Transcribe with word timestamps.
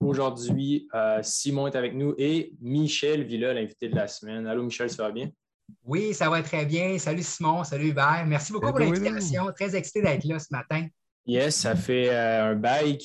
Aujourd'hui, 0.00 0.88
euh, 0.94 1.18
Simon 1.22 1.66
est 1.66 1.74
avec 1.74 1.92
nous 1.92 2.14
et 2.18 2.52
Michel 2.60 3.24
Villa, 3.24 3.52
l'invité 3.52 3.88
de 3.88 3.96
la 3.96 4.06
semaine. 4.06 4.46
Allô 4.46 4.62
Michel, 4.62 4.88
ça 4.88 5.02
va 5.02 5.10
bien? 5.10 5.28
Oui, 5.84 6.14
ça 6.14 6.30
va 6.30 6.40
très 6.40 6.64
bien. 6.64 6.96
Salut 6.98 7.24
Simon, 7.24 7.64
salut 7.64 7.88
Hubert. 7.88 8.24
Merci 8.26 8.52
beaucoup 8.52 8.68
pour 8.68 8.78
l'invitation. 8.78 9.46
Très 9.54 9.74
excité 9.74 10.00
d'être 10.02 10.24
là 10.24 10.38
ce 10.38 10.46
matin. 10.52 10.86
Yes, 11.26 11.56
ça 11.56 11.74
fait 11.74 12.10
euh, 12.10 12.52
un 12.52 12.54
bail 12.54 12.96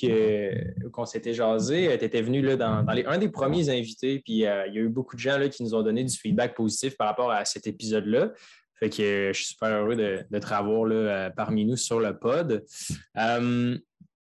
qu'on 0.92 1.06
s'était 1.06 1.34
jasé. 1.34 1.98
Tu 1.98 2.06
étais 2.06 2.22
venu 2.22 2.42
là, 2.42 2.56
dans, 2.56 2.86
les, 2.94 3.06
un 3.06 3.18
des 3.18 3.30
premiers 3.30 3.70
invités, 3.70 4.22
puis 4.24 4.46
euh, 4.46 4.68
il 4.68 4.76
y 4.76 4.78
a 4.78 4.82
eu 4.82 4.90
beaucoup 4.90 5.16
de 5.16 5.22
gens 5.22 5.38
là, 5.40 5.50
qui 5.50 5.64
nous 5.64 5.74
ont 5.74 5.82
donné 5.82 6.04
du 6.04 6.16
feedback 6.16 6.56
positif 6.56 6.96
par 6.96 7.08
rapport 7.08 7.32
à 7.32 7.44
cet 7.44 7.66
épisode-là. 7.66 8.32
Fait 8.80 8.90
que 8.90 9.32
je 9.34 9.38
suis 9.38 9.48
super 9.48 9.70
heureux 9.70 9.96
de, 9.96 10.24
de 10.30 10.40
te 10.40 10.46
revoir 10.46 10.86
là, 10.86 11.32
parmi 11.32 11.66
nous 11.66 11.76
sur 11.76 12.00
le 12.00 12.18
pod. 12.18 12.64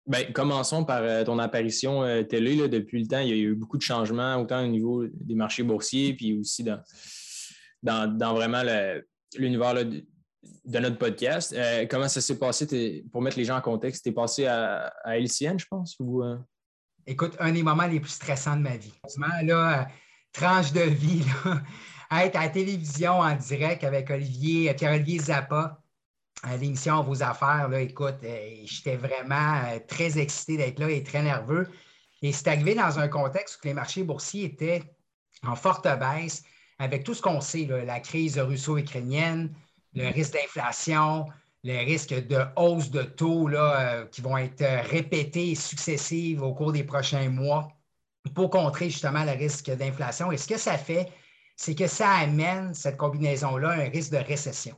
Ben, 0.07 0.32
commençons 0.32 0.84
par 0.84 1.02
euh, 1.02 1.25
ton 1.25 1.38
apparition 1.41 2.04
euh, 2.04 2.23
télé. 2.23 2.68
depuis 2.68 3.00
le 3.00 3.09
temps, 3.09 3.18
il 3.18 3.29
y 3.29 3.32
a 3.32 3.36
eu 3.36 3.55
beaucoup 3.56 3.77
de 3.77 3.82
changements, 3.82 4.36
autant 4.36 4.62
au 4.62 4.69
niveau 4.69 5.05
des 5.06 5.34
marchés 5.34 5.65
boursiers, 5.65 6.15
puis 6.15 6.38
aussi 6.38 6.62
dans, 6.62 6.80
dans, 7.82 8.34
vraiment 8.34 8.62
l'univers 9.37 9.74
de, 9.74 10.79
notre 10.79 10.96
podcast. 10.96 11.52
Euh, 11.56 11.87
comment 11.91 12.09
ça 12.09 12.20
s'est 12.20 12.38
passé 12.38 13.05
pour 13.10 13.20
mettre 13.20 13.37
les 13.37 13.45
gens 13.45 13.56
en 13.56 13.60
contexte? 13.60 14.05
Tu 14.05 14.10
es 14.10 14.12
passé 14.12 14.46
à, 14.46 14.92
LCN, 15.06 15.59
je 15.59 15.66
pense? 15.69 15.96
Ou, 15.98 16.23
Écoute, 17.04 17.37
un 17.41 17.52
des 17.52 17.65
moments 17.65 17.87
les 17.87 17.98
plus 17.98 18.10
stressants 18.10 18.57
de 18.57 18.62
ma 18.62 18.77
vie. 18.77 18.95
Là, 19.43 19.88
tranche 20.32 20.73
de 20.73 20.82
vie, 20.82 21.24
être 22.12 22.37
à 22.37 22.43
la 22.43 22.48
télévision 22.48 23.18
en 23.18 23.34
direct 23.34 23.82
avec 23.82 24.09
Olivier, 24.10 24.73
Pierre-Olivier 24.74 25.18
Zappa 25.18 25.80
l'émission 26.55 27.02
Vos 27.02 27.23
Affaires, 27.23 27.73
écoute, 27.74 28.18
euh, 28.24 28.50
j'étais 28.64 28.96
vraiment 28.96 29.60
euh, 29.64 29.78
très 29.87 30.18
excité 30.18 30.56
d'être 30.56 30.78
là 30.78 30.91
et 30.91 31.02
très 31.02 31.23
nerveux. 31.23 31.68
Et 32.23 32.32
c'est 32.32 32.48
arrivé 32.48 32.74
dans 32.74 32.98
un 32.98 33.09
contexte 33.09 33.59
où 33.62 33.66
les 33.66 33.74
marchés 33.74 34.04
boursiers 34.04 34.45
étaient 34.45 34.82
en 35.46 35.56
forte 35.56 35.87
baisse, 35.98 36.45
avec 36.79 37.04
tout 37.04 37.15
ce 37.15 37.23
qu'on 37.23 37.40
sait, 37.40 37.66
la 37.66 38.01
crise 38.01 38.38
russo-ukrainienne, 38.38 39.54
le 39.95 40.09
risque 40.09 40.34
d'inflation, 40.34 41.26
le 41.65 41.84
risque 41.84 42.15
de 42.26 42.45
hausse 42.56 42.90
de 42.90 43.02
taux 43.02 43.49
euh, 43.49 44.06
qui 44.06 44.21
vont 44.21 44.37
être 44.37 44.65
répétés 44.88 45.54
successives 45.54 46.43
au 46.43 46.54
cours 46.54 46.73
des 46.73 46.84
prochains 46.84 47.28
mois 47.28 47.68
pour 48.34 48.51
contrer 48.51 48.90
justement 48.90 49.24
le 49.24 49.32
risque 49.32 49.71
d'inflation. 49.71 50.30
Et 50.32 50.37
ce 50.37 50.46
que 50.46 50.59
ça 50.59 50.78
fait, 50.78 51.09
c'est 51.56 51.74
que 51.74 51.87
ça 51.87 52.10
amène 52.10 52.74
cette 52.74 52.96
combinaison-là 52.96 53.71
un 53.71 53.88
risque 53.88 54.12
de 54.12 54.18
récession. 54.18 54.76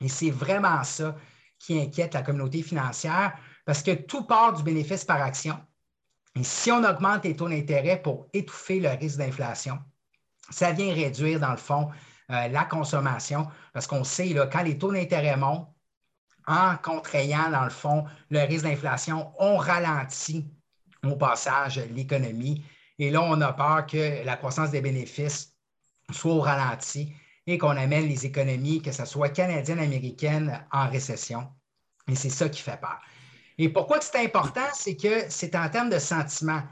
Et 0.00 0.08
c'est 0.08 0.30
vraiment 0.30 0.82
ça 0.84 1.16
qui 1.58 1.78
inquiète 1.78 2.14
la 2.14 2.22
communauté 2.22 2.62
financière 2.62 3.36
parce 3.64 3.82
que 3.82 3.92
tout 3.92 4.24
part 4.24 4.54
du 4.54 4.62
bénéfice 4.62 5.04
par 5.04 5.20
action. 5.20 5.58
Et 6.34 6.44
si 6.44 6.70
on 6.72 6.82
augmente 6.84 7.24
les 7.24 7.36
taux 7.36 7.48
d'intérêt 7.48 8.00
pour 8.00 8.28
étouffer 8.32 8.80
le 8.80 8.88
risque 8.90 9.18
d'inflation, 9.18 9.78
ça 10.50 10.72
vient 10.72 10.94
réduire, 10.94 11.40
dans 11.40 11.50
le 11.50 11.56
fond, 11.56 11.90
euh, 12.30 12.48
la 12.48 12.64
consommation 12.64 13.48
parce 13.72 13.86
qu'on 13.86 14.04
sait, 14.04 14.28
là, 14.28 14.46
quand 14.46 14.62
les 14.62 14.78
taux 14.78 14.92
d'intérêt 14.92 15.36
montent, 15.36 15.68
en 16.46 16.76
contraignant, 16.78 17.50
dans 17.50 17.64
le 17.64 17.70
fond, 17.70 18.04
le 18.30 18.40
risque 18.40 18.64
d'inflation, 18.64 19.32
on 19.38 19.56
ralentit 19.56 20.48
au 21.04 21.16
passage 21.16 21.78
l'économie. 21.94 22.64
Et 22.98 23.10
là, 23.10 23.22
on 23.22 23.40
a 23.40 23.52
peur 23.52 23.86
que 23.86 24.24
la 24.24 24.36
croissance 24.36 24.70
des 24.70 24.80
bénéfices 24.80 25.56
soit 26.10 26.32
au 26.32 26.40
ralenti 26.40 27.12
et 27.46 27.58
qu'on 27.58 27.76
amène 27.76 28.06
les 28.06 28.26
économies, 28.26 28.82
que 28.82 28.92
ce 28.92 29.04
soit 29.04 29.30
canadiennes, 29.30 29.78
américaines, 29.78 30.64
en 30.72 30.88
récession. 30.88 31.48
Et 32.08 32.14
c'est 32.14 32.30
ça 32.30 32.48
qui 32.48 32.60
fait 32.60 32.80
peur. 32.80 33.00
Et 33.58 33.68
pourquoi 33.68 34.00
c'est 34.00 34.24
important? 34.24 34.66
C'est 34.72 34.96
que 34.96 35.24
c'est 35.28 35.54
en 35.54 35.68
termes 35.68 35.90
de 35.90 35.98
sentiment. 35.98 36.62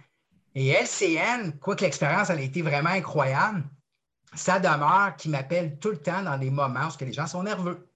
Et 0.54 0.68
LCN, 0.68 1.52
quoique 1.60 1.84
l'expérience 1.84 2.30
a 2.30 2.40
été 2.40 2.62
vraiment 2.62 2.90
incroyable, 2.90 3.64
ça 4.34 4.58
demeure 4.58 5.14
qui 5.16 5.28
m'appelle 5.28 5.78
tout 5.78 5.90
le 5.90 5.98
temps 5.98 6.22
dans 6.22 6.38
des 6.38 6.50
moments 6.50 6.88
où 6.88 7.04
les 7.04 7.12
gens 7.12 7.26
sont 7.26 7.42
nerveux. 7.42 7.88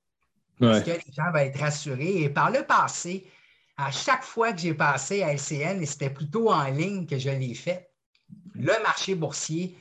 Parce 0.61 0.83
que 0.83 0.91
les 0.91 1.13
gens 1.13 1.31
vont 1.33 1.39
être 1.39 1.59
rassurés. 1.59 2.23
Et 2.23 2.29
par 2.29 2.51
le 2.51 2.63
passé, 2.65 3.27
à 3.77 3.91
chaque 3.91 4.23
fois 4.23 4.53
que 4.53 4.61
j'ai 4.61 4.75
passé 4.75 5.23
à 5.23 5.33
LCN, 5.33 5.83
et 5.83 5.87
c'était 5.87 6.11
plutôt 6.11 6.53
en 6.53 6.65
ligne 6.65 7.07
que 7.07 7.19
je 7.19 7.31
l'ai 7.31 7.55
fait, 7.55 7.91
le 8.55 8.73
marché 8.83 9.15
boursier 9.15 9.77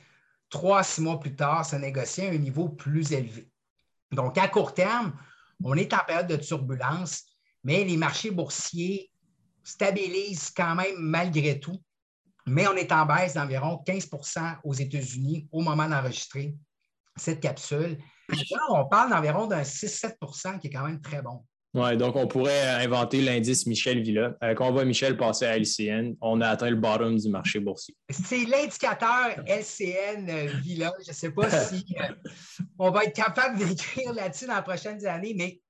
trois, 0.52 0.84
six 0.84 1.00
mois 1.00 1.18
plus 1.18 1.34
tard, 1.34 1.64
ça 1.64 1.78
négocier 1.78 2.28
à 2.28 2.30
un 2.30 2.38
niveau 2.38 2.68
plus 2.68 3.10
élevé. 3.10 3.50
Donc, 4.12 4.38
à 4.38 4.46
court 4.46 4.74
terme, 4.74 5.14
on 5.64 5.74
est 5.74 5.92
en 5.94 6.04
période 6.06 6.28
de 6.28 6.36
turbulence, 6.36 7.24
mais 7.64 7.82
les 7.82 7.96
marchés 7.96 8.30
boursiers 8.30 9.10
stabilisent 9.64 10.50
quand 10.54 10.74
même 10.74 10.96
malgré 10.98 11.58
tout. 11.58 11.82
Mais 12.46 12.68
on 12.68 12.74
est 12.74 12.92
en 12.92 13.06
baisse 13.06 13.34
d'environ 13.34 13.82
15% 13.86 14.58
aux 14.64 14.74
États-Unis 14.74 15.48
au 15.52 15.62
moment 15.62 15.88
d'enregistrer 15.88 16.54
cette 17.16 17.40
capsule. 17.40 17.98
On 18.68 18.84
parle 18.86 19.10
d'environ 19.10 19.46
d'un 19.46 19.62
6-7% 19.62 20.58
qui 20.58 20.66
est 20.66 20.70
quand 20.70 20.86
même 20.86 21.00
très 21.00 21.22
bon. 21.22 21.44
Oui, 21.74 21.96
donc 21.96 22.16
on 22.16 22.26
pourrait 22.26 22.68
inventer 22.84 23.22
l'indice 23.22 23.66
Michel 23.66 24.02
Villa. 24.02 24.36
Euh, 24.44 24.54
quand 24.54 24.68
on 24.68 24.72
voit 24.72 24.84
Michel 24.84 25.16
passer 25.16 25.46
à 25.46 25.56
LCN, 25.56 26.14
on 26.20 26.42
a 26.42 26.48
atteint 26.48 26.68
le 26.68 26.76
bottom 26.76 27.16
du 27.16 27.30
marché 27.30 27.60
boursier. 27.60 27.96
C'est 28.10 28.44
l'indicateur 28.44 29.42
LCN 29.46 30.28
euh, 30.28 30.46
Villa. 30.62 30.92
Je 31.02 31.10
ne 31.10 31.14
sais 31.14 31.30
pas 31.30 31.48
si 31.68 31.86
euh, 31.98 32.14
on 32.78 32.90
va 32.90 33.04
être 33.04 33.16
capable 33.16 33.56
d'écrire 33.58 34.12
là-dessus 34.12 34.46
dans 34.46 34.56
les 34.56 34.62
prochaines 34.62 35.06
années, 35.06 35.34
mais 35.34 35.62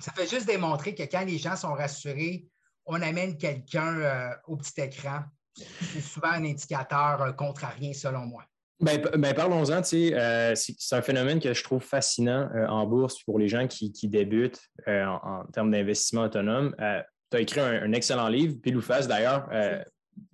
ça 0.00 0.12
fait 0.12 0.28
juste 0.28 0.46
démontrer 0.46 0.94
que 0.94 1.04
quand 1.04 1.24
les 1.24 1.38
gens 1.38 1.56
sont 1.56 1.72
rassurés, 1.72 2.46
on 2.84 3.00
amène 3.00 3.38
quelqu'un 3.38 4.30
au 4.46 4.56
petit 4.56 4.80
écran. 4.80 5.20
C'est 5.54 6.00
souvent 6.00 6.28
un 6.28 6.44
indicateur 6.44 7.34
contrarien, 7.36 7.92
selon 7.92 8.24
moi. 8.26 8.44
Ben, 8.80 9.02
ben 9.16 9.34
parlons-en. 9.34 9.82
Euh, 9.92 10.54
c'est 10.54 10.94
un 10.94 11.02
phénomène 11.02 11.40
que 11.40 11.52
je 11.52 11.64
trouve 11.64 11.82
fascinant 11.82 12.48
euh, 12.54 12.66
en 12.68 12.86
bourse 12.86 13.22
pour 13.24 13.38
les 13.38 13.48
gens 13.48 13.66
qui, 13.66 13.90
débutent 14.04 14.60
euh, 14.86 15.04
en, 15.04 15.44
termes 15.52 15.72
d'investissement 15.72 16.22
autonome. 16.22 16.74
tu 16.78 17.36
as 17.36 17.40
écrit 17.40 17.60
un, 17.60 17.92
excellent 17.92 18.28
livre, 18.28 18.54
pile 18.62 18.76
ou 18.76 18.80
face 18.80 19.08
d'ailleurs. 19.08 19.48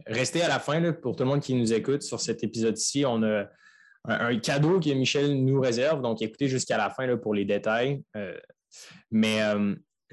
restez 0.06 0.43
à 0.43 0.49
la 0.49 0.59
fin 0.59 0.93
pour 0.93 1.16
tout 1.16 1.25
le 1.25 1.31
monde 1.31 1.41
qui 1.41 1.54
nous 1.54 1.72
écoute 1.72 2.03
sur 2.03 2.21
cet 2.21 2.44
épisode-ci. 2.44 3.04
On 3.06 3.22
a 3.22 3.47
un, 4.04 4.38
cadeau 4.38 4.78
que 4.78 4.91
Michel 4.91 5.43
nous 5.43 5.60
réserve, 5.60 6.03
donc 6.03 6.21
écoutez 6.21 6.49
jusqu'à 6.49 6.77
la 6.77 6.91
fin 6.91 7.16
pour 7.16 7.33
les 7.33 7.47
détails. 7.47 8.03
mais 9.10 9.41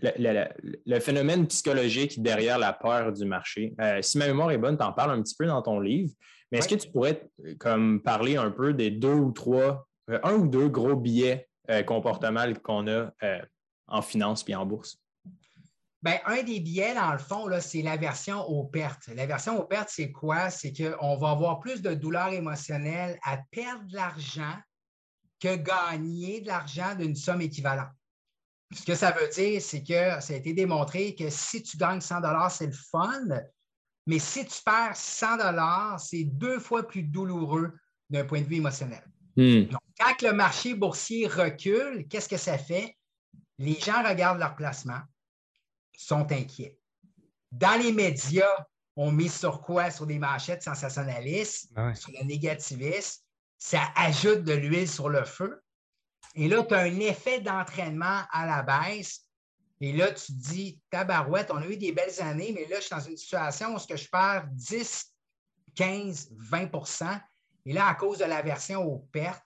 le, 0.01 0.99
phénomène 1.01 1.47
psychologique 1.47 2.21
derrière 2.23 2.57
la 2.57 2.71
peur 2.71 3.11
du 3.11 3.25
marché, 3.25 3.75
si 3.99 4.17
ma 4.17 4.27
mémoire 4.27 4.51
est 4.51 4.57
bonne, 4.57 4.77
tu 4.77 4.85
en 4.85 4.93
parles 4.93 5.11
un 5.11 5.21
petit 5.21 5.35
peu 5.37 5.47
dans 5.47 5.61
ton 5.61 5.81
livre. 5.81 6.13
Mais 6.51 6.57
est-ce 6.57 6.67
que 6.67 6.75
tu 6.75 6.89
pourrais 6.89 7.29
euh, 7.45 7.55
comme, 7.59 8.01
parler 8.01 8.35
un 8.35 8.51
peu 8.51 8.73
des 8.73 8.91
deux 8.91 9.13
ou 9.13 9.31
trois, 9.31 9.87
euh, 10.09 10.19
un 10.23 10.33
ou 10.33 10.47
deux 10.47 10.67
gros 10.67 10.95
billets 10.95 11.47
euh, 11.69 11.83
comportementaux 11.83 12.59
qu'on 12.61 12.87
a 12.87 13.11
en 13.87 14.01
finance 14.01 14.43
puis 14.43 14.55
en 14.55 14.65
bourse? 14.65 14.97
Bien, 16.03 16.19
un 16.25 16.41
des 16.41 16.59
billets, 16.59 16.95
dans 16.95 17.11
le 17.11 17.19
fond, 17.19 17.47
c'est 17.59 17.83
l'aversion 17.83 18.41
aux 18.41 18.63
pertes. 18.63 19.07
L'aversion 19.07 19.59
aux 19.59 19.65
pertes, 19.65 19.89
c'est 19.89 20.11
quoi? 20.11 20.49
C'est 20.49 20.73
qu'on 20.73 21.15
va 21.17 21.29
avoir 21.29 21.59
plus 21.59 21.81
de 21.81 21.93
douleur 21.93 22.29
émotionnelle 22.29 23.19
à 23.23 23.37
perdre 23.51 23.85
de 23.85 23.95
l'argent 23.95 24.55
que 25.39 25.55
gagner 25.55 26.41
de 26.41 26.47
l'argent 26.47 26.95
d'une 26.95 27.15
somme 27.15 27.41
équivalente. 27.41 27.89
Ce 28.73 28.83
que 28.83 28.95
ça 28.95 29.11
veut 29.11 29.27
dire, 29.27 29.61
c'est 29.61 29.83
que 29.83 30.21
ça 30.21 30.33
a 30.33 30.37
été 30.37 30.53
démontré 30.53 31.13
que 31.13 31.29
si 31.29 31.61
tu 31.61 31.77
gagnes 31.77 32.01
100 32.01 32.21
c'est 32.49 32.67
le 32.67 32.71
fun, 32.71 33.27
mais 34.07 34.19
si 34.19 34.45
tu 34.45 34.61
perds 34.63 34.95
100 34.95 35.97
c'est 35.97 36.23
deux 36.23 36.59
fois 36.59 36.87
plus 36.87 37.03
douloureux 37.03 37.73
d'un 38.09 38.25
point 38.25 38.41
de 38.41 38.45
vue 38.45 38.57
émotionnel. 38.57 39.03
Hmm. 39.35 39.63
Donc, 39.63 39.81
quand 39.99 40.21
le 40.21 40.33
marché 40.33 40.73
boursier 40.73 41.27
recule, 41.27 42.07
qu'est-ce 42.09 42.27
que 42.27 42.37
ça 42.37 42.57
fait? 42.57 42.97
Les 43.57 43.79
gens 43.79 44.03
regardent 44.03 44.39
leur 44.39 44.55
placement, 44.55 44.99
sont 45.95 46.29
inquiets. 46.31 46.77
Dans 47.51 47.79
les 47.79 47.91
médias, 47.91 48.65
on 48.95 49.11
met 49.11 49.29
sur 49.29 49.61
quoi? 49.61 49.91
Sur 49.91 50.07
des 50.07 50.19
manchettes 50.19 50.63
sensationnalistes, 50.63 51.71
ah 51.75 51.93
sur 51.95 52.11
le 52.11 52.25
négativisme. 52.25 53.21
Ça 53.57 53.81
ajoute 53.95 54.43
de 54.43 54.53
l'huile 54.53 54.89
sur 54.89 55.09
le 55.09 55.23
feu. 55.23 55.61
Et 56.33 56.47
là, 56.47 56.63
tu 56.63 56.73
as 56.73 56.79
un 56.79 56.99
effet 56.99 57.41
d'entraînement 57.41 58.21
à 58.31 58.45
la 58.45 58.63
baisse 58.63 59.25
et 59.83 59.93
là, 59.93 60.11
tu 60.11 60.27
te 60.27 60.31
dis, 60.31 60.79
tabarouette, 60.91 61.49
on 61.49 61.57
a 61.57 61.65
eu 61.65 61.75
des 61.75 61.91
belles 61.91 62.21
années, 62.21 62.51
mais 62.53 62.67
là, 62.67 62.75
je 62.75 62.81
suis 62.81 62.95
dans 62.95 63.01
une 63.01 63.17
situation 63.17 63.75
où 63.75 63.79
que 63.79 63.97
je 63.97 64.07
perds 64.07 64.47
10, 64.51 65.11
15, 65.75 66.33
20% 66.51 67.19
Et 67.65 67.73
là, 67.73 67.87
à 67.87 67.95
cause 67.95 68.19
de 68.19 68.25
l'aversion 68.25 68.83
aux 68.83 68.99
pertes, 69.11 69.43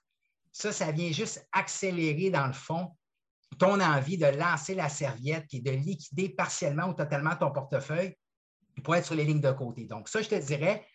ça, 0.52 0.74
ça 0.74 0.92
vient 0.92 1.12
juste 1.14 1.48
accélérer, 1.54 2.32
dans 2.32 2.48
le 2.48 2.54
fond, 2.54 2.92
ton 3.58 3.80
envie 3.80 4.18
de 4.18 4.26
lancer 4.26 4.76
la 4.76 4.90
serviette 4.90 5.46
et 5.54 5.62
de 5.62 5.72
liquider 5.72 6.28
partiellement 6.28 6.88
ou 6.88 6.94
totalement 6.94 7.38
ton 7.38 7.52
portefeuille 7.52 8.18
pour 8.84 8.94
être 8.98 9.06
sur 9.06 9.16
les 9.16 9.24
lignes 9.24 9.40
de 9.40 9.54
côté. 9.54 9.86
Donc, 9.86 10.10
ça, 10.10 10.22
je 10.22 10.28
te 10.28 10.36
dirais, 10.36 10.86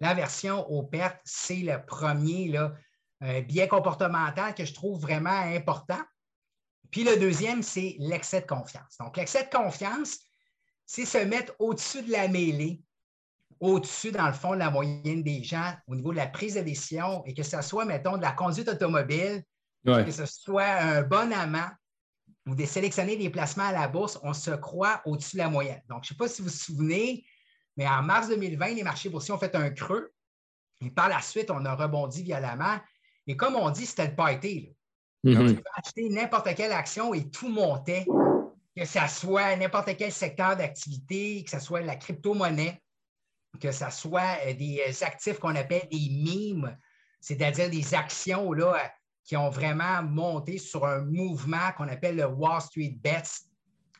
l'aversion 0.00 0.68
aux 0.70 0.82
pertes, 0.82 1.20
c'est 1.24 1.56
le 1.56 1.82
premier 1.86 2.48
là, 2.48 2.74
euh, 3.22 3.40
biais 3.40 3.68
comportemental 3.68 4.54
que 4.54 4.66
je 4.66 4.74
trouve 4.74 5.00
vraiment 5.00 5.30
important. 5.30 6.00
Puis 6.92 7.02
le 7.02 7.16
deuxième, 7.16 7.62
c'est 7.62 7.96
l'excès 7.98 8.42
de 8.42 8.46
confiance. 8.46 8.98
Donc, 9.00 9.16
l'excès 9.16 9.44
de 9.44 9.50
confiance, 9.50 10.20
c'est 10.86 11.06
se 11.06 11.18
mettre 11.18 11.54
au-dessus 11.58 12.02
de 12.02 12.12
la 12.12 12.28
mêlée 12.28 12.80
au-dessus, 13.58 14.10
dans 14.10 14.26
le 14.26 14.32
fond, 14.32 14.54
de 14.54 14.58
la 14.58 14.70
moyenne 14.70 15.22
des 15.22 15.44
gens 15.44 15.72
au 15.86 15.94
niveau 15.94 16.10
de 16.10 16.16
la 16.16 16.26
prise 16.26 16.54
de 16.54 16.60
décision 16.62 17.24
et 17.24 17.32
que 17.32 17.44
ce 17.44 17.62
soit, 17.62 17.84
mettons, 17.84 18.16
de 18.16 18.22
la 18.22 18.32
conduite 18.32 18.68
automobile, 18.68 19.44
que 19.86 20.10
ce 20.10 20.26
soit 20.26 20.64
un 20.64 21.02
bon 21.02 21.32
amant 21.32 21.68
ou 22.46 22.56
de 22.56 22.64
sélectionner 22.64 23.16
des 23.16 23.30
placements 23.30 23.68
à 23.68 23.72
la 23.72 23.86
bourse, 23.86 24.18
on 24.24 24.32
se 24.32 24.50
croit 24.50 25.00
au-dessus 25.04 25.36
de 25.36 25.42
la 25.42 25.48
moyenne. 25.48 25.80
Donc, 25.88 26.02
je 26.02 26.12
ne 26.12 26.14
sais 26.14 26.16
pas 26.16 26.28
si 26.28 26.42
vous 26.42 26.48
vous 26.48 26.54
souvenez, 26.54 27.24
mais 27.76 27.86
en 27.86 28.02
mars 28.02 28.28
2020, 28.28 28.74
les 28.74 28.82
marchés 28.82 29.08
boursiers 29.08 29.32
ont 29.32 29.38
fait 29.38 29.54
un 29.54 29.70
creux 29.70 30.12
et 30.84 30.90
par 30.90 31.08
la 31.08 31.22
suite, 31.22 31.50
on 31.50 31.64
a 31.64 31.74
rebondi 31.76 32.24
violemment. 32.24 32.78
Et 33.28 33.36
comme 33.36 33.54
on 33.54 33.70
dit, 33.70 33.86
c'était 33.86 34.08
le 34.08 34.16
party. 34.16 34.74
Mm 35.24 35.54
acheter 35.76 36.08
n'importe 36.08 36.52
quelle 36.56 36.72
action 36.72 37.14
et 37.14 37.30
tout 37.30 37.48
montait, 37.48 38.04
que 38.76 38.84
ce 38.84 38.98
soit 39.08 39.54
n'importe 39.56 39.96
quel 39.96 40.10
secteur 40.10 40.56
d'activité, 40.56 41.44
que 41.44 41.50
ce 41.50 41.60
soit 41.60 41.80
la 41.82 41.96
crypto-monnaie, 41.96 42.82
que 43.60 43.70
ce 43.70 43.90
soit 43.90 44.38
euh, 44.46 44.54
des 44.54 44.82
euh, 44.86 45.06
actifs 45.06 45.38
qu'on 45.38 45.54
appelle 45.54 45.88
des 45.90 46.08
mimes, 46.10 46.76
c'est-à-dire 47.20 47.70
des 47.70 47.94
actions 47.94 48.52
là, 48.52 48.92
qui 49.24 49.36
ont 49.36 49.50
vraiment 49.50 50.02
monté 50.02 50.58
sur 50.58 50.84
un 50.84 51.02
mouvement 51.02 51.70
qu'on 51.76 51.88
appelle 51.88 52.16
le 52.16 52.26
Wall 52.26 52.60
Street 52.60 52.96
Bets, 53.00 53.46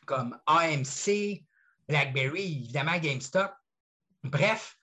comme 0.05 0.37
AMC, 0.47 1.45
BlackBerry, 1.87 2.63
évidemment 2.63 2.97
GameStop. 2.97 3.51
Bref, 4.23 4.77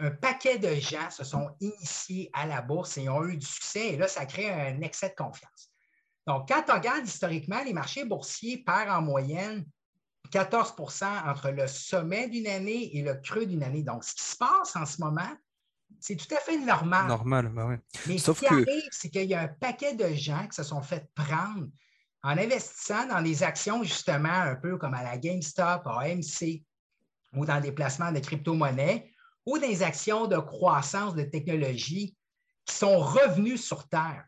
un 0.00 0.10
paquet 0.10 0.58
de 0.58 0.74
gens 0.74 1.10
se 1.10 1.24
sont 1.24 1.50
initiés 1.60 2.30
à 2.32 2.46
la 2.46 2.62
bourse 2.62 2.98
et 2.98 3.08
ont 3.08 3.24
eu 3.24 3.36
du 3.36 3.46
succès. 3.46 3.94
Et 3.94 3.96
là, 3.96 4.08
ça 4.08 4.26
crée 4.26 4.50
un 4.50 4.80
excès 4.80 5.10
de 5.10 5.14
confiance. 5.14 5.67
Donc, 6.28 6.46
quand 6.46 6.62
on 6.68 6.74
regarde 6.74 7.06
historiquement, 7.06 7.64
les 7.64 7.72
marchés 7.72 8.04
boursiers 8.04 8.58
perdent 8.58 8.90
en 8.90 9.00
moyenne 9.00 9.64
14% 10.30 11.26
entre 11.26 11.48
le 11.48 11.66
sommet 11.66 12.28
d'une 12.28 12.46
année 12.46 12.94
et 12.98 13.02
le 13.02 13.14
creux 13.14 13.46
d'une 13.46 13.62
année. 13.62 13.82
Donc, 13.82 14.04
ce 14.04 14.14
qui 14.14 14.22
se 14.22 14.36
passe 14.36 14.76
en 14.76 14.84
ce 14.84 15.00
moment, 15.00 15.30
c'est 16.00 16.16
tout 16.16 16.32
à 16.34 16.38
fait 16.40 16.58
normal. 16.58 17.06
Normal, 17.08 17.48
ben 17.48 17.68
oui. 17.70 17.76
Mais 18.06 18.18
ce 18.18 18.32
qui 18.32 18.46
arrive, 18.46 18.88
c'est 18.90 19.08
qu'il 19.08 19.24
y 19.24 19.34
a 19.34 19.40
un 19.40 19.48
paquet 19.48 19.94
de 19.94 20.12
gens 20.14 20.46
qui 20.46 20.54
se 20.54 20.64
sont 20.64 20.82
fait 20.82 21.08
prendre 21.14 21.66
en 22.22 22.36
investissant 22.36 23.06
dans 23.06 23.22
des 23.22 23.42
actions, 23.42 23.82
justement, 23.82 24.28
un 24.28 24.56
peu 24.56 24.76
comme 24.76 24.92
à 24.92 25.02
la 25.02 25.16
GameStop, 25.16 25.86
à 25.86 26.00
AMC, 26.02 26.62
ou 27.32 27.46
dans 27.46 27.60
des 27.62 27.72
placements 27.72 28.12
de 28.12 28.18
crypto-monnaies, 28.18 29.10
ou 29.46 29.58
des 29.58 29.82
actions 29.82 30.26
de 30.26 30.36
croissance 30.36 31.14
de 31.14 31.22
technologie 31.22 32.14
qui 32.66 32.74
sont 32.74 32.98
revenus 32.98 33.64
sur 33.64 33.88
Terre. 33.88 34.26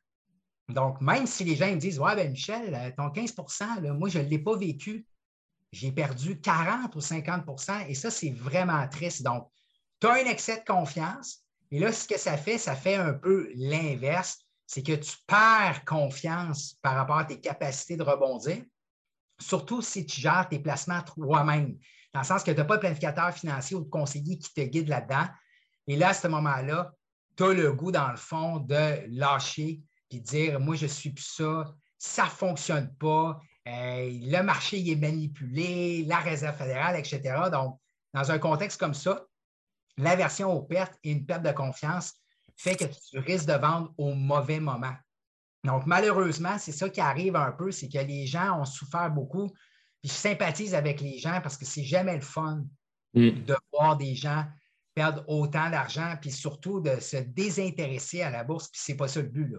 Donc, 0.72 1.00
même 1.00 1.26
si 1.26 1.44
les 1.44 1.56
gens 1.56 1.70
me 1.70 1.76
disent 1.76 1.98
Ouais, 1.98 2.16
ben 2.16 2.30
Michel, 2.30 2.74
euh, 2.74 2.90
ton 2.96 3.08
15% 3.08 3.92
moi, 3.92 4.08
je 4.08 4.18
ne 4.18 4.24
l'ai 4.24 4.38
pas 4.38 4.56
vécu. 4.56 5.06
J'ai 5.72 5.92
perdu 5.92 6.40
40 6.40 6.94
ou 6.96 7.00
50% 7.00 7.86
et 7.88 7.94
ça, 7.94 8.10
c'est 8.10 8.30
vraiment 8.30 8.86
triste. 8.88 9.22
Donc, 9.22 9.48
tu 10.00 10.06
as 10.06 10.12
un 10.14 10.26
excès 10.26 10.58
de 10.58 10.64
confiance. 10.64 11.44
Et 11.70 11.78
là, 11.78 11.92
ce 11.92 12.08
que 12.08 12.18
ça 12.18 12.36
fait, 12.36 12.58
ça 12.58 12.74
fait 12.74 12.96
un 12.96 13.12
peu 13.12 13.50
l'inverse. 13.54 14.38
C'est 14.66 14.82
que 14.82 14.94
tu 14.94 15.16
perds 15.26 15.84
confiance 15.84 16.76
par 16.82 16.94
rapport 16.94 17.18
à 17.18 17.24
tes 17.24 17.40
capacités 17.40 17.96
de 17.96 18.02
rebondir, 18.02 18.64
surtout 19.40 19.82
si 19.82 20.06
tu 20.06 20.20
gères 20.20 20.48
tes 20.48 20.58
placements 20.58 21.02
toi-même 21.02 21.76
dans 22.12 22.20
le 22.20 22.26
sens 22.26 22.42
que 22.42 22.50
tu 22.50 22.56
n'as 22.56 22.64
pas 22.64 22.76
de 22.76 22.80
planificateur 22.80 23.32
financier 23.32 23.76
ou 23.76 23.84
de 23.84 23.88
conseiller 23.88 24.38
qui 24.38 24.52
te 24.52 24.60
guide 24.62 24.88
là-dedans. 24.88 25.26
Et 25.86 25.96
là, 25.96 26.08
à 26.08 26.14
ce 26.14 26.28
moment-là, 26.28 26.92
tu 27.36 27.44
as 27.44 27.52
le 27.52 27.72
goût, 27.72 27.92
dans 27.92 28.10
le 28.10 28.16
fond, 28.16 28.58
de 28.58 29.04
lâcher 29.08 29.80
de 30.18 30.24
dire 30.24 30.60
Moi, 30.60 30.76
je 30.76 30.86
suis 30.86 31.10
plus 31.10 31.24
ça, 31.24 31.74
ça 31.98 32.24
ne 32.24 32.30
fonctionne 32.30 32.94
pas, 32.96 33.40
euh, 33.68 34.10
le 34.10 34.42
marché 34.42 34.90
est 34.90 34.96
manipulé, 34.96 36.04
la 36.04 36.18
réserve 36.18 36.56
fédérale, 36.56 36.96
etc. 36.98 37.20
Donc, 37.52 37.78
dans 38.14 38.30
un 38.30 38.38
contexte 38.38 38.80
comme 38.80 38.94
ça, 38.94 39.24
l'aversion 39.96 40.52
aux 40.52 40.62
pertes 40.62 40.98
et 41.04 41.12
une 41.12 41.26
perte 41.26 41.42
de 41.42 41.52
confiance 41.52 42.14
fait 42.56 42.76
que 42.76 42.84
tu 42.84 43.18
risques 43.18 43.46
de 43.46 43.54
vendre 43.54 43.92
au 43.96 44.14
mauvais 44.14 44.60
moment. 44.60 44.94
Donc, 45.64 45.86
malheureusement, 45.86 46.58
c'est 46.58 46.72
ça 46.72 46.88
qui 46.88 47.00
arrive 47.00 47.36
un 47.36 47.52
peu, 47.52 47.70
c'est 47.70 47.88
que 47.88 47.98
les 47.98 48.26
gens 48.26 48.60
ont 48.60 48.64
souffert 48.64 49.10
beaucoup 49.10 49.50
je 50.02 50.08
sympathise 50.08 50.74
avec 50.74 51.00
les 51.00 51.18
gens 51.18 51.40
parce 51.42 51.56
que 51.56 51.64
c'est 51.64 51.84
jamais 51.84 52.14
le 52.14 52.22
fun 52.22 52.64
mm. 53.14 53.44
de 53.44 53.56
voir 53.72 53.96
des 53.96 54.14
gens 54.14 54.44
perdre 54.94 55.24
autant 55.28 55.70
d'argent, 55.70 56.16
puis 56.20 56.32
surtout 56.32 56.80
de 56.80 56.98
se 57.00 57.16
désintéresser 57.16 58.22
à 58.22 58.30
la 58.30 58.42
bourse, 58.42 58.68
puis 58.68 58.80
c'est 58.82 58.96
pas 58.96 59.08
ça 59.08 59.22
le 59.22 59.28
but. 59.28 59.46
Là. 59.46 59.58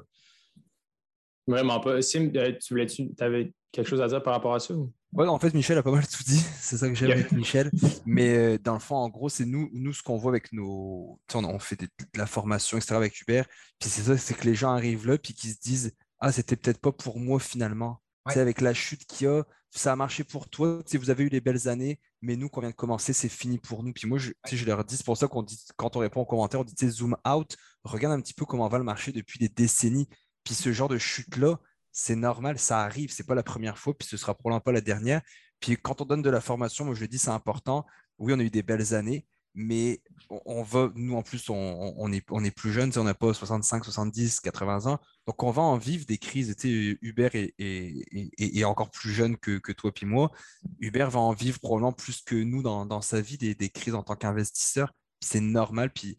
Vraiment 1.48 1.80
pas. 1.80 2.02
Sim, 2.02 2.32
euh, 2.36 2.54
tu 2.60 2.74
voulais 2.74 2.86
tu 2.86 3.10
avais 3.20 3.54
quelque 3.72 3.88
chose 3.88 4.02
à 4.02 4.08
dire 4.08 4.22
par 4.22 4.34
rapport 4.34 4.54
à 4.54 4.60
ça? 4.60 4.74
Oui, 5.14 5.28
en 5.28 5.40
fait, 5.40 5.54
Michel 5.54 5.78
a 5.78 5.84
pas 5.84 5.92
mal 5.92 6.08
tout 6.08 6.24
dit. 6.24 6.40
C'est 6.60 6.78
ça 6.78 6.88
que 6.88 6.96
j'aime 6.96 7.12
avec 7.12 7.32
Michel. 7.32 7.70
Mais 8.06 8.38
euh, 8.38 8.58
dans 8.58 8.74
le 8.74 8.80
fond, 8.80 8.96
en 8.96 9.10
gros, 9.10 9.30
c'est 9.30 9.46
nous, 9.46 9.70
nous 9.74 9.94
ce 9.94 10.02
qu'on 10.02 10.18
voit 10.18 10.32
avec 10.32 10.54
nos. 10.54 11.20
On, 11.34 11.44
on, 11.44 11.60
fait 11.60 11.82
de 11.82 11.88
la 12.16 12.26
formation, 12.26 12.78
etc. 12.78 12.96
avec 12.96 13.20
Hubert. 13.20 13.46
Puis 13.80 13.90
c'est 13.90 14.04
ça, 14.04 14.18
c'est 14.18 14.36
que 14.36 14.46
les 14.46 14.56
gens 14.56 14.72
arrivent 14.72 15.08
là, 15.08 15.18
puis 15.18 15.34
qu'ils 15.34 15.52
se 15.52 15.60
disent 15.60 15.94
Ah, 16.20 16.32
c'était 16.32 16.56
peut-être 16.56 16.80
pas 16.80 16.92
pour 16.92 17.20
moi 17.20 17.40
finalement. 17.40 18.02
Avec 18.26 18.62
la 18.62 18.74
chute 18.74 19.04
qu'il 19.06 19.26
y 19.26 19.30
a, 19.30 19.44
ça 19.72 19.94
a 19.94 19.96
marché 19.96 20.24
pour 20.24 20.48
toi. 20.50 20.82
Vous 20.94 21.10
avez 21.10 21.24
eu 21.24 21.30
les 21.30 21.42
belles 21.42 21.68
années, 21.68 22.00
mais 22.22 22.36
nous, 22.36 22.50
quand 22.50 22.60
on 22.60 22.62
vient 22.62 22.70
de 22.70 22.76
commencer, 22.76 23.14
c'est 23.14 23.30
fini 23.30 23.58
pour 23.58 23.84
nous. 23.84 23.94
Puis 23.94 24.08
moi, 24.08 24.20
je, 24.20 24.32
je 24.52 24.66
leur 24.66 24.84
dis, 24.84 24.96
c'est 24.96 25.06
pour 25.06 25.18
ça 25.18 25.28
qu'on 25.28 25.42
dit, 25.44 25.60
quand 25.76 25.96
on 25.96 26.00
répond 26.00 26.22
aux 26.22 26.26
commentaires, 26.26 26.60
on 26.60 26.64
dit 26.64 26.76
zoom 26.90 27.18
out, 27.28 27.58
regarde 27.84 28.14
un 28.14 28.22
petit 28.22 28.34
peu 28.34 28.46
comment 28.46 28.68
va 28.68 28.78
le 28.78 28.84
marché 28.84 29.12
depuis 29.12 29.40
des 29.40 29.50
décennies. 29.50 30.08
Puis 30.44 30.56
ce 30.56 30.72
genre 30.72 30.90
de 30.90 30.98
chute-là, 30.98 31.60
c'est 31.92 32.16
normal, 32.16 32.58
ça 32.58 32.82
arrive, 32.82 33.12
c'est 33.12 33.26
pas 33.26 33.36
la 33.36 33.44
première 33.44 33.78
fois, 33.78 33.98
puis 33.98 34.08
ce 34.08 34.18
sera 34.18 34.34
probablement 34.34 34.62
pas 34.62 34.72
la 34.72 34.82
dernière. 34.82 35.22
Puis 35.60 35.78
quand 35.78 36.02
on 36.02 36.06
donne 36.06 36.22
de 36.22 36.30
la 36.30 36.42
formation, 36.42 36.86
moi 36.86 36.96
je 36.96 37.02
le 37.02 37.08
dis, 37.08 37.20
c'est 37.20 37.30
important. 37.30 37.86
Oui, 38.18 38.34
on 38.34 38.40
a 38.40 38.44
eu 38.44 38.50
des 38.50 38.64
belles 38.64 38.94
années, 38.94 39.26
mais 39.54 40.02
on 40.46 40.64
va, 40.64 40.92
nous 40.96 41.16
en 41.16 41.24
plus, 41.24 41.50
on, 41.50 42.12
est, 42.14 42.26
on 42.32 42.44
est 42.44 42.52
plus 42.52 42.72
jeunes, 42.72 42.92
on 42.96 43.04
n'a 43.04 43.14
pas 43.14 43.34
65, 43.34 43.84
70, 43.84 44.40
80 44.40 44.86
ans, 44.86 45.00
donc 45.28 45.44
on 45.44 45.52
va 45.52 45.62
en 45.62 45.78
vivre 45.78 46.06
des 46.06 46.18
crises. 46.18 46.56
Hubert 46.64 47.32
est, 47.36 48.64
encore 48.64 48.92
plus 48.92 49.12
jeune 49.12 49.38
que, 49.38 49.72
toi 49.72 49.92
puis 49.94 50.06
moi. 50.06 50.32
Hubert 50.80 51.10
va 51.10 51.20
en 51.20 51.34
vivre 51.34 51.60
probablement 51.60 51.94
plus 51.94 52.22
que 52.22 52.36
nous 52.36 52.64
dans, 52.64 53.02
sa 53.02 53.22
vie 53.22 53.38
des, 53.38 53.70
crises 53.70 53.96
en 53.96 54.04
tant 54.04 54.16
qu'investisseur. 54.16 54.94
C'est 55.20 55.42
normal, 55.42 55.92
puis 55.94 56.18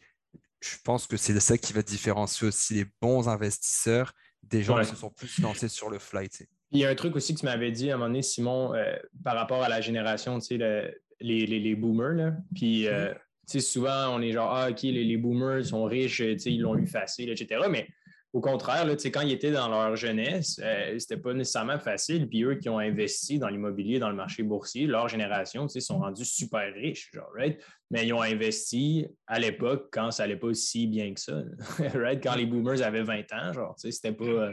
je 0.62 0.76
pense 0.84 1.06
que 1.06 1.16
c'est 1.16 1.38
ça 1.40 1.58
qui 1.58 1.72
va 1.72 1.82
différencier 1.82 2.48
aussi 2.48 2.74
les 2.74 2.86
bons 3.00 3.28
investisseurs 3.28 4.12
des 4.42 4.62
gens 4.62 4.78
qui 4.80 4.86
se 4.86 4.96
sont 4.96 5.10
plus 5.10 5.40
lancés 5.40 5.68
sur 5.68 5.90
le 5.90 5.98
fly. 5.98 6.28
Il 6.70 6.80
y 6.80 6.84
a 6.84 6.88
un 6.88 6.94
truc 6.94 7.16
aussi 7.16 7.34
que 7.34 7.40
tu 7.40 7.46
m'avais 7.46 7.70
dit 7.70 7.90
à 7.90 7.94
un 7.94 7.96
moment 7.96 8.08
donné, 8.08 8.22
Simon, 8.22 8.74
euh, 8.74 8.96
par 9.22 9.34
rapport 9.34 9.62
à 9.62 9.68
la 9.68 9.80
génération, 9.80 10.38
tu 10.38 10.58
sais, 10.58 10.94
les, 11.20 11.46
les, 11.46 11.74
boomers. 11.74 12.14
Là. 12.14 12.32
Puis, 12.54 12.88
euh, 12.88 13.12
souvent, 13.46 14.16
on 14.16 14.22
est 14.22 14.32
genre, 14.32 14.50
ah, 14.50 14.70
OK, 14.70 14.82
les, 14.82 15.16
boomers 15.16 15.64
sont 15.64 15.84
riches, 15.84 16.20
ils 16.20 16.60
l'ont 16.60 16.76
eu 16.76 16.86
facile, 16.86 17.30
etc. 17.30 17.66
Mais 17.68 17.88
au 18.32 18.40
contraire, 18.40 18.86
là, 18.86 18.94
quand 18.96 19.20
ils 19.20 19.32
étaient 19.32 19.50
dans 19.50 19.68
leur 19.68 19.94
jeunesse, 19.94 20.58
euh, 20.62 20.98
c'était 20.98 21.18
pas 21.18 21.34
nécessairement 21.34 21.78
facile. 21.78 22.28
Puis 22.28 22.44
eux 22.44 22.54
qui 22.54 22.70
ont 22.70 22.78
investi 22.78 23.38
dans 23.38 23.48
l'immobilier, 23.48 23.98
dans 23.98 24.08
le 24.08 24.16
marché 24.16 24.42
boursier, 24.42 24.86
leur 24.86 25.08
génération, 25.08 25.68
sont 25.68 25.98
rendus 25.98 26.24
super 26.24 26.72
riches, 26.72 27.10
genre, 27.12 27.30
right? 27.36 27.62
Mais 27.90 28.06
ils 28.06 28.12
ont 28.14 28.22
investi 28.22 29.06
à 29.26 29.38
l'époque 29.38 29.88
quand 29.92 30.10
ça 30.12 30.22
n'allait 30.22 30.38
pas 30.38 30.54
si 30.54 30.86
bien 30.86 31.12
que 31.12 31.20
ça, 31.20 31.42
right? 31.94 32.22
Quand 32.22 32.34
les 32.34 32.46
boomers 32.46 32.80
avaient 32.82 33.02
20 33.02 33.32
ans, 33.32 33.52
genre, 33.52 33.74
c'était 33.76 34.12
pas... 34.12 34.24
Euh, 34.24 34.52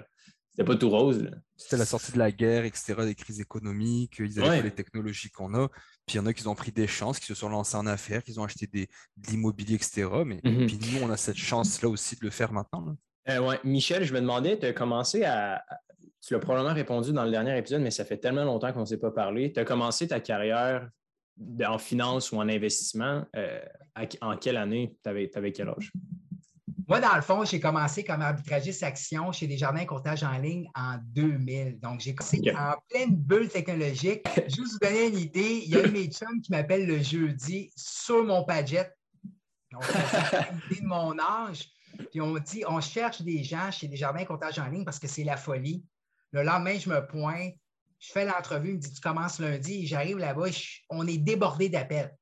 c'était 0.51 0.73
pas 0.73 0.75
tout 0.75 0.89
rose. 0.89 1.29
C'était 1.55 1.77
la 1.77 1.85
sortie 1.85 2.11
de 2.11 2.17
la 2.17 2.33
guerre, 2.33 2.65
etc., 2.65 2.95
des 3.05 3.15
crises 3.15 3.39
économiques, 3.39 4.15
ils 4.19 4.41
avaient 4.41 4.61
les 4.61 4.71
technologies 4.71 5.29
qu'on 5.29 5.53
a. 5.53 5.69
Puis 6.05 6.15
il 6.15 6.17
y 6.17 6.19
en 6.19 6.25
a 6.25 6.33
qui 6.33 6.45
ont 6.47 6.55
pris 6.55 6.73
des 6.73 6.87
chances, 6.87 7.17
qui 7.17 7.27
se 7.27 7.35
sont 7.35 7.47
lancés 7.47 7.77
en 7.77 7.85
affaires, 7.85 8.23
qui 8.23 8.37
ont 8.37 8.43
acheté 8.43 8.67
des, 8.67 8.89
de 9.15 9.27
l'immobilier, 9.29 9.75
etc. 9.75 10.09
Mais 10.25 10.41
mhm. 10.43 10.65
puis 10.65 10.77
nous, 10.81 11.03
on 11.03 11.09
a 11.11 11.15
cette 11.15 11.37
chance-là 11.37 11.87
aussi 11.87 12.17
de 12.17 12.25
le 12.25 12.29
faire 12.29 12.51
maintenant. 12.51 12.97
Euh, 13.29 13.39
ouais. 13.39 13.59
Michel, 13.63 14.03
je 14.03 14.13
me 14.13 14.19
demandais, 14.19 14.57
tu 14.57 14.65
as 14.65 14.73
commencé 14.73 15.23
à. 15.23 15.63
Tu 16.21 16.33
l'as 16.33 16.39
probablement 16.39 16.73
répondu 16.73 17.13
dans 17.13 17.23
le 17.23 17.31
dernier 17.31 17.57
épisode, 17.57 17.81
mais 17.81 17.91
ça 17.91 18.03
fait 18.03 18.17
tellement 18.17 18.43
longtemps 18.43 18.73
qu'on 18.73 18.81
ne 18.81 18.85
s'est 18.85 18.97
pas 18.97 19.11
parlé. 19.11 19.53
Tu 19.53 19.59
as 19.59 19.65
commencé 19.65 20.07
ta 20.07 20.19
carrière 20.19 20.89
en 21.65 21.77
finance 21.77 22.31
ou 22.31 22.37
en 22.37 22.49
investissement. 22.49 23.23
Euh, 23.35 23.61
en 24.21 24.35
quelle 24.35 24.57
année? 24.57 24.95
Tu 25.01 25.09
avais, 25.09 25.31
avais 25.35 25.51
quel 25.51 25.69
âge? 25.69 25.91
Moi, 26.89 26.99
dans 26.99 27.15
le 27.15 27.21
fond, 27.21 27.45
j'ai 27.45 27.59
commencé 27.59 28.03
comme 28.03 28.21
arbitragiste 28.21 28.81
action 28.81 29.31
chez 29.31 29.45
Desjardins 29.45 29.85
Courtage 29.85 30.23
en 30.23 30.37
ligne 30.39 30.67
en 30.73 30.97
2000. 31.03 31.79
Donc, 31.79 31.99
j'ai 31.99 32.15
commencé 32.15 32.41
en 32.57 32.73
pleine 32.89 33.15
bulle 33.15 33.47
technologique. 33.47 34.25
Juste 34.47 34.73
vous 34.73 34.79
donner 34.81 35.07
une 35.07 35.19
idée, 35.19 35.61
il 35.65 35.69
y 35.69 35.79
a 35.79 35.85
un 35.85 35.91
mes 35.91 36.07
chums 36.07 36.41
qui 36.41 36.51
m'appelle 36.51 36.87
le 36.87 36.97
jeudi 36.97 37.71
sur 37.75 38.23
mon 38.23 38.43
Padget. 38.43 38.91
Donc, 39.71 39.83
une 40.51 40.57
idée 40.71 40.81
de 40.81 40.87
mon 40.87 41.15
âge. 41.19 41.69
Puis 42.11 42.21
on 42.21 42.37
dit, 42.37 42.63
on 42.67 42.81
cherche 42.81 43.21
des 43.21 43.43
gens 43.43 43.71
chez 43.71 43.87
Desjardins 43.87 44.25
Courtage 44.25 44.59
en 44.59 44.67
ligne 44.67 44.85
parce 44.85 44.99
que 44.99 45.07
c'est 45.07 45.23
la 45.23 45.37
folie. 45.37 45.83
Le 46.31 46.43
lendemain, 46.43 46.77
je 46.77 46.89
me 46.89 47.05
pointe, 47.05 47.53
je 47.99 48.11
fais 48.11 48.25
l'entrevue, 48.25 48.69
il 48.69 48.75
me 48.75 48.79
dit, 48.79 48.93
tu 48.93 49.01
commences 49.01 49.39
lundi, 49.39 49.85
j'arrive 49.85 50.17
là-bas, 50.17 50.47
on 50.89 51.05
est 51.07 51.17
débordé 51.17 51.69
d'appels. 51.69 52.15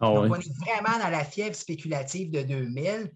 Ah 0.00 0.06
Donc, 0.06 0.32
on 0.32 0.34
est 0.34 0.58
vraiment 0.58 0.98
dans 0.98 1.10
la 1.10 1.24
fièvre 1.24 1.54
spéculative 1.54 2.30
de 2.30 2.42
2000. 2.42 3.10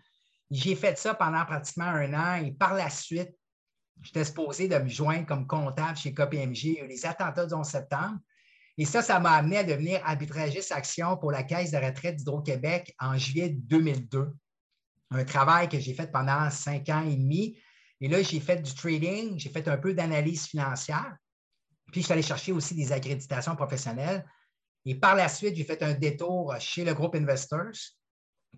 J'ai 0.50 0.76
fait 0.76 0.96
ça 0.98 1.14
pendant 1.14 1.44
pratiquement 1.44 1.86
un 1.86 2.12
an 2.14 2.44
et 2.44 2.52
par 2.52 2.74
la 2.74 2.90
suite, 2.90 3.30
j'étais 4.02 4.24
supposé 4.24 4.68
de 4.68 4.76
me 4.76 4.88
joindre 4.88 5.26
comme 5.26 5.46
comptable 5.46 5.96
chez 5.96 6.12
KPMG 6.12 6.86
les 6.86 7.06
attentats 7.06 7.46
du 7.46 7.54
11 7.54 7.66
septembre. 7.66 8.18
Et 8.76 8.84
ça, 8.84 9.02
ça 9.02 9.18
m'a 9.20 9.32
amené 9.32 9.58
à 9.58 9.64
devenir 9.64 10.00
arbitragiste 10.04 10.72
action 10.72 11.16
pour 11.16 11.30
la 11.30 11.42
Caisse 11.44 11.70
de 11.70 11.78
retraite 11.78 12.16
d'Hydro-Québec 12.16 12.94
en 12.98 13.16
juillet 13.16 13.50
2002. 13.50 14.32
Un 15.10 15.24
travail 15.24 15.68
que 15.68 15.78
j'ai 15.78 15.94
fait 15.94 16.10
pendant 16.10 16.50
cinq 16.50 16.88
ans 16.88 17.02
et 17.02 17.16
demi. 17.16 17.58
Et 18.00 18.08
là, 18.08 18.22
j'ai 18.22 18.40
fait 18.40 18.60
du 18.60 18.74
trading, 18.74 19.38
j'ai 19.38 19.50
fait 19.50 19.66
un 19.68 19.76
peu 19.76 19.94
d'analyse 19.94 20.46
financière. 20.46 21.16
Puis, 21.92 22.00
je 22.00 22.06
suis 22.06 22.12
allé 22.12 22.22
chercher 22.22 22.52
aussi 22.52 22.74
des 22.74 22.92
accréditations 22.92 23.54
professionnelles. 23.54 24.24
Et 24.84 24.94
par 24.94 25.14
la 25.14 25.28
suite, 25.28 25.56
j'ai 25.56 25.64
fait 25.64 25.82
un 25.82 25.94
détour 25.94 26.54
chez 26.58 26.84
le 26.84 26.92
groupe 26.92 27.14
Investors 27.14 27.76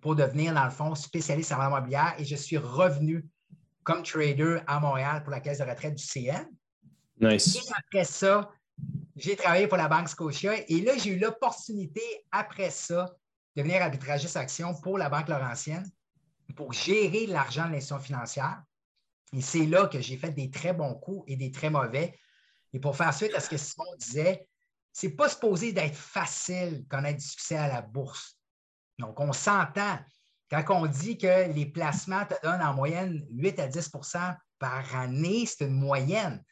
pour 0.00 0.16
devenir, 0.16 0.54
dans 0.54 0.64
le 0.64 0.70
fond, 0.70 0.94
spécialiste 0.94 1.52
en 1.52 1.66
immobilière. 1.66 2.14
Et 2.18 2.24
je 2.24 2.36
suis 2.36 2.58
revenu 2.58 3.26
comme 3.84 4.02
trader 4.02 4.60
à 4.66 4.80
Montréal 4.80 5.22
pour 5.22 5.30
la 5.30 5.40
caisse 5.40 5.58
de 5.58 5.64
retraite 5.64 5.94
du 5.94 6.04
CN. 6.04 6.46
Nice. 7.20 7.56
Et 7.56 7.60
après 7.76 8.04
ça, 8.04 8.50
j'ai 9.14 9.36
travaillé 9.36 9.68
pour 9.68 9.78
la 9.78 9.88
Banque 9.88 10.08
Scotia. 10.08 10.54
Et 10.68 10.80
là, 10.80 10.96
j'ai 10.98 11.10
eu 11.10 11.18
l'opportunité, 11.18 12.02
après 12.30 12.70
ça, 12.70 13.14
de 13.54 13.62
devenir 13.62 13.82
arbitragiste 13.82 14.36
action 14.36 14.74
pour 14.80 14.98
la 14.98 15.08
Banque 15.08 15.28
Laurentienne 15.28 15.88
pour 16.54 16.72
gérer 16.72 17.26
l'argent 17.26 17.66
de 17.66 17.72
l'institution 17.72 17.98
financière. 17.98 18.62
Et 19.32 19.40
c'est 19.40 19.66
là 19.66 19.86
que 19.86 20.00
j'ai 20.00 20.16
fait 20.16 20.30
des 20.30 20.50
très 20.50 20.72
bons 20.72 20.94
coups 20.94 21.24
et 21.26 21.36
des 21.36 21.50
très 21.50 21.70
mauvais. 21.70 22.18
Et 22.72 22.80
pour 22.80 22.96
faire 22.96 23.12
suite 23.12 23.34
à 23.34 23.40
ce 23.40 23.48
que 23.48 23.56
Simon 23.56 23.84
disait, 23.98 24.48
c'est 24.92 25.10
pas 25.10 25.28
supposé 25.28 25.72
d'être 25.72 25.96
facile 25.96 26.86
connaître 26.88 27.18
du 27.18 27.24
succès 27.24 27.56
à 27.56 27.68
la 27.68 27.82
bourse. 27.82 28.38
Donc, 28.98 29.20
on 29.20 29.32
s'entend. 29.32 29.98
Quand 30.48 30.64
on 30.70 30.86
dit 30.86 31.18
que 31.18 31.52
les 31.52 31.66
placements 31.66 32.24
te 32.24 32.34
donnent 32.42 32.62
en 32.62 32.72
moyenne 32.72 33.26
8 33.30 33.58
à 33.58 33.68
10% 33.68 34.36
par 34.58 34.96
année, 34.96 35.44
c'est 35.44 35.66
une 35.66 35.74
moyenne. 35.74 36.42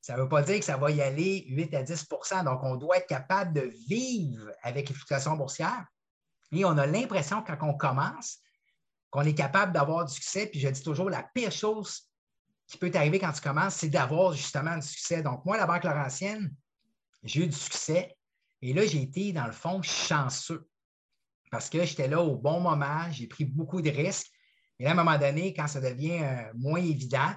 Ça 0.00 0.16
ne 0.16 0.22
veut 0.22 0.28
pas 0.28 0.42
dire 0.42 0.58
que 0.58 0.64
ça 0.64 0.76
va 0.76 0.90
y 0.90 1.00
aller 1.00 1.46
8 1.48 1.74
à 1.74 1.82
10% 1.82 2.44
Donc, 2.44 2.62
on 2.62 2.76
doit 2.76 2.98
être 2.98 3.06
capable 3.06 3.54
de 3.54 3.72
vivre 3.88 4.50
avec 4.62 4.88
les 4.88 4.94
fluctuations 4.94 5.36
boursières. 5.36 5.86
Et 6.52 6.64
on 6.64 6.76
a 6.76 6.86
l'impression, 6.86 7.42
quand 7.42 7.56
on 7.62 7.74
commence, 7.74 8.38
qu'on 9.14 9.22
est 9.22 9.34
capable 9.34 9.72
d'avoir 9.72 10.04
du 10.04 10.12
succès. 10.12 10.48
Puis 10.48 10.58
je 10.58 10.68
dis 10.68 10.82
toujours, 10.82 11.08
la 11.08 11.22
pire 11.22 11.52
chose 11.52 12.10
qui 12.66 12.78
peut 12.78 12.90
t'arriver 12.90 13.20
quand 13.20 13.30
tu 13.30 13.40
commences, 13.40 13.76
c'est 13.76 13.88
d'avoir 13.88 14.32
justement 14.32 14.76
du 14.76 14.86
succès. 14.86 15.22
Donc, 15.22 15.44
moi, 15.44 15.56
la 15.56 15.66
Banque 15.66 15.84
Laurentienne, 15.84 16.52
j'ai 17.22 17.44
eu 17.44 17.46
du 17.46 17.56
succès. 17.56 18.16
Et 18.60 18.72
là, 18.72 18.84
j'ai 18.84 19.02
été, 19.02 19.32
dans 19.32 19.46
le 19.46 19.52
fond, 19.52 19.80
chanceux 19.82 20.68
parce 21.54 21.70
que 21.70 21.84
j'étais 21.84 22.08
là 22.08 22.20
au 22.20 22.34
bon 22.34 22.58
moment, 22.58 23.08
j'ai 23.12 23.28
pris 23.28 23.44
beaucoup 23.44 23.80
de 23.80 23.88
risques. 23.88 24.26
Et 24.80 24.82
là, 24.82 24.90
à 24.90 24.92
un 24.94 24.96
moment 24.96 25.16
donné, 25.16 25.54
quand 25.54 25.68
ça 25.68 25.80
devient 25.80 26.18
euh, 26.20 26.52
moins 26.56 26.80
évident, 26.80 27.32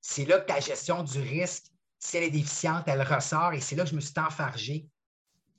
c'est 0.00 0.24
là 0.24 0.40
que 0.40 0.46
ta 0.46 0.58
gestion 0.58 1.02
du 1.02 1.20
risque, 1.20 1.66
si 1.98 2.16
elle 2.16 2.22
est 2.22 2.30
déficiente, 2.30 2.84
elle 2.86 3.02
ressort 3.02 3.52
et 3.52 3.60
c'est 3.60 3.76
là 3.76 3.84
que 3.84 3.90
je 3.90 3.94
me 3.94 4.00
suis 4.00 4.14
enfargé. 4.16 4.88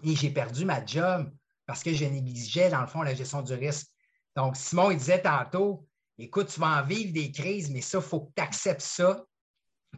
Et 0.04 0.16
j'ai 0.16 0.32
perdu 0.32 0.66
ma 0.66 0.84
job 0.84 1.32
parce 1.68 1.84
que 1.84 1.94
je 1.94 2.04
négligeais, 2.06 2.72
dans 2.72 2.82
le 2.82 2.88
fond, 2.88 3.04
la 3.04 3.14
gestion 3.14 3.44
du 3.44 3.54
risque. 3.54 3.93
Donc, 4.36 4.56
Simon, 4.58 4.92
il 4.92 4.98
disait 4.98 5.22
tantôt, 5.22 5.88
écoute, 6.18 6.48
tu 6.48 6.60
vas 6.60 6.82
en 6.82 6.84
vivre 6.84 7.14
des 7.14 7.32
crises, 7.32 7.70
mais 7.70 7.82
ça, 7.82 8.00
il 8.00 8.04
faut 8.04 8.22
que 8.22 8.32
tu 8.36 8.42
acceptes 8.42 8.82
ça, 8.82 9.24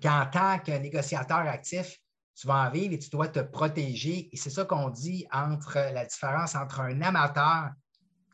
qu'en 0.02 0.26
tant 0.26 0.60
que 0.60 0.72
négociateur 0.72 1.38
actif, 1.38 1.98
tu 2.36 2.48
vas 2.48 2.68
en 2.68 2.70
vivre 2.70 2.94
et 2.94 3.00
tu 3.00 3.10
dois 3.10 3.30
te 3.30 3.40
protéger. 3.40 4.30
Et 4.34 4.38
c'est 4.38 4.50
ça 4.50 4.66
qu'on 4.66 4.90
dit 4.90 5.26
entre 5.32 5.76
la 5.76 6.06
différence 6.06 6.56
entre 6.56 6.82
un 6.82 7.02
amateur 7.02 7.70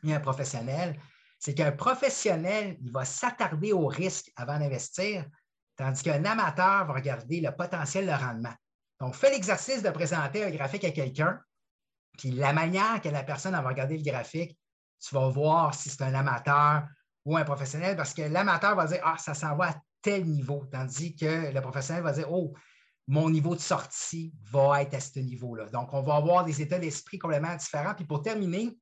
et 0.04 0.12
un 0.12 0.20
professionnel. 0.20 1.00
C'est 1.38 1.54
qu'un 1.54 1.72
professionnel, 1.72 2.76
il 2.80 2.90
va 2.90 3.04
s'attarder 3.04 3.72
au 3.72 3.86
risque 3.86 4.32
avant 4.36 4.58
d'investir, 4.58 5.24
tandis 5.76 6.02
qu'un 6.02 6.24
amateur 6.24 6.86
va 6.86 6.92
regarder 6.92 7.40
le 7.40 7.52
potentiel 7.52 8.06
de 8.06 8.12
rendement. 8.12 8.54
Donc, 9.00 9.14
fais 9.14 9.30
l'exercice 9.30 9.82
de 9.82 9.90
présenter 9.90 10.44
un 10.44 10.50
graphique 10.50 10.84
à 10.84 10.90
quelqu'un, 10.90 11.40
puis 12.18 12.30
la 12.30 12.52
manière 12.52 13.00
que 13.00 13.08
la 13.08 13.22
personne 13.22 13.52
va 13.52 13.60
regarder 13.60 13.96
le 13.96 14.04
graphique, 14.04 14.56
tu 15.02 15.14
vas 15.14 15.28
voir 15.28 15.74
si 15.74 15.90
c'est 15.90 16.02
un 16.02 16.14
amateur 16.14 16.86
ou 17.24 17.36
un 17.36 17.44
professionnel, 17.44 17.96
parce 17.96 18.14
que 18.14 18.22
l'amateur 18.22 18.76
va 18.76 18.86
dire 18.86 19.00
Ah, 19.04 19.16
ça 19.18 19.34
s'en 19.34 19.56
va 19.56 19.70
à 19.70 19.74
tel 20.00 20.24
niveau, 20.26 20.66
tandis 20.70 21.14
que 21.14 21.52
le 21.52 21.60
professionnel 21.60 22.02
va 22.02 22.12
dire 22.12 22.30
Oh, 22.32 22.54
mon 23.08 23.28
niveau 23.30 23.54
de 23.54 23.60
sortie 23.60 24.32
va 24.50 24.82
être 24.82 24.94
à 24.94 25.00
ce 25.00 25.18
niveau-là. 25.18 25.66
Donc, 25.70 25.92
on 25.92 26.02
va 26.02 26.16
avoir 26.16 26.44
des 26.44 26.62
états 26.62 26.78
d'esprit 26.78 27.18
complètement 27.18 27.54
différents. 27.56 27.94
Puis 27.94 28.04
pour 28.04 28.22
terminer, 28.22 28.76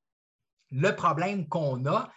le 0.71 0.95
problème 0.95 1.49
qu'on 1.49 1.85
a, 1.87 2.11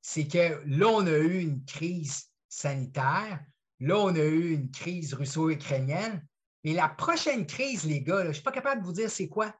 c'est 0.00 0.26
que 0.26 0.62
là, 0.66 0.86
on 0.86 1.06
a 1.06 1.18
eu 1.18 1.40
une 1.40 1.64
crise 1.64 2.26
sanitaire, 2.48 3.40
là, 3.80 3.96
on 3.98 4.14
a 4.14 4.24
eu 4.24 4.54
une 4.54 4.70
crise 4.70 5.14
russo-ukrainienne, 5.14 6.24
mais 6.64 6.72
la 6.72 6.88
prochaine 6.88 7.46
crise, 7.46 7.84
les 7.84 8.02
gars, 8.02 8.22
je 8.22 8.28
ne 8.28 8.32
suis 8.32 8.42
pas 8.42 8.52
capable 8.52 8.82
de 8.82 8.86
vous 8.86 8.92
dire 8.92 9.10
c'est 9.10 9.28
quoi. 9.28 9.52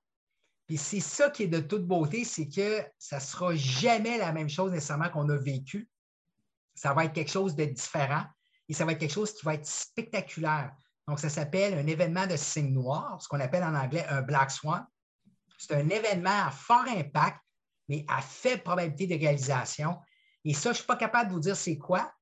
Puis 0.71 0.79
c'est 0.79 1.01
ça 1.01 1.31
qui 1.31 1.43
est 1.43 1.49
de 1.49 1.59
toute 1.59 1.85
beauté, 1.85 2.25
c'est 2.25 2.49
que 2.49 2.81
ça 2.97 3.17
ne 3.17 3.21
sera 3.21 3.57
jamais 3.57 4.19
la 4.19 4.31
même 4.31 4.49
chose 4.49 4.71
nécessairement 4.71 5.09
qu'on 5.09 5.29
a 5.29 5.37
vécu. 5.37 5.91
Ça 6.77 6.95
va 6.95 7.07
être 7.07 7.13
quelque 7.13 7.33
chose 7.33 7.57
de 7.57 7.65
différent 7.65 8.23
et 8.69 8.73
ça 8.73 8.85
va 8.85 8.93
être 8.93 9.01
quelque 9.01 9.13
chose 9.13 9.35
qui 9.35 9.45
va 9.45 9.55
être 9.55 9.67
spectaculaire. 9.67 10.73
Donc, 11.09 11.19
ça 11.19 11.29
s'appelle 11.29 11.75
un 11.75 11.89
événement 11.89 12.29
de 12.29 12.37
signe 12.37 12.73
noir, 12.73 13.21
ce 13.21 13.27
qu'on 13.27 13.41
appelle 13.41 13.65
en 13.65 13.75
anglais 13.75 14.07
un 14.11 14.23
Black 14.23 14.53
Swan. 14.53 14.87
C'est 15.59 15.75
un 15.75 15.89
événement 15.89 16.47
à 16.47 16.53
fort 16.53 16.87
impact, 16.87 17.41
mais 17.89 18.05
à 18.07 18.21
faible 18.21 18.63
probabilité 18.63 19.13
de 19.13 19.21
réalisation. 19.21 19.99
Et 20.45 20.55
ça, 20.55 20.69
je 20.69 20.69
ne 20.69 20.75
suis 20.75 20.87
pas 20.87 20.95
capable 20.95 21.31
de 21.31 21.35
vous 21.35 21.41
dire 21.41 21.57
c'est 21.57 21.79
quoi, 21.79 22.13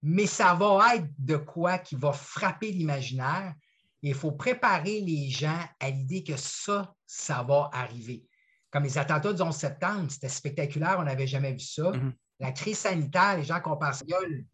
mais 0.00 0.26
ça 0.26 0.54
va 0.54 0.96
être 0.96 1.08
de 1.18 1.36
quoi 1.36 1.76
qui 1.76 1.96
va 1.96 2.14
frapper 2.14 2.72
l'imaginaire. 2.72 3.52
Il 4.00 4.14
faut 4.14 4.32
préparer 4.32 5.02
les 5.02 5.28
gens 5.28 5.62
à 5.78 5.90
l'idée 5.90 6.24
que 6.24 6.38
ça, 6.38 6.94
ça 7.10 7.42
va 7.42 7.68
arriver. 7.72 8.24
Comme 8.70 8.84
les 8.84 8.96
attentats 8.96 9.32
du 9.32 9.42
11 9.42 9.54
septembre, 9.54 10.06
c'était 10.10 10.28
spectaculaire, 10.28 10.96
on 11.00 11.02
n'avait 11.02 11.26
jamais 11.26 11.52
vu 11.52 11.58
ça. 11.58 11.90
Mm-hmm. 11.90 12.12
La 12.38 12.52
crise 12.52 12.78
sanitaire, 12.78 13.36
les 13.36 13.42
gens 13.42 13.60
comparent 13.60 13.96
ça, 13.96 14.04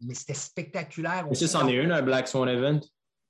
mais 0.01 0.15
c'était 0.15 0.33
spectaculaire. 0.33 1.27
Mais 1.29 1.35
ça, 1.35 1.47
c'en 1.47 1.67
est 1.67 1.75
une, 1.75 1.91
un 1.91 2.01
Black 2.01 2.27
Swan 2.27 2.49
Event? 2.49 2.79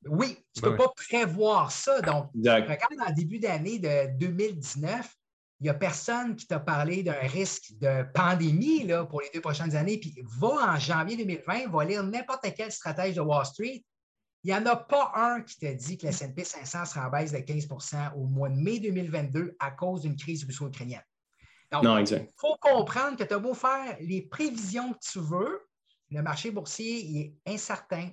Oui, 0.06 0.38
tu 0.56 0.64
ne 0.64 0.70
peux 0.70 0.78
pas 0.78 0.88
prévoir 0.96 1.72
ça. 1.72 2.00
Donc, 2.02 2.30
regarde 2.34 2.96
dans 2.98 3.10
le 3.10 3.16
début 3.16 3.40
d'année 3.40 3.80
de 3.80 4.18
2019, 4.18 5.14
il 5.60 5.64
n'y 5.64 5.70
a 5.70 5.74
personne 5.74 6.36
qui 6.36 6.48
t'a 6.48 6.60
parlé 6.60 7.04
d'un 7.04 7.20
risque 7.20 7.74
de 7.82 8.06
pandémie 8.14 8.86
là, 8.86 9.06
pour 9.06 9.22
les 9.22 9.30
deux 9.34 9.42
prochaines 9.42 9.76
années. 9.76 9.98
Puis 10.00 10.16
va 10.40 10.74
en 10.74 10.80
janvier 10.80 11.18
2020, 11.18 11.70
va 11.70 11.84
lire 11.84 12.04
n'importe 12.04 12.48
quelle 12.56 12.72
stratège 12.72 13.16
de 13.16 13.22
Wall 13.22 13.46
Street. 13.46 13.84
Il 14.44 14.51
n'y 14.51 14.56
en 14.56 14.65
a 14.65 14.75
pas 14.75 15.12
un 15.15 15.41
qui 15.41 15.58
t'a 15.58 15.74
dit 15.74 15.98
que 15.98 16.06
le 16.06 16.10
S&P 16.10 16.44
500 16.44 16.86
sera 16.86 17.08
en 17.08 17.10
baisse 17.10 17.32
de 17.32 17.38
15% 17.38 18.13
au 18.15 18.25
mois 18.25 18.50
de 18.50 18.56
mai 18.56 18.79
2022 18.79 19.56
à 19.60 19.72
cause 19.72 20.01
d'une 20.01 20.15
crise 20.15 20.44
russo-ukrainienne. 20.46 21.03
Donc, 21.72 22.10
il 22.10 22.29
faut 22.38 22.56
comprendre 22.62 23.17
que 23.17 23.24
tu 23.24 23.34
as 23.34 23.39
beau 23.39 23.53
faire 23.53 23.98
les 24.00 24.22
prévisions 24.22 24.94
que 24.94 25.00
tu 25.00 25.20
veux, 25.20 25.67
le 26.10 26.22
marché 26.22 26.51
boursier 26.51 27.36
est 27.46 27.53
incertain, 27.53 28.12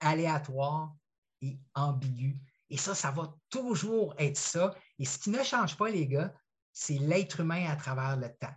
aléatoire 0.00 0.92
et 1.40 1.58
ambigu. 1.74 2.36
Et 2.70 2.76
ça, 2.76 2.94
ça 2.94 3.10
va 3.10 3.34
toujours 3.48 4.14
être 4.18 4.36
ça. 4.36 4.74
Et 4.98 5.04
ce 5.04 5.18
qui 5.18 5.30
ne 5.30 5.42
change 5.42 5.76
pas, 5.76 5.88
les 5.88 6.06
gars, 6.06 6.34
c'est 6.72 6.98
l'être 6.98 7.40
humain 7.40 7.70
à 7.70 7.76
travers 7.76 8.16
le 8.16 8.28
temps. 8.28 8.54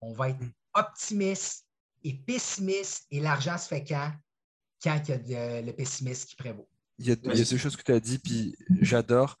On 0.00 0.12
va 0.12 0.30
être 0.30 0.44
optimiste 0.74 1.66
et 2.04 2.14
pessimiste 2.14 3.06
et 3.10 3.20
l'argent 3.20 3.58
se 3.58 3.68
fait 3.68 3.84
quand? 3.84 4.12
Quand 4.82 5.00
il 5.08 5.28
y 5.28 5.34
a 5.34 5.62
le 5.62 5.72
pessimisme 5.72 6.26
qui 6.28 6.36
prévaut. 6.36 6.68
Il 6.98 7.06
y 7.06 7.12
a, 7.12 7.16
deux 7.16 7.56
choses 7.56 7.76
que 7.76 7.82
tu 7.82 7.92
as 7.92 8.00
dit, 8.00 8.18
puis 8.18 8.56
j'adore. 8.80 9.38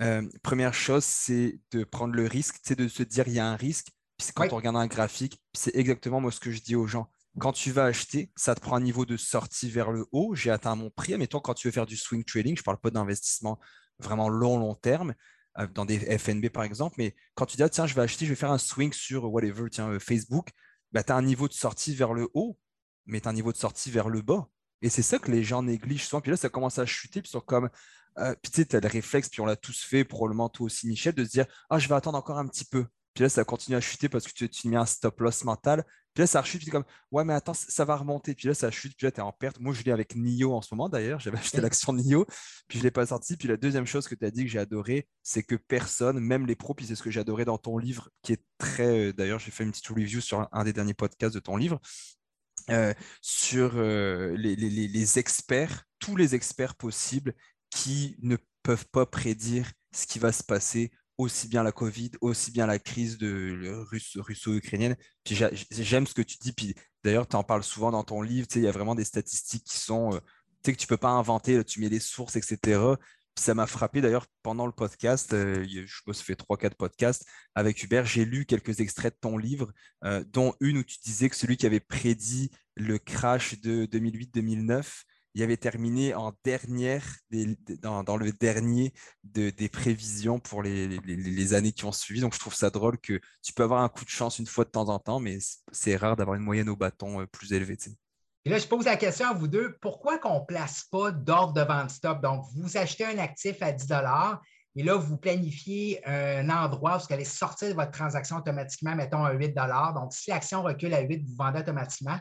Euh, 0.00 0.28
première 0.42 0.74
chose, 0.74 1.04
c'est 1.04 1.60
de 1.70 1.84
prendre 1.84 2.14
le 2.14 2.26
risque, 2.26 2.56
c'est 2.64 2.78
de 2.78 2.88
se 2.88 3.02
dire 3.04 3.28
il 3.28 3.34
y 3.34 3.38
a 3.38 3.46
un 3.46 3.56
risque. 3.56 3.88
Puis 4.18 4.28
quand 4.34 4.52
on 4.52 4.56
regarde 4.56 4.76
un 4.76 4.86
graphique, 4.86 5.40
c'est 5.52 5.74
exactement 5.74 6.20
moi 6.20 6.32
ce 6.32 6.40
que 6.40 6.50
je 6.50 6.60
dis 6.60 6.74
aux 6.74 6.86
gens 6.86 7.08
quand 7.38 7.52
tu 7.52 7.72
vas 7.72 7.84
acheter, 7.84 8.30
ça 8.36 8.54
te 8.54 8.60
prend 8.60 8.76
un 8.76 8.80
niveau 8.80 9.04
de 9.04 9.16
sortie 9.16 9.68
vers 9.68 9.90
le 9.90 10.06
haut. 10.12 10.34
J'ai 10.34 10.50
atteint 10.50 10.76
mon 10.76 10.90
prix. 10.90 11.16
Mais 11.18 11.26
toi, 11.26 11.40
quand 11.42 11.54
tu 11.54 11.68
veux 11.68 11.72
faire 11.72 11.86
du 11.86 11.96
swing 11.96 12.24
trading, 12.24 12.56
je 12.56 12.60
ne 12.60 12.64
parle 12.64 12.78
pas 12.78 12.90
d'investissement 12.90 13.58
vraiment 13.98 14.28
long, 14.28 14.58
long 14.58 14.74
terme, 14.74 15.14
euh, 15.58 15.66
dans 15.68 15.84
des 15.84 15.98
FNB 16.18 16.48
par 16.48 16.64
exemple, 16.64 16.96
mais 16.98 17.14
quand 17.34 17.46
tu 17.46 17.56
dis, 17.56 17.62
ah, 17.62 17.68
tiens, 17.68 17.86
je 17.86 17.94
vais 17.94 18.02
acheter, 18.02 18.24
je 18.24 18.30
vais 18.30 18.36
faire 18.36 18.50
un 18.50 18.58
swing 18.58 18.92
sur 18.92 19.32
whatever, 19.32 19.70
tiens, 19.70 19.88
euh, 19.88 19.98
Facebook, 19.98 20.50
bah, 20.92 21.02
tu 21.02 21.12
as 21.12 21.16
un 21.16 21.22
niveau 21.22 21.48
de 21.48 21.52
sortie 21.52 21.94
vers 21.94 22.12
le 22.12 22.28
haut, 22.34 22.58
mais 23.06 23.20
tu 23.20 23.28
as 23.28 23.30
un 23.30 23.34
niveau 23.34 23.52
de 23.52 23.56
sortie 23.56 23.90
vers 23.90 24.08
le 24.08 24.22
bas. 24.22 24.48
Et 24.82 24.90
c'est 24.90 25.02
ça 25.02 25.18
que 25.18 25.30
les 25.30 25.42
gens 25.42 25.62
négligent 25.62 26.04
souvent. 26.04 26.20
Puis 26.20 26.30
là, 26.30 26.36
ça 26.36 26.48
commence 26.48 26.78
à 26.78 26.86
chuter. 26.86 27.22
Puis 27.22 27.30
sur 27.30 27.44
comme, 27.44 27.70
euh, 28.18 28.34
puis 28.42 28.52
tu 28.52 28.60
sais, 28.60 28.66
tu 28.66 28.76
as 28.76 28.80
le 28.80 28.88
réflexe, 28.88 29.28
puis 29.28 29.40
on 29.40 29.46
l'a 29.46 29.56
tous 29.56 29.82
fait, 29.82 30.04
probablement 30.04 30.48
toi 30.48 30.66
aussi, 30.66 30.86
Michel, 30.86 31.14
de 31.14 31.24
se 31.24 31.30
dire, 31.30 31.46
ah, 31.70 31.78
je 31.78 31.88
vais 31.88 31.94
attendre 31.94 32.18
encore 32.18 32.38
un 32.38 32.46
petit 32.46 32.64
peu. 32.64 32.86
Puis 33.14 33.22
là, 33.22 33.28
ça 33.28 33.44
continue 33.44 33.76
à 33.76 33.80
chuter 33.80 34.08
parce 34.08 34.26
que 34.26 34.32
tu, 34.32 34.48
tu 34.48 34.68
mets 34.68 34.76
un 34.76 34.86
stop 34.86 35.20
loss 35.20 35.44
mental. 35.44 35.84
Puis 36.14 36.22
là, 36.22 36.26
ça 36.28 36.40
rechute, 36.40 36.60
puis 36.60 36.70
comme, 36.70 36.84
ouais, 37.10 37.24
mais 37.24 37.34
attends, 37.34 37.54
ça 37.54 37.84
va 37.84 37.96
remonter. 37.96 38.34
Puis 38.34 38.46
là, 38.46 38.54
ça 38.54 38.70
chute, 38.70 38.96
puis 38.96 39.06
là, 39.06 39.10
tu 39.10 39.18
es 39.18 39.22
en 39.22 39.32
perte. 39.32 39.58
Moi, 39.58 39.74
je 39.74 39.82
l'ai 39.82 39.90
avec 39.90 40.14
NIO 40.14 40.52
en 40.52 40.62
ce 40.62 40.72
moment, 40.74 40.88
d'ailleurs. 40.88 41.18
J'avais 41.18 41.38
acheté 41.38 41.60
l'action 41.60 41.92
NIO, 41.92 42.24
puis 42.68 42.78
je 42.78 42.78
ne 42.78 42.84
l'ai 42.84 42.90
pas 42.92 43.06
sorti. 43.06 43.36
Puis 43.36 43.48
la 43.48 43.56
deuxième 43.56 43.86
chose 43.86 44.06
que 44.06 44.14
tu 44.14 44.24
as 44.24 44.30
dit 44.30 44.44
que 44.44 44.50
j'ai 44.50 44.60
adoré, 44.60 45.08
c'est 45.24 45.42
que 45.42 45.56
personne, 45.56 46.20
même 46.20 46.46
les 46.46 46.54
pros, 46.54 46.74
puis 46.74 46.86
c'est 46.86 46.94
ce 46.94 47.02
que 47.02 47.10
j'ai 47.10 47.20
adoré 47.20 47.44
dans 47.44 47.58
ton 47.58 47.78
livre, 47.78 48.10
qui 48.22 48.32
est 48.32 48.42
très. 48.58 49.08
Euh, 49.08 49.12
d'ailleurs, 49.12 49.40
j'ai 49.40 49.50
fait 49.50 49.64
une 49.64 49.72
petite 49.72 49.88
review 49.88 50.20
sur 50.20 50.48
un, 50.52 50.64
des 50.64 50.72
derniers 50.72 50.94
podcasts 50.94 51.34
de 51.34 51.40
ton 51.40 51.56
livre. 51.56 51.80
Euh, 52.70 52.94
sur 53.20 53.72
euh, 53.74 54.34
les, 54.38 55.18
experts, 55.18 55.84
tous 55.98 56.16
les 56.16 56.34
experts 56.34 56.76
possibles 56.76 57.34
qui 57.70 58.16
ne 58.22 58.36
peuvent 58.62 58.86
pas 58.86 59.04
prédire 59.04 59.70
ce 59.92 60.06
qui 60.06 60.18
va 60.18 60.32
se 60.32 60.42
passer 60.42 60.90
aussi 61.18 61.46
bien 61.46 61.62
la 61.62 61.72
Covid, 61.72 62.12
aussi 62.22 62.50
bien 62.50 62.66
la 62.66 62.78
crise 62.78 63.18
de 63.18 63.84
russo-ukrainienne. 64.18 64.96
J'aime 65.26 66.06
ce 66.06 66.14
que 66.14 66.22
tu 66.22 66.38
dis. 66.38 66.52
Puis 66.52 66.74
d'ailleurs, 67.04 67.28
tu 67.28 67.36
en 67.36 67.44
parles 67.44 67.62
souvent 67.62 67.90
dans 67.90 68.02
ton 68.02 68.22
livre. 68.22 68.48
Il 68.54 68.62
y 68.62 68.68
a 68.68 68.72
vraiment 68.72 68.94
des 68.94 69.04
statistiques 69.04 69.64
qui 69.64 69.78
sont, 69.78 70.14
euh, 70.14 70.18
tu 70.62 70.70
sais, 70.70 70.72
que 70.72 70.80
tu 70.80 70.86
peux 70.86 70.96
pas 70.96 71.10
inventer. 71.10 71.62
tu 71.64 71.80
mets 71.80 71.90
les 71.90 72.00
sources, 72.00 72.36
etc. 72.36 72.80
Ça 73.36 73.54
m'a 73.54 73.66
frappé 73.66 74.00
d'ailleurs 74.00 74.26
pendant 74.42 74.66
le 74.66 74.72
podcast. 74.72 75.32
Euh, 75.32 75.64
je 75.68 76.00
pense 76.04 76.18
que 76.18 76.18
ça 76.18 76.24
fait 76.24 76.34
3-4 76.34 76.74
podcasts 76.76 77.26
avec 77.54 77.82
Hubert. 77.82 78.06
J'ai 78.06 78.24
lu 78.24 78.46
quelques 78.46 78.80
extraits 78.80 79.14
de 79.14 79.18
ton 79.20 79.36
livre, 79.36 79.72
euh, 80.04 80.24
dont 80.28 80.54
une 80.60 80.78
où 80.78 80.84
tu 80.84 80.98
disais 81.04 81.28
que 81.28 81.36
celui 81.36 81.56
qui 81.56 81.66
avait 81.66 81.80
prédit 81.80 82.50
le 82.76 82.98
crash 82.98 83.60
de 83.60 83.86
2008-2009 83.86 85.04
il 85.34 85.42
avait 85.42 85.56
terminé 85.56 86.14
en 86.14 86.32
dernière, 86.44 87.04
dans, 87.82 88.16
le 88.16 88.32
dernier 88.32 88.92
des 89.24 89.68
prévisions 89.68 90.38
pour 90.38 90.62
les, 90.62 91.54
années 91.54 91.72
qui 91.72 91.84
ont 91.84 91.92
suivi. 91.92 92.20
Donc, 92.20 92.34
je 92.34 92.38
trouve 92.38 92.54
ça 92.54 92.70
drôle 92.70 92.98
que 92.98 93.20
tu 93.42 93.52
peux 93.52 93.64
avoir 93.64 93.82
un 93.82 93.88
coup 93.88 94.04
de 94.04 94.10
chance 94.10 94.38
une 94.38 94.46
fois 94.46 94.64
de 94.64 94.70
temps 94.70 94.88
en 94.88 94.98
temps, 94.98 95.18
mais 95.18 95.38
c'est 95.72 95.96
rare 95.96 96.16
d'avoir 96.16 96.36
une 96.36 96.44
moyenne 96.44 96.68
au 96.68 96.76
bâton 96.76 97.20
euh, 97.20 97.26
plus 97.26 97.52
élevée. 97.52 97.76
Et 98.44 98.50
là, 98.50 98.58
je 98.58 98.66
pose 98.66 98.84
la 98.84 98.96
question 98.96 99.28
à 99.28 99.32
vous 99.32 99.48
deux. 99.48 99.76
Pourquoi 99.80 100.18
qu'on 100.18 100.40
ne 100.40 100.44
place 100.44 100.84
pas 100.90 101.10
d'ordre 101.10 101.54
de 101.54 101.62
vente 101.62 101.90
stop? 101.90 102.20
Donc, 102.22 102.44
vous 102.54 102.76
achetez 102.76 103.06
un 103.06 103.18
actif 103.18 103.62
à 103.62 103.72
10 103.72 103.86
et 104.76 104.82
là, 104.82 104.96
vous 104.96 105.16
planifiez 105.16 106.06
un 106.06 106.50
endroit 106.50 106.96
où 106.96 107.00
vous 107.00 107.14
allez 107.14 107.24
sortir 107.24 107.68
de 107.68 107.74
votre 107.74 107.92
transaction 107.92 108.36
automatiquement, 108.36 108.94
mettons 108.96 109.24
à 109.24 109.32
8 109.32 109.54
Donc, 109.94 110.12
si 110.12 110.30
l'action 110.30 110.62
recule 110.62 110.92
à 110.94 111.00
8, 111.00 111.24
vous 111.24 111.36
vendez 111.36 111.60
automatiquement. 111.60 112.18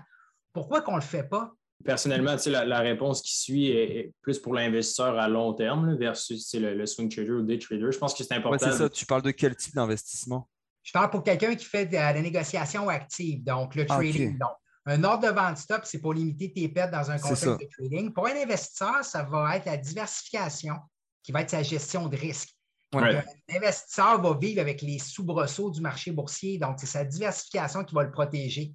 Pourquoi 0.54 0.82
qu'on 0.82 0.94
ne 0.94 0.98
le 0.98 1.02
fait 1.02 1.24
pas? 1.24 1.52
personnellement, 1.84 2.36
la, 2.46 2.66
la, 2.66 2.80
réponse 2.80 3.22
qui 3.22 3.38
suit 3.38 3.68
est, 3.68 4.14
plus 4.22 4.40
pour 4.40 4.54
l'investisseur 4.54 5.18
à 5.20 5.28
long 5.28 5.54
terme 5.54 5.96
versus 5.98 6.54
le, 6.54 6.86
swing 6.86 7.10
trader 7.10 7.32
ou 7.32 7.42
day 7.42 7.60
trader. 7.60 7.92
Je 7.92 7.98
pense 7.98 8.14
que 8.14 8.24
c'est 8.24 8.34
important. 8.34 8.72
c'est 8.72 8.78
ça. 8.78 8.90
Tu 8.90 9.06
parles 9.06 9.22
de 9.22 9.32
quel 9.32 9.56
type 9.56 9.76
d'investissement? 9.76 10.50
Je 10.84 10.92
parle 10.92 11.10
pour 11.10 11.24
quelqu'un 11.24 11.56
qui 11.56 11.66
fait 11.66 11.86
de 11.86 11.94
la, 11.94 12.14
négociation 12.14 12.90
active, 12.90 13.44
donc 13.44 13.76
le 13.76 13.84
ah, 13.90 13.96
trading. 13.96 14.38
Un 14.86 15.04
ordre 15.04 15.28
de 15.28 15.34
vente 15.34 15.58
stop, 15.58 15.82
c'est 15.86 16.00
pour 16.00 16.14
limiter 16.14 16.52
tes 16.52 16.68
pertes 16.68 16.92
dans 16.92 17.10
un 17.10 17.18
contexte 17.18 17.46
de 17.46 17.68
trading. 17.78 18.12
Pour 18.12 18.28
un 18.28 18.36
investisseur, 18.36 19.04
ça 19.04 19.24
va 19.24 19.56
être 19.56 19.66
la 19.66 19.78
diversification 19.78 20.76
qui 21.22 21.32
va 21.32 21.42
être 21.42 21.52
sa 21.52 21.64
gestion 21.64 22.08
de 22.08 22.18
risque. 22.18 22.50
Un 22.94 23.24
investisseur 23.50 24.22
va 24.22 24.38
vivre 24.38 24.62
avec 24.62 24.82
les 24.82 25.00
soubresauts 25.00 25.72
du 25.72 25.82
marché 25.82 26.12
boursier, 26.12 26.60
donc 26.60 26.80
c'est 26.80 26.86
sa 26.86 27.04
diversification 27.04 27.84
qui 27.84 27.96
va 27.96 28.04
le 28.04 28.12
protéger. 28.12 28.74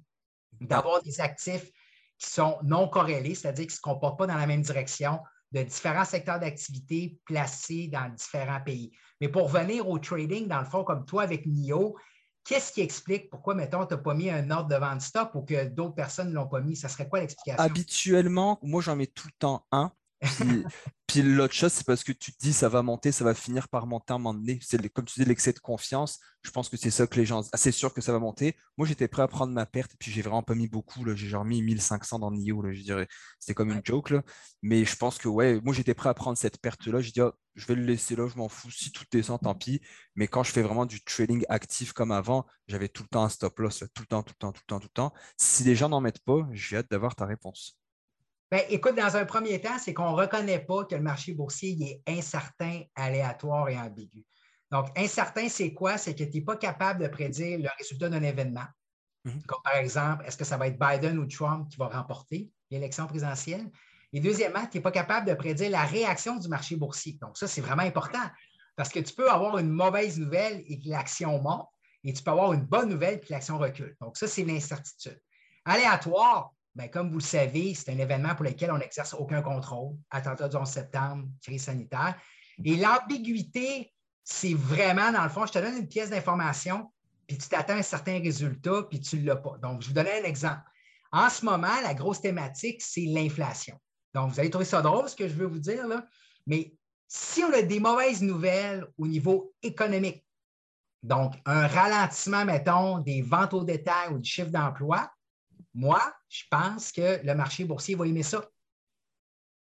D'avoir 0.59 1.01
des 1.03 1.21
actifs 1.21 1.71
qui 2.17 2.29
sont 2.29 2.57
non 2.63 2.89
corrélés, 2.89 3.35
c'est-à-dire 3.35 3.65
qui 3.65 3.71
ne 3.71 3.75
se 3.75 3.81
comportent 3.81 4.17
pas 4.17 4.27
dans 4.27 4.35
la 4.35 4.47
même 4.47 4.61
direction, 4.61 5.19
de 5.51 5.63
différents 5.63 6.05
secteurs 6.05 6.39
d'activité 6.39 7.17
placés 7.25 7.87
dans 7.87 8.09
différents 8.09 8.61
pays. 8.61 8.91
Mais 9.21 9.29
pour 9.29 9.47
venir 9.47 9.87
au 9.87 9.97
trading, 9.99 10.47
dans 10.47 10.59
le 10.59 10.65
fond, 10.65 10.83
comme 10.83 11.05
toi 11.05 11.23
avec 11.23 11.45
NIO, 11.45 11.95
qu'est-ce 12.49 12.71
qui 12.71 12.81
explique 12.81 13.29
pourquoi, 13.29 13.53
mettons, 13.53 13.85
tu 13.85 13.93
n'as 13.93 13.99
pas 13.99 14.15
mis 14.15 14.31
un 14.31 14.49
ordre 14.49 14.69
de 14.69 14.75
vente 14.75 15.01
stop 15.01 15.35
ou 15.35 15.43
que 15.43 15.67
d'autres 15.67 15.93
personnes 15.93 16.29
ne 16.29 16.33
l'ont 16.33 16.47
pas 16.47 16.61
mis? 16.61 16.75
Ça 16.75 16.89
serait 16.89 17.07
quoi 17.07 17.19
l'explication? 17.19 17.63
Habituellement, 17.63 18.57
moi, 18.63 18.81
j'en 18.81 18.95
mets 18.95 19.05
tout 19.05 19.27
le 19.27 19.33
temps 19.37 19.67
un. 19.71 19.91
Puis 21.07 21.23
l'autre 21.23 21.55
chose, 21.55 21.71
c'est 21.71 21.85
parce 21.85 22.03
que 22.03 22.11
tu 22.11 22.31
te 22.31 22.37
dis 22.39 22.53
ça 22.53 22.69
va 22.69 22.83
monter, 22.83 23.11
ça 23.11 23.23
va 23.23 23.33
finir 23.33 23.67
par 23.67 23.87
monter 23.87 24.13
à 24.13 24.15
un 24.15 24.19
moment 24.19 24.37
donné. 24.37 24.59
C'est 24.61 24.87
comme 24.89 25.05
tu 25.05 25.19
dis, 25.19 25.25
l'excès 25.25 25.53
de 25.53 25.59
confiance. 25.59 26.19
Je 26.43 26.51
pense 26.51 26.69
que 26.69 26.77
c'est 26.77 26.91
ça 26.91 27.07
que 27.07 27.15
les 27.15 27.25
gens. 27.25 27.41
c'est 27.55 27.71
sûr 27.71 27.93
que 27.93 28.01
ça 28.01 28.11
va 28.11 28.19
monter. 28.19 28.55
Moi, 28.77 28.85
j'étais 28.85 29.07
prêt 29.07 29.23
à 29.23 29.27
prendre 29.27 29.51
ma 29.51 29.65
perte, 29.65 29.93
et 29.93 29.97
puis 29.97 30.11
j'ai 30.11 30.21
vraiment 30.21 30.43
pas 30.43 30.55
mis 30.55 30.67
beaucoup. 30.67 31.03
J'ai 31.15 31.27
genre 31.27 31.45
mis 31.45 31.61
1500 31.63 32.19
dans 32.19 32.31
NIO. 32.31 32.61
Là, 32.61 32.71
je 32.73 32.81
dirais. 32.81 33.07
C'était 33.39 33.55
comme 33.55 33.71
une 33.71 33.81
joke. 33.83 34.11
Là. 34.11 34.23
Mais 34.61 34.85
je 34.85 34.95
pense 34.95 35.17
que, 35.17 35.27
ouais, 35.27 35.59
moi, 35.63 35.73
j'étais 35.73 35.93
prêt 35.95 36.09
à 36.09 36.13
prendre 36.13 36.37
cette 36.37 36.61
perte-là. 36.61 37.01
J'ai 37.01 37.11
dit, 37.11 37.21
oh, 37.21 37.31
je 37.55 37.65
vais 37.65 37.75
le 37.75 37.83
laisser 37.83 38.15
là, 38.15 38.27
je 38.27 38.37
m'en 38.37 38.49
fous. 38.49 38.69
Si 38.71 38.91
tout 38.91 39.05
descend, 39.11 39.39
tant 39.41 39.55
pis. 39.55 39.81
Mais 40.15 40.27
quand 40.27 40.43
je 40.43 40.51
fais 40.51 40.61
vraiment 40.61 40.85
du 40.85 41.03
trading 41.03 41.43
actif 41.49 41.91
comme 41.93 42.11
avant, 42.11 42.45
j'avais 42.67 42.89
tout 42.89 43.03
le 43.03 43.09
temps 43.09 43.23
un 43.23 43.29
stop 43.29 43.57
loss, 43.59 43.79
tout 43.95 44.03
le 44.03 44.07
temps, 44.07 44.23
tout 44.23 44.33
le 44.35 44.39
temps, 44.39 44.51
tout 44.51 44.61
le 44.63 44.67
temps, 44.67 44.79
tout 44.79 44.87
le 44.87 44.93
temps. 44.93 45.13
Si 45.37 45.63
les 45.63 45.75
gens 45.75 45.89
n'en 45.89 46.01
mettent 46.01 46.23
pas, 46.23 46.47
j'ai 46.51 46.77
hâte 46.77 46.91
d'avoir 46.91 47.15
ta 47.15 47.25
réponse. 47.25 47.78
Ben, 48.51 48.63
écoute, 48.69 48.95
dans 48.95 49.15
un 49.15 49.25
premier 49.25 49.61
temps, 49.61 49.77
c'est 49.77 49.93
qu'on 49.93 50.11
ne 50.11 50.15
reconnaît 50.15 50.59
pas 50.59 50.83
que 50.85 50.95
le 50.95 51.01
marché 51.01 51.33
boursier 51.33 52.01
est 52.07 52.17
incertain, 52.17 52.81
aléatoire 52.95 53.69
et 53.69 53.77
ambigu. 53.77 54.25
Donc, 54.71 54.87
incertain, 54.97 55.49
c'est 55.49 55.73
quoi? 55.73 55.97
C'est 55.97 56.15
que 56.15 56.23
tu 56.23 56.37
n'es 56.37 56.41
pas 56.41 56.57
capable 56.57 57.03
de 57.03 57.07
prédire 57.07 57.59
le 57.59 57.69
résultat 57.77 58.09
d'un 58.09 58.23
événement. 58.23 58.65
Mhm. 59.25 59.43
Comme 59.43 59.61
par 59.63 59.75
exemple, 59.75 60.25
est-ce 60.25 60.37
que 60.37 60.45
ça 60.45 60.57
va 60.57 60.67
être 60.67 60.79
Biden 60.79 61.19
ou 61.19 61.25
Trump 61.27 61.69
qui 61.69 61.77
va 61.77 61.87
remporter 61.87 62.49
l'élection 62.71 63.05
présidentielle? 63.05 63.69
Et 64.13 64.19
deuxièmement, 64.19 64.65
tu 64.65 64.77
n'es 64.77 64.81
pas 64.81 64.91
capable 64.91 65.27
de 65.27 65.33
prédire 65.35 65.69
la 65.69 65.83
réaction 65.83 66.37
du 66.37 66.47
marché 66.47 66.75
boursier. 66.75 67.17
Donc, 67.21 67.37
ça, 67.37 67.47
c'est 67.47 67.61
vraiment 67.61 67.83
important 67.83 68.23
parce 68.75 68.89
que 68.89 68.99
tu 68.99 69.13
peux 69.13 69.29
avoir 69.29 69.57
une 69.57 69.69
mauvaise 69.69 70.17
nouvelle 70.17 70.63
et 70.67 70.79
que 70.79 70.89
l'action 70.89 71.39
monte, 71.41 71.67
et 72.03 72.13
tu 72.13 72.23
peux 72.23 72.31
avoir 72.31 72.53
une 72.53 72.63
bonne 72.63 72.89
nouvelle 72.89 73.15
et 73.15 73.19
que 73.19 73.31
l'action 73.31 73.57
recule. 73.57 73.95
Donc, 74.01 74.17
ça, 74.17 74.27
c'est 74.27 74.43
l'incertitude. 74.43 75.19
Aléatoire, 75.65 76.53
Bien, 76.75 76.87
comme 76.87 77.09
vous 77.09 77.17
le 77.17 77.23
savez, 77.23 77.73
c'est 77.73 77.91
un 77.91 77.97
événement 77.97 78.35
pour 78.35 78.45
lequel 78.45 78.71
on 78.71 78.77
n'exerce 78.77 79.13
aucun 79.13 79.41
contrôle. 79.41 79.95
Attentat 80.11 80.47
du 80.47 80.55
11 80.55 80.67
septembre, 80.67 81.27
crise 81.41 81.63
sanitaire. 81.63 82.15
Et 82.63 82.75
l'ambiguïté, 82.75 83.91
c'est 84.23 84.53
vraiment, 84.53 85.11
dans 85.11 85.23
le 85.23 85.29
fond, 85.29 85.45
je 85.45 85.53
te 85.53 85.59
donne 85.59 85.77
une 85.77 85.87
pièce 85.87 86.09
d'information, 86.09 86.91
puis 87.27 87.37
tu 87.37 87.47
t'attends 87.47 87.73
à 87.73 87.77
un 87.77 87.81
certain 87.81 88.19
résultat, 88.19 88.83
puis 88.89 88.99
tu 88.99 89.19
ne 89.19 89.25
l'as 89.25 89.35
pas. 89.35 89.57
Donc, 89.61 89.81
je 89.81 89.87
vous 89.87 89.93
donne 89.93 90.07
un 90.07 90.23
exemple. 90.23 90.61
En 91.11 91.29
ce 91.29 91.43
moment, 91.43 91.81
la 91.83 91.93
grosse 91.93 92.21
thématique, 92.21 92.81
c'est 92.81 93.05
l'inflation. 93.05 93.79
Donc, 94.13 94.31
vous 94.31 94.39
allez 94.39 94.49
trouver 94.49 94.65
ça 94.65 94.81
drôle, 94.81 95.09
ce 95.09 95.15
que 95.15 95.27
je 95.27 95.33
veux 95.33 95.47
vous 95.47 95.59
dire, 95.59 95.87
là. 95.87 96.05
Mais 96.45 96.73
si 97.07 97.43
on 97.43 97.51
a 97.53 97.61
des 97.61 97.79
mauvaises 97.79 98.21
nouvelles 98.21 98.85
au 98.97 99.07
niveau 99.07 99.53
économique, 99.63 100.23
donc 101.01 101.35
un 101.45 101.65
ralentissement, 101.67 102.45
mettons, 102.45 102.99
des 102.99 103.21
ventes 103.21 103.53
au 103.53 103.63
détail 103.63 104.09
ou 104.13 104.19
du 104.19 104.29
chiffre 104.29 104.49
d'emploi, 104.49 105.09
moi, 105.73 106.01
je 106.27 106.43
pense 106.49 106.91
que 106.91 107.19
le 107.23 107.35
marché 107.35 107.65
boursier 107.65 107.95
va 107.95 108.07
aimer 108.07 108.23
ça. 108.23 108.47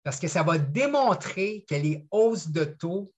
Parce 0.02 0.18
que 0.18 0.28
ça 0.28 0.42
va 0.42 0.58
démontrer 0.58 1.64
que 1.68 1.74
les 1.74 2.06
hausses 2.10 2.48
de 2.48 2.64
taux, 2.64 3.12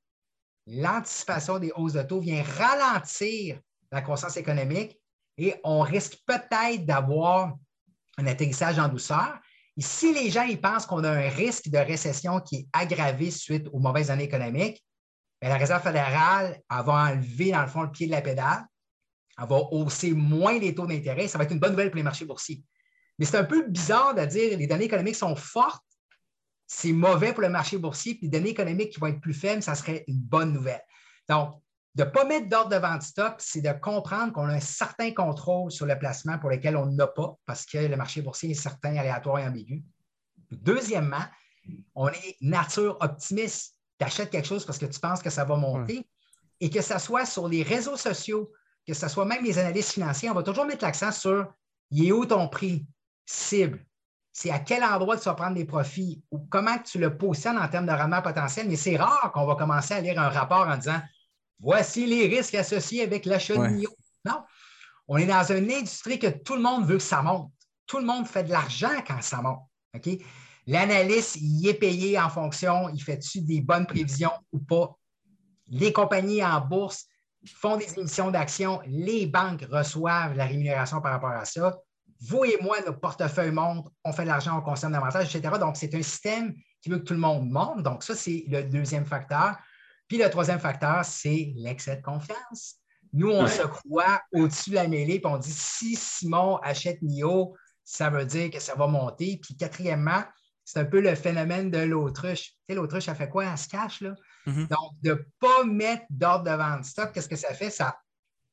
l'anticipation 0.67 1.59
des 1.59 1.73
hausses 1.75 1.95
de 1.95 2.03
taux 2.03 2.21
vient 2.21 2.43
ralentir 2.43 3.61
la 3.91 4.03
croissance 4.03 4.37
économique 4.37 5.01
et 5.37 5.55
on 5.65 5.81
risque 5.81 6.19
peut-être 6.27 6.87
d'avoir 6.87 7.57
un 8.19 8.27
atterrissage 8.27 8.79
en 8.79 8.89
douceur. 8.89 9.39
Et 9.77 9.83
si 9.83 10.15
les 10.15 10.31
gens 10.31 10.47
pensent 10.63 10.87
qu'on 10.87 11.05
a 11.05 11.11
un 11.11 11.29
risque 11.29 11.69
de 11.69 11.79
récession 11.79 12.41
qui 12.41 12.57
est 12.57 12.69
aggravé 12.73 13.31
suite 13.31 13.69
aux 13.73 13.79
mauvaises 13.79 14.11
années 14.11 14.25
économiques, 14.25 14.83
ben, 15.41 15.49
la 15.49 15.59
Réserve 15.59 15.83
fédérale 15.83 16.61
va 16.71 16.93
enlever, 16.93 17.51
dans 17.51 17.63
le 17.63 17.69
fond, 17.69 17.83
le 17.83 17.91
pied 17.91 18.07
de 18.07 18.13
la 18.13 18.23
pédale 18.23 18.65
elle 19.39 19.49
va 19.49 19.57
hausser 19.71 20.13
moins 20.13 20.59
les 20.59 20.75
taux 20.75 20.87
d'intérêt. 20.87 21.29
Ça 21.29 21.39
va 21.39 21.45
être 21.45 21.53
une 21.53 21.59
bonne 21.59 21.73
nouvelle 21.73 21.91
pour 21.91 21.97
les 21.97 22.03
marchés 22.03 22.25
boursiers. 22.25 22.63
Mais 23.19 23.25
c'est 23.25 23.39
un 23.39 23.45
peu 23.45 23.67
bizarre 23.69 24.15
de 24.15 24.25
dire 24.25 24.59
les 24.59 24.67
données 24.67 24.85
économiques 24.85 25.17
sont 25.17 25.37
fortes, 25.37 25.83
c'est 26.67 26.93
mauvais 26.93 27.33
pour 27.33 27.43
le 27.43 27.49
marché 27.49 27.79
boursier, 27.79 28.15
puis 28.15 28.25
les 28.27 28.31
données 28.31 28.51
économiques 28.51 28.91
qui 28.91 29.01
vont 29.01 29.07
être 29.07 29.21
plus 29.21 29.35
faibles, 29.35 29.63
ça 29.63 29.75
serait 29.75 30.05
une 30.09 30.19
bonne 30.19 30.53
nouvelle. 30.53 30.83
Donc, 31.29 31.55
de 31.95 32.05
ne 32.05 32.11
pas 32.11 32.27
mettre 32.27 32.49
d'ordre 32.49 32.71
de 32.71 32.77
vente 32.77 33.03
stop, 33.03 33.37
c'est 33.39 33.63
de 33.63 33.73
comprendre 33.73 34.33
qu'on 34.33 34.49
a 34.49 34.53
un 34.53 34.61
certain 34.61 35.13
contrôle 35.13 35.71
sur 35.71 35.87
le 35.87 35.99
placement 35.99 36.39
pour 36.39 36.51
lequel 36.51 36.77
on 36.77 36.87
n'a 36.87 37.07
pas, 37.07 37.37
parce 37.47 37.65
que 37.65 37.79
le 37.79 37.97
marché 37.97 38.21
boursier 38.21 38.51
est 38.51 38.55
certain, 38.55 38.97
aléatoire 38.97 39.39
et 39.39 39.47
ambigu. 39.47 39.83
Deuxièmement, 40.51 41.25
on 41.95 42.09
est 42.09 42.37
nature 42.43 42.99
optimiste. 43.01 43.77
Tu 43.99 44.05
achètes 44.05 44.31
quelque 44.31 44.47
chose 44.47 44.67
parce 44.67 44.79
que 44.79 44.87
tu 44.87 45.01
penses 45.01 45.23
que 45.23 45.31
ça 45.31 45.45
va 45.45 45.57
monter 45.57 46.07
et 46.61 46.69
que 46.69 46.83
ce 46.83 46.99
soit 46.99 47.25
sur 47.25 47.49
les 47.49 47.63
réseaux 47.63 47.97
sociaux, 47.97 48.53
que 48.87 48.95
ce 48.95 49.09
soit 49.09 49.25
même 49.25 49.45
les 49.45 49.59
analystes 49.59 49.93
financiers, 49.93 50.31
on 50.31 50.35
va 50.35 50.43
toujours 50.43 50.65
mettre 50.65 50.85
l'accent 50.85 51.11
sur 51.13 51.53
il 51.91 52.07
est 52.07 52.13
où 52.13 52.25
ton 52.25 52.49
prix 52.49 52.87
cible? 53.25 53.85
C'est 54.33 54.51
à 54.51 54.59
quel 54.59 54.85
endroit 54.85 55.17
tu 55.17 55.25
vas 55.25 55.35
prendre 55.35 55.55
des 55.55 55.65
profits 55.65 56.23
ou 56.31 56.41
comment 56.51 56.79
tu 56.79 56.99
le 56.99 57.17
positionnes 57.17 57.59
en 57.59 57.69
termes 57.69 57.87
de 57.87 57.93
rendement 57.93 58.21
potentiel? 58.21 58.69
Mais 58.69 58.77
c'est 58.77 58.97
rare 58.97 59.33
qu'on 59.33 59.47
va 59.47 59.55
commencer 59.55 59.95
à 59.95 60.01
lire 60.01 60.21
un 60.21 60.29
rapport 60.29 60.69
en 60.69 60.77
disant 60.77 61.01
voici 61.59 62.07
les 62.07 62.27
risques 62.27 62.55
associés 62.55 63.03
avec 63.03 63.25
l'achat 63.25 63.55
de. 63.55 63.85
Non. 64.25 64.45
On 65.09 65.17
est 65.17 65.27
dans 65.27 65.45
une 65.53 65.71
industrie 65.71 66.19
que 66.19 66.27
tout 66.27 66.55
le 66.57 66.63
monde 66.63 66.85
veut 66.85 66.99
que 66.99 67.03
ça 67.03 67.23
monte. 67.23 67.51
Tout 67.87 67.99
le 67.99 68.05
monde 68.05 68.27
fait 68.27 68.43
de 68.43 68.51
l'argent 68.51 69.03
quand 69.07 69.23
ça 69.23 69.41
monte. 69.41 69.61
L'analyste, 70.67 71.37
il 71.37 71.67
est 71.69 71.75
payé 71.75 72.19
en 72.19 72.29
fonction, 72.29 72.89
il 72.91 73.01
fait-tu 73.01 73.41
des 73.41 73.61
bonnes 73.61 73.87
prévisions 73.87 74.33
ou 74.53 74.59
pas? 74.59 74.99
Les 75.69 75.93
compagnies 75.93 76.45
en 76.45 76.61
bourse, 76.61 77.07
font 77.49 77.77
des 77.77 77.99
émissions 77.99 78.31
d'actions, 78.31 78.81
les 78.87 79.27
banques 79.27 79.67
reçoivent 79.71 80.35
la 80.35 80.47
rémunération 80.47 81.01
par 81.01 81.13
rapport 81.13 81.31
à 81.31 81.45
ça. 81.45 81.79
Vous 82.21 82.45
et 82.45 82.59
moi, 82.63 82.79
notre 82.87 83.01
portefeuille 83.01 83.51
monte, 83.51 83.89
on 84.05 84.13
fait 84.13 84.23
de 84.23 84.29
l'argent, 84.29 84.59
on 84.59 84.63
consomme 84.63 84.93
davantage, 84.93 85.35
etc. 85.35 85.55
Donc, 85.61 85.77
c'est 85.77 85.95
un 85.95 86.03
système 86.03 86.55
qui 86.81 86.89
veut 86.89 86.99
que 86.99 87.05
tout 87.05 87.15
le 87.15 87.21
monde 87.21 87.51
monte. 87.51 87.83
Donc, 87.83 88.03
ça, 88.03 88.15
c'est 88.15 88.45
le 88.49 88.63
deuxième 88.63 89.05
facteur. 89.05 89.57
Puis 90.09 90.19
le 90.19 90.31
troisième 90.31 90.61
facteur, 90.61 91.05
c'est 91.05 91.53
l'excès 91.57 91.97
de 91.97 92.03
confiance. 92.03 92.77
Nous, 93.13 93.31
on 93.31 93.47
se 93.47 93.63
croit 93.63 94.23
au-dessus 94.33 94.71
de 94.71 94.75
la 94.77 94.89
mêlée, 94.89 95.21
puis 95.21 95.31
on 95.31 95.39
dit 95.39 95.53
si 95.53 95.97
Simon 95.97 96.57
achète 96.59 97.01
NIO, 97.03 97.57
ça 97.85 98.11
veut 98.11 98.25
dire 98.25 98.51
que 98.51 98.61
ça 98.61 98.75
va 98.75 98.87
monter. 98.87 99.39
Puis 99.43 99.57
quatrièmement, 99.57 100.23
c'est 100.65 100.81
un 100.81 100.85
peu 100.85 101.01
le 101.01 101.15
phénomène 101.15 101.71
de 101.71 101.79
l'autruche. 101.79 102.43
Tu 102.43 102.57
sais, 102.69 102.75
l'autruche, 102.75 103.09
elle 103.09 103.15
fait 103.15 103.29
quoi? 103.29 103.45
Elle 103.47 103.59
se 103.59 103.69
cache, 103.69 104.01
là. 104.01 104.15
Mhm. 104.47 104.67
Donc, 104.69 104.93
de 105.03 105.11
ne 105.11 105.15
pas 105.41 105.65
mettre 105.65 106.05
d'ordre 106.11 106.45
de 106.45 106.57
vente 106.57 106.85
stock, 106.85 107.13
qu'est-ce 107.13 107.29
que 107.29 107.37
ça 107.37 107.53
fait? 107.55 107.71
Ça 107.71 107.99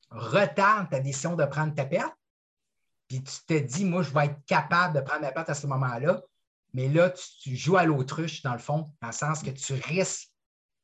retarde 0.09 0.89
ta 0.89 0.99
décision 0.99 1.35
de 1.35 1.45
prendre 1.45 1.73
ta 1.73 1.85
perte. 1.85 2.13
Puis 3.07 3.23
tu 3.23 3.45
te 3.45 3.59
dis, 3.59 3.85
moi, 3.85 4.01
je 4.03 4.11
vais 4.11 4.25
être 4.25 4.45
capable 4.45 4.95
de 4.95 5.01
prendre 5.01 5.21
ma 5.21 5.31
perte 5.31 5.49
à 5.49 5.53
ce 5.53 5.67
moment-là. 5.67 6.21
Mais 6.73 6.87
là, 6.87 7.11
tu, 7.11 7.23
tu 7.41 7.55
joues 7.55 7.77
à 7.77 7.85
l'autruche, 7.85 8.41
dans 8.41 8.53
le 8.53 8.59
fond, 8.59 8.91
dans 9.01 9.09
le 9.09 9.13
sens 9.13 9.43
que 9.43 9.51
tu 9.51 9.73
risques 9.73 10.29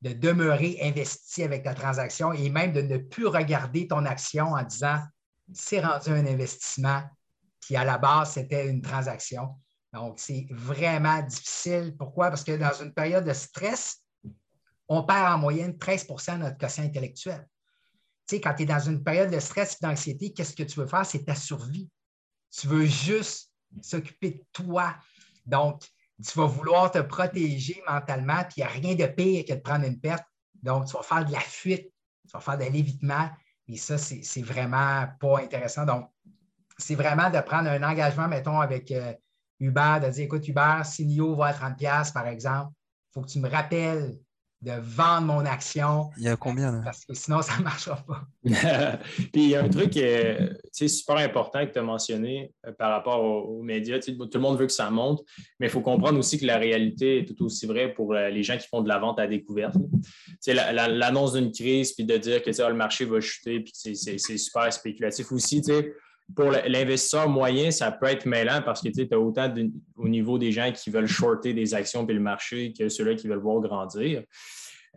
de 0.01 0.13
demeurer 0.13 0.77
investi 0.81 1.43
avec 1.43 1.63
ta 1.63 1.73
transaction 1.73 2.31
et 2.31 2.49
même 2.49 2.71
de 2.71 2.81
ne 2.81 2.97
plus 2.97 3.27
regarder 3.27 3.87
ton 3.87 4.05
action 4.05 4.53
en 4.53 4.63
disant 4.63 4.99
c'est 5.53 5.81
rendu 5.81 6.11
un 6.11 6.25
investissement, 6.25 7.03
puis 7.59 7.75
à 7.75 7.83
la 7.83 7.97
base, 7.97 8.33
c'était 8.33 8.69
une 8.69 8.81
transaction. 8.81 9.55
Donc, 9.93 10.19
c'est 10.19 10.45
vraiment 10.51 11.21
difficile. 11.23 11.95
Pourquoi? 11.97 12.29
Parce 12.29 12.43
que 12.43 12.55
dans 12.55 12.73
une 12.73 12.93
période 12.93 13.25
de 13.25 13.33
stress, 13.33 14.03
on 14.89 15.03
perd 15.03 15.33
en 15.33 15.37
moyenne 15.37 15.73
13% 15.73 16.33
de 16.33 16.43
notre 16.43 16.57
quotient 16.57 16.83
intellectuel. 16.83 17.47
Tu 18.27 18.41
quand 18.41 18.53
tu 18.55 18.63
es 18.63 18.65
dans 18.65 18.79
une 18.79 19.03
période 19.03 19.31
de 19.31 19.39
stress 19.39 19.73
et 19.73 19.85
d'anxiété, 19.85 20.33
qu'est-ce 20.33 20.55
que 20.55 20.63
tu 20.63 20.79
veux 20.79 20.87
faire? 20.87 21.05
C'est 21.05 21.23
ta 21.23 21.35
survie. 21.35 21.89
Tu 22.51 22.67
veux 22.67 22.85
juste 22.85 23.51
s'occuper 23.81 24.31
de 24.31 24.43
toi. 24.51 24.95
Donc, 25.45 25.83
tu 26.23 26.37
vas 26.37 26.45
vouloir 26.45 26.91
te 26.91 26.99
protéger 26.99 27.81
mentalement, 27.87 28.43
puis 28.43 28.55
il 28.57 28.59
n'y 28.59 28.63
a 28.63 28.67
rien 28.67 28.95
de 28.95 29.05
pire 29.05 29.45
que 29.47 29.53
de 29.53 29.59
prendre 29.59 29.85
une 29.85 29.99
perte. 29.99 30.25
Donc, 30.61 30.87
tu 30.87 30.93
vas 30.93 31.03
faire 31.03 31.25
de 31.25 31.31
la 31.31 31.39
fuite, 31.39 31.93
tu 32.27 32.31
vas 32.33 32.41
faire 32.41 32.57
de 32.57 32.65
l'évitement, 32.65 33.29
et 33.67 33.77
ça, 33.77 33.97
c'est 33.97 34.41
vraiment 34.41 35.07
pas 35.19 35.39
intéressant. 35.39 35.85
Donc, 35.85 36.09
c'est 36.77 36.95
vraiment 36.95 37.29
de 37.29 37.39
prendre 37.41 37.69
un 37.69 37.83
engagement, 37.83 38.27
mettons, 38.27 38.59
avec 38.59 38.91
euh, 38.91 39.13
Uber, 39.59 39.99
de 40.01 40.09
dire 40.09 40.25
écoute, 40.25 40.47
Uber, 40.47 40.81
si 40.83 41.05
NIO 41.05 41.35
va 41.35 41.47
à 41.47 41.53
30$, 41.53 42.11
par 42.11 42.27
exemple, 42.27 42.73
il 42.73 43.13
faut 43.13 43.21
que 43.21 43.29
tu 43.29 43.39
me 43.39 43.49
rappelles 43.49 44.17
de 44.61 44.71
vendre 44.81 45.27
mon 45.27 45.45
action. 45.45 46.09
Il 46.17 46.23
y 46.23 46.27
a 46.27 46.35
combien 46.35 46.71
là? 46.71 46.81
Parce 46.83 47.05
que 47.05 47.13
sinon, 47.13 47.41
ça 47.41 47.57
ne 47.57 47.63
marchera 47.63 47.97
pas. 47.97 48.23
Puis 49.31 49.43
il 49.43 49.49
y 49.49 49.55
a 49.55 49.63
un 49.63 49.69
truc 49.69 49.95
euh, 49.97 50.49
super 50.73 51.17
important 51.17 51.65
que 51.65 51.71
tu 51.71 51.79
as 51.79 51.83
mentionné 51.83 52.51
euh, 52.65 52.71
par 52.73 52.91
rapport 52.91 53.23
aux, 53.23 53.61
médias. 53.63 53.99
Tout 53.99 54.29
le 54.33 54.39
monde 54.39 54.59
veut 54.59 54.65
que 54.65 54.71
ça 54.71 54.89
monte, 54.89 55.23
mais 55.59 55.67
il 55.67 55.69
faut 55.69 55.81
comprendre 55.81 56.17
aussi 56.19 56.39
que 56.39 56.45
la 56.45 56.57
réalité 56.57 57.19
est 57.19 57.25
tout 57.25 57.45
aussi 57.45 57.67
vraie 57.67 57.93
pour 57.93 58.13
euh, 58.13 58.29
les 58.29 58.43
gens 58.43 58.57
qui 58.57 58.67
font 58.67 58.81
de 58.81 58.89
la 58.89 58.99
vente 58.99 59.19
à 59.19 59.27
découverte. 59.27 59.75
L'annonce 60.47 61.33
d'une 61.33 61.51
crise, 61.51 61.93
puis 61.93 62.05
de 62.05 62.17
dire 62.17 62.41
que 62.41 62.49
le 62.49 62.73
marché 62.73 63.05
va 63.05 63.21
chuter, 63.21 63.61
puis 63.61 63.73
c'est 63.73 64.37
super 64.37 64.71
spéculatif 64.73 65.31
aussi 65.31 65.61
pour 66.35 66.51
l'investisseur 66.51 67.27
moyen, 67.29 67.71
ça 67.71 67.91
peut 67.91 68.07
être 68.07 68.25
mêlant 68.25 68.61
parce 68.63 68.81
que 68.81 68.89
tu 68.89 69.07
as 69.11 69.19
autant 69.19 69.53
au 69.95 70.07
niveau 70.07 70.37
des 70.37 70.51
gens 70.51 70.71
qui 70.71 70.89
veulent 70.89 71.07
shorter 71.07 71.53
des 71.53 71.73
actions 71.73 72.05
puis 72.05 72.15
le 72.15 72.21
marché 72.21 72.73
que 72.77 72.89
ceux-là 72.89 73.15
qui 73.15 73.27
veulent 73.27 73.39
voir 73.39 73.61
grandir. 73.61 74.23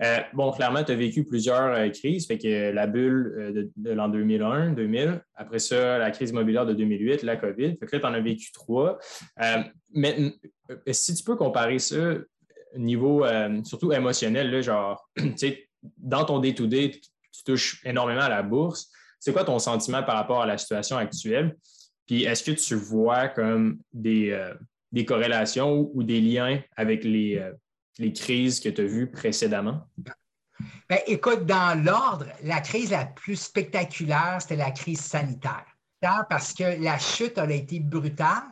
Euh, 0.03 0.19
bon, 0.33 0.51
clairement, 0.53 0.83
tu 0.83 0.93
as 0.93 0.97
vécu 0.97 1.25
plusieurs 1.25 1.75
euh, 1.75 1.89
crises. 1.91 2.27
Fait 2.27 2.39
que 2.39 2.71
la 2.71 2.87
bulle 2.87 3.35
euh, 3.39 3.69
de, 3.77 3.91
l'an 3.91 4.09
2001, 4.09 4.71
2000, 4.73 5.23
après 5.35 5.59
ça, 5.59 5.99
la 5.99 6.11
crise 6.11 6.31
immobilière 6.31 6.67
de 6.67 6.73
2008, 6.73 7.23
la 7.23 7.37
COVID. 7.37 7.77
Fait 7.79 7.87
que 7.87 7.97
là, 7.97 8.01
tu 8.01 8.07
en 8.07 8.15
as 8.15 8.21
vécu 8.21 8.53
trois. 8.53 8.99
mais 9.93 10.33
si 10.91 11.15
tu 11.15 11.23
peux 11.23 11.37
comparer 11.37 11.79
ça 11.79 12.15
au 12.75 12.79
niveau 12.79 13.25
surtout 13.65 13.93
émotionnel, 13.93 14.51
là, 14.51 14.63
genre, 14.63 15.09
dans 15.99 16.25
ton 16.25 16.39
day-to-day, 16.39 16.91
tu 16.91 17.45
touches 17.45 17.85
énormément 17.85 18.23
à 18.23 18.29
la 18.29 18.43
bourse 18.43 18.91
c'est 19.23 19.33
quoi 19.33 19.45
ton 19.45 19.61
sentiment 19.61 20.03
par 20.03 20.17
rapport 20.17 20.43
à 20.43 20.47
la 20.47 20.59
situation 20.59 20.97
actuelle? 20.97 21.57
Puis 22.09 22.25
est-ce 22.25 22.43
que 22.43 22.51
tu 22.51 22.75
vois 22.75 23.29
comme 23.29 23.79
des, 23.93 24.33
euh, 24.33 24.53
des 24.91 25.05
corrélations 25.05 25.89
ou 25.95 26.03
des 26.03 26.21
liens 26.21 26.61
avec 26.77 27.05
les, 27.05 27.39
euh, 27.39 27.53
les 28.01 28.13
crises 28.13 28.59
que 28.59 28.69
tu 28.69 28.81
as 28.81 28.85
vues 28.85 29.09
précédemment? 29.09 29.87
Bien, 29.97 30.99
écoute, 31.07 31.47
dans 31.47 31.81
l'ordre, 31.85 32.27
la 32.43 32.61
crise 32.61 32.91
la 32.91 33.05
plus 33.05 33.37
spectaculaire, 33.37 34.39
c'était 34.41 34.57
la 34.57 34.73
crise 34.73 35.01
sanitaire. 35.01 35.67
Parce 36.29 36.53
que 36.53 36.83
la 36.83 36.99
chute 36.99 37.39
a 37.39 37.49
été 37.49 37.79
brutale 37.79 38.43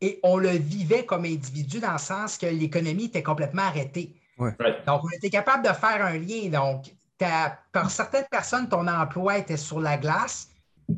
et 0.00 0.18
on 0.24 0.36
le 0.36 0.50
vivait 0.50 1.06
comme 1.06 1.26
individu 1.26 1.78
dans 1.78 1.92
le 1.92 1.98
sens 1.98 2.36
que 2.36 2.46
l'économie 2.46 3.04
était 3.04 3.22
complètement 3.22 3.62
arrêtée. 3.62 4.16
Donc, 4.36 5.04
on 5.04 5.10
était 5.16 5.30
capable 5.30 5.62
de 5.62 5.72
faire 5.72 6.04
un 6.04 6.18
lien. 6.18 6.48
Donc, 6.48 6.92
par 7.18 7.90
certaines 7.90 8.26
personnes, 8.30 8.68
ton 8.68 8.86
emploi 8.86 9.38
était 9.38 9.56
sur 9.56 9.80
la 9.80 9.96
glace. 9.96 10.48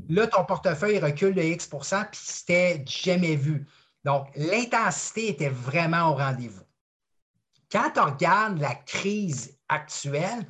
Là, 0.08 0.26
ton 0.26 0.44
portefeuille 0.44 0.98
recule 0.98 1.34
de 1.34 1.42
X 1.42 1.66
puis 1.66 1.80
c'était 2.12 2.84
jamais 2.86 3.36
vu. 3.36 3.66
Donc, 4.04 4.28
l'intensité 4.36 5.30
était 5.30 5.48
vraiment 5.48 6.10
au 6.10 6.14
rendez-vous. 6.14 6.62
Quand 7.70 7.92
on 7.96 8.12
regarde 8.12 8.58
la 8.58 8.74
crise 8.74 9.56
actuelle, 9.68 10.46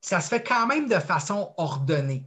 ça 0.00 0.20
se 0.20 0.28
fait 0.28 0.42
quand 0.42 0.66
même 0.66 0.88
de 0.88 0.98
façon 0.98 1.52
ordonnée, 1.56 2.24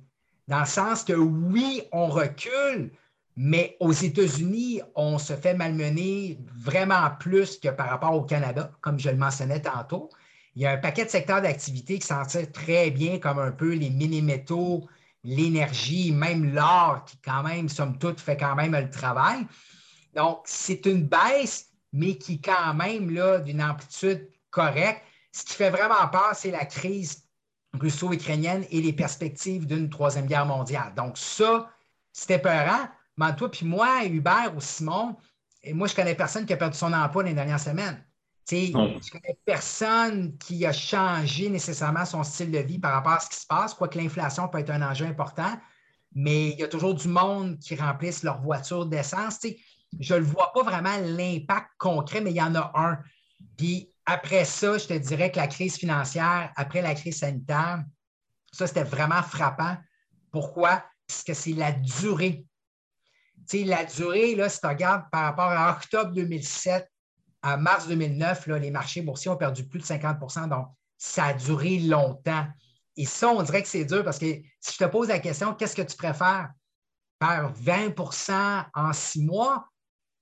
dans 0.48 0.60
le 0.60 0.66
sens 0.66 1.04
que 1.04 1.14
oui, 1.14 1.84
on 1.92 2.08
recule, 2.08 2.92
mais 3.36 3.78
aux 3.80 3.92
États-Unis, 3.92 4.82
on 4.96 5.18
se 5.18 5.34
fait 5.34 5.54
malmener 5.54 6.40
vraiment 6.54 7.10
plus 7.20 7.58
que 7.58 7.70
par 7.70 7.90
rapport 7.90 8.14
au 8.14 8.24
Canada, 8.24 8.72
comme 8.82 9.00
je 9.00 9.10
le 9.10 9.18
mentionnais 9.18 9.62
tantôt 9.62 10.10
il 10.56 10.62
y 10.62 10.66
a 10.66 10.72
un 10.72 10.78
paquet 10.78 11.06
de 11.06 11.10
secteurs 11.10 11.42
d'activité 11.42 12.00
qui 12.00 12.08
s'en 12.08 12.26
tirent 12.26 12.52
très 12.52 12.92
bien, 12.92 13.20
comme 13.20 13.40
un 13.40 13.52
peu 13.52 13.74
les 13.74 13.90
mini-métaux, 13.90 14.88
l'énergie, 15.24 16.12
même 16.12 16.54
l'or, 16.54 17.06
qui 17.06 17.18
quand 17.18 17.44
même, 17.44 17.70
somme 17.70 17.98
toute, 17.98 18.20
fait 18.20 18.38
quand 18.38 18.56
même 18.56 18.74
le 18.74 18.90
travail. 18.90 19.46
Donc, 20.16 20.42
c'est 20.46 20.86
une 20.86 21.08
baisse, 21.08 21.70
mais 21.94 22.18
qui 22.18 22.42
quand 22.42 22.74
même 22.74 23.12
là 23.12 23.40
d'une 23.40 23.62
amplitude 23.62 24.30
correcte. 24.50 25.02
Ce 25.32 25.46
qui 25.46 25.54
fait 25.54 25.70
vraiment 25.70 26.08
peur, 26.12 26.32
c'est 26.34 26.52
la 26.52 26.66
crise 26.66 27.24
russo-ukrainienne 27.74 28.66
et 28.70 28.82
les 28.82 28.94
perspectives 28.94 29.66
d'une 29.66 29.90
troisième 29.90 30.26
guerre 30.26 30.46
mondiale. 30.46 30.94
Donc, 30.96 31.18
ça, 31.18 31.70
c'était 32.12 32.40
peurant. 32.40 32.90
Mais 33.18 33.34
toi, 33.36 33.50
puis 33.50 33.66
moi, 33.66 34.06
Hubert 34.06 34.54
ou 34.56 34.60
Simon, 34.60 35.16
et 35.64 35.74
moi, 35.74 35.88
je 35.88 35.96
connais 35.96 36.16
personne 36.16 36.46
qui 36.46 36.54
a 36.54 36.58
perdu 36.58 36.78
son 36.78 36.92
emploi 36.92 37.24
les 37.24 37.34
dernières 37.34 37.60
semaines. 37.60 38.04
Je 38.50 38.56
ne 38.56 39.10
connais 39.12 39.38
personne 39.46 40.38
qui 40.38 40.66
a 40.66 40.74
changé 40.74 41.50
nécessairement 41.50 42.06
son 42.06 42.24
style 42.24 42.52
de 42.52 42.60
vie 42.60 42.80
par 42.80 42.94
rapport 42.94 43.14
à 43.14 43.20
ce 43.20 43.30
qui 43.30 43.38
se 43.38 43.48
passe, 43.48 43.74
quoique 43.74 43.98
l'inflation 43.98 44.48
peut 44.48 44.60
être 44.60 44.72
un 44.72 44.82
enjeu 44.82 45.06
important, 45.06 45.58
mais 46.14 46.50
il 46.50 46.60
y 46.60 46.64
a 46.64 46.68
toujours 46.68 46.94
du 46.94 47.08
monde 47.08 47.60
qui 47.60 47.76
remplisse 47.76 48.24
leur 48.24 48.42
voiture 48.42 48.86
d'essence. 48.86 49.40
Je 50.00 50.16
ne 50.16 50.22
vois 50.22 50.52
pas 50.54 50.64
vraiment 50.64 50.98
l'impact 50.98 51.70
concret, 51.78 52.22
mais 52.22 52.32
il 52.32 52.38
y 52.38 52.42
en 52.42 52.56
a 52.56 52.72
un. 52.76 53.00
Puis 53.58 53.94
après 54.06 54.46
ça, 54.46 54.78
je 54.78 54.88
te 54.88 54.94
dirais 54.94 55.32
que 55.32 55.38
la 55.38 55.48
crise 55.48 55.78
financière, 55.78 56.52
après 56.56 56.82
la 56.82 56.96
crise 56.96 57.20
sanitaire, 57.20 57.84
ça, 58.52 58.68
c'était 58.68 58.84
vraiment 58.84 59.24
frappant. 59.24 59.78
Pourquoi? 60.32 60.84
Parce 61.08 61.24
que 61.24 61.34
c'est 61.34 61.54
la 61.54 61.72
durée. 61.72 62.46
la 63.54 63.86
durée, 63.86 64.36
là, 64.36 64.50
si 64.50 64.60
tu 64.60 64.68
regardes 64.68 65.10
par 65.12 65.24
rapport 65.24 65.52
à 65.52 65.72
octobre 65.72 66.12
2007, 66.12 66.91
à 67.42 67.58
mars 67.58 67.88
2009, 67.88 68.48
les 68.48 68.72
marchés 68.72 69.02
boursiers 69.02 69.32
ont 69.32 69.38
perdu 69.38 69.66
plus 69.66 69.80
de 69.80 69.86
50% 69.86 70.50
donc 70.50 70.68
ça 70.98 71.26
a 71.26 71.34
duré 71.34 71.80
longtemps. 71.80 72.46
Et 72.96 73.06
ça, 73.06 73.30
on 73.30 73.42
dirait 73.42 73.64
que 73.64 73.68
c'est 73.68 73.86
dur 73.86 74.04
parce 74.04 74.20
que 74.20 74.26
si 74.60 74.74
je 74.74 74.78
te 74.78 74.84
pose 74.86 75.08
la 75.08 75.18
question, 75.18 75.56
qu'est-ce 75.56 75.76
que 75.76 75.82
tu 75.82 75.98
préfères? 75.98 76.52
Faire 77.20 77.52
20% 77.54 78.66
en 78.76 78.94
six 78.94 79.24
mois 79.24 79.68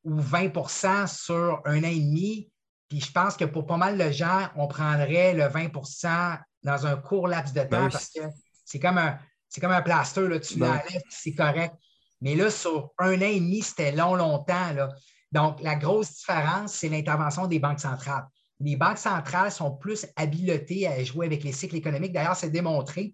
ou 0.05 0.21
20% 0.21 1.07
sur 1.07 1.61
un 1.65 1.79
an 1.83 1.87
et 1.87 1.99
demi? 1.99 2.49
Puis 2.87 3.01
je 3.01 3.11
pense 3.11 3.35
que 3.35 3.43
pour 3.43 3.65
pas 3.65 3.75
mal 3.75 3.97
de 3.97 4.09
gens, 4.09 4.47
on 4.55 4.67
prendrait 4.67 5.33
le 5.33 5.43
20% 5.43 6.39
dans 6.63 6.85
un 6.85 6.95
court 6.95 7.27
laps 7.27 7.53
de 7.53 7.61
temps 7.61 7.67
ben 7.69 7.89
parce 7.89 8.09
que 8.09 8.21
c'est 8.63 8.79
comme 8.79 8.97
un, 8.97 9.19
c'est 9.49 9.59
comme 9.59 9.71
un 9.71 9.81
plaster, 9.81 10.27
là, 10.29 10.39
tu 10.39 10.57
ben 10.57 10.67
l'enlèves, 10.67 11.03
c'est 11.09 11.33
correct. 11.33 11.75
Mais 12.21 12.35
là, 12.35 12.49
sur 12.49 12.91
un 12.97 13.17
an 13.17 13.21
et 13.21 13.39
demi, 13.39 13.61
c'était 13.61 13.91
long, 13.91 14.15
longtemps. 14.15 14.73
Là. 14.73 14.89
Donc, 15.31 15.61
la 15.61 15.75
grosse 15.75 16.15
différence, 16.15 16.73
c'est 16.73 16.89
l'intervention 16.89 17.47
des 17.47 17.59
banques 17.59 17.79
centrales. 17.79 18.27
Les 18.59 18.75
banques 18.75 18.97
centrales 18.97 19.51
sont 19.51 19.71
plus 19.71 20.05
habilotées 20.15 20.87
à 20.87 21.03
jouer 21.03 21.27
avec 21.27 21.43
les 21.43 21.51
cycles 21.51 21.75
économiques. 21.75 22.13
D'ailleurs, 22.13 22.35
c'est 22.35 22.49
démontré 22.49 23.13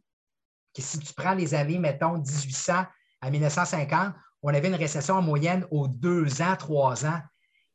que 0.73 0.82
si 0.82 0.99
tu 0.99 1.13
prends 1.13 1.34
les 1.34 1.54
années, 1.54 1.78
mettons, 1.78 2.17
1800 2.17 2.86
à 3.21 3.30
1950, 3.30 4.13
on 4.41 4.54
avait 4.54 4.67
une 4.67 4.75
récession 4.75 5.15
en 5.15 5.21
moyenne 5.21 5.65
aux 5.71 5.88
deux 5.88 6.41
ans, 6.41 6.56
trois 6.58 7.06
ans. 7.06 7.19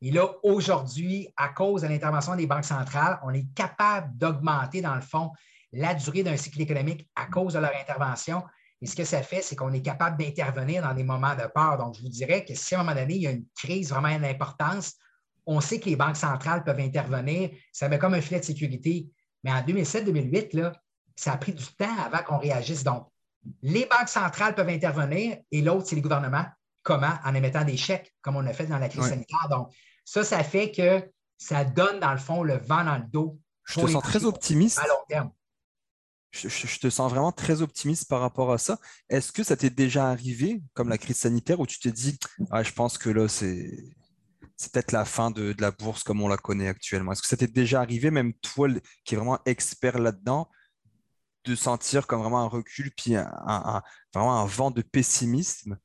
Et 0.01 0.11
là, 0.11 0.27
aujourd'hui, 0.43 1.27
à 1.37 1.49
cause 1.49 1.83
de 1.83 1.87
l'intervention 1.87 2.35
des 2.35 2.47
banques 2.47 2.65
centrales, 2.65 3.19
on 3.23 3.33
est 3.33 3.45
capable 3.53 4.17
d'augmenter, 4.17 4.81
dans 4.81 4.95
le 4.95 5.01
fond, 5.01 5.31
la 5.71 5.93
durée 5.93 6.23
d'un 6.23 6.37
cycle 6.37 6.61
économique 6.61 7.09
à 7.15 7.25
cause 7.27 7.53
de 7.53 7.59
leur 7.59 7.75
intervention. 7.75 8.43
Et 8.81 8.87
ce 8.87 8.95
que 8.95 9.03
ça 9.03 9.21
fait, 9.21 9.41
c'est 9.41 9.55
qu'on 9.55 9.71
est 9.73 9.81
capable 9.81 10.17
d'intervenir 10.17 10.81
dans 10.81 10.93
des 10.93 11.03
moments 11.03 11.35
de 11.35 11.47
peur. 11.53 11.77
Donc, 11.77 11.95
je 11.95 12.01
vous 12.01 12.09
dirais 12.09 12.43
que 12.43 12.55
si 12.55 12.73
à 12.73 12.79
un 12.79 12.83
moment 12.83 12.99
donné, 12.99 13.15
il 13.15 13.21
y 13.21 13.27
a 13.27 13.31
une 13.31 13.45
crise 13.55 13.89
vraiment 13.89 14.17
d'importance, 14.19 14.95
on 15.45 15.61
sait 15.61 15.79
que 15.79 15.85
les 15.85 15.95
banques 15.95 16.17
centrales 16.17 16.63
peuvent 16.63 16.79
intervenir. 16.79 17.51
Ça 17.71 17.89
met 17.89 17.99
comme 17.99 18.13
un 18.13 18.21
filet 18.21 18.39
de 18.39 18.45
sécurité. 18.45 19.07
Mais 19.43 19.51
en 19.51 19.61
2007-2008, 19.61 20.71
ça 21.15 21.33
a 21.33 21.37
pris 21.37 21.53
du 21.53 21.65
temps 21.65 21.95
avant 22.03 22.23
qu'on 22.23 22.37
réagisse. 22.37 22.83
Donc, 22.83 23.07
les 23.61 23.85
banques 23.85 24.09
centrales 24.09 24.55
peuvent 24.55 24.69
intervenir 24.69 25.37
et 25.51 25.61
l'autre, 25.61 25.87
c'est 25.87 25.95
les 25.95 26.01
gouvernements. 26.01 26.45
Comment? 26.83 27.13
En 27.23 27.35
émettant 27.35 27.63
des 27.63 27.77
chèques, 27.77 28.13
comme 28.21 28.35
on 28.35 28.45
a 28.45 28.53
fait 28.53 28.65
dans 28.65 28.79
la 28.79 28.89
crise 28.89 29.07
sanitaire. 29.07 29.47
Donc, 29.49 29.71
ça, 30.05 30.23
ça 30.23 30.43
fait 30.43 30.71
que 30.71 31.07
ça 31.37 31.63
donne, 31.63 31.99
dans 31.99 32.11
le 32.11 32.17
fond, 32.17 32.43
le 32.43 32.57
vent 32.57 32.83
dans 32.83 32.97
le 32.97 33.05
dos. 33.11 33.39
Je 33.65 33.79
te 33.79 33.87
sens 33.87 34.03
très 34.03 34.25
optimiste. 34.25 34.79
À 34.79 34.87
long 34.87 34.95
terme. 35.07 35.31
Je, 36.31 36.79
te 36.79 36.89
sens 36.89 37.11
vraiment 37.11 37.33
très 37.33 37.61
optimiste 37.61 38.07
par 38.07 38.21
rapport 38.21 38.53
à 38.53 38.57
ça. 38.57 38.79
Est-ce 39.09 39.31
que 39.31 39.43
ça 39.43 39.57
t'est 39.57 39.69
déjà 39.69 40.09
arrivé, 40.09 40.61
comme 40.73 40.87
la 40.87 40.97
crise 40.97 41.17
sanitaire, 41.17 41.59
où 41.59 41.67
tu 41.67 41.79
te 41.79 41.89
dis, 41.89 42.17
ah, 42.51 42.63
je 42.63 42.71
pense 42.71 42.97
que 42.97 43.09
là, 43.09 43.27
c'est 43.27 43.69
c'est 44.61 44.71
peut-être 44.71 44.91
la 44.91 45.05
fin 45.05 45.31
de, 45.31 45.55
la 45.57 45.71
bourse 45.71 46.03
comme 46.03 46.21
on 46.21 46.27
la 46.27 46.37
connaît 46.37 46.67
actuellement. 46.67 47.13
Est-ce 47.13 47.23
que 47.23 47.27
ça 47.27 47.35
t'est 47.35 47.47
déjà 47.47 47.81
arrivé, 47.81 48.11
même 48.11 48.33
toi 48.35 48.67
qui 49.03 49.15
es 49.15 49.17
vraiment 49.17 49.39
expert 49.45 49.97
là-dedans, 49.97 50.49
de 51.45 51.55
sentir 51.55 52.05
comme 52.05 52.21
vraiment 52.21 52.41
un 52.41 52.47
recul, 52.47 52.91
puis 52.95 53.15
un, 53.15 53.81
vraiment 54.13 54.39
un 54.39 54.45
vent 54.45 54.69
de 54.69 54.83
pessimisme? 54.83 55.79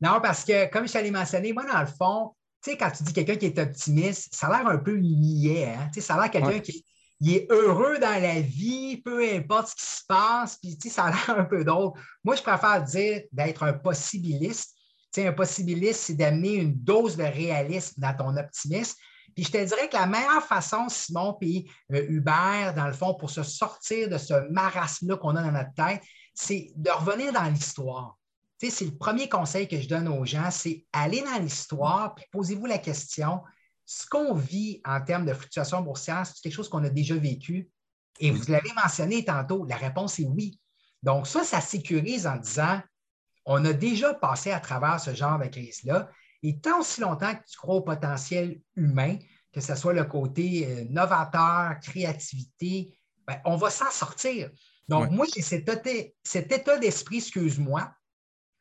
Non, 0.00 0.20
parce 0.20 0.44
que 0.44 0.68
comme 0.68 0.88
je 0.88 0.92
t'allais 0.92 1.12
mentionner, 1.12 1.52
moi, 1.52 1.64
dans 1.64 1.80
le 1.80 1.86
fond, 1.86 2.34
tu 2.60 2.72
sais, 2.72 2.76
quand 2.76 2.90
tu 2.90 3.04
dis 3.04 3.12
quelqu'un 3.12 3.36
qui 3.36 3.46
est 3.46 3.58
optimiste, 3.58 4.34
ça 4.34 4.48
a 4.48 4.58
l'air 4.58 4.66
un 4.66 4.78
peu 4.78 4.96
niais. 4.96 5.76
Hein? 5.76 5.90
Ça 6.00 6.16
a 6.16 6.22
l'air 6.22 6.30
quelqu'un 6.32 6.58
qui 6.58 6.84
est 7.30 7.50
heureux 7.50 7.98
dans 7.98 8.20
la 8.20 8.40
vie, 8.40 8.98
peu 8.98 9.22
importe 9.34 9.68
ce 9.68 9.74
qui 9.76 9.84
se 9.84 10.02
passe, 10.06 10.58
puis 10.58 10.76
ça 10.90 11.04
a 11.04 11.10
l'air 11.10 11.38
un 11.38 11.44
peu 11.44 11.64
drôle. 11.64 11.92
Moi, 12.24 12.36
je 12.36 12.42
préfère 12.42 12.82
dire 12.82 13.22
d'être 13.32 13.62
un 13.62 13.72
possibiliste. 13.72 14.74
sais, 15.10 15.26
un 15.26 15.32
possibiliste, 15.32 16.00
c'est 16.00 16.14
d'amener 16.14 16.54
une 16.54 16.74
dose 16.74 17.16
de 17.16 17.22
réalisme 17.22 17.94
dans 17.98 18.14
ton 18.16 18.36
optimisme. 18.36 18.96
Puis 19.34 19.44
je 19.44 19.50
te 19.50 19.64
dirais 19.64 19.88
que 19.88 19.96
la 19.96 20.06
meilleure 20.06 20.44
façon, 20.44 20.88
Simon, 20.88 21.34
puis 21.40 21.70
euh, 21.92 22.04
Hubert, 22.08 22.74
dans 22.74 22.86
le 22.86 22.92
fond, 22.92 23.14
pour 23.14 23.30
se 23.30 23.42
sortir 23.42 24.08
de 24.08 24.18
ce 24.18 24.48
marasme-là 24.50 25.16
qu'on 25.16 25.34
a 25.36 25.42
dans 25.42 25.52
notre 25.52 25.74
tête, 25.74 26.02
c'est 26.34 26.70
de 26.76 26.90
revenir 26.90 27.32
dans 27.32 27.44
l'histoire. 27.44 28.16
C'est 28.58 28.86
le 28.86 28.96
premier 28.96 29.28
conseil 29.28 29.68
que 29.68 29.78
je 29.78 29.88
donne 29.88 30.08
aux 30.08 30.24
gens, 30.24 30.50
c'est 30.50 30.86
aller 30.92 31.20
dans 31.20 31.42
l'histoire, 31.42 32.14
puis 32.14 32.24
posez-vous 32.32 32.64
la 32.64 32.78
question, 32.78 33.42
ce 33.86 34.06
qu'on 34.06 34.34
vit 34.34 34.80
en 34.84 35.00
termes 35.00 35.26
de 35.26 35.34
fluctuation 35.34 35.82
boursière, 35.82 36.26
c'est 36.26 36.40
quelque 36.42 36.52
chose 36.54 36.68
qu'on 36.68 36.84
a 36.84 36.90
déjà 36.90 37.16
vécu? 37.16 37.70
Et 38.20 38.30
vous 38.30 38.44
l'avez 38.50 38.72
mentionné 38.74 39.24
tantôt, 39.24 39.64
la 39.64 39.76
réponse 39.76 40.18
est 40.18 40.24
oui. 40.24 40.58
Donc 41.02 41.26
ça, 41.26 41.44
ça 41.44 41.60
sécurise 41.60 42.26
en 42.26 42.36
disant, 42.36 42.80
on 43.44 43.64
a 43.64 43.72
déjà 43.72 44.14
passé 44.14 44.52
à 44.52 44.60
travers 44.60 45.00
ce 45.00 45.14
genre 45.14 45.38
de 45.38 45.46
crise-là. 45.46 46.08
Et 46.42 46.58
tant 46.60 46.80
aussi 46.80 47.00
longtemps 47.00 47.34
que 47.34 47.42
tu 47.50 47.56
crois 47.56 47.76
au 47.76 47.82
potentiel 47.82 48.60
humain, 48.76 49.18
que 49.52 49.60
ce 49.60 49.74
soit 49.74 49.92
le 49.92 50.04
côté 50.04 50.66
euh, 50.66 50.84
novateur, 50.90 51.78
créativité, 51.80 52.98
ben, 53.26 53.40
on 53.44 53.56
va 53.56 53.70
s'en 53.70 53.90
sortir. 53.90 54.50
Donc, 54.88 55.10
moi, 55.10 55.26
j'ai 55.34 55.40
cet, 55.40 55.70
cet 56.22 56.52
état 56.52 56.78
d'esprit, 56.78 57.16
excuse-moi, 57.16 57.90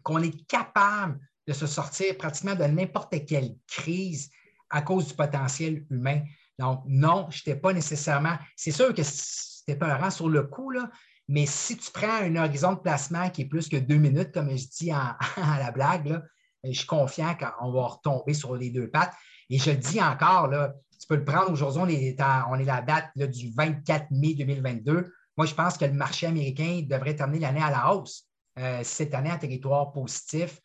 qu'on 0.04 0.22
est 0.22 0.46
capable 0.48 1.20
de 1.48 1.54
se 1.54 1.68
sortir 1.68 2.18
pratiquement 2.18 2.56
de 2.56 2.64
n'importe 2.64 3.26
quelle 3.26 3.56
crise 3.68 4.30
à 4.74 4.82
cause 4.82 5.08
du 5.08 5.14
potentiel 5.14 5.86
humain. 5.90 6.22
Donc, 6.60 6.82
non, 6.86 7.28
je 7.30 7.40
n'étais 7.40 7.60
pas 7.60 7.72
nécessairement. 7.74 8.38
C'est 8.56 8.72
sûr 8.72 8.94
que 8.94 9.04
c'était 9.04 9.78
peurant 9.78 10.10
sur 10.10 10.30
le 10.30 10.44
coup, 10.44 10.72
là, 10.72 10.90
mais 11.30 11.46
si 11.46 11.78
tu 11.78 11.90
prends 11.92 12.22
un 12.22 12.36
horizon 12.36 12.74
de 12.74 12.80
placement 12.80 13.30
qui 13.30 13.44
est 13.44 13.46
plus 13.46 13.70
que 13.70 13.78
deux 13.78 13.98
minutes, 13.98 14.32
comme 14.34 14.50
je 14.50 14.68
dis 14.68 14.92
à 14.92 15.18
la 15.38 15.72
blague, 15.72 16.08
là, 16.08 16.24
je 16.64 16.72
suis 16.72 16.88
confiant 16.88 17.36
qu'on 17.36 17.72
va 17.72 17.88
retomber 17.88 18.34
sur 18.34 18.56
les 18.56 18.72
deux 18.72 18.90
pattes. 18.90 19.14
Et 19.50 19.60
je 19.60 19.72
le 19.72 19.78
dis 19.78 20.02
encore, 20.02 20.48
là, 20.48 20.74
tu 21.00 21.08
peux 21.08 21.16
le 21.16 21.26
prendre 21.26 21.52
aujourd'hui, 21.52 21.82
on 21.82 21.88
est, 21.88 22.62
est 22.62 22.66
la 22.66 22.82
date 22.82 23.12
du 23.16 23.52
24 23.56 24.08
mai 24.12 24.34
2022. 24.34 25.14
Moi, 25.38 25.46
je 25.46 25.54
pense 25.54 25.78
que 25.78 25.86
le 25.86 25.94
marché 25.94 26.28
américain 26.28 26.82
devrait 26.88 27.16
terminer 27.16 27.42
l'année 27.42 27.64
à 27.64 27.72
la 27.72 27.94
hausse 27.94 28.28
euh, 28.58 28.82
cette 28.84 29.14
année 29.14 29.32
en 29.32 29.38
territoire 29.38 29.92
positif 29.92 30.60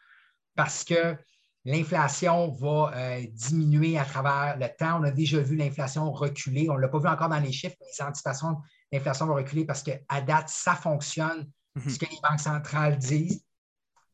parce 0.54 0.84
que 0.84 1.16
l'inflation 1.64 2.50
va 2.52 2.92
euh, 2.94 3.26
diminuer 3.32 3.98
à 3.98 4.04
travers 4.04 4.56
le 4.58 4.68
temps. 4.76 5.00
On 5.00 5.04
a 5.04 5.10
déjà 5.10 5.40
vu 5.40 5.56
l'inflation 5.56 6.10
reculer. 6.12 6.70
On 6.70 6.74
ne 6.74 6.80
l'a 6.80 6.88
pas 6.88 6.98
vu 6.98 7.08
encore 7.08 7.28
dans 7.28 7.40
les 7.40 7.52
chiffres, 7.52 7.76
mais 7.80 7.86
les 7.86 8.04
anticipations 8.04 8.56
l'inflation 8.92 9.26
va 9.26 9.34
reculer 9.34 9.64
parce 9.64 9.82
qu'à 9.82 10.20
date, 10.20 10.48
ça 10.48 10.74
fonctionne, 10.74 11.50
mm-hmm. 11.76 11.90
ce 11.90 11.98
que 11.98 12.06
les 12.06 12.18
banques 12.22 12.40
centrales 12.40 12.96
disent. 12.96 13.44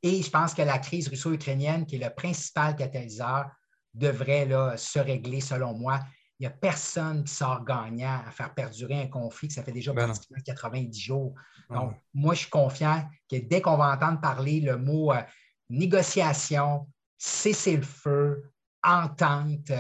Et 0.03 0.23
je 0.23 0.31
pense 0.31 0.53
que 0.53 0.63
la 0.63 0.79
crise 0.79 1.09
russo-ukrainienne, 1.09 1.87
qui 1.87 1.97
est 1.97 2.05
le 2.05 2.15
principal 2.15 2.77
catalyseur, 2.77 3.47
devrait 3.95 4.45
là, 4.45 4.77
se 4.77 4.99
régler 4.99 5.41
selon 5.41 5.75
moi. 5.75 6.01
Il 6.39 6.43
n'y 6.43 6.47
a 6.49 6.51
personne 6.51 7.25
qui 7.25 7.33
sort 7.33 7.65
gagnant 7.65 8.21
à 8.27 8.31
faire 8.31 8.53
perdurer 8.53 9.01
un 9.01 9.07
conflit 9.07 9.49
que 9.49 9.55
ça 9.55 9.63
fait 9.63 9.73
déjà 9.73 9.93
ben 9.93 10.07
pratiquement 10.07 10.37
90 10.45 11.01
jours. 11.01 11.35
Ah 11.71 11.77
Donc, 11.77 11.95
moi, 12.13 12.35
je 12.35 12.41
suis 12.41 12.51
confiant 12.51 13.09
que 13.31 13.37
dès 13.37 13.63
qu'on 13.63 13.77
va 13.77 13.95
entendre 13.95 14.21
parler 14.21 14.61
le 14.61 14.77
mot 14.77 15.13
euh, 15.13 15.23
négociation, 15.71 16.89
cesser 17.19 17.77
le 17.77 17.83
feu, 17.83 18.51
entente, 18.83 19.73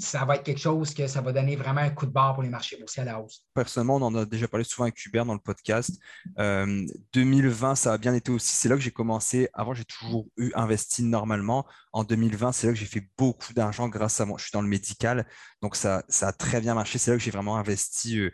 ça 0.00 0.24
va 0.24 0.36
être 0.36 0.44
quelque 0.44 0.60
chose 0.60 0.94
que 0.94 1.06
ça 1.06 1.20
va 1.20 1.32
donner 1.32 1.56
vraiment 1.56 1.80
un 1.80 1.90
coup 1.90 2.06
de 2.06 2.10
barre 2.10 2.34
pour 2.34 2.42
les 2.42 2.48
marchés 2.48 2.76
boursiers 2.78 3.02
à 3.02 3.04
la 3.04 3.20
hausse. 3.20 3.44
Personnellement, 3.54 3.96
on 3.96 4.02
en 4.02 4.14
a 4.14 4.24
déjà 4.24 4.48
parlé 4.48 4.64
souvent 4.64 4.84
avec 4.84 5.04
Hubert 5.04 5.26
dans 5.26 5.34
le 5.34 5.40
podcast. 5.40 5.98
2020, 6.36 7.70
euh, 7.70 7.74
ça 7.74 7.92
a 7.92 7.98
bien 7.98 8.14
été 8.14 8.30
aussi. 8.30 8.54
C'est 8.56 8.68
là 8.68 8.76
que 8.76 8.80
j'ai 8.80 8.90
commencé. 8.90 9.48
Avant, 9.52 9.74
j'ai 9.74 9.84
toujours 9.84 10.26
eu 10.36 10.52
investi 10.54 11.02
normalement. 11.02 11.66
En 11.92 12.04
2020, 12.04 12.52
c'est 12.52 12.66
là 12.68 12.72
que 12.72 12.78
j'ai 12.78 12.86
fait 12.86 13.08
beaucoup 13.18 13.52
d'argent 13.52 13.88
grâce 13.88 14.20
à 14.20 14.26
moi. 14.26 14.38
Je 14.38 14.44
suis 14.44 14.52
dans 14.52 14.62
le 14.62 14.68
médical, 14.68 15.26
donc 15.60 15.76
ça, 15.76 16.04
ça 16.08 16.28
a 16.28 16.32
très 16.32 16.60
bien 16.60 16.74
marché. 16.74 16.98
C'est 16.98 17.10
là 17.10 17.16
que 17.16 17.22
j'ai 17.22 17.30
vraiment 17.30 17.56
investi. 17.56 18.18
Euh, 18.18 18.30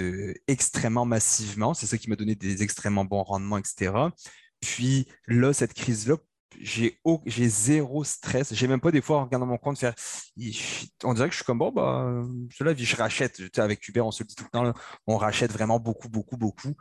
euh, 0.00 0.34
extrêmement 0.48 1.06
massivement. 1.06 1.72
C'est 1.72 1.86
ça 1.86 1.96
qui 1.96 2.10
m'a 2.10 2.16
donné 2.16 2.34
des 2.34 2.62
extrêmement 2.62 3.06
bons 3.06 3.22
rendements, 3.22 3.56
etc. 3.56 3.92
Puis 4.60 5.08
là, 5.26 5.54
cette 5.54 5.72
crise-là, 5.72 6.16
j'ai 6.60 7.48
zéro 7.48 8.04
stress. 8.04 8.54
J'ai 8.54 8.68
même 8.68 8.80
pas 8.80 8.90
des 8.90 9.00
fois 9.00 9.18
en 9.18 9.24
regardant 9.24 9.46
mon 9.46 9.58
compte 9.58 9.78
faire. 9.78 9.94
On 11.04 11.14
dirait 11.14 11.28
que 11.28 11.32
je 11.32 11.38
suis 11.38 11.44
comme 11.44 11.58
bon, 11.58 11.72
bah, 11.72 12.22
je 12.50 12.64
la 12.64 12.72
vie, 12.72 12.84
je 12.84 12.96
rachète. 12.96 13.40
avec 13.58 13.86
Uber, 13.88 14.00
on 14.00 14.10
se 14.10 14.22
le 14.22 14.28
dit 14.28 14.34
tout 14.34 14.44
le 14.44 14.50
temps, 14.50 14.72
on 15.06 15.16
rachète 15.16 15.52
vraiment 15.52 15.78
beaucoup, 15.78 16.08
beaucoup, 16.08 16.36
beaucoup. 16.36 16.74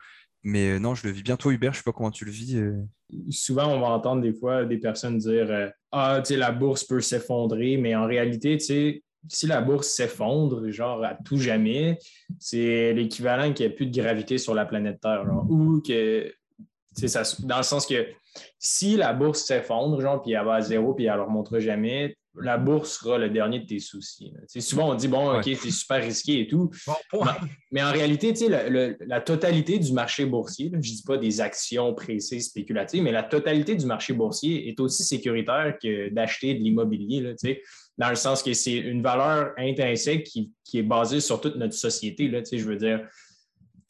Mais 0.44 0.72
euh, 0.72 0.80
non, 0.80 0.96
je 0.96 1.08
le 1.08 1.14
vis 1.14 1.24
bien. 1.24 1.38
Toi, 1.38 1.54
Hubert, 1.54 1.74
je 1.74 1.80
sais 1.80 1.84
pas 1.84 1.92
comment 1.92 2.12
tu 2.12 2.26
le 2.26 2.32
vis. 2.32 2.58
Euh. 2.58 2.84
Souvent, 3.30 3.68
on 3.68 3.80
va 3.80 3.88
entendre 3.88 4.22
des 4.22 4.34
fois 4.34 4.66
des 4.66 4.78
personnes 4.78 5.18
dire 5.18 5.52
euh, 5.52 5.70
Ah, 5.92 6.22
tu 6.24 6.34
sais, 6.34 6.38
la 6.38 6.52
bourse 6.52 6.84
peut 6.84 7.02
s'effondrer, 7.02 7.78
mais 7.78 7.96
en 7.96 8.06
réalité, 8.06 8.58
tu 8.58 8.66
sais, 8.66 9.04
si 9.28 9.46
la 9.46 9.62
bourse 9.62 9.88
s'effondre, 9.88 10.70
genre 10.72 11.04
à 11.04 11.16
tout 11.26 11.38
jamais, 11.38 12.00
c'est 12.40 12.94
l'équivalent 12.94 13.54
qu'il 13.54 13.68
n'y 13.68 13.72
ait 13.72 13.76
plus 13.76 13.86
de 13.86 14.02
gravité 14.02 14.38
sur 14.40 14.56
la 14.56 14.66
planète 14.66 15.00
Terre. 15.00 15.26
ou 15.48 15.82
que, 15.82 16.34
ça, 16.94 17.24
dans 17.40 17.58
le 17.58 17.64
sens 17.64 17.86
que 17.86 18.08
si 18.60 18.96
la 18.98 19.14
bourse 19.14 19.44
s'effondre, 19.44 20.00
genre, 20.02 20.22
puis 20.22 20.34
elle 20.34 20.46
va 20.46 20.56
à 20.56 20.62
zéro, 20.62 20.94
puis 20.94 21.06
elle 21.06 21.18
ne 21.18 21.22
remontera 21.22 21.60
jamais, 21.60 22.16
la 22.40 22.58
bourse 22.58 23.00
sera 23.00 23.18
le 23.18 23.30
dernier 23.30 23.60
de 23.60 23.66
tes 23.66 23.80
soucis. 23.80 24.32
Souvent, 24.60 24.92
on 24.92 24.96
dit, 24.96 25.08
bon, 25.08 25.38
OK, 25.38 25.44
c'est 25.44 25.72
super 25.72 26.02
risqué 26.02 26.42
et 26.42 26.48
tout. 26.48 26.70
mais, 27.72 27.84
en 27.84 27.92
réalité, 27.92 28.34
la 28.48 29.22
totalité 29.22 29.80
du 29.80 29.92
marché 29.92 30.26
boursier, 30.26 30.70
je 30.72 30.78
ne 30.78 30.82
dis 30.82 31.04
pas 31.06 31.18
des 31.18 31.42
actions 31.42 31.94
pressées, 31.94 32.40
spéculatives, 32.40 33.04
mais 33.04 33.12
la 33.12 33.24
totalité 33.24 33.76
du 33.76 33.86
marché 33.86 34.14
boursier 34.14 34.70
est 34.70 34.80
aussi 34.80 35.04
sécuritaire 35.04 35.78
que 35.82 36.10
d'acheter 36.10 36.54
de 36.54 36.60
l'immobilier, 36.60 37.36
dans 37.98 38.10
le 38.10 38.16
sens 38.16 38.42
que 38.42 38.54
c'est 38.54 38.78
une 38.78 39.04
valeur 39.04 39.52
intrinsèque 39.58 40.24
qui, 40.24 40.52
qui, 40.64 40.80
est 40.80 40.84
basée 40.84 41.20
sur 41.20 41.42
toute 41.42 41.58
notre 41.58 41.74
société. 41.74 42.30
Là, 42.30 42.40
je 42.50 42.64
veux 42.64 42.78
dire, 42.78 43.02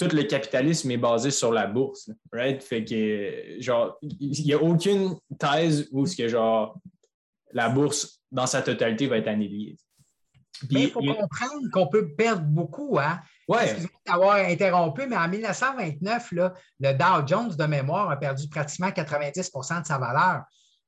tout 0.02 0.16
le 0.16 0.24
capitalisme 0.24 0.90
est 0.90 0.98
basé 0.98 1.30
sur 1.30 1.52
la 1.52 1.68
bourse. 1.68 2.10
Right? 2.32 2.64
Fait 2.64 2.84
que, 2.84 3.60
genre, 3.60 3.98
il 4.02 4.46
n'y 4.46 4.54
a 4.54 4.62
aucune 4.62 5.16
thèse 5.38 5.88
où 5.92 6.06
ce 6.06 6.16
que, 6.16 6.28
genre, 6.28 6.80
la 7.54 7.70
bourse, 7.70 8.22
dans 8.32 8.48
sa 8.48 8.62
totalité, 8.62 9.08
va 9.08 9.18
être 9.18 9.28
annihilée. 9.28 9.78
mais 10.72 10.84
il 10.84 10.90
faut 10.90 11.02
comprendre 11.02 11.70
qu'on 11.72 11.88
peut 11.88 12.14
perdre 12.16 12.44
beaucoup. 12.44 12.98
Hein? 13.00 13.20
Ouais. 13.48 13.64
Excusez-moi 13.64 14.02
d'avoir 14.08 14.36
interrompu, 14.38 15.06
mais 15.08 15.18
en 15.18 15.28
1929, 15.28 16.32
là, 16.32 16.54
le 16.80 16.94
Dow 16.94 17.28
Jones 17.28 17.56
de 17.56 17.66
mémoire 17.66 18.10
a 18.10 18.18
perdu 18.18 18.50
pratiquement 18.50 18.90
90% 18.90 19.82
de 19.82 19.86
sa 19.86 19.98
valeur. 20.00 20.44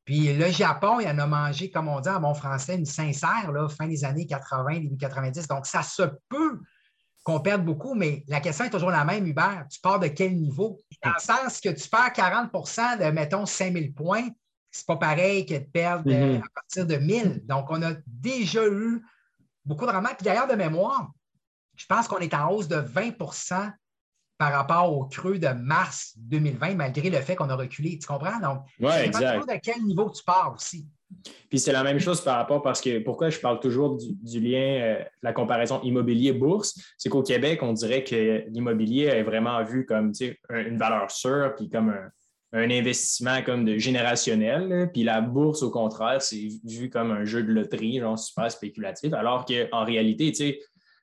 Puis 0.06 0.34
le 0.34 0.50
Japon, 0.50 1.00
il 1.00 1.08
en 1.08 1.20
a 1.20 1.28
mangé, 1.28 1.70
comme 1.70 1.88
on 1.88 2.00
dit 2.00 2.10
en 2.10 2.20
bon 2.20 2.34
français, 2.34 2.76
une 2.76 2.86
sincère, 2.86 3.52
là, 3.52 3.70
fin 3.70 3.88
des 3.88 4.04
années 4.04 4.26
80, 4.26 4.80
début 4.80 4.98
90. 4.98 5.48
Donc, 5.48 5.66
ça 5.66 5.84
se 5.84 6.04
peut 6.30 6.60
qu'on 7.24 7.40
perde 7.40 7.64
beaucoup, 7.64 7.94
mais 7.96 8.24
la 8.28 8.42
question 8.42 8.66
est 8.66 8.70
toujours 8.70 8.92
la 8.92 9.06
même, 9.06 9.26
Hubert. 9.26 9.66
Tu 9.72 9.80
pars 9.80 10.00
de 10.00 10.08
quel 10.08 10.36
niveau? 10.36 10.80
Dans 11.04 11.12
le 11.12 11.20
sens 11.20 11.62
que 11.62 11.70
tu 11.70 11.88
perds 11.90 12.12
40% 12.14 13.00
de, 13.00 13.12
mettons, 13.12 13.46
5000 13.46 13.94
points, 13.94 14.28
c'est 14.70 14.86
pas 14.86 14.98
pareil 14.98 15.46
que 15.46 15.54
de 15.54 15.60
perdre 15.60 16.12
euh, 16.12 16.38
mm-hmm. 16.38 16.42
à 16.42 16.50
partir 16.54 16.86
de 16.86 16.96
1000. 16.96 17.46
Donc, 17.46 17.68
on 17.70 17.82
a 17.82 17.94
déjà 18.08 18.68
eu 18.68 19.02
beaucoup 19.64 19.86
de 19.86 19.92
rendement. 19.92 20.10
Puis 20.18 20.26
d'ailleurs, 20.26 20.48
de 20.48 20.56
mémoire, 20.56 21.12
je 21.76 21.86
pense 21.86 22.08
qu'on 22.08 22.18
est 22.18 22.34
en 22.34 22.52
hausse 22.52 22.68
de 22.68 22.78
20% 22.78 23.72
par 24.38 24.52
rapport 24.52 24.92
au 24.92 25.06
creux 25.06 25.40
de 25.40 25.48
mars 25.48 26.14
2020, 26.18 26.76
malgré 26.76 27.10
le 27.10 27.22
fait 27.22 27.36
qu'on 27.36 27.50
a 27.50 27.56
reculé. 27.56 27.98
Tu 27.98 28.08
comprends? 28.08 28.40
Donc, 28.40 28.66
ouais, 28.80 29.08
exact. 29.08 29.48
de 29.48 29.60
quel 29.64 29.84
niveau 29.84 30.10
tu 30.10 30.24
pars 30.24 30.54
aussi. 30.54 30.88
Puis 31.50 31.60
c'est 31.60 31.72
la 31.72 31.84
même 31.84 32.00
chose 32.00 32.22
par 32.22 32.38
rapport 32.38 32.62
parce 32.62 32.82
que 32.82 33.00
pourquoi 33.00 33.30
je 33.30 33.40
parle 33.40 33.60
toujours 33.60 33.98
du, 33.98 34.40
lien, 34.40 34.82
euh, 34.82 35.04
la 35.22 35.34
comparaison 35.34 35.82
immobilier-bourse, 35.82 36.80
c'est 36.98 37.10
qu'au 37.10 37.24
Québec, 37.24 37.60
on 37.62 37.74
dirait 37.74 38.04
que 38.04 38.44
l'immobilier 38.50 39.06
est 39.06 39.24
vraiment 39.24 39.64
vu 39.64 39.86
comme 39.86 40.12
une 40.50 40.78
valeur 40.78 41.12
sûre, 41.12 41.54
puis 41.56 41.70
comme 41.70 41.94
un 42.54 42.70
investissement 42.70 43.42
comme 43.42 43.66
de 43.66 43.78
générationnel. 43.78 44.90
Puis 44.94 45.04
la 45.04 45.22
bourse, 45.22 45.64
au 45.64 45.72
contraire, 45.72 46.22
c'est 46.22 46.50
vu 46.64 46.90
comme 46.90 47.12
un 47.12 47.26
jeu 47.26 47.44
de 47.44 47.52
loterie, 47.52 48.00
genre 48.00 48.18
super 48.18 48.52
spéculatif. 48.52 49.14
Alors 49.14 49.46
qu'en 49.46 49.84
réalité, 49.84 50.32
tu 50.32 50.36
sais, 50.36 50.60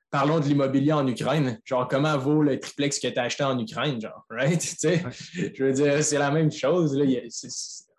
parlons 0.09 0.39
de 0.39 0.45
l'immobilier 0.45 0.93
en 0.93 1.05
Ukraine. 1.07 1.59
Genre, 1.65 1.87
comment 1.87 2.17
vaut 2.17 2.41
le 2.41 2.59
triplex 2.59 2.99
que 2.99 3.07
tu 3.07 3.19
as 3.19 3.23
acheté 3.23 3.43
en 3.43 3.59
Ukraine, 3.59 3.99
genre, 3.99 4.25
right? 4.29 4.61
Je 4.83 5.63
veux 5.63 5.73
dire, 5.73 6.03
c'est 6.03 6.17
la 6.17 6.31
même 6.31 6.51
chose. 6.51 6.95
Là. 6.95 7.05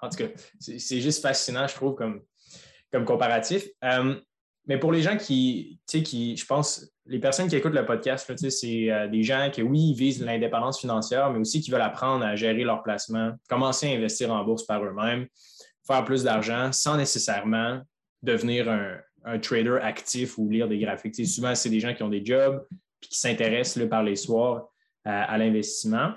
En 0.03 0.09
tout 0.09 0.17
cas, 0.17 0.29
c'est 0.59 1.01
juste 1.01 1.23
fascinant, 1.23 1.67
je 1.67 1.75
trouve, 1.75 1.95
comme, 1.95 2.23
comme 2.91 3.05
comparatif. 3.05 3.69
Euh, 3.85 4.17
mais 4.67 4.79
pour 4.79 4.93
les 4.93 5.03
gens 5.03 5.17
qui, 5.17 5.81
tu 5.89 5.99
sais, 5.99 6.03
qui, 6.03 6.37
je 6.37 6.45
pense, 6.45 6.93
les 7.07 7.19
personnes 7.19 7.49
qui 7.49 7.57
écoutent 7.57 7.75
le 7.75 7.87
podcast, 7.87 8.33
c'est 8.49 8.91
euh, 8.91 9.09
des 9.09 9.23
gens 9.23 9.51
qui, 9.51 9.63
oui, 9.63 9.95
visent 9.95 10.23
l'indépendance 10.25 10.81
financière, 10.81 11.31
mais 11.31 11.39
aussi 11.39 11.61
qui 11.61 11.71
veulent 11.71 11.81
apprendre 11.81 12.25
à 12.25 12.37
gérer 12.37 12.65
leur 12.65 12.83
placement, 12.83 13.33
commencer 13.49 13.93
à 13.93 13.97
investir 13.97 14.31
en 14.33 14.45
bourse 14.45 14.65
par 14.65 14.85
eux-mêmes, 14.85 15.27
faire 15.87 16.05
plus 16.05 16.25
d'argent 16.25 16.71
sans 16.73 16.97
nécessairement 16.97 17.81
devenir 18.23 18.69
un, 18.69 19.39
trader 19.39 19.79
actif 19.83 20.37
ou 20.37 20.49
lire 20.49 20.69
des 20.69 20.79
graphiques. 20.81 21.15
souvent, 21.27 21.55
c'est 21.55 21.71
des 21.71 21.79
gens 21.79 21.95
qui 21.95 22.03
ont 22.03 22.09
des 22.09 22.25
jobs 22.25 22.67
et 23.03 23.07
qui 23.07 23.19
s'intéressent 23.19 23.89
par 23.89 24.03
les 24.03 24.17
soirs 24.17 24.69
à, 25.05 25.39
l'investissement. 25.39 26.13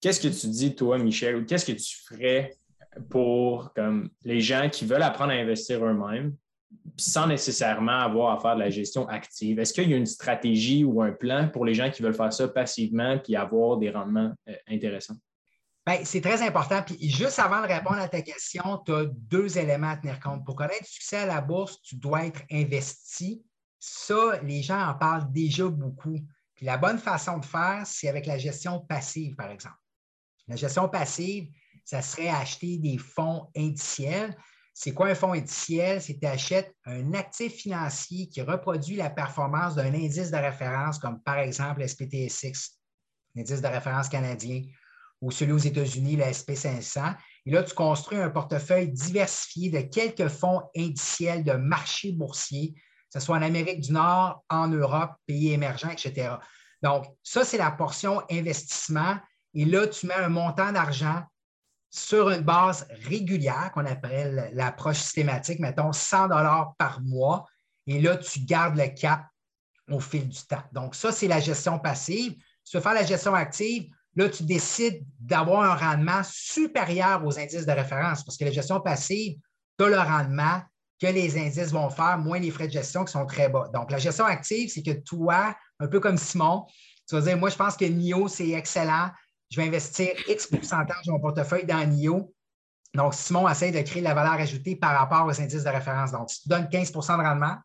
Qu'est-ce 0.00 0.20
que 0.20 0.28
tu 0.28 0.46
dis, 0.48 0.74
toi, 0.76 0.96
Michel, 0.98 1.36
ou 1.36 1.44
qu'est-ce 1.44 1.66
que 1.66 1.72
tu 1.72 1.96
ferais 2.04 2.56
pour 3.10 3.72
comme, 3.74 4.10
les 4.22 4.40
gens 4.40 4.68
qui 4.70 4.84
veulent 4.84 5.02
apprendre 5.02 5.32
à 5.32 5.36
investir 5.36 5.84
eux-mêmes, 5.84 6.34
sans 6.96 7.26
nécessairement 7.26 8.00
avoir 8.00 8.36
à 8.36 8.40
faire 8.40 8.54
de 8.54 8.60
la 8.60 8.70
gestion 8.70 9.08
active. 9.08 9.58
Est-ce 9.58 9.72
qu'il 9.72 9.90
y 9.90 9.94
a 9.94 9.96
une 9.96 10.06
stratégie 10.06 10.84
ou 10.84 11.02
un 11.02 11.12
plan 11.12 11.48
pour 11.48 11.64
les 11.64 11.74
gens 11.74 11.90
qui 11.90 12.02
veulent 12.02 12.14
faire 12.14 12.32
ça 12.32 12.48
passivement 12.48 13.18
puis 13.18 13.36
avoir 13.36 13.76
des 13.76 13.90
rendements 13.90 14.32
euh, 14.48 14.54
intéressants? 14.68 15.16
Ben, 15.86 16.00
c'est 16.04 16.20
très 16.20 16.42
important. 16.42 16.82
Puis 16.82 17.10
juste 17.10 17.38
avant 17.38 17.62
de 17.62 17.68
répondre 17.68 17.98
à 17.98 18.08
ta 18.08 18.20
question, 18.20 18.82
tu 18.84 18.92
as 18.92 19.04
deux 19.04 19.56
éléments 19.56 19.90
à 19.90 19.96
tenir 19.96 20.18
compte. 20.18 20.44
Pour 20.44 20.56
connaître 20.56 20.80
le 20.82 20.86
succès 20.86 21.18
à 21.18 21.26
la 21.26 21.40
bourse, 21.40 21.80
tu 21.82 21.94
dois 21.96 22.26
être 22.26 22.42
investi. 22.50 23.44
Ça, 23.78 24.40
les 24.42 24.62
gens 24.62 24.80
en 24.80 24.94
parlent 24.94 25.30
déjà 25.30 25.68
beaucoup. 25.68 26.18
Puis 26.56 26.66
la 26.66 26.76
bonne 26.76 26.98
façon 26.98 27.38
de 27.38 27.44
faire, 27.44 27.82
c'est 27.84 28.08
avec 28.08 28.26
la 28.26 28.38
gestion 28.38 28.80
passive, 28.80 29.36
par 29.36 29.50
exemple. 29.50 29.76
La 30.48 30.56
gestion 30.56 30.88
passive, 30.88 31.50
ça 31.86 32.02
serait 32.02 32.28
acheter 32.28 32.78
des 32.78 32.98
fonds 32.98 33.48
indiciels. 33.56 34.36
C'est 34.74 34.92
quoi 34.92 35.06
un 35.06 35.14
fonds 35.14 35.32
indiciel? 35.32 36.02
C'est 36.02 36.16
que 36.16 36.20
tu 36.20 36.26
achètes 36.26 36.74
un 36.84 37.14
actif 37.14 37.54
financier 37.54 38.28
qui 38.28 38.42
reproduit 38.42 38.96
la 38.96 39.08
performance 39.08 39.76
d'un 39.76 39.94
indice 39.94 40.30
de 40.30 40.36
référence, 40.36 40.98
comme 40.98 41.22
par 41.22 41.38
exemple 41.38 41.80
l'SPTSX, 41.80 42.72
l'indice 43.36 43.62
de 43.62 43.68
référence 43.68 44.08
canadien, 44.08 44.62
ou 45.20 45.30
celui 45.30 45.52
aux 45.52 45.58
États-Unis, 45.58 46.16
le 46.16 46.24
SP500. 46.24 47.14
Et 47.46 47.52
là, 47.52 47.62
tu 47.62 47.74
construis 47.74 48.18
un 48.18 48.30
portefeuille 48.30 48.90
diversifié 48.90 49.70
de 49.70 49.80
quelques 49.80 50.28
fonds 50.28 50.62
indiciels 50.76 51.44
de 51.44 51.52
marché 51.52 52.12
boursier, 52.12 52.74
que 52.74 53.20
ce 53.20 53.20
soit 53.20 53.36
en 53.36 53.42
Amérique 53.42 53.80
du 53.80 53.92
Nord, 53.92 54.44
en 54.50 54.66
Europe, 54.66 55.12
pays 55.24 55.52
émergents, 55.52 55.90
etc. 55.90 56.34
Donc, 56.82 57.06
ça, 57.22 57.44
c'est 57.44 57.58
la 57.58 57.70
portion 57.70 58.22
investissement. 58.28 59.16
Et 59.54 59.64
là, 59.64 59.86
tu 59.86 60.06
mets 60.06 60.14
un 60.14 60.28
montant 60.28 60.72
d'argent 60.72 61.22
sur 61.96 62.30
une 62.30 62.42
base 62.42 62.86
régulière 63.08 63.70
qu'on 63.72 63.86
appelle 63.86 64.50
l'approche 64.52 64.98
systématique, 64.98 65.60
mettons 65.60 65.92
100 65.92 66.28
dollars 66.28 66.74
par 66.78 67.00
mois, 67.00 67.46
et 67.86 68.00
là, 68.00 68.16
tu 68.16 68.40
gardes 68.40 68.76
le 68.76 68.88
cap 68.88 69.26
au 69.90 70.00
fil 70.00 70.28
du 70.28 70.38
temps. 70.46 70.62
Donc, 70.72 70.94
ça, 70.94 71.10
c'est 71.12 71.28
la 71.28 71.40
gestion 71.40 71.78
passive. 71.78 72.34
Si 72.64 72.72
tu 72.72 72.76
veux 72.76 72.82
faire 72.82 72.94
la 72.94 73.04
gestion 73.04 73.34
active, 73.34 73.90
là, 74.14 74.28
tu 74.28 74.42
décides 74.42 75.04
d'avoir 75.20 75.62
un 75.62 75.74
rendement 75.74 76.20
supérieur 76.24 77.24
aux 77.24 77.38
indices 77.38 77.64
de 77.64 77.72
référence 77.72 78.24
parce 78.24 78.36
que 78.36 78.44
la 78.44 78.50
gestion 78.50 78.80
passive, 78.80 79.38
tu 79.78 79.84
as 79.84 79.88
le 79.88 79.98
rendement 79.98 80.60
que 81.00 81.06
les 81.06 81.38
indices 81.38 81.72
vont 81.72 81.88
faire, 81.88 82.18
moins 82.18 82.38
les 82.38 82.50
frais 82.50 82.66
de 82.66 82.72
gestion 82.72 83.04
qui 83.04 83.12
sont 83.12 83.26
très 83.26 83.48
bas. 83.48 83.70
Donc, 83.72 83.90
la 83.90 83.98
gestion 83.98 84.24
active, 84.24 84.70
c'est 84.70 84.82
que 84.82 84.92
toi, 85.02 85.54
un 85.78 85.86
peu 85.86 86.00
comme 86.00 86.16
Simon, 86.18 86.66
tu 87.08 87.14
vas 87.14 87.20
dire, 87.22 87.38
moi, 87.38 87.48
je 87.48 87.56
pense 87.56 87.76
que 87.76 87.84
NIO, 87.84 88.28
c'est 88.28 88.50
excellent 88.50 89.10
je 89.56 89.62
vais 89.62 89.68
investir 89.68 90.10
X 90.28 90.48
pourcentage 90.48 91.06
de 91.06 91.12
mon 91.12 91.18
portefeuille 91.18 91.64
dans 91.64 91.82
NIO. 91.86 92.30
Donc, 92.92 93.14
Simon 93.14 93.48
essaie 93.48 93.70
de 93.70 93.80
créer 93.80 94.02
de 94.02 94.04
la 94.04 94.12
valeur 94.12 94.34
ajoutée 94.34 94.76
par 94.76 94.98
rapport 94.98 95.24
aux 95.24 95.40
indices 95.40 95.64
de 95.64 95.70
référence. 95.70 96.12
Donc, 96.12 96.28
si 96.28 96.42
tu 96.42 96.50
donnes 96.50 96.66
15% 96.66 97.16
de 97.16 97.22
rendement, 97.22 97.56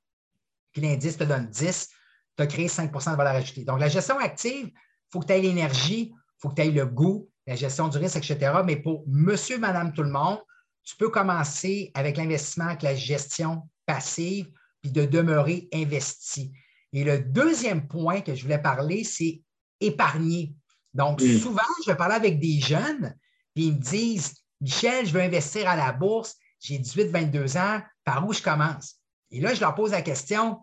puis 0.72 0.82
l'indice 0.82 1.18
te 1.18 1.26
donne 1.26 1.48
10, 1.48 1.90
tu 2.38 2.44
as 2.44 2.48
créé 2.48 2.68
5% 2.68 3.12
de 3.12 3.18
valeur 3.18 3.36
ajoutée. 3.36 3.66
Donc, 3.66 3.82
la 3.82 3.90
gestion 3.90 4.18
active, 4.20 4.68
il 4.68 4.74
faut 5.12 5.20
que 5.20 5.26
tu 5.26 5.34
aies 5.34 5.42
l'énergie, 5.42 6.14
il 6.14 6.38
faut 6.38 6.48
que 6.48 6.56
tu 6.56 6.62
aies 6.62 6.72
le 6.72 6.86
goût, 6.86 7.30
la 7.46 7.56
gestion 7.56 7.90
du 7.90 7.98
risque, 7.98 8.16
etc. 8.16 8.62
Mais 8.66 8.78
pour 8.78 9.04
monsieur, 9.08 9.58
madame, 9.60 9.92
tout 9.92 10.04
le 10.04 10.12
monde, 10.12 10.40
tu 10.86 10.96
peux 10.96 11.10
commencer 11.10 11.92
avec 11.94 12.16
l'investissement, 12.16 12.68
avec 12.68 12.84
la 12.84 12.96
gestion 12.96 13.68
passive, 13.86 14.50
puis 14.82 14.92
de 14.92 15.04
demeurer 15.04 15.68
investi. 15.74 16.54
Et 16.94 17.04
le 17.04 17.20
deuxième 17.20 17.86
point 17.86 18.22
que 18.22 18.34
je 18.34 18.44
voulais 18.44 18.62
parler, 18.62 19.04
c'est 19.04 19.42
épargner. 19.82 20.56
Donc, 20.94 21.22
souvent, 21.22 21.62
je 21.86 21.92
vais 21.92 21.98
parler 21.98 22.16
avec 22.16 22.40
des 22.40 22.60
jeunes, 22.60 23.16
puis 23.54 23.66
ils 23.66 23.74
me 23.74 23.80
disent 23.80 24.36
Michel, 24.60 25.06
je 25.06 25.14
veux 25.14 25.22
investir 25.22 25.70
à 25.70 25.76
la 25.76 25.92
bourse, 25.92 26.36
j'ai 26.60 26.78
18, 26.78 27.06
22 27.06 27.58
ans, 27.58 27.82
par 28.04 28.28
où 28.28 28.34
je 28.34 28.42
commence? 28.42 28.96
Et 29.32 29.40
là, 29.40 29.54
je 29.54 29.62
leur 29.62 29.74
pose 29.74 29.92
la 29.92 30.02
question 30.02 30.60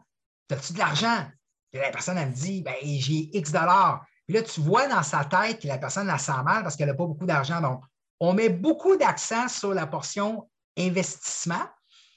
As-tu 0.51 0.73
de 0.73 0.79
l'argent? 0.79 1.27
Et 1.73 1.79
la 1.79 1.91
personne, 1.91 2.17
elle 2.17 2.31
me 2.31 2.35
dit 2.35 2.63
ben, 2.63 2.75
J'ai 2.83 3.37
X 3.37 3.53
dollars. 3.53 4.05
Puis 4.27 4.37
là, 4.37 4.43
tu 4.43 4.61
vois 4.61 4.89
dans 4.89 5.03
sa 5.03 5.25
tête 5.25 5.61
que 5.61 5.69
la 5.69 5.79
personne 5.79 6.07
la 6.07 6.19
sent 6.19 6.43
mal 6.45 6.63
parce 6.63 6.77
qu'elle 6.77 6.89
n'a 6.89 6.95
pas 6.95 7.07
beaucoup 7.07 7.27
d'argent. 7.27 7.61
Donc, 7.61 7.83
on 8.21 8.33
met 8.33 8.49
beaucoup 8.49 8.97
d'accent 8.97 9.49
sur 9.49 9.75
la 9.75 9.87
portion 9.87 10.49
investissement. 10.79 11.67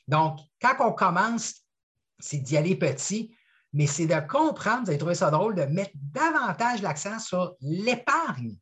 Donc, 0.08 0.40
quand 0.62 0.76
on 0.80 0.94
commence, 0.94 1.56
c'est 2.20 2.38
d'y 2.38 2.58
aller 2.58 2.76
petit 2.76 3.36
mais 3.74 3.88
c'est 3.88 4.06
de 4.06 4.20
comprendre, 4.20 4.84
vous 4.84 4.90
avez 4.90 4.98
trouvé 4.98 5.16
ça 5.16 5.32
drôle, 5.32 5.56
de 5.56 5.64
mettre 5.64 5.92
davantage 5.96 6.82
l'accent 6.82 7.20
sur 7.20 7.56
l'épargne. 7.62 8.56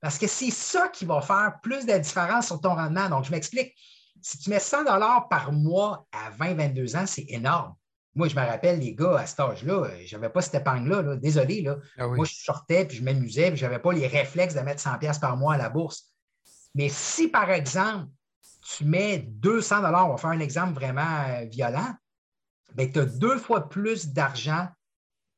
Parce 0.00 0.18
que 0.18 0.26
c'est 0.26 0.50
ça 0.50 0.88
qui 0.88 1.04
va 1.04 1.20
faire 1.20 1.58
plus 1.62 1.84
de 1.84 1.96
différence 1.98 2.46
sur 2.46 2.60
ton 2.60 2.74
rendement. 2.74 3.08
Donc, 3.08 3.24
je 3.24 3.30
m'explique. 3.30 3.74
Si 4.22 4.38
tu 4.38 4.50
mets 4.50 4.60
100 4.60 4.84
par 5.28 5.52
mois 5.52 6.06
à 6.12 6.30
20-22 6.30 6.96
ans, 6.96 7.06
c'est 7.06 7.26
énorme. 7.28 7.74
Moi, 8.14 8.28
je 8.28 8.34
me 8.34 8.44
rappelle, 8.44 8.80
les 8.80 8.94
gars, 8.94 9.18
à 9.18 9.26
cet 9.26 9.40
âge-là, 9.40 9.88
je 10.04 10.16
n'avais 10.16 10.30
pas 10.30 10.40
cette 10.40 10.54
épargne-là. 10.54 11.16
Désolé. 11.16 11.62
Là. 11.62 11.76
Ah 11.98 12.06
Moi, 12.08 12.24
je 12.24 12.34
sortais, 12.34 12.84
puis 12.84 12.96
je 12.96 13.02
m'amusais, 13.02 13.50
puis 13.50 13.58
je 13.58 13.66
n'avais 13.66 13.78
pas 13.78 13.92
les 13.92 14.06
réflexes 14.06 14.54
de 14.54 14.60
mettre 14.60 14.80
100 14.80 14.98
par 15.20 15.36
mois 15.36 15.54
à 15.54 15.58
la 15.58 15.68
bourse. 15.68 16.06
Mais 16.74 16.88
si, 16.88 17.28
par 17.28 17.50
exemple, 17.50 18.06
tu 18.76 18.84
mets 18.84 19.18
200 19.18 19.78
on 19.78 20.10
va 20.10 20.16
faire 20.16 20.30
un 20.30 20.40
exemple 20.40 20.74
vraiment 20.74 21.24
euh, 21.28 21.44
violent, 21.44 21.94
tu 22.76 22.98
as 22.98 23.06
deux 23.06 23.38
fois 23.38 23.68
plus 23.68 24.08
d'argent 24.08 24.68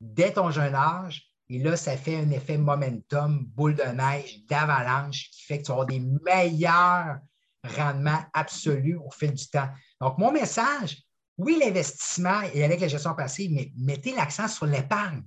dès 0.01 0.33
ton 0.33 0.51
jeune 0.51 0.75
âge. 0.75 1.27
Et 1.49 1.59
là, 1.59 1.77
ça 1.77 1.97
fait 1.97 2.17
un 2.17 2.31
effet 2.31 2.59
momentum, 2.59 3.45
boule 3.45 3.75
de 3.75 3.83
neige, 3.83 4.45
d'avalanche, 4.47 5.31
qui 5.31 5.43
fait 5.45 5.59
que 5.59 5.65
tu 5.65 5.73
avoir 5.73 5.87
des 5.87 6.01
meilleurs 6.01 7.19
rendements 7.65 8.23
absolus 8.33 8.97
au 8.97 9.11
fil 9.11 9.33
du 9.33 9.49
temps. 9.49 9.69
Donc, 10.01 10.17
mon 10.19 10.31
message, 10.31 11.03
oui, 11.37 11.59
l'investissement 11.61 12.43
et 12.55 12.65
avec 12.65 12.81
la 12.81 12.89
gestion 12.89 13.15
passive, 13.15 13.51
mais 13.53 13.73
mettez 13.77 14.15
l'accent 14.15 14.47
sur 14.47 14.67
l'épargne. 14.67 15.23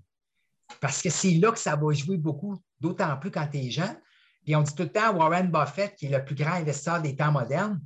Parce 0.79 1.01
que 1.01 1.09
c'est 1.09 1.33
là 1.33 1.51
que 1.51 1.59
ça 1.59 1.75
va 1.75 1.91
jouer 1.93 2.17
beaucoup, 2.17 2.57
d'autant 2.79 3.17
plus 3.17 3.31
quand 3.31 3.47
tu 3.47 3.57
es 3.57 3.71
jeune. 3.71 3.97
Puis 4.45 4.55
on 4.55 4.61
dit 4.61 4.73
tout 4.75 4.83
le 4.83 4.91
temps 4.91 5.15
Warren 5.15 5.49
Buffett, 5.49 5.95
qui 5.95 6.07
est 6.07 6.17
le 6.17 6.23
plus 6.23 6.35
grand 6.35 6.53
investisseur 6.53 7.01
des 7.01 7.15
temps 7.15 7.31
modernes, 7.31 7.81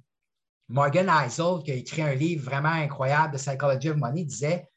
Morgan 0.70 1.10
Eisel, 1.10 1.64
qui 1.64 1.72
a 1.72 1.76
écrit 1.76 2.02
un 2.02 2.14
livre 2.14 2.44
vraiment 2.44 2.70
incroyable, 2.70 3.34
de 3.34 3.38
Psychology 3.38 3.90
of 3.90 3.98
Money, 3.98 4.26
disait 4.26 4.68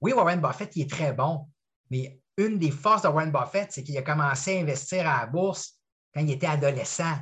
Oui, 0.00 0.12
Warren 0.12 0.40
Buffett, 0.40 0.74
il 0.76 0.82
est 0.82 0.90
très 0.90 1.12
bon, 1.12 1.46
mais 1.90 2.20
une 2.36 2.58
des 2.58 2.70
forces 2.70 3.02
de 3.02 3.08
Warren 3.08 3.30
Buffett, 3.30 3.72
c'est 3.72 3.82
qu'il 3.82 3.96
a 3.96 4.02
commencé 4.02 4.58
à 4.58 4.60
investir 4.60 5.08
à 5.08 5.20
la 5.20 5.26
bourse 5.26 5.74
quand 6.12 6.20
il 6.20 6.30
était 6.30 6.46
adolescent. 6.46 7.16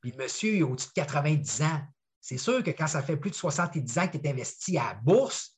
Puis 0.00 0.12
le 0.12 0.16
monsieur, 0.16 0.54
il 0.54 0.62
a 0.62 0.66
au-dessus 0.66 0.88
de 0.88 0.94
90 0.94 1.62
ans. 1.62 1.80
C'est 2.20 2.38
sûr 2.38 2.62
que 2.62 2.70
quand 2.70 2.86
ça 2.86 3.02
fait 3.02 3.16
plus 3.16 3.30
de 3.30 3.36
70 3.36 3.98
ans 3.98 4.08
que 4.08 4.16
tu 4.16 4.26
es 4.26 4.30
investi 4.30 4.78
à 4.78 4.88
la 4.88 4.94
bourse, 4.94 5.56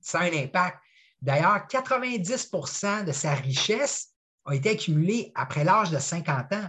ça 0.00 0.20
a 0.20 0.24
un 0.24 0.32
impact. 0.32 0.78
D'ailleurs, 1.20 1.66
90% 1.68 3.04
de 3.04 3.12
sa 3.12 3.34
richesse 3.34 4.10
a 4.46 4.54
été 4.54 4.70
accumulée 4.70 5.32
après 5.34 5.64
l'âge 5.64 5.90
de 5.90 5.98
50 5.98 6.52
ans. 6.52 6.68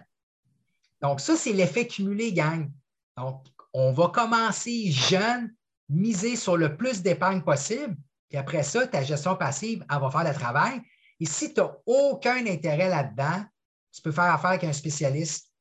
Donc, 1.02 1.20
ça, 1.20 1.36
c'est 1.36 1.54
l'effet 1.54 1.88
cumulé, 1.88 2.34
gang. 2.34 2.70
Donc, 3.18 3.46
on 3.74 3.92
va 3.92 4.10
commencer 4.10 4.92
jeune, 4.92 5.54
miser 5.90 6.36
sur 6.36 6.58
le 6.58 6.78
plus 6.78 7.02
d'épargne 7.02 7.42
possible, 7.42 7.96
puis 8.30 8.38
après 8.38 8.64
ça, 8.64 8.88
ta 8.88 9.04
gestion 9.04 9.36
passive, 9.36 9.86
elle 9.92 10.00
va 10.00 10.10
faire 10.10 10.24
le 10.24 10.34
travail. 10.34 10.82
Et 11.20 11.26
si 11.26 11.54
tu 11.54 11.60
n'as 11.60 11.72
aucun 11.86 12.46
intérêt 12.48 12.90
là-dedans, 12.90 13.46
tu 13.92 14.02
peux 14.02 14.12
faire 14.12 14.34
affaire 14.34 14.52
avec 14.52 14.64
un 14.64 14.74
spécialiste 14.74 15.52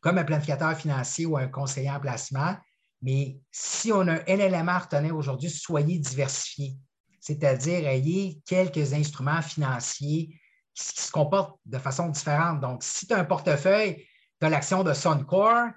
comme 0.00 0.18
un 0.18 0.24
planificateur 0.24 0.74
financier 0.74 1.26
ou 1.26 1.36
un 1.36 1.48
conseiller 1.48 1.90
en 1.90 2.00
placement. 2.00 2.56
Mais 3.02 3.38
si 3.50 3.92
on 3.92 4.08
a 4.08 4.14
un 4.14 4.38
élément 4.38 4.72
à 4.72 4.78
retenir 4.78 5.14
aujourd'hui, 5.14 5.50
soyez 5.50 5.98
diversifiés. 5.98 6.76
C'est-à-dire, 7.20 7.86
ayez 7.86 8.40
quelques 8.46 8.94
instruments 8.94 9.42
financiers 9.42 10.40
qui, 10.74 11.02
se 11.02 11.10
comportent 11.10 11.58
de 11.66 11.78
façon 11.78 12.08
différente. 12.08 12.60
Donc, 12.60 12.82
si 12.82 13.06
tu 13.06 13.14
as 13.14 13.18
un 13.18 13.24
portefeuille, 13.24 13.96
tu 14.40 14.46
as 14.46 14.48
l'action 14.48 14.82
de 14.82 14.92
Suncor, 14.92 15.68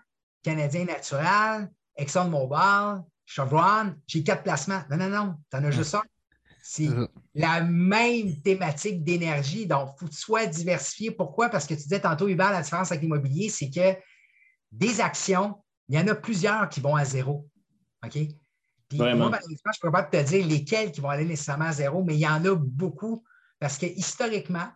Canadien 0.43 0.85
Natural, 0.85 1.69
ExxonMobil, 1.97 3.03
Chevron, 3.25 3.95
j'ai 4.07 4.23
quatre 4.23 4.43
placements. 4.43 4.83
Non, 4.89 4.97
non, 4.97 5.09
non, 5.09 5.35
tu 5.51 5.57
en 5.57 5.63
as 5.63 5.71
juste 5.71 5.95
un. 5.95 6.03
C'est 6.61 6.89
la 7.33 7.61
même 7.61 8.41
thématique 8.41 9.03
d'énergie. 9.03 9.65
Donc, 9.65 9.91
il 9.95 9.99
faut 9.99 10.05
que 10.05 10.11
tu 10.11 10.17
sois 10.17 10.45
diversifié. 10.45 11.11
Pourquoi? 11.11 11.49
Parce 11.49 11.65
que 11.65 11.73
tu 11.73 11.83
disais 11.83 12.01
tantôt, 12.01 12.27
Hubert, 12.27 12.51
la 12.51 12.61
différence 12.61 12.91
avec 12.91 13.01
l'immobilier, 13.01 13.49
c'est 13.49 13.69
que 13.69 13.97
des 14.71 14.99
actions, 14.99 15.63
il 15.87 15.97
y 15.97 15.99
en 15.99 16.07
a 16.07 16.15
plusieurs 16.15 16.67
qui 16.67 16.81
vont 16.81 16.95
à 16.95 17.05
zéro. 17.05 17.47
OK? 18.03 18.17
Puis 18.89 18.97
moi, 18.97 19.15
malheureusement, 19.15 19.71
je 19.73 19.79
ne 19.79 19.81
peux 19.81 19.91
pas 19.91 20.03
te 20.03 20.21
dire 20.23 20.45
lesquels 20.45 20.91
qui 20.91 21.01
vont 21.01 21.09
aller 21.09 21.25
nécessairement 21.25 21.65
à 21.65 21.73
zéro, 21.73 22.03
mais 22.03 22.15
il 22.15 22.19
y 22.19 22.27
en 22.27 22.43
a 22.45 22.55
beaucoup 22.55 23.23
parce 23.59 23.77
que 23.77 23.85
historiquement, 23.85 24.67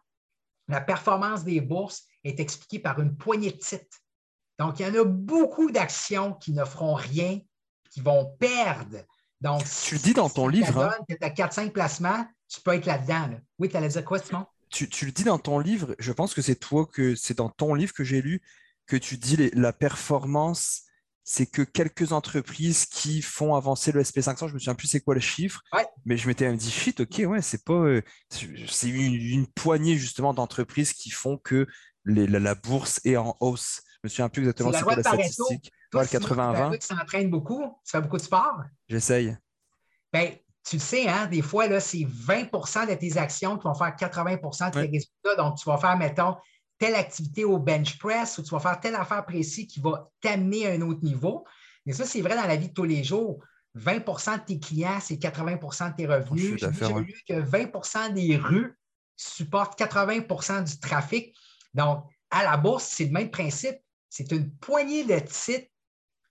la 0.68 0.82
performance 0.82 1.44
des 1.44 1.62
bourses 1.62 2.04
est 2.24 2.40
expliquée 2.40 2.80
par 2.80 3.00
une 3.00 3.16
poignée 3.16 3.52
de 3.52 3.58
titres. 3.58 4.01
Donc, 4.62 4.80
il 4.80 4.88
y 4.88 4.90
en 4.90 5.02
a 5.02 5.04
beaucoup 5.04 5.72
d'actions 5.72 6.34
qui 6.34 6.54
ne 6.54 6.64
feront 6.64 6.94
rien, 6.94 7.40
qui 7.90 8.02
vont 8.02 8.36
perdre. 8.40 8.98
Donc, 9.42 9.64
tu 9.86 9.96
le 9.96 10.02
dis 10.02 10.14
dans 10.14 10.30
ton 10.30 10.48
livre. 10.48 10.78
Hein? 10.80 10.94
tu 11.10 11.18
as 11.22 11.30
4-5 11.30 11.72
placements, 11.72 12.26
tu 12.48 12.62
peux 12.62 12.74
être 12.76 12.86
là-dedans. 12.86 13.40
Oui, 13.60 13.70
tu 13.70 13.78
allais 13.78 13.90
dire 13.90 14.06
quoi, 14.06 14.20
Simon? 14.20 14.46
Tu, 14.70 14.88
tu, 14.88 15.06
le 15.06 15.12
dis 15.12 15.24
dans 15.24 15.40
ton 15.40 15.60
livre, 15.60 15.96
je 16.00 16.12
pense 16.12 16.34
que 16.34 16.42
c'est 16.42 16.56
toi 16.56 16.86
que 16.86 17.16
c'est 17.16 17.38
dans 17.38 17.50
ton 17.50 17.74
livre 17.74 17.94
que 17.94 18.04
j'ai 18.04 18.22
lu 18.22 18.42
que 18.86 18.96
tu 18.96 19.18
dis 19.18 19.50
la 19.54 19.74
performance 19.74 20.84
c'est 21.24 21.46
que 21.46 21.62
quelques 21.62 22.12
entreprises 22.12 22.86
qui 22.86 23.22
font 23.22 23.56
avancer 23.56 23.92
le 23.92 24.02
SP500, 24.02 24.48
je 24.48 24.54
me 24.54 24.60
souviens 24.60 24.76
plus 24.76 24.88
c'est 24.88 25.02
quoi 25.02 25.14
le 25.14 25.22
chiffre, 25.22 25.62
mais 26.04 26.18
je 26.18 26.28
m'étais 26.28 26.52
dit 26.56 26.72
shit, 26.72 27.00
ok, 27.00 27.22
ouais, 27.28 27.42
c'est 27.42 27.64
pas, 27.64 27.74
euh, 27.74 28.02
c'est 28.30 28.90
une, 28.90 29.48
poignée 29.48 29.98
justement 29.98 30.34
d'entreprises 30.34 30.94
qui 30.94 31.10
font 31.10 31.38
que 31.38 31.68
la, 32.06 32.56
bourse 32.56 33.00
est 33.06 33.18
en 33.18 33.38
hausse. 33.40 33.82
Je 34.04 34.08
me 34.08 34.10
souviens 34.10 34.30
plus 34.30 34.42
exactement 34.42 34.72
c'est 34.72 34.82
quoi 34.82 34.96
la 34.96 35.04
statistique. 35.04 35.72
Toi, 35.92 36.04
le 36.04 36.08
80-20. 36.08 36.80
Tu 36.80 36.88
s'entraînes 36.88 37.30
beaucoup, 37.30 37.62
tu 37.86 37.92
fais 37.92 38.02
beaucoup 38.02 38.18
de 38.18 38.22
sport? 38.24 38.64
J'essaye. 38.88 39.38
Ben, 40.12 40.34
tu 40.68 40.78
le 40.78 40.82
sais, 40.82 41.08
hein, 41.08 41.28
des 41.28 41.42
fois, 41.42 41.80
c'est 41.80 42.00
20% 42.00 42.90
de 42.90 42.96
tes 42.96 43.18
actions 43.18 43.58
qui 43.58 43.64
vont 43.66 43.76
faire 43.76 43.96
80% 43.96 44.70
de 44.70 44.74
tes 44.74 44.80
résultats. 44.80 45.36
Donc, 45.38 45.58
tu 45.58 45.66
vas 45.70 45.78
faire, 45.78 45.98
mettons, 45.98 46.36
telle 46.80 46.96
activité 46.96 47.46
au 47.46 47.60
bench 47.60 48.00
press 48.00 48.40
ou 48.40 48.44
tu 48.44 48.50
vas 48.50 48.60
faire 48.60 48.80
telle 48.80 48.96
affaire 48.96 49.24
précise 49.24 49.68
qui 49.68 49.80
va 49.80 50.10
t'amener 50.20 50.68
à 50.68 50.72
un 50.72 50.82
autre 50.82 51.04
niveau. 51.04 51.46
Mais 51.86 51.94
ça, 51.94 52.06
c'est 52.06 52.22
vrai 52.22 52.36
dans 52.36 52.48
la 52.48 52.56
vie 52.56 52.70
de 52.70 52.74
tous 52.74 52.86
les 52.86 53.04
jours. 53.04 53.44
20% 53.78 54.40
de 54.40 54.46
tes 54.46 54.60
clients, 54.60 55.00
c'est 55.00 55.16
80% 55.16 55.92
de 55.92 55.96
tes 55.96 56.08
revenus. 56.08 56.60
J'ai 56.60 56.68
vu 56.68 57.22
que 57.28 57.40
20 57.40 58.10
des 58.10 58.36
rues 58.36 58.78
supportent 59.16 59.78
80 59.78 60.64
du 60.64 60.80
trafic. 60.80 61.36
Donc, 61.74 62.04
à 62.32 62.44
la 62.44 62.58
bourse, 62.58 62.86
c'est 62.86 63.06
le 63.06 63.12
même 63.12 63.30
principe. 63.30 63.78
C'est 64.12 64.32
une 64.32 64.52
poignée 64.52 65.06
de 65.06 65.18
titres 65.20 65.72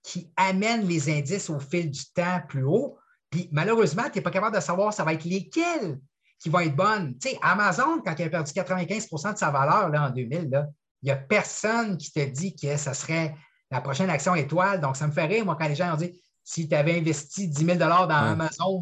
qui 0.03 0.31
amènent 0.37 0.87
les 0.87 1.09
indices 1.09 1.49
au 1.49 1.59
fil 1.59 1.89
du 1.89 2.05
temps 2.13 2.41
plus 2.47 2.63
haut. 2.63 2.97
Puis 3.31 3.49
malheureusement, 3.51 4.03
tu 4.03 4.19
n'es 4.19 4.21
pas 4.21 4.29
capable 4.29 4.55
de 4.55 4.61
savoir 4.61 4.93
ça 4.93 5.03
va 5.03 5.13
être 5.13 5.25
lesquels 5.25 5.99
qui 6.39 6.49
vont 6.49 6.59
être 6.59 6.75
bonnes. 6.75 7.17
Tu 7.17 7.29
sais, 7.29 7.39
Amazon, 7.41 8.01
quand 8.05 8.15
il 8.17 8.25
a 8.25 8.29
perdu 8.29 8.51
95% 8.51 9.33
de 9.33 9.37
sa 9.37 9.49
valeur 9.49 9.89
là, 9.89 10.07
en 10.07 10.09
2000, 10.11 10.69
il 11.01 11.05
n'y 11.05 11.11
a 11.11 11.15
personne 11.15 11.97
qui 11.97 12.11
te 12.11 12.23
dit 12.23 12.55
que 12.55 12.77
ce 12.77 12.93
serait 12.93 13.35
la 13.71 13.81
prochaine 13.81 14.09
action 14.09 14.35
étoile. 14.35 14.79
Donc, 14.79 14.95
ça 14.95 15.07
me 15.07 15.11
fait 15.11 15.25
rire, 15.25 15.45
moi, 15.45 15.57
quand 15.59 15.67
les 15.67 15.75
gens 15.75 15.93
ont 15.93 15.97
dit 15.97 16.21
si 16.43 16.67
tu 16.69 16.75
avais 16.75 16.99
investi 16.99 17.47
10 17.47 17.65
000 17.65 17.77
dans 17.77 17.91
Amazon 17.91 18.81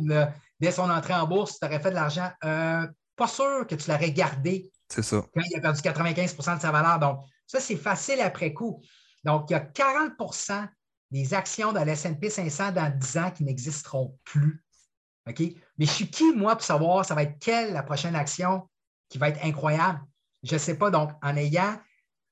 dès 0.59 0.71
son 0.71 0.89
entrée 0.89 1.13
en 1.13 1.25
bourse, 1.25 1.57
tu 1.57 1.65
aurais 1.65 1.79
fait 1.79 1.91
de 1.91 1.95
l'argent. 1.95 2.29
Euh, 2.43 2.85
pas 3.15 3.27
sûr 3.27 3.65
que 3.67 3.75
tu 3.75 3.89
l'aurais 3.89 4.11
gardé 4.11 4.69
C'est 4.89 5.03
ça. 5.03 5.23
quand 5.33 5.41
il 5.49 5.57
a 5.57 5.61
perdu 5.61 5.81
95% 5.81 6.57
de 6.57 6.61
sa 6.61 6.71
valeur. 6.71 6.99
Donc, 6.99 7.25
ça, 7.49 7.59
c'est 7.59 7.75
facile 7.75 8.21
après 8.21 8.53
coup. 8.53 8.79
Donc, 9.23 9.49
il 9.49 9.53
y 9.53 9.55
a 9.55 9.59
40% 9.59 10.69
des 11.09 11.33
actions 11.33 11.73
dans 11.73 11.83
l'S&P 11.83 12.29
500 12.29 12.73
dans 12.73 12.95
10 12.95 13.17
ans 13.17 13.31
qui 13.31 13.43
n'existeront 13.43 14.15
plus. 14.23 14.63
OK? 15.27 15.39
Mais 15.39 15.85
je 15.85 15.91
suis 15.91 16.11
qui, 16.11 16.31
moi, 16.31 16.55
pour 16.55 16.63
savoir 16.63 17.03
ça 17.03 17.15
va 17.15 17.23
être 17.23 17.39
quelle 17.39 17.73
la 17.73 17.81
prochaine 17.81 18.15
action 18.15 18.69
qui 19.09 19.17
va 19.17 19.29
être 19.29 19.43
incroyable? 19.43 19.99
Je 20.43 20.53
ne 20.53 20.59
sais 20.59 20.77
pas. 20.77 20.91
Donc, 20.91 21.09
en 21.23 21.35
ayant 21.35 21.75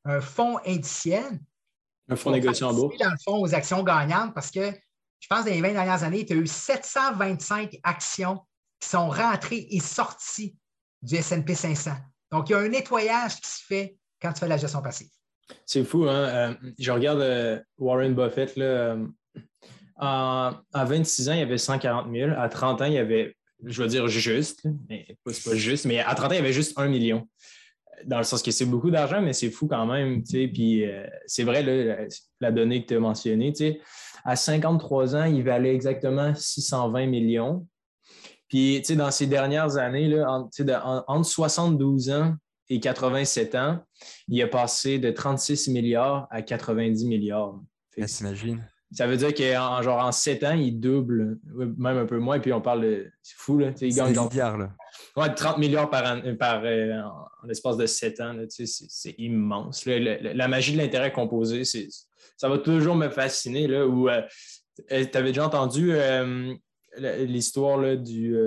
un 0.06 0.22
fonds 0.22 0.60
indiciel, 0.66 1.40
un 2.10 2.16
fonds 2.16 2.32
négocié 2.32 2.66
en 2.66 2.74
bourse. 2.74 2.96
Dans 3.00 3.10
le 3.10 3.18
fond, 3.18 3.42
aux 3.42 3.56
actions 3.56 3.84
gagnantes, 3.84 4.36
parce 4.36 4.52
que 4.52 4.72
je 5.20 5.28
pense 5.28 5.46
que 5.46 5.50
dans 5.50 5.56
les 5.56 5.62
20 5.62 5.74
dernières 5.74 6.04
années, 6.04 6.26
tu 6.26 6.34
as 6.34 6.36
eu 6.36 6.46
725 6.46 7.80
actions 7.82 8.46
qui 8.80 8.88
sont 8.88 9.10
rentrées 9.10 9.68
et 9.72 9.80
sorties 9.80 10.56
du 11.02 11.18
SP 11.18 11.58
500. 11.58 11.96
Donc, 12.32 12.50
il 12.50 12.52
y 12.52 12.56
a 12.56 12.60
un 12.60 12.70
nettoyage 12.70 13.42
qui 13.42 13.50
se 13.50 13.66
fait 13.66 13.98
quand 14.22 14.34
tu 14.34 14.40
fais 14.40 14.48
la 14.48 14.58
gestion 14.58 14.82
passive. 14.82 15.10
C'est 15.66 15.84
fou, 15.84 16.04
hein? 16.04 16.14
Euh, 16.14 16.54
je 16.78 16.92
regarde 16.92 17.22
euh, 17.22 17.60
Warren 17.78 18.14
Buffett, 18.14 18.56
là, 18.58 18.66
euh, 18.66 19.08
à 20.00 20.62
26 20.74 21.30
ans, 21.30 21.34
il 21.34 21.40
y 21.40 21.42
avait 21.42 21.58
140 21.58 22.12
000. 22.12 22.32
À 22.38 22.50
30 22.50 22.82
ans, 22.82 22.86
il 22.86 22.94
y 22.94 22.98
avait, 22.98 23.36
je 23.64 23.82
veux 23.82 23.88
dire 23.88 24.08
juste, 24.08 24.66
mais 24.90 25.08
c'est 25.32 25.50
pas 25.50 25.56
juste, 25.56 25.86
mais 25.86 26.00
à 26.00 26.14
30 26.14 26.28
ans, 26.28 26.34
il 26.34 26.38
y 26.38 26.40
avait 26.40 26.54
juste 26.54 26.78
un 26.78 26.88
million. 26.88 27.28
Dans 28.06 28.20
le 28.20 28.24
sens 28.24 28.44
que 28.44 28.52
c'est 28.52 28.66
beaucoup 28.66 28.92
d'argent, 28.92 29.22
mais 29.22 29.34
c'est 29.34 29.50
fou 29.50 29.68
quand 29.68 29.86
même. 29.88 30.24
Puis 30.24 30.86
euh, 30.86 31.08
c'est 31.26 31.44
vrai, 31.44 32.08
la, 32.40 32.52
donnée 32.52 32.84
que 32.84 32.90
tu 32.90 32.96
as 32.96 33.00
mentionnée. 33.00 33.54
À 34.24 34.36
53 34.36 35.16
ans, 35.16 35.24
il 35.24 35.44
valait 35.44 35.74
exactement 35.74 36.36
620 36.36 37.08
millions. 37.08 37.66
Puis 38.50 38.82
dans 38.96 39.10
ces 39.10 39.26
dernières 39.26 39.78
années, 39.78 40.08
là, 40.08 40.46
entre 41.08 41.26
72 41.26 42.12
ans 42.12 42.36
et 42.70 42.80
87 42.80 43.56
ans, 43.56 43.80
il 44.28 44.42
a 44.42 44.48
passé 44.48 45.00
de 45.00 45.12
36 45.12 45.70
milliards 45.70 46.28
à 46.30 46.42
90 46.42 47.06
milliards. 47.06 47.60
T'imagines? 47.92 48.64
Ça 48.92 49.06
veut 49.06 49.18
dire 49.18 49.34
qu'en 49.34 49.82
genre 49.82 50.06
en 50.06 50.14
7 50.14 50.44
ans, 50.46 50.54
il 50.54 50.80
double, 50.80 51.40
même 51.78 51.98
un 51.98 52.06
peu 52.06 52.20
moins, 52.20 52.40
puis 52.40 52.54
on 52.54 52.62
parle 52.62 52.84
de. 52.84 53.12
C'est 53.22 53.36
fou, 53.38 53.58
là. 53.58 53.72
Il 53.82 53.94
gagne 53.94 54.18
milliards, 54.18 54.58
là. 54.58 54.72
Ouais, 55.18 55.34
30 55.34 55.58
milliards 55.58 55.90
par, 55.90 56.22
par 56.40 56.62
euh, 56.64 57.02
en, 57.02 57.48
l'espace 57.48 57.76
de 57.76 57.86
7 57.86 58.22
ans, 58.22 58.36
c'est 58.50 59.16
immense. 59.18 59.86
la, 59.86 60.48
magie 60.48 60.72
de 60.72 60.78
l'intérêt 60.78 61.12
composé, 61.12 61.64
ça 61.66 62.48
va 62.48 62.60
toujours 62.60 62.96
me 62.96 63.10
fasciner. 63.10 63.68
Là, 63.68 63.86
où, 63.86 64.08
euh, 64.08 64.22
euh, 64.92 65.06
tu 65.12 65.18
avais 65.18 65.30
déjà 65.30 65.46
entendu 65.46 65.94
l'histoire 66.98 67.98
du 67.98 68.38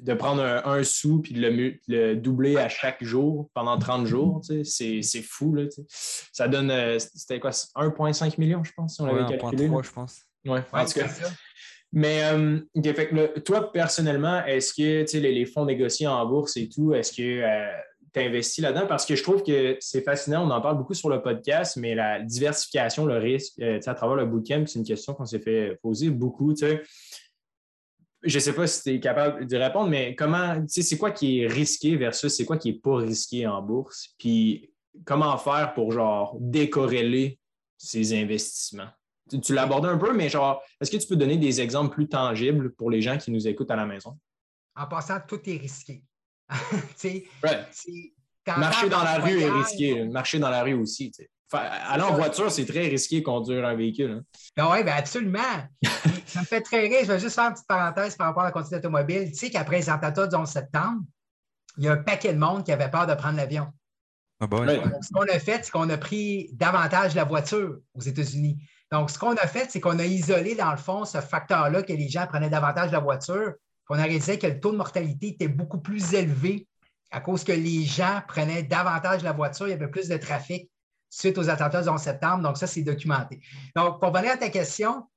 de 0.00 0.14
prendre 0.14 0.42
un, 0.42 0.82
sou 0.84 1.20
puis 1.20 1.34
de 1.34 1.78
le, 1.88 2.16
doubler 2.16 2.56
à 2.56 2.68
chaque 2.68 3.02
jour 3.02 3.50
pendant 3.54 3.78
30 3.78 4.06
jours, 4.06 4.42
c'est 4.64 5.22
fou. 5.22 5.54
Là, 5.54 5.64
ça 6.32 6.48
donne, 6.48 6.70
euh, 6.70 6.98
c'était 6.98 7.40
quoi, 7.40 7.50
1,5 7.50 8.38
million, 8.38 8.62
je 8.64 8.72
pense, 8.72 8.96
si 8.96 9.00
on 9.02 9.06
l'avait 9.06 9.36
calculé. 9.36 9.68
1,3, 9.68 9.84
je 9.84 9.92
pense. 9.92 10.22
Oui, 10.46 10.58
en 10.72 10.84
tout 10.84 10.92
cas. 10.92 11.06
Mais 11.90 12.22
euh, 12.24 12.60
toi, 13.44 13.72
personnellement, 13.72 14.44
est-ce 14.44 14.74
que 14.74 15.18
les, 15.18 15.32
les, 15.32 15.46
fonds 15.46 15.64
négociés 15.64 16.06
en 16.06 16.26
bourse 16.26 16.56
et 16.58 16.68
tout, 16.68 16.92
est-ce 16.92 17.12
que 17.12 17.22
euh, 17.22 17.66
tu 18.12 18.20
investis 18.20 18.62
là-dedans? 18.62 18.86
Parce 18.86 19.06
que 19.06 19.16
je 19.16 19.22
trouve 19.22 19.42
que 19.42 19.76
c'est 19.80 20.02
fascinant, 20.02 20.46
on 20.46 20.50
en 20.50 20.60
parle 20.60 20.76
beaucoup 20.76 20.92
sur 20.92 21.08
le 21.08 21.22
podcast, 21.22 21.78
mais 21.78 21.94
la 21.94 22.20
diversification, 22.20 23.06
le 23.06 23.16
risque, 23.16 23.58
à 23.60 23.94
travers 23.94 24.16
le 24.16 24.26
bootcamp, 24.26 24.64
c'est 24.66 24.78
une 24.78 24.84
question 24.84 25.14
qu'on 25.14 25.24
s'est 25.24 25.40
fait 25.40 25.78
poser 25.82 26.10
beaucoup. 26.10 26.54
sais 26.54 26.82
je 28.22 28.34
ne 28.36 28.40
sais 28.40 28.52
pas 28.52 28.66
si 28.66 28.82
tu 28.82 28.90
es 28.90 29.00
capable 29.00 29.46
de 29.46 29.56
répondre, 29.56 29.88
mais 29.88 30.14
comment, 30.14 30.60
tu 30.60 30.68
sais, 30.68 30.82
c'est 30.82 30.98
quoi 30.98 31.10
qui 31.10 31.40
est 31.40 31.46
risqué 31.46 31.96
versus 31.96 32.34
c'est 32.34 32.44
quoi 32.44 32.58
qui 32.58 32.72
n'est 32.72 32.78
pas 32.78 32.96
risqué 32.96 33.46
en 33.46 33.62
bourse? 33.62 34.14
Puis 34.18 34.72
comment 35.04 35.36
faire 35.38 35.74
pour 35.74 35.92
genre 35.92 36.36
décorréler 36.40 37.38
ces 37.76 38.20
investissements? 38.20 38.88
Tu, 39.42 39.58
abordé 39.58 39.88
un 39.88 39.98
peu, 39.98 40.12
mais 40.14 40.28
genre, 40.28 40.62
est-ce 40.80 40.90
que 40.90 40.96
tu 40.96 41.06
peux 41.06 41.16
donner 41.16 41.36
des 41.36 41.60
exemples 41.60 41.94
plus 41.94 42.08
tangibles 42.08 42.74
pour 42.74 42.90
les 42.90 43.02
gens 43.02 43.18
qui 43.18 43.30
nous 43.30 43.46
écoutent 43.46 43.70
à 43.70 43.76
la 43.76 43.86
maison? 43.86 44.18
En 44.74 44.86
passant, 44.86 45.18
tout 45.26 45.40
est 45.48 45.58
risqué. 45.58 46.02
Marcher 48.46 48.88
dans 48.88 49.02
la 49.02 49.18
rue 49.18 49.38
est 49.40 49.50
risqué. 49.50 50.04
Marcher 50.04 50.38
dans 50.38 50.48
la 50.48 50.62
rue 50.62 50.72
aussi. 50.72 51.12
Aller 51.52 52.02
en 52.02 52.14
voiture, 52.14 52.50
c'est 52.50 52.66
très 52.66 52.86
risqué 52.88 53.22
conduire 53.22 53.66
un 53.66 53.74
véhicule. 53.74 54.10
Hein. 54.10 54.22
Ben 54.56 54.68
oui, 54.70 54.84
ben 54.84 54.94
absolument. 54.96 55.38
ça 56.26 56.40
me 56.40 56.44
fait 56.44 56.60
très 56.60 56.80
rire. 56.80 57.00
Je 57.02 57.12
vais 57.12 57.18
juste 57.18 57.34
faire 57.34 57.46
une 57.46 57.54
petite 57.54 57.66
parenthèse 57.66 58.16
par 58.16 58.28
rapport 58.28 58.42
à 58.42 58.46
la 58.46 58.52
conduite 58.52 58.74
automobile. 58.74 59.30
Tu 59.30 59.36
sais 59.36 59.50
qu'après 59.50 59.78
les 59.78 59.90
attentats 59.90 60.26
du 60.26 60.36
11 60.36 60.48
septembre, 60.48 61.00
il 61.78 61.84
y 61.84 61.88
a 61.88 61.92
un 61.92 61.96
paquet 61.96 62.32
de 62.32 62.38
monde 62.38 62.64
qui 62.64 62.72
avait 62.72 62.90
peur 62.90 63.06
de 63.06 63.14
prendre 63.14 63.36
l'avion. 63.36 63.68
Ah 64.40 64.46
ben 64.46 64.66
ce 65.02 65.12
qu'on 65.12 65.22
a 65.22 65.38
fait, 65.38 65.64
c'est 65.64 65.70
qu'on 65.70 65.90
a 65.90 65.96
pris 65.96 66.50
davantage 66.52 67.14
la 67.14 67.24
voiture 67.24 67.78
aux 67.94 68.00
États-Unis. 68.00 68.58
Donc, 68.92 69.10
ce 69.10 69.18
qu'on 69.18 69.34
a 69.34 69.46
fait, 69.46 69.70
c'est 69.70 69.80
qu'on 69.80 69.98
a 69.98 70.04
isolé, 70.04 70.54
dans 70.54 70.70
le 70.70 70.76
fond, 70.76 71.04
ce 71.04 71.20
facteur-là 71.20 71.82
que 71.82 71.92
les 71.92 72.08
gens 72.08 72.26
prenaient 72.26 72.48
davantage 72.48 72.92
la 72.92 73.00
voiture. 73.00 73.54
On 73.90 73.98
a 73.98 74.02
réalisé 74.02 74.38
que 74.38 74.46
le 74.46 74.60
taux 74.60 74.70
de 74.70 74.76
mortalité 74.76 75.28
était 75.28 75.48
beaucoup 75.48 75.80
plus 75.80 76.14
élevé 76.14 76.68
à 77.10 77.20
cause 77.20 77.44
que 77.44 77.52
les 77.52 77.84
gens 77.84 78.20
prenaient 78.26 78.62
davantage 78.62 79.22
la 79.22 79.32
voiture, 79.32 79.66
il 79.66 79.70
y 79.70 79.74
avait 79.74 79.88
plus 79.88 80.08
de 80.08 80.16
trafic 80.16 80.70
suite 81.10 81.38
aux 81.38 81.48
attentats 81.48 81.82
du 81.82 81.88
11 81.88 82.00
septembre. 82.00 82.42
Donc, 82.42 82.56
ça, 82.56 82.66
c'est 82.66 82.82
documenté. 82.82 83.40
Donc, 83.74 84.00
pour 84.00 84.12
venir 84.12 84.32
à 84.32 84.36
ta 84.36 84.50
question, 84.50 85.08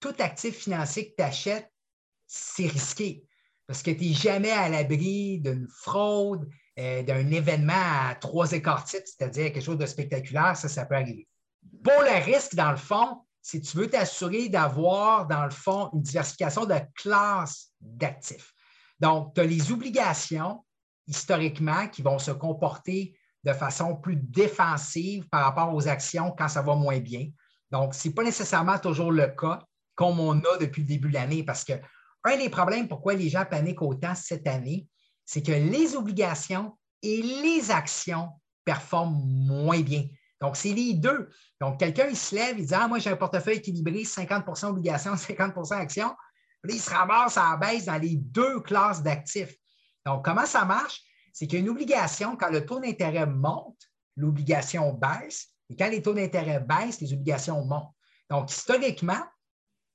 tout 0.00 0.14
actif 0.18 0.56
financier 0.56 1.10
que 1.10 1.14
tu 1.16 1.22
achètes, 1.22 1.70
c'est 2.26 2.66
risqué 2.66 3.24
parce 3.66 3.82
que 3.82 3.90
tu 3.90 4.06
n'es 4.06 4.12
jamais 4.12 4.50
à 4.50 4.68
l'abri 4.68 5.40
d'une 5.40 5.66
fraude, 5.68 6.48
euh, 6.78 7.02
d'un 7.02 7.30
événement 7.30 7.72
à 7.74 8.14
trois 8.14 8.52
écarts 8.52 8.86
c'est-à-dire 8.86 9.52
quelque 9.52 9.64
chose 9.64 9.78
de 9.78 9.86
spectaculaire, 9.86 10.56
ça, 10.56 10.68
ça 10.68 10.84
peut 10.84 10.96
arriver. 10.96 11.26
Pour 11.82 12.02
le 12.02 12.24
risque, 12.24 12.54
dans 12.54 12.70
le 12.70 12.76
fond, 12.76 13.22
si 13.40 13.60
tu 13.60 13.76
veux 13.76 13.88
t'assurer 13.88 14.48
d'avoir, 14.48 15.26
dans 15.26 15.44
le 15.44 15.50
fond, 15.50 15.90
une 15.94 16.02
diversification 16.02 16.66
de 16.66 16.76
classe 16.94 17.70
d'actifs. 17.80 18.52
Donc, 19.00 19.34
tu 19.34 19.40
as 19.40 19.44
les 19.44 19.70
obligations, 19.72 20.64
historiquement, 21.06 21.88
qui 21.88 22.02
vont 22.02 22.18
se 22.18 22.30
comporter 22.30 23.16
de 23.44 23.52
façon 23.52 23.96
plus 23.96 24.16
défensive 24.16 25.28
par 25.28 25.44
rapport 25.44 25.74
aux 25.74 25.86
actions 25.86 26.34
quand 26.36 26.48
ça 26.48 26.62
va 26.62 26.74
moins 26.74 26.98
bien. 26.98 27.28
Donc, 27.70 27.94
ce 27.94 28.08
n'est 28.08 28.14
pas 28.14 28.24
nécessairement 28.24 28.78
toujours 28.78 29.12
le 29.12 29.26
cas 29.28 29.60
comme 29.94 30.18
on 30.18 30.38
a 30.38 30.56
depuis 30.58 30.82
le 30.82 30.88
début 30.88 31.08
de 31.08 31.14
l'année 31.14 31.44
parce 31.44 31.64
que 31.64 31.74
un 32.24 32.36
des 32.36 32.48
problèmes 32.48 32.88
pourquoi 32.88 33.14
les 33.14 33.28
gens 33.28 33.44
paniquent 33.44 33.82
autant 33.82 34.14
cette 34.14 34.46
année, 34.46 34.86
c'est 35.24 35.42
que 35.42 35.52
les 35.52 35.94
obligations 35.94 36.76
et 37.02 37.20
les 37.20 37.70
actions 37.70 38.30
performent 38.64 39.22
moins 39.24 39.80
bien. 39.80 40.06
Donc, 40.40 40.56
c'est 40.56 40.72
les 40.72 40.94
deux. 40.94 41.30
Donc, 41.60 41.78
quelqu'un, 41.78 42.06
il 42.08 42.16
se 42.16 42.34
lève, 42.34 42.58
il 42.58 42.66
dit 42.66 42.74
Ah, 42.74 42.88
moi, 42.88 42.98
j'ai 42.98 43.10
un 43.10 43.16
portefeuille 43.16 43.58
équilibré, 43.58 44.02
50% 44.02 44.66
obligations, 44.66 45.14
50% 45.14 45.74
actions. 45.74 46.14
Là, 46.64 46.74
il 46.74 46.80
se 46.80 46.90
ramasse 46.90 47.36
à 47.36 47.50
la 47.50 47.56
baisse 47.56 47.84
dans 47.84 47.98
les 47.98 48.16
deux 48.16 48.60
classes 48.60 49.02
d'actifs. 49.02 49.54
Donc, 50.04 50.24
comment 50.24 50.46
ça 50.46 50.64
marche? 50.64 51.02
C'est 51.34 51.48
qu'une 51.48 51.68
obligation, 51.68 52.36
quand 52.36 52.48
le 52.48 52.64
taux 52.64 52.78
d'intérêt 52.78 53.26
monte, 53.26 53.90
l'obligation 54.16 54.92
baisse. 54.92 55.48
Et 55.68 55.76
quand 55.76 55.90
les 55.90 56.00
taux 56.00 56.14
d'intérêt 56.14 56.60
baissent, 56.60 57.00
les 57.00 57.12
obligations 57.12 57.64
montent. 57.64 57.92
Donc, 58.30 58.52
historiquement, 58.52 59.20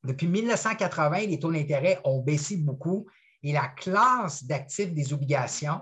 depuis 0.03 0.27
1980, 0.27 1.27
les 1.27 1.39
taux 1.39 1.51
d'intérêt 1.51 2.01
ont 2.03 2.19
baissé 2.21 2.57
beaucoup 2.57 3.07
et 3.41 3.53
la 3.53 3.69
classe 3.69 4.43
d'actifs 4.43 4.93
des 4.93 5.13
obligations 5.13 5.79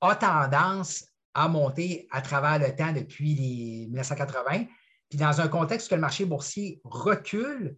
a 0.00 0.16
tendance 0.16 1.04
a 1.34 1.48
monté 1.48 2.08
à 2.10 2.22
travers 2.22 2.58
le 2.58 2.74
temps 2.74 2.92
depuis 2.92 3.34
les 3.34 3.86
1980. 3.88 4.64
Puis 5.10 5.18
dans 5.18 5.42
un 5.42 5.48
contexte 5.48 5.90
où 5.90 5.94
le 5.94 6.00
marché 6.00 6.24
boursier 6.24 6.80
recule, 6.84 7.76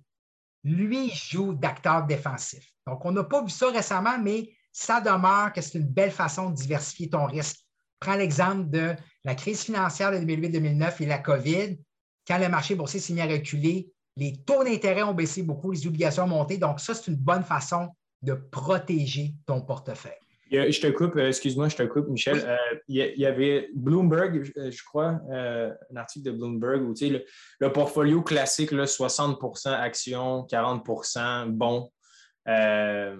lui 0.63 1.11
joue 1.11 1.53
d'acteur 1.53 2.07
défensif. 2.07 2.65
Donc, 2.87 3.05
on 3.05 3.11
n'a 3.11 3.25
pas 3.25 3.43
vu 3.43 3.51
ça 3.51 3.69
récemment, 3.71 4.19
mais 4.19 4.53
ça 4.73 5.01
demeure 5.01 5.53
que 5.53 5.61
c'est 5.61 5.79
une 5.79 5.87
belle 5.87 6.11
façon 6.11 6.51
de 6.51 6.57
diversifier 6.57 7.11
ton 7.11 7.27
risque. 7.27 7.59
Prends 8.01 8.15
l'exemple 8.15 8.71
de 8.71 8.95
la 9.25 9.35
crise 9.35 9.63
financière 9.63 10.13
de 10.13 10.19
2008-2009 10.19 11.03
et 11.03 11.07
la 11.07 11.19
COVID. 11.19 11.79
Quand 12.27 12.39
le 12.39 12.49
marché 12.49 12.75
boursier 12.75 13.01
s'est 13.01 13.13
mis 13.13 13.21
à 13.21 13.27
reculer, 13.27 13.89
les 14.17 14.37
taux 14.45 14.65
d'intérêt 14.65 15.03
ont 15.03 15.15
baissé 15.15 15.43
beaucoup, 15.43 15.73
les 15.73 15.87
obligations 15.87 16.25
ont 16.25 16.29
monté. 16.29 16.59
Donc, 16.59 16.81
ça, 16.81 16.95
c'est 16.95 17.11
une 17.11 17.17
bonne 17.17 17.45
façon 17.45 17.89
de 18.23 18.35
protéger 18.35 19.35
ton 19.47 19.61
portefeuille. 19.61 20.13
Je 20.51 20.81
te 20.81 20.87
coupe, 20.89 21.17
euh, 21.17 21.29
excuse-moi, 21.29 21.69
je 21.69 21.77
te 21.77 21.83
coupe, 21.83 22.09
Michel. 22.09 22.39
Euh, 22.45 22.57
il 22.89 22.97
y 22.97 23.27
avait 23.27 23.69
Bloomberg, 23.75 24.51
euh, 24.57 24.71
je 24.71 24.83
crois, 24.83 25.21
un 25.31 25.97
article 25.97 26.27
de 26.27 26.31
Bloomberg 26.33 26.83
où 26.83 26.95
le, 27.01 27.25
le 27.61 27.73
portfolio 27.73 28.23
classique, 28.23 28.73
là, 28.73 28.85
60% 28.85 29.69
actions, 29.69 30.47
40% 30.51 31.51
bons, 31.51 31.91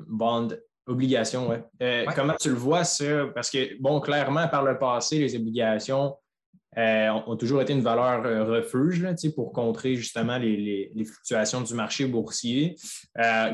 bond, 0.07 0.49
obligations. 0.89 1.49
Ouais. 1.49 2.07
Comment 2.15 2.35
tu 2.41 2.51
le 2.51 2.57
vois, 2.57 2.85
ça? 2.85 3.27
Parce 3.35 3.51
que, 3.51 3.81
bon, 3.81 4.01
clairement, 4.01 4.49
par 4.49 4.65
le 4.65 4.79
passé, 4.79 5.19
les 5.19 5.37
obligations 5.37 6.17
ont 6.77 7.37
toujours 7.37 7.63
été 7.63 7.73
une 7.73 7.83
valeur 7.83 8.23
refuge 8.47 9.03
là, 9.03 9.13
pour 9.35 9.53
contrer 9.53 9.97
justement 9.97 10.39
les, 10.39 10.93
fluctuations 11.05 11.61
du 11.63 11.75
marché 11.75 12.07
boursier. 12.07 12.77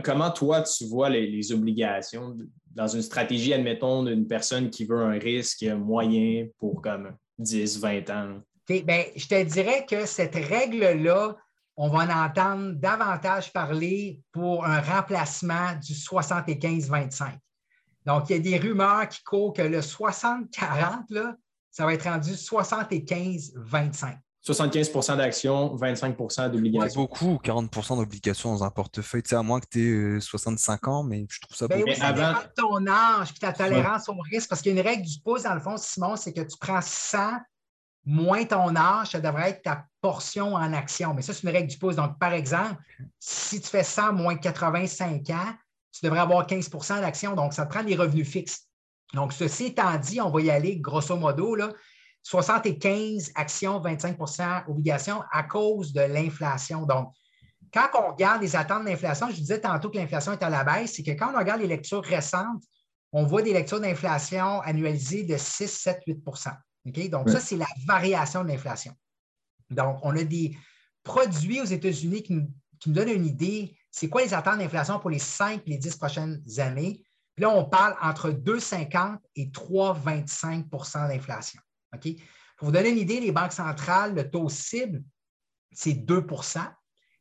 comment 0.03 0.31
toi, 0.31 0.63
tu 0.63 0.85
vois 0.87 1.09
les, 1.09 1.27
les 1.27 1.53
obligations 1.53 2.37
dans 2.75 2.89
une 2.89 3.03
stratégie, 3.03 3.55
admettons, 3.55 4.03
d'une 4.03 4.27
personne 4.27 4.71
qui 4.71 4.85
veut 4.85 5.01
un 5.01 5.19
risque 5.19 5.65
moyen 5.65 6.49
pour 6.59 6.83
comme 6.83 7.17
10, 7.39 7.81
20 7.81 8.11
ans? 8.11 8.41
Ben, 8.69 9.05
je 9.15 9.27
te 9.27 9.43
dirais 9.45 9.85
que 9.89 10.07
cette 10.07 10.35
règle-là, 10.35 11.37
on 11.77 11.89
va 11.89 12.05
en 12.05 12.27
entendre 12.27 12.73
davantage 12.75 13.53
parler 13.53 14.21
pour 14.33 14.65
un 14.65 14.81
remplacement 14.81 15.75
du 15.83 15.93
75-25. 15.93 17.39
Donc, 18.07 18.31
il 18.31 18.37
y 18.37 18.39
a 18.39 18.43
des 18.43 18.59
rumeurs 18.59 19.09
qui 19.09 19.23
courent 19.23 19.53
que 19.53 19.63
le 19.63 19.81
60-40, 19.81 21.35
ça 21.71 21.87
va 21.87 21.95
être 21.95 22.05
rendu 22.05 22.33
75-25. 22.33 24.19
75% 24.47 25.17
d'actions, 25.17 25.75
25% 25.75 26.51
d'obligations. 26.51 26.89
C'est 26.91 26.97
beaucoup, 26.97 27.41
40% 27.43 27.97
d'obligations 27.97 28.53
dans 28.53 28.63
un 28.63 28.71
portefeuille, 28.71 29.23
tu 29.23 29.31
sais, 29.31 29.37
à 29.37 29.43
moins 29.43 29.59
que 29.59 29.67
tu 29.71 30.17
aies 30.17 30.21
65 30.21 30.87
ans, 30.87 31.03
mais 31.03 31.25
je 31.31 31.41
trouve 31.41 31.57
ça 31.57 31.67
ben 31.67 31.79
beaucoup. 31.79 31.91
Oui, 31.91 31.97
ça 31.97 32.13
dépend 32.13 32.33
de 32.33 32.53
ton 32.55 32.87
âge 32.87 33.31
et 33.31 33.39
ta 33.39 33.55
tolérance 33.55 34.07
au 34.11 34.17
risque, 34.31 34.51
parce 34.51 34.61
qu'il 34.61 34.75
y 34.75 34.77
a 34.77 34.81
une 34.83 34.87
règle 34.87 35.03
du 35.03 35.19
pouce, 35.25 35.45
dans 35.45 35.55
le 35.55 35.61
fond, 35.61 35.79
Simon, 35.79 36.17
c'est 36.17 36.35
que 36.35 36.43
tu 36.43 36.59
prends 36.61 36.83
100 36.83 37.39
moins 38.07 38.45
ton 38.45 38.75
âge, 38.77 39.11
ça 39.11 39.21
devrait 39.21 39.51
être 39.51 39.63
ta 39.63 39.87
portion 40.01 40.55
en 40.55 40.73
action. 40.73 41.15
Mais 41.15 41.23
ça, 41.23 41.33
c'est 41.33 41.43
une 41.43 41.51
règle 41.51 41.69
du 41.69 41.79
pouce. 41.79 41.97
Donc, 41.97 42.19
par 42.19 42.33
exemple, 42.33 42.83
si 43.19 43.61
tu 43.61 43.69
fais 43.69 43.85
100 43.85 44.13
moins 44.13 44.37
85 44.37 45.31
ans, 45.31 45.55
tu 45.93 46.05
devrais 46.05 46.21
avoir 46.21 46.47
15% 46.47 47.01
d'actions. 47.01 47.35
Donc, 47.35 47.55
ça 47.55 47.67
te 47.67 47.73
prend 47.73 47.85
des 47.85 47.97
revenus 47.97 48.29
fixes. 48.29 48.69
Donc, 49.15 49.33
ceci 49.33 49.67
étant 49.67 49.97
dit, 49.97 50.21
on 50.21 50.31
va 50.31 50.41
y 50.41 50.51
aller 50.51 50.77
grosso 50.79 51.17
modo. 51.17 51.55
Là, 51.55 51.71
75 52.23 53.33
actions, 53.35 53.81
25% 53.81 54.65
obligations 54.69 55.23
à 55.31 55.43
cause 55.45 55.93
de 55.93 56.01
l'inflation. 56.01 56.85
Donc, 56.85 57.13
quand 57.73 57.89
on 57.95 58.13
regarde 58.13 58.43
les 58.43 58.57
attentes 58.57 58.85
d'inflation, 58.85 59.29
je 59.31 59.37
disais 59.37 59.61
tantôt 59.61 59.91
que 59.91 59.99
l'inflation 59.99 60.33
est 60.33 60.43
à 60.43 60.49
la 60.49 60.65
baisse, 60.65 60.95
c'est 60.95 61.03
que 61.03 61.11
quand 61.11 61.33
on 61.35 61.39
regarde 61.39 61.61
les 61.61 61.67
lectures 61.67 62.05
récentes, 62.05 62.63
on 63.13 63.25
voit 63.25 63.43
des 63.43 63.53
lectures 63.53 63.81
d'inflation 63.81 64.61
annualisées 64.61 65.25
de 65.25 65.37
6, 65.37 65.69
7, 65.69 66.03
8 66.07 66.25
Donc, 66.85 67.31
ça, 67.31 67.41
c'est 67.41 67.57
la 67.57 67.67
variation 67.87 68.43
de 68.43 68.49
l'inflation. 68.49 68.95
Donc, 69.71 69.99
on 70.03 70.15
a 70.17 70.23
des 70.23 70.57
produits 71.03 71.61
aux 71.61 71.67
États-Unis 71.67 72.23
qui, 72.23 72.35
nous, 72.35 72.49
donnent 72.87 73.09
une 73.09 73.27
idée, 73.27 73.77
c'est 73.91 74.09
quoi 74.09 74.23
les 74.23 74.35
attentes 74.35 74.59
d'inflation 74.59 74.99
pour 74.99 75.11
les 75.11 75.19
5 75.19 75.63
les 75.67 75.79
10 75.79 75.97
prochaines 75.97 76.43
années? 76.59 77.03
Puis 77.35 77.43
là, 77.43 77.51
on 77.51 77.65
parle 77.65 77.97
entre 78.03 78.31
2,50 78.31 79.19
et 79.37 79.47
3,25% 79.47 81.09
d'inflation. 81.09 81.61
Pour 82.59 82.67
vous 82.67 82.73
donner 82.73 82.91
une 82.91 82.99
idée, 82.99 83.21
les 83.21 83.33
banques 83.33 83.53
centrales, 83.53 84.15
le 84.15 84.31
taux 84.31 84.49
cible, 84.49 85.03
c'est 85.73 85.93
2% 85.93 86.67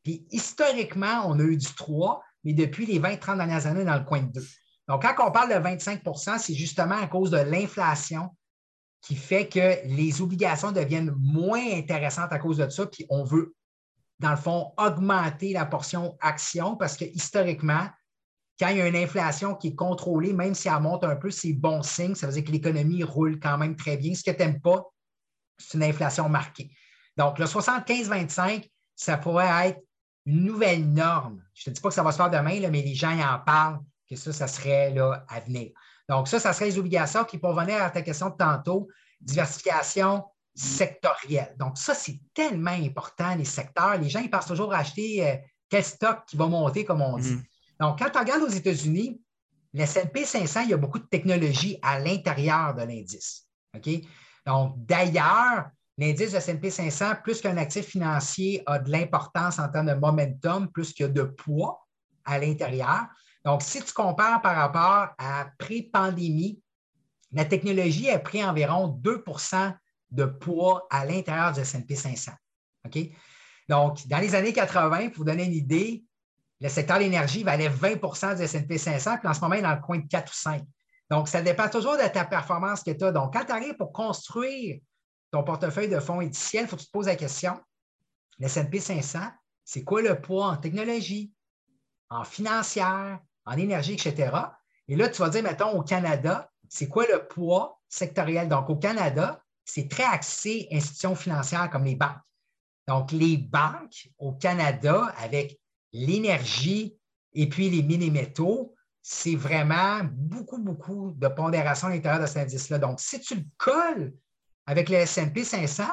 Puis 0.04 0.28
historiquement, 0.30 1.24
on 1.26 1.40
a 1.40 1.44
eu 1.44 1.58
du 1.58 1.74
3, 1.74 2.22
mais 2.44 2.54
depuis 2.54 2.86
les 2.86 3.00
20-30 3.00 3.38
dernières 3.38 3.66
années, 3.66 3.86
dans 3.86 3.98
le 3.98 4.04
coin 4.04 4.22
de 4.22 4.32
2. 4.32 4.46
Donc, 4.90 5.02
quand 5.02 5.28
on 5.28 5.32
parle 5.32 5.50
de 5.50 5.56
25% 5.56 6.38
c'est 6.40 6.54
justement 6.54 6.98
à 6.98 7.08
cause 7.08 7.32
de 7.32 7.38
l'inflation 7.38 8.30
qui 9.04 9.16
fait 9.16 9.50
que 9.50 9.86
les 9.86 10.22
obligations 10.22 10.72
deviennent 10.72 11.14
moins 11.18 11.64
intéressantes 11.74 12.32
à 12.32 12.40
cause 12.40 12.58
de 12.58 12.70
ça, 12.70 12.88
puis 12.88 13.06
on 13.10 13.24
veut, 13.24 13.54
dans 14.20 14.32
le 14.32 14.38
fond, 14.38 14.74
augmenter 14.78 15.52
la 15.52 15.66
portion 15.66 16.18
action 16.22 16.78
parce 16.78 16.96
que 16.96 17.04
historiquement, 17.04 17.86
quand 18.60 18.70
il 18.70 18.78
y 18.78 18.82
a 18.82 18.88
une 18.88 18.96
inflation 18.96 19.56
qui 19.56 19.70
est 19.70 19.76
contrôlée, 19.76 20.32
même 20.32 20.54
si 20.56 20.70
elle 20.70 20.80
monte 20.80 21.04
un 21.04 21.18
peu, 21.18 21.32
c'est 21.32 21.52
bon 21.52 21.84
signe. 21.84 22.16
Ça 22.16 22.28
veut 22.28 22.34
dire 22.34 22.46
que 22.46 22.52
l'économie 22.52 23.04
roule 23.04 23.40
quand 23.40 23.58
même 23.58 23.76
très 23.76 23.98
bien. 23.98 24.14
Ce 24.14 24.24
que 24.24 24.32
tu 24.32 24.38
n'aimes 24.38 24.62
pas, 24.62 24.84
c'est 25.58 25.78
une 25.78 25.84
inflation 25.84 26.30
marquée. 26.30 26.72
Donc, 27.18 27.40
le 27.40 27.46
75-25, 27.46 28.70
ça 28.96 29.18
pourrait 29.18 29.70
être 29.70 29.80
une 30.26 30.46
nouvelle 30.46 30.90
norme. 30.90 31.44
Je 31.54 31.70
ne 31.70 31.74
te 31.74 31.76
dis 31.76 31.82
pas 31.82 31.90
que 31.90 31.96
ça 31.96 32.04
va 32.04 32.12
se 32.12 32.18
faire 32.18 32.30
demain, 32.30 32.60
mais 32.70 32.82
les 32.82 32.96
gens 32.96 33.12
y 33.12 33.24
en 33.24 33.40
parlent, 33.40 33.80
que 34.10 34.16
ça, 34.16 34.32
ça 34.32 34.48
serait 34.48 34.92
là, 34.92 35.26
à 35.28 35.40
venir. 35.42 35.72
Donc, 36.10 36.28
ça, 36.28 36.40
ça 36.40 36.54
serait 36.54 36.66
les 36.66 36.78
obligations. 36.78 37.24
Puis, 37.24 37.38
pour 37.38 37.54
venir 37.54 37.82
à 37.82 37.90
ta 37.90 38.02
question 38.02 38.30
de 38.30 38.36
tantôt, 38.36 38.88
diversification 39.22 40.24
sectorielle. 40.54 41.56
Donc, 41.58 41.78
ça, 41.78 41.94
c'est 41.96 42.20
tellement 42.34 42.72
important, 42.72 43.36
les 43.36 43.46
secteurs. 43.46 43.98
Les 43.98 44.10
gens, 44.10 44.20
ils 44.20 44.30
pensent 44.30 44.48
toujours 44.48 44.74
à 44.74 44.80
acheter 44.80 45.28
euh, 45.28 45.36
quel 45.70 45.84
stock 45.84 46.26
qui 46.28 46.38
va 46.38 46.48
monter, 46.48 46.86
comme 46.86 47.02
on 47.02 47.18
dit. 47.18 47.34
Mm. 47.34 47.44
Donc, 47.80 48.00
quand 48.00 48.10
on 48.16 48.20
regarde 48.20 48.44
aux 48.44 48.50
États-Unis, 48.50 49.20
le 49.74 49.82
S&P 49.82 50.26
500, 50.26 50.62
il 50.62 50.70
y 50.70 50.74
a 50.74 50.78
beaucoup 50.78 51.00
de 51.00 51.06
technologie 51.06 51.80
à 51.82 52.00
l'intérieur 52.00 52.76
de 52.76 52.84
l'indice. 52.84 53.48
OK? 53.76 53.90
Donc, 54.46 54.76
d'ailleurs, 54.86 55.70
l'indice 55.98 56.34
S&P 56.34 56.70
500, 56.70 57.16
plus 57.24 57.42
qu'un 57.42 57.58
actif 57.58 57.88
financier, 57.88 58.62
a 58.68 58.78
de 58.78 58.92
l'importance 58.92 59.58
en 59.58 59.70
termes 59.70 59.88
de 59.88 59.94
momentum, 59.94 60.70
plus 60.72 60.94
qu'il 60.94 61.08
y 61.08 61.10
a 61.10 61.12
de 61.12 61.24
poids 61.24 61.88
à 62.26 62.38
l'intérieur. 62.38 63.08
Donc, 63.46 63.62
si 63.62 63.84
tu 63.84 63.94
compares 63.94 64.42
par 64.42 64.56
rapport 64.56 65.14
à 65.18 65.48
pré-pandémie, 65.58 66.62
la 67.32 67.46
technologie 67.46 68.10
a 68.10 68.20
pris 68.20 68.44
environ 68.44 68.88
2% 69.02 69.76
de 70.12 70.26
poids 70.26 70.88
à 70.90 71.06
l'intérieur 71.06 71.52
du 71.52 71.60
S&P 71.60 71.96
500. 71.96 72.32
OK? 72.86 72.98
Donc, 73.68 74.08
dans 74.08 74.20
les 74.20 74.36
années 74.36 74.54
80, 74.54 75.10
pour 75.10 75.20
vous 75.20 75.24
donner 75.24 75.46
une 75.46 75.54
idée, 75.54 76.04
le 76.62 76.70
secteur 76.70 76.98
de 76.98 77.04
l'énergie 77.04 77.44
valait 77.44 77.70
20% 77.70 78.38
du 78.38 78.44
S&P 78.44 78.78
500, 78.78 79.18
puis 79.18 79.28
en 79.28 79.34
ce 79.34 79.42
moment, 79.42 79.56
il 79.56 79.60
est 79.60 79.64
dans 79.64 79.76
le 79.76 79.82
coin 79.82 79.98
de 79.98 80.08
4 80.08 80.32
ou 80.32 80.36
5. 80.36 80.64
Donc, 81.10 81.28
ça 81.28 81.42
dépend 81.42 81.68
toujours 81.70 81.98
de 81.98 82.08
ta 82.08 82.26
performance 82.26 82.84
que 82.84 82.92
tu 82.92 83.04
as. 83.04 83.12
Donc, 83.12 83.34
quand 83.34 83.46
tu 83.46 83.52
arrives 83.52 83.76
pour 83.76 83.92
construire 83.92 84.80
ton 85.32 85.44
portefeuille 85.44 85.90
de 85.90 86.00
fonds 86.00 86.20
indiciels, 86.20 86.66
il 86.66 86.68
faut 86.68 86.76
que 86.76 86.82
tu 86.82 86.88
te 86.88 86.92
poses 86.92 87.08
la 87.08 87.16
question, 87.16 87.60
le 88.40 88.46
S&P 88.46 88.80
500, 88.80 89.20
c'est 89.66 89.84
quoi 89.84 90.02
le 90.02 90.22
poids 90.22 90.48
en 90.48 90.58
technologie, 90.58 91.34
en 92.10 92.24
financière, 92.24 93.20
en 93.46 93.58
énergie, 93.58 93.94
etc. 93.94 94.32
Et 94.88 94.96
là, 94.96 95.10
tu 95.10 95.22
vas 95.22 95.30
dire, 95.30 95.44
mettons, 95.44 95.72
au 95.72 95.84
Canada, 95.84 96.50
c'est 96.70 96.88
quoi 96.88 97.06
le 97.12 97.28
poids 97.28 97.80
sectoriel? 97.90 98.50
Donc, 98.50 98.70
au 98.70 98.76
Canada, 98.76 99.42
c'est 99.66 99.90
très 99.90 100.04
axé 100.04 100.68
institutions 100.72 101.16
financières 101.16 101.70
comme 101.70 101.86
les 101.86 101.96
banques. 101.96 102.18
Donc, 102.88 103.12
les 103.12 103.38
banques 103.38 104.10
au 104.18 104.34
Canada, 104.34 105.14
avec 105.18 105.60
l'énergie 105.94 106.98
et 107.34 107.48
puis 107.48 107.70
les 107.70 107.84
mini-métaux, 107.84 108.74
c'est 109.02 109.36
vraiment 109.36 110.02
beaucoup, 110.12 110.58
beaucoup 110.58 111.14
de 111.16 111.28
pondération 111.28 111.88
à 111.88 111.92
l'intérieur 111.92 112.22
de 112.22 112.26
cet 112.26 112.38
indice-là. 112.38 112.80
Donc, 112.80 113.00
si 113.00 113.20
tu 113.20 113.36
le 113.36 113.44
colles 113.58 114.14
avec 114.66 114.90
le 114.90 115.06
SP 115.06 115.44
500, 115.44 115.84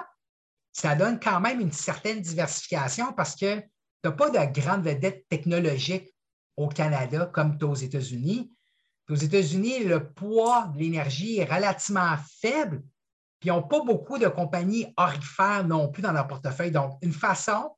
ça 0.72 0.94
donne 0.94 1.18
quand 1.18 1.40
même 1.40 1.60
une 1.60 1.72
certaine 1.72 2.20
diversification 2.20 3.12
parce 3.12 3.34
que 3.34 3.58
tu 3.58 3.68
n'as 4.04 4.12
pas 4.12 4.30
de 4.30 4.60
grande 4.60 4.84
vedette 4.84 5.26
technologique 5.28 6.14
au 6.60 6.68
Canada 6.68 7.30
comme 7.32 7.56
aux 7.62 7.74
États-Unis. 7.74 8.52
Aux 9.08 9.14
États-Unis, 9.14 9.84
le 9.84 10.12
poids 10.12 10.70
de 10.74 10.78
l'énergie 10.78 11.38
est 11.38 11.52
relativement 11.52 12.16
faible, 12.40 12.82
puis 13.40 13.48
ils 13.48 13.52
n'ont 13.52 13.62
pas 13.62 13.82
beaucoup 13.82 14.18
de 14.18 14.28
compagnies 14.28 14.92
orifères 14.96 15.66
non 15.66 15.88
plus 15.88 16.02
dans 16.02 16.12
leur 16.12 16.28
portefeuille. 16.28 16.70
Donc, 16.70 16.98
une 17.02 17.12
façon 17.12 17.74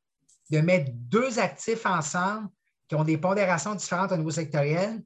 de 0.51 0.59
mettre 0.59 0.91
deux 0.95 1.39
actifs 1.39 1.87
ensemble 1.87 2.49
qui 2.89 2.97
ont 2.97 3.05
des 3.05 3.17
pondérations 3.17 3.75
différentes 3.75 4.13
au 4.13 4.17
niveau 4.17 4.33
sectoriel, 4.33 5.03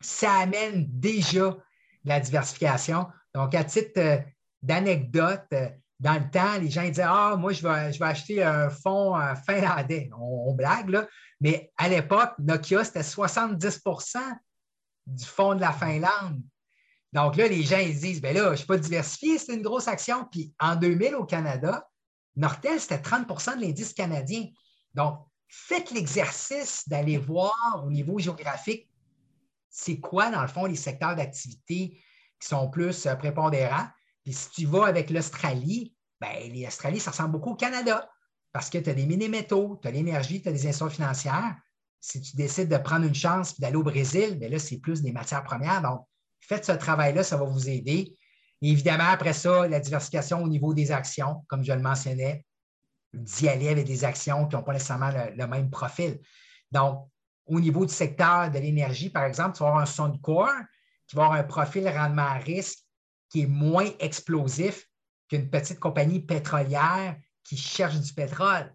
ça 0.00 0.32
amène 0.34 0.86
déjà 0.88 1.56
la 2.04 2.20
diversification. 2.20 3.08
Donc, 3.34 3.54
à 3.54 3.64
titre 3.64 3.98
euh, 3.98 4.18
d'anecdote, 4.62 5.44
euh, 5.52 5.68
dans 6.00 6.14
le 6.14 6.30
temps, 6.30 6.58
les 6.58 6.70
gens 6.70 6.86
disaient 6.86 7.04
Ah, 7.06 7.36
moi, 7.38 7.52
je 7.52 7.62
vais, 7.62 8.02
acheter 8.02 8.42
un 8.42 8.70
fonds 8.70 9.14
finlandais. 9.46 10.10
On, 10.18 10.54
blague, 10.54 10.88
là. 10.88 11.06
Mais 11.40 11.72
à 11.76 11.88
l'époque, 11.88 12.32
Nokia, 12.38 12.84
c'était 12.84 13.00
70% 13.00 14.18
du 15.06 15.24
fonds 15.24 15.54
de 15.54 15.60
la 15.60 15.72
Finlande. 15.72 16.42
Donc 17.12 17.36
là, 17.36 17.48
les 17.48 17.62
gens 17.62 17.78
ils 17.78 17.98
disent 17.98 18.20
Bien 18.20 18.32
là, 18.32 18.44
je 18.46 18.50
ne 18.50 18.56
suis 18.56 18.66
pas 18.66 18.78
diversifié, 18.78 19.38
c'est 19.38 19.54
une 19.54 19.62
grosse 19.62 19.88
action. 19.88 20.26
Puis 20.30 20.54
en 20.58 20.76
2000, 20.76 21.14
au 21.14 21.24
Canada, 21.24 21.86
Nortel, 22.36 22.80
c'était 22.80 22.96
30% 22.96 23.56
de 23.56 23.62
l'indice 23.62 23.92
canadien. 23.92 24.46
Donc, 24.94 25.18
faites 25.48 25.90
l'exercice 25.90 26.88
d'aller 26.88 27.18
voir 27.18 27.84
au 27.84 27.90
niveau 27.90 28.18
géographique 28.18 28.90
c'est 29.70 30.00
quoi, 30.00 30.30
dans 30.30 30.42
le 30.42 30.48
fond, 30.48 30.66
les 30.66 30.76
secteurs 30.76 31.14
d'activité 31.14 32.02
qui 32.40 32.48
sont 32.48 32.68
plus 32.68 33.06
euh, 33.06 33.14
prépondérants. 33.14 33.86
Puis 34.30 34.38
si 34.38 34.50
tu 34.50 34.66
vas 34.66 34.86
avec 34.86 35.10
l'Australie, 35.10 35.92
bien, 36.20 36.30
l'Australie, 36.54 37.00
ça 37.00 37.10
ressemble 37.10 37.32
beaucoup 37.32 37.50
au 37.50 37.56
Canada 37.56 38.08
parce 38.52 38.70
que 38.70 38.78
tu 38.78 38.88
as 38.88 38.94
des 38.94 39.04
mini-métaux, 39.04 39.80
tu 39.82 39.88
as 39.88 39.90
l'énergie, 39.90 40.40
tu 40.40 40.48
as 40.48 40.52
des 40.52 40.68
institutions 40.68 40.88
financières. 40.88 41.56
Si 41.98 42.20
tu 42.20 42.36
décides 42.36 42.68
de 42.68 42.76
prendre 42.76 43.04
une 43.06 43.14
chance 43.14 43.58
et 43.58 43.62
d'aller 43.62 43.74
au 43.74 43.82
Brésil, 43.82 44.38
bien 44.38 44.48
là, 44.48 44.60
c'est 44.60 44.78
plus 44.78 45.02
des 45.02 45.10
matières 45.10 45.42
premières. 45.42 45.82
Donc, 45.82 46.06
faites 46.38 46.64
ce 46.64 46.70
travail-là, 46.70 47.24
ça 47.24 47.38
va 47.38 47.44
vous 47.44 47.68
aider. 47.68 48.16
évidemment, 48.62 49.08
après 49.08 49.32
ça, 49.32 49.66
la 49.66 49.80
diversification 49.80 50.44
au 50.44 50.48
niveau 50.48 50.74
des 50.74 50.92
actions, 50.92 51.44
comme 51.48 51.64
je 51.64 51.72
le 51.72 51.80
mentionnais, 51.80 52.46
d'y 53.12 53.48
aller 53.48 53.68
avec 53.68 53.84
des 53.84 54.04
actions 54.04 54.46
qui 54.46 54.54
n'ont 54.54 54.62
pas 54.62 54.74
nécessairement 54.74 55.10
le, 55.10 55.46
même 55.48 55.70
profil. 55.70 56.20
Donc, 56.70 57.08
au 57.46 57.58
niveau 57.58 57.84
du 57.84 57.92
secteur 57.92 58.48
de 58.48 58.60
l'énergie, 58.60 59.10
par 59.10 59.24
exemple, 59.24 59.56
tu 59.56 59.64
vas 59.64 59.70
avoir 59.70 59.82
un 59.82 59.86
son 59.86 60.08
de 60.08 60.18
corps 60.18 60.54
qui 61.08 61.16
va 61.16 61.24
avoir 61.24 61.40
un 61.40 61.42
profil 61.42 61.88
rendement 61.88 62.22
à 62.22 62.34
risque 62.34 62.78
qui 63.30 63.42
est 63.42 63.46
moins 63.46 63.88
explosif 63.98 64.86
qu'une 65.28 65.48
petite 65.48 65.78
compagnie 65.78 66.20
pétrolière 66.20 67.16
qui 67.44 67.56
cherche 67.56 67.98
du 67.98 68.12
pétrole. 68.12 68.74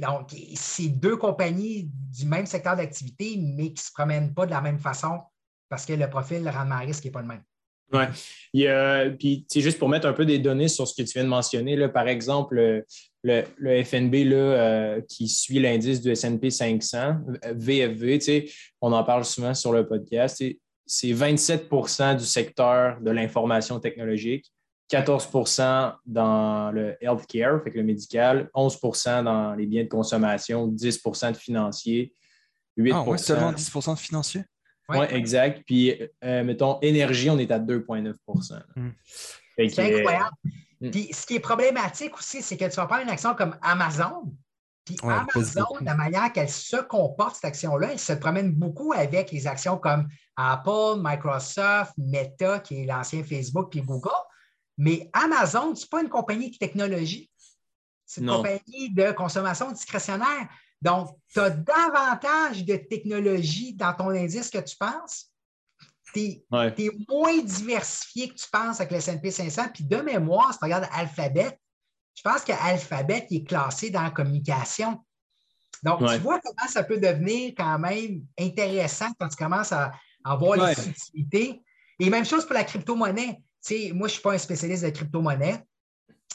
Donc, 0.00 0.30
c'est 0.54 0.88
deux 0.88 1.16
compagnies 1.16 1.90
du 1.90 2.26
même 2.26 2.46
secteur 2.46 2.76
d'activité, 2.76 3.36
mais 3.36 3.72
qui 3.72 3.82
ne 3.82 3.86
se 3.86 3.92
promènent 3.92 4.32
pas 4.32 4.46
de 4.46 4.52
la 4.52 4.60
même 4.60 4.78
façon 4.78 5.20
parce 5.68 5.84
que 5.84 5.94
le 5.94 6.08
profil, 6.08 6.44
le 6.44 6.50
rendement 6.50 6.76
à 6.76 6.80
risque 6.80 7.04
n'est 7.04 7.10
pas 7.10 7.22
le 7.22 7.26
même. 7.26 7.42
Oui. 7.92 9.16
Puis, 9.18 9.46
juste 9.56 9.78
pour 9.78 9.88
mettre 9.88 10.06
un 10.06 10.12
peu 10.12 10.24
des 10.24 10.38
données 10.38 10.68
sur 10.68 10.86
ce 10.86 10.94
que 10.94 11.06
tu 11.06 11.14
viens 11.14 11.24
de 11.24 11.28
mentionner, 11.28 11.76
là, 11.76 11.88
par 11.88 12.08
exemple, 12.08 12.84
le, 13.22 13.84
FNB 13.84 14.14
là, 14.24 14.36
euh, 14.36 15.00
qui 15.08 15.28
suit 15.28 15.60
l'indice 15.60 16.00
du 16.00 16.14
SP 16.14 16.50
500, 16.50 17.16
VFV, 17.54 18.50
on 18.80 18.92
en 18.92 19.04
parle 19.04 19.24
souvent 19.24 19.54
sur 19.54 19.72
le 19.72 19.86
podcast, 19.86 20.42
c'est 20.86 21.08
27% 21.08 22.16
du 22.16 22.24
secteur 22.24 23.00
de 23.00 23.10
l'information 23.10 23.80
technologique, 23.80 24.52
14% 24.90 25.94
dans 26.04 26.70
le 26.70 26.96
healthcare, 27.00 27.62
fait 27.62 27.70
que 27.70 27.78
le 27.78 27.84
médical, 27.84 28.50
11% 28.54 29.24
dans 29.24 29.54
les 29.54 29.66
biens 29.66 29.84
de 29.84 29.88
consommation, 29.88 30.68
10% 30.68 31.32
de 31.32 31.36
financier, 31.36 32.12
8 32.76 32.92
ah, 32.92 33.16
seulement 33.16 33.52
10% 33.52 33.94
de 33.94 33.98
financier? 33.98 34.44
Oui, 34.88 34.98
ouais, 34.98 35.14
exact. 35.14 35.62
Puis, 35.64 35.98
euh, 36.22 36.44
mettons, 36.44 36.78
énergie, 36.82 37.30
on 37.30 37.38
est 37.38 37.50
à 37.50 37.58
2,9% 37.58 38.60
hmm. 38.76 38.90
C'est 39.56 39.78
incroyable. 39.78 40.30
Mm. 40.80 40.90
Puis 40.90 41.08
ce 41.12 41.26
qui 41.26 41.36
est 41.36 41.40
problématique 41.40 42.16
aussi, 42.18 42.42
c'est 42.42 42.56
que 42.56 42.64
tu 42.64 42.76
vas 42.76 42.86
prendre 42.86 43.02
une 43.02 43.08
action 43.08 43.34
comme 43.34 43.56
Amazon. 43.62 44.34
Puis 44.84 44.96
Amazon, 45.02 45.64
la 45.80 45.94
manière 45.94 46.30
qu'elle 46.32 46.50
se 46.50 46.76
comporte, 46.76 47.36
cette 47.36 47.46
action-là, 47.46 47.92
elle 47.92 47.98
se 47.98 48.12
promène 48.12 48.52
beaucoup 48.52 48.92
avec 48.92 49.32
les 49.32 49.46
actions 49.46 49.78
comme 49.78 50.08
Apple, 50.36 50.98
Microsoft, 50.98 51.92
Meta, 51.98 52.60
qui 52.60 52.82
est 52.82 52.86
l'ancien 52.86 53.22
Facebook, 53.22 53.70
puis 53.70 53.82
Google. 53.82 54.10
Mais 54.76 55.08
Amazon, 55.12 55.74
ce 55.74 55.82
n'est 55.82 55.88
pas 55.88 56.02
une 56.02 56.08
compagnie 56.08 56.50
de 56.50 56.56
technologie. 56.56 57.30
C'est 58.04 58.20
une 58.20 58.28
compagnie 58.28 58.92
de 58.92 59.12
consommation 59.12 59.70
discrétionnaire. 59.70 60.48
Donc, 60.82 61.10
tu 61.28 61.40
as 61.40 61.50
davantage 61.50 62.64
de 62.64 62.76
technologie 62.76 63.74
dans 63.74 63.94
ton 63.94 64.10
indice 64.10 64.50
que 64.50 64.58
tu 64.58 64.76
penses 64.76 65.34
tu 66.14 66.84
es, 66.84 66.90
moins 67.08 67.38
diversifié 67.38 68.28
que 68.28 68.34
tu 68.34 68.46
penses 68.50 68.80
avec 68.80 68.92
le 68.92 68.98
S&P 68.98 69.30
500. 69.30 69.68
Puis 69.72 69.84
de 69.84 69.96
mémoire, 69.96 70.52
si 70.52 70.58
tu 70.58 70.64
regardes 70.64 70.88
Alphabet, 70.92 71.58
je 72.14 72.22
pense 72.22 72.42
qu'Alphabet 72.42 73.26
est 73.30 73.46
classé 73.46 73.90
dans 73.90 74.02
la 74.02 74.10
communication. 74.10 75.04
Donc, 75.82 75.98
tu 75.98 76.18
vois 76.18 76.40
comment 76.40 76.68
ça 76.68 76.84
peut 76.84 76.98
devenir 76.98 77.52
quand 77.56 77.78
même 77.78 78.22
intéressant 78.38 79.08
quand 79.18 79.28
tu 79.28 79.36
commences 79.36 79.72
à, 79.72 79.92
avoir 80.24 80.66
les 80.66 80.74
subtilités. 80.74 81.62
Et 82.00 82.10
même 82.10 82.24
chose 82.24 82.44
pour 82.44 82.54
la 82.54 82.64
crypto-monnaie. 82.64 83.42
moi, 83.70 83.70
je 83.70 83.92
ne 83.92 84.08
suis 84.08 84.22
pas 84.22 84.32
un 84.32 84.38
spécialiste 84.38 84.84
de 84.84 84.90
crypto-monnaie. 84.90 85.64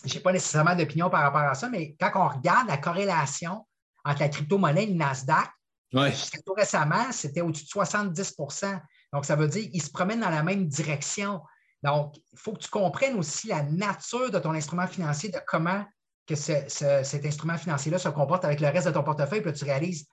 Je 0.05 0.13
n'ai 0.13 0.19
pas 0.21 0.31
nécessairement 0.31 0.75
d'opinion 0.75 1.09
par 1.09 1.21
rapport 1.21 1.41
à 1.41 1.55
ça, 1.55 1.67
mais 1.67 1.95
quand 1.99 2.11
on 2.15 2.27
regarde 2.27 2.67
la 2.67 2.77
corrélation 2.77 3.65
entre 4.05 4.21
la 4.21 4.29
crypto-monnaie 4.29 4.83
et 4.83 4.87
le 4.87 4.93
Nasdaq, 4.93 5.49
jusqu'à 5.91 6.39
tout 6.45 6.53
récemment, 6.53 7.11
c'était 7.11 7.41
au-dessus 7.41 7.65
de 7.65 7.69
70% 7.69 8.79
donc, 9.13 9.25
ça 9.25 9.35
veut 9.35 9.47
dire 9.47 9.69
qu'ils 9.69 9.81
se 9.81 9.89
promènent 9.89 10.19
dans 10.19 10.29
la 10.29 10.43
même 10.43 10.67
direction. 10.67 11.41
Donc, 11.83 12.15
il 12.33 12.39
faut 12.39 12.53
que 12.53 12.59
tu 12.59 12.69
comprennes 12.69 13.17
aussi 13.17 13.47
la 13.47 13.63
nature 13.63 14.29
de 14.29 14.39
ton 14.39 14.51
instrument 14.51 14.87
financier, 14.87 15.29
de 15.29 15.39
comment 15.47 15.83
que 16.27 16.35
cet 16.35 17.25
instrument 17.25 17.57
financier-là 17.57 17.97
se 17.97 18.09
comporte 18.09 18.45
avec 18.45 18.59
le 18.59 18.67
reste 18.67 18.87
de 18.87 18.93
ton 18.93 19.03
portefeuille. 19.03 19.41
Puis 19.41 19.53
tu 19.53 19.65
réalises, 19.65 20.05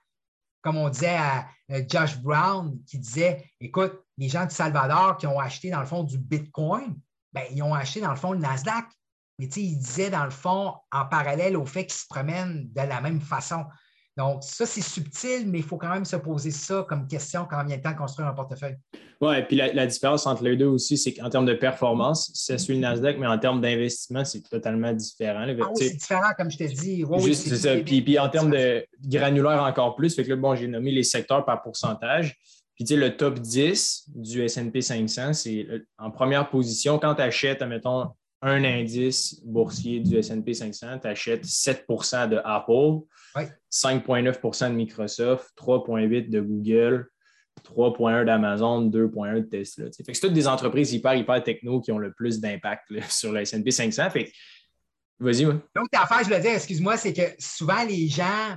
comme 0.67 0.79
on 0.79 0.89
disait 0.89 1.15
à 1.15 1.47
euh, 1.71 1.81
Josh 1.87 2.17
Brown, 2.17 2.77
qui 2.85 2.99
disait, 2.99 3.49
écoute, 3.61 4.03
les 4.17 4.27
gens 4.27 4.43
du 4.43 4.53
Salvador 4.53 5.15
qui 5.15 5.25
ont 5.25 5.39
acheté 5.39 5.69
dans 5.69 5.79
le 5.79 5.85
fond 5.85 6.03
du 6.03 6.17
Bitcoin, 6.17 6.93
bien, 7.31 7.43
ils 7.51 7.63
ont 7.63 7.73
acheté 7.73 8.01
dans 8.01 8.09
le 8.09 8.17
fond 8.17 8.33
le 8.33 8.39
Nasdaq. 8.39 8.83
Mais 9.39 9.45
il 9.45 9.77
disait 9.77 10.09
dans 10.09 10.25
le 10.25 10.29
fond, 10.29 10.73
en 10.91 11.05
parallèle 11.05 11.55
au 11.55 11.65
fait 11.65 11.85
qu'ils 11.85 12.01
se 12.01 12.05
promènent 12.09 12.69
de 12.73 12.81
la 12.81 12.99
même 12.99 13.21
façon. 13.21 13.63
Donc, 14.17 14.43
ça, 14.43 14.65
c'est 14.65 14.81
subtil, 14.81 15.43
mais 15.45 15.59
il 15.59 15.63
faut 15.63 15.77
quand 15.77 15.93
même 15.93 16.03
se 16.03 16.15
poser 16.15 16.49
ça 16.49 16.83
comme 16.89 17.07
question 17.07 17.45
quand 17.47 17.63
vient 17.63 17.75
le 17.75 17.81
temps 17.83 17.91
de 17.91 17.97
construire 17.97 18.27
un 18.27 18.33
portefeuille. 18.33 18.75
Oui, 19.21 19.37
et 19.37 19.43
puis 19.43 19.55
la, 19.55 19.85
différence 19.85 20.25
entre 20.25 20.43
les 20.43 20.57
deux 20.57 20.65
aussi, 20.65 20.97
c'est 20.97 21.13
qu'en 21.13 21.29
termes 21.29 21.45
de 21.45 21.53
performance, 21.53 22.31
c'est 22.33 22.57
celui 22.57 22.75
le 22.75 22.81
Nasdaq, 22.81 23.19
mais 23.19 23.27
en 23.27 23.37
termes 23.37 23.61
d'investissement, 23.61 24.25
c'est 24.25 24.41
totalement 24.41 24.91
différent. 24.91 25.45
Ah 25.47 25.69
c'est 25.75 25.91
différent, 25.91 26.31
comme 26.35 26.49
je 26.49 26.57
t'ai 26.57 26.67
dit. 26.67 27.05
juste, 27.19 27.47
c'est 27.47 27.57
ça. 27.57 27.75
Puis, 27.77 28.17
en 28.17 28.29
termes 28.29 28.49
de 28.49 28.83
granulaire 29.05 29.61
encore 29.61 29.95
plus, 29.95 30.15
fait 30.15 30.23
que 30.23 30.29
là, 30.29 30.35
bon, 30.35 30.55
j'ai 30.55 30.67
nommé 30.67 30.91
les 30.91 31.03
secteurs 31.03 31.45
par 31.45 31.61
pourcentage. 31.61 32.35
Puis, 32.75 32.85
tu 32.85 32.95
sais, 32.95 32.99
le 32.99 33.15
top 33.15 33.39
10 33.39 34.05
du 34.15 34.43
S&P 34.43 34.81
500, 34.81 35.33
c'est 35.33 35.67
en 35.99 36.09
première 36.09 36.49
position, 36.49 36.97
quand 36.97 37.15
tu 37.15 37.21
achètes, 37.21 37.61
admettons, 37.61 38.07
un 38.47 38.63
indice 38.63 39.41
boursier 39.43 39.99
du 39.99 40.17
S&P 40.17 40.53
500, 40.53 40.99
tu 40.99 41.07
achètes 41.07 41.45
7% 41.45 42.29
de 42.29 42.39
Apple, 42.43 43.05
5,9% 43.71 44.69
de 44.69 44.75
Microsoft, 44.75 45.51
3,8% 45.57 46.29
de 46.29 46.41
Google, 46.41 47.07
3,1 47.63 48.25
d'Amazon, 48.25 48.89
2,1 48.89 49.35
de 49.35 49.41
Tesla. 49.41 49.85
c'est 49.91 50.19
toutes 50.19 50.33
des 50.33 50.47
entreprises 50.47 50.93
hyper, 50.93 51.15
hyper 51.15 51.43
techno 51.43 51.81
qui 51.81 51.91
ont 51.91 51.97
le 51.97 52.13
plus 52.13 52.39
d'impact 52.39 52.85
sur 53.09 53.31
le 53.31 53.41
S&P 53.41 53.71
500. 53.71 54.09
Fait 54.09 54.31
vas-y, 55.19 55.45
moi. 55.45 55.55
L'autre 55.75 55.89
affaire, 55.93 56.23
je 56.23 56.29
le 56.29 56.39
dis, 56.39 56.47
excuse-moi, 56.47 56.97
c'est 56.97 57.13
que 57.13 57.35
souvent 57.39 57.83
les 57.83 58.07
gens, 58.07 58.55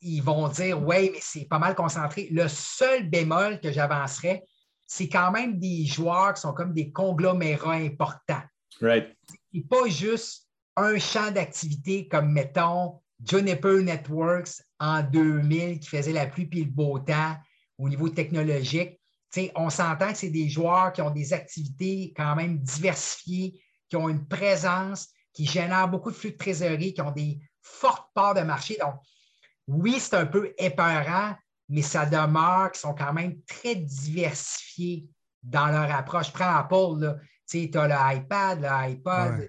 ils 0.00 0.20
vont 0.20 0.48
dire, 0.48 0.80
oui, 0.82 1.10
mais 1.12 1.18
c'est 1.20 1.46
pas 1.48 1.58
mal 1.58 1.74
concentré. 1.74 2.28
Le 2.30 2.46
seul 2.48 3.08
bémol 3.08 3.60
que 3.60 3.72
j'avancerais, 3.72 4.44
c'est 4.86 5.08
quand 5.08 5.32
même 5.32 5.58
des 5.58 5.86
joueurs 5.86 6.34
qui 6.34 6.42
sont 6.42 6.52
comme 6.52 6.74
des 6.74 6.92
conglomérats 6.92 7.72
importants. 7.72 8.42
Right. 8.80 9.16
C'est 9.52 9.68
pas 9.68 9.88
juste 9.88 10.48
un 10.76 10.98
champ 10.98 11.30
d'activité 11.30 12.08
comme, 12.08 12.32
mettons, 12.32 13.00
Juniper 13.24 13.82
Networks 13.82 14.62
en 14.80 15.02
2000 15.02 15.80
qui 15.80 15.88
faisait 15.88 16.12
la 16.12 16.26
pluie 16.26 16.48
et 16.52 16.64
le 16.64 16.70
beau 16.70 16.98
temps 16.98 17.36
au 17.78 17.88
niveau 17.88 18.08
technologique. 18.08 19.00
on 19.54 19.70
s'entend 19.70 20.12
que 20.12 20.18
c'est 20.18 20.30
des 20.30 20.48
joueurs 20.48 20.92
qui 20.92 21.02
ont 21.02 21.10
des 21.10 21.32
activités 21.32 22.12
quand 22.16 22.36
même 22.36 22.58
diversifiées, 22.58 23.60
qui 23.88 23.96
ont 23.96 24.08
une 24.08 24.26
présence, 24.26 25.08
qui 25.32 25.46
génèrent 25.46 25.88
beaucoup 25.88 26.10
de 26.10 26.16
flux 26.16 26.32
de 26.32 26.36
trésorerie, 26.36 26.94
qui 26.94 27.00
ont 27.00 27.10
des 27.10 27.40
forte 27.60 28.08
part 28.14 28.34
de 28.34 28.40
marché. 28.40 28.76
Donc, 28.80 28.94
oui, 29.66 29.96
c'est 29.98 30.14
un 30.14 30.26
peu 30.26 30.52
épeurant, 30.58 31.34
mais 31.68 31.82
ça 31.82 32.06
demeure 32.06 32.70
qu'ils 32.70 32.80
sont 32.80 32.94
quand 32.94 33.12
même 33.12 33.40
très 33.42 33.74
diversifiés 33.74 35.08
dans 35.42 35.66
leur 35.66 35.90
approche. 35.90 36.32
Prends 36.32 36.56
Apple, 36.56 37.18
tu 37.46 37.70
as 37.74 38.14
l'iPad, 38.14 38.60
l'iPod, 38.60 39.48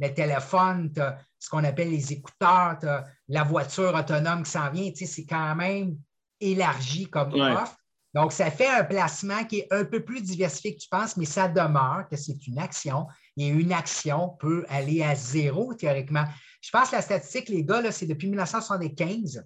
le, 0.00 0.14
téléphone, 0.14 0.92
tu 0.92 1.00
as 1.00 1.18
ce 1.38 1.48
qu'on 1.50 1.64
appelle 1.64 1.90
les 1.90 2.12
écouteurs, 2.12 2.78
tu 2.80 2.86
as 2.86 3.04
la 3.28 3.44
voiture 3.44 3.94
autonome 3.94 4.44
qui 4.44 4.50
s'en 4.50 4.70
vient. 4.70 4.90
C'est 4.94 5.26
quand 5.26 5.54
même 5.54 5.96
élargi 6.40 7.08
comme 7.08 7.34
offre. 7.34 7.76
Donc, 8.14 8.32
ça 8.32 8.50
fait 8.50 8.68
un 8.68 8.84
placement 8.84 9.44
qui 9.44 9.58
est 9.58 9.72
un 9.72 9.84
peu 9.84 10.04
plus 10.04 10.22
diversifié 10.22 10.76
que 10.76 10.80
tu 10.80 10.88
penses, 10.88 11.16
mais 11.16 11.24
ça 11.24 11.48
demeure 11.48 12.06
que 12.08 12.16
c'est 12.16 12.46
une 12.46 12.60
action. 12.60 13.08
Et 13.36 13.48
une 13.48 13.72
action 13.72 14.30
peut 14.38 14.64
aller 14.68 15.02
à 15.02 15.16
zéro 15.16 15.74
théoriquement. 15.74 16.24
Je 16.60 16.70
pense 16.70 16.90
que 16.90 16.96
la 16.96 17.02
statistique, 17.02 17.48
les 17.48 17.64
gars, 17.64 17.90
c'est 17.90 18.06
depuis 18.06 18.28
1975, 18.28 19.44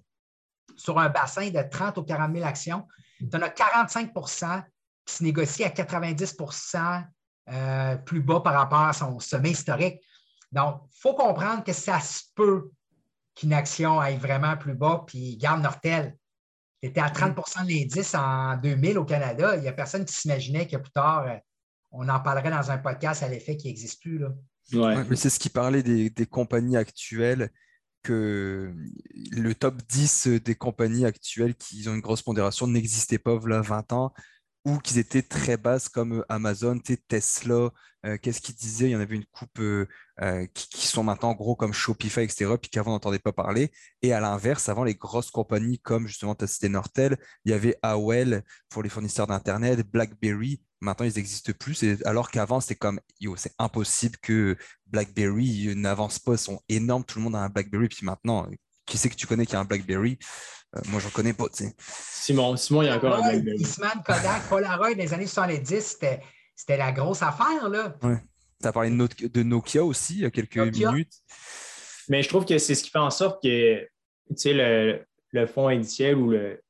sur 0.77 0.99
un 0.99 1.09
bassin 1.09 1.49
de 1.49 1.61
30 1.69 1.97
ou 1.97 2.03
40 2.03 2.33
000 2.33 2.45
actions, 2.45 2.87
tu 3.19 3.35
en 3.35 3.41
as 3.41 3.49
45% 3.49 4.63
qui 5.05 5.15
se 5.15 5.23
négocient 5.23 5.67
à 5.67 5.71
90 5.71 6.37
euh, 7.51 7.95
plus 7.97 8.21
bas 8.21 8.41
par 8.41 8.53
rapport 8.53 8.81
à 8.81 8.93
son 8.93 9.19
sommet 9.19 9.51
historique. 9.51 10.01
Donc, 10.51 10.81
il 10.91 10.99
faut 10.99 11.13
comprendre 11.13 11.63
que 11.63 11.73
ça 11.73 11.99
se 11.99 12.23
peut 12.35 12.71
qu'une 13.35 13.53
action 13.53 13.99
aille 13.99 14.17
vraiment 14.17 14.57
plus 14.57 14.75
bas. 14.75 15.03
Puis, 15.07 15.37
garde 15.37 15.61
Nortel, 15.61 16.15
était 16.81 17.01
à 17.01 17.09
30% 17.09 17.65
de 17.65 17.69
l'indice 17.69 18.15
en 18.15 18.57
2000 18.57 18.97
au 18.97 19.05
Canada. 19.05 19.55
Il 19.55 19.61
n'y 19.61 19.67
a 19.67 19.73
personne 19.73 20.05
qui 20.05 20.13
s'imaginait 20.13 20.67
que 20.67 20.77
plus 20.77 20.91
tard, 20.91 21.27
euh, 21.27 21.35
on 21.91 22.07
en 22.07 22.19
parlerait 22.19 22.51
dans 22.51 22.71
un 22.71 22.77
podcast 22.77 23.23
à 23.23 23.27
l'effet 23.27 23.57
qui 23.57 23.67
n'existe 23.67 24.01
plus. 24.01 24.19
Là. 24.19 25.03
mais 25.09 25.15
c'est 25.15 25.29
ce 25.29 25.39
qui 25.39 25.49
parlait 25.49 25.83
des, 25.83 26.25
compagnies 26.25 26.77
actuelles, 26.77 27.51
que 28.03 28.73
le 29.31 29.55
top 29.55 29.81
10 29.89 30.27
des 30.27 30.55
compagnies 30.55 31.05
actuelles 31.05 31.55
qui 31.55 31.87
ont 31.89 31.95
une 31.95 32.01
grosse 32.01 32.21
pondération 32.21 32.65
n'existait 32.65 33.17
pas 33.17 33.37
il 33.43 33.51
a 33.51 33.61
20 33.61 33.91
ans 33.91 34.13
ou 34.65 34.77
qu'ils 34.79 34.99
étaient 34.99 35.21
très 35.21 35.57
basses 35.57 35.89
comme 35.89 36.23
Amazon, 36.29 36.77
Tesla, 36.79 37.71
euh, 38.05 38.17
qu'est-ce 38.21 38.41
qu'ils 38.41 38.55
disaient? 38.55 38.87
Il 38.87 38.91
y 38.91 38.95
en 38.95 38.99
avait 38.99 39.15
une 39.15 39.25
coupe 39.25 39.59
euh, 39.59 39.85
euh, 40.21 40.45
qui, 40.53 40.87
sont 40.87 41.03
maintenant 41.03 41.33
gros 41.33 41.55
comme 41.55 41.73
Shopify, 41.73 42.21
etc., 42.21 42.57
puis 42.61 42.69
qu'avant 42.69 42.91
on 42.91 42.93
n'entendait 42.95 43.19
pas 43.19 43.33
parler. 43.33 43.71
Et 44.01 44.13
à 44.13 44.19
l'inverse, 44.19 44.69
avant 44.69 44.83
les 44.83 44.95
grosses 44.95 45.31
compagnies 45.31 45.79
comme 45.79 46.07
justement 46.07 46.35
tu 46.35 46.69
Nortel, 46.69 47.17
il 47.45 47.51
y 47.51 47.53
avait 47.53 47.77
AOL 47.81 48.43
pour 48.69 48.83
les 48.83 48.89
fournisseurs 48.89 49.27
d'Internet, 49.27 49.81
BlackBerry, 49.91 50.61
maintenant 50.81 51.05
ils 51.05 51.15
n'existent 51.15 51.53
plus. 51.59 51.83
alors 52.05 52.31
qu'avant, 52.31 52.61
c'était 52.61 52.75
comme, 52.75 53.01
c'est 53.35 53.53
impossible 53.59 54.17
que 54.21 54.57
BlackBerry 54.87 55.75
n'avance 55.75 56.19
pas, 56.19 56.33
ils 56.33 56.37
sont 56.37 56.61
énormes, 56.69 57.03
tout 57.03 57.19
le 57.19 57.23
monde 57.25 57.35
a 57.35 57.39
un 57.39 57.49
BlackBerry, 57.49 57.89
puis 57.89 58.05
maintenant, 58.05 58.47
qui 58.89 58.97
sait 58.97 59.09
que 59.09 59.15
tu 59.15 59.27
connais 59.27 59.45
qui 59.45 59.55
a 59.55 59.59
un 59.59 59.65
BlackBerry? 59.65 60.17
Euh, 60.75 60.81
moi, 60.89 60.99
je 60.99 61.07
ne 61.07 61.11
connais 61.11 61.33
pas, 61.33 61.47
tu 61.49 61.65
sais. 61.65 61.75
Simon, 61.79 62.55
Simon, 62.57 62.83
il 62.83 62.85
y 62.87 62.89
a 62.89 62.97
encore 62.97 63.15
un 63.15 63.29
BlackBerry. 63.29 63.59
Eastman, 63.59 64.03
Kodak, 64.05 64.47
Polaroid, 64.49 64.91
dans 64.91 64.97
les 64.97 65.13
années 65.13 65.25
70, 65.25 65.97
c'était 66.55 66.77
la 66.77 66.91
grosse 66.91 67.23
affaire, 67.23 67.69
là. 67.69 67.95
Ouais. 68.03 68.17
Tu 68.61 68.67
as 68.67 68.73
parlé 68.73 68.89
de 68.89 69.43
Nokia 69.43 69.83
aussi, 69.83 70.15
il 70.15 70.21
y 70.21 70.25
a 70.25 70.31
quelques 70.31 70.57
minutes. 70.57 71.13
Mais 72.09 72.21
je 72.23 72.27
trouve 72.27 72.45
que 72.45 72.57
c'est 72.57 72.75
ce 72.75 72.83
qui 72.83 72.89
fait 72.89 72.99
en 72.99 73.09
sorte 73.09 73.41
que, 73.41 73.81
tu 73.81 74.35
sais, 74.35 74.53
le, 74.53 75.05
le 75.31 75.47
fonds 75.47 75.69
indiciel 75.69 76.15
ou 76.15 76.31
le, 76.31 76.61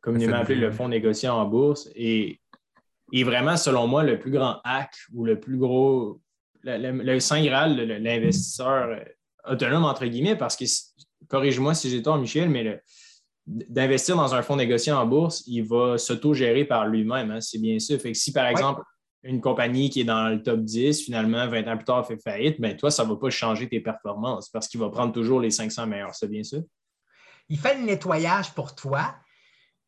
communément 0.00 0.36
appelé 0.36 0.56
le 0.56 0.72
fonds 0.72 0.88
négocié 0.88 1.28
en 1.28 1.46
bourse 1.46 1.88
est, 1.94 2.40
est, 3.12 3.22
vraiment, 3.22 3.56
selon 3.56 3.86
moi, 3.86 4.02
le 4.02 4.18
plus 4.18 4.32
grand 4.32 4.60
hack 4.64 4.92
ou 5.14 5.24
le 5.24 5.38
plus 5.38 5.56
gros, 5.56 6.20
le, 6.62 6.90
le 6.90 7.20
saint 7.20 7.42
graal 7.42 7.76
de 7.76 7.82
l'investisseur 7.82 9.00
autonome, 9.44 9.84
entre 9.84 10.06
guillemets, 10.06 10.36
parce 10.36 10.56
que, 10.56 10.64
corrige-moi 11.30 11.74
si 11.74 11.88
j'ai 11.88 12.02
tort, 12.02 12.18
Michel, 12.18 12.50
mais 12.50 12.62
le, 12.62 12.80
d'investir 13.46 14.16
dans 14.16 14.34
un 14.34 14.42
fonds 14.42 14.56
négocié 14.56 14.92
en 14.92 15.06
bourse, 15.06 15.42
il 15.46 15.62
va 15.62 15.96
s'auto-gérer 15.96 16.64
par 16.64 16.86
lui-même. 16.86 17.30
Hein, 17.30 17.40
c'est 17.40 17.58
bien. 17.58 17.78
Fait 17.80 18.12
que 18.12 18.18
si, 18.18 18.32
par 18.32 18.46
exemple, 18.46 18.82
une 19.22 19.40
compagnie 19.40 19.90
qui 19.90 20.02
est 20.02 20.04
dans 20.04 20.28
le 20.28 20.42
top 20.42 20.60
10, 20.60 21.02
finalement, 21.02 21.46
20 21.48 21.68
ans 21.68 21.76
plus 21.76 21.84
tard, 21.84 22.06
fait 22.06 22.18
faillite, 22.22 22.60
bien, 22.60 22.74
toi, 22.74 22.90
ça 22.90 23.04
ne 23.04 23.10
va 23.10 23.16
pas 23.16 23.30
changer 23.30 23.68
tes 23.68 23.80
performances 23.80 24.48
parce 24.48 24.68
qu'il 24.68 24.80
va 24.80 24.88
prendre 24.90 25.12
toujours 25.12 25.40
les 25.40 25.50
500 25.50 25.86
meilleurs. 25.86 26.14
C'est 26.14 26.28
bien 26.28 26.42
ça? 26.42 26.58
Il 27.48 27.58
fait 27.58 27.76
le 27.76 27.84
nettoyage 27.84 28.52
pour 28.54 28.74
toi. 28.74 29.14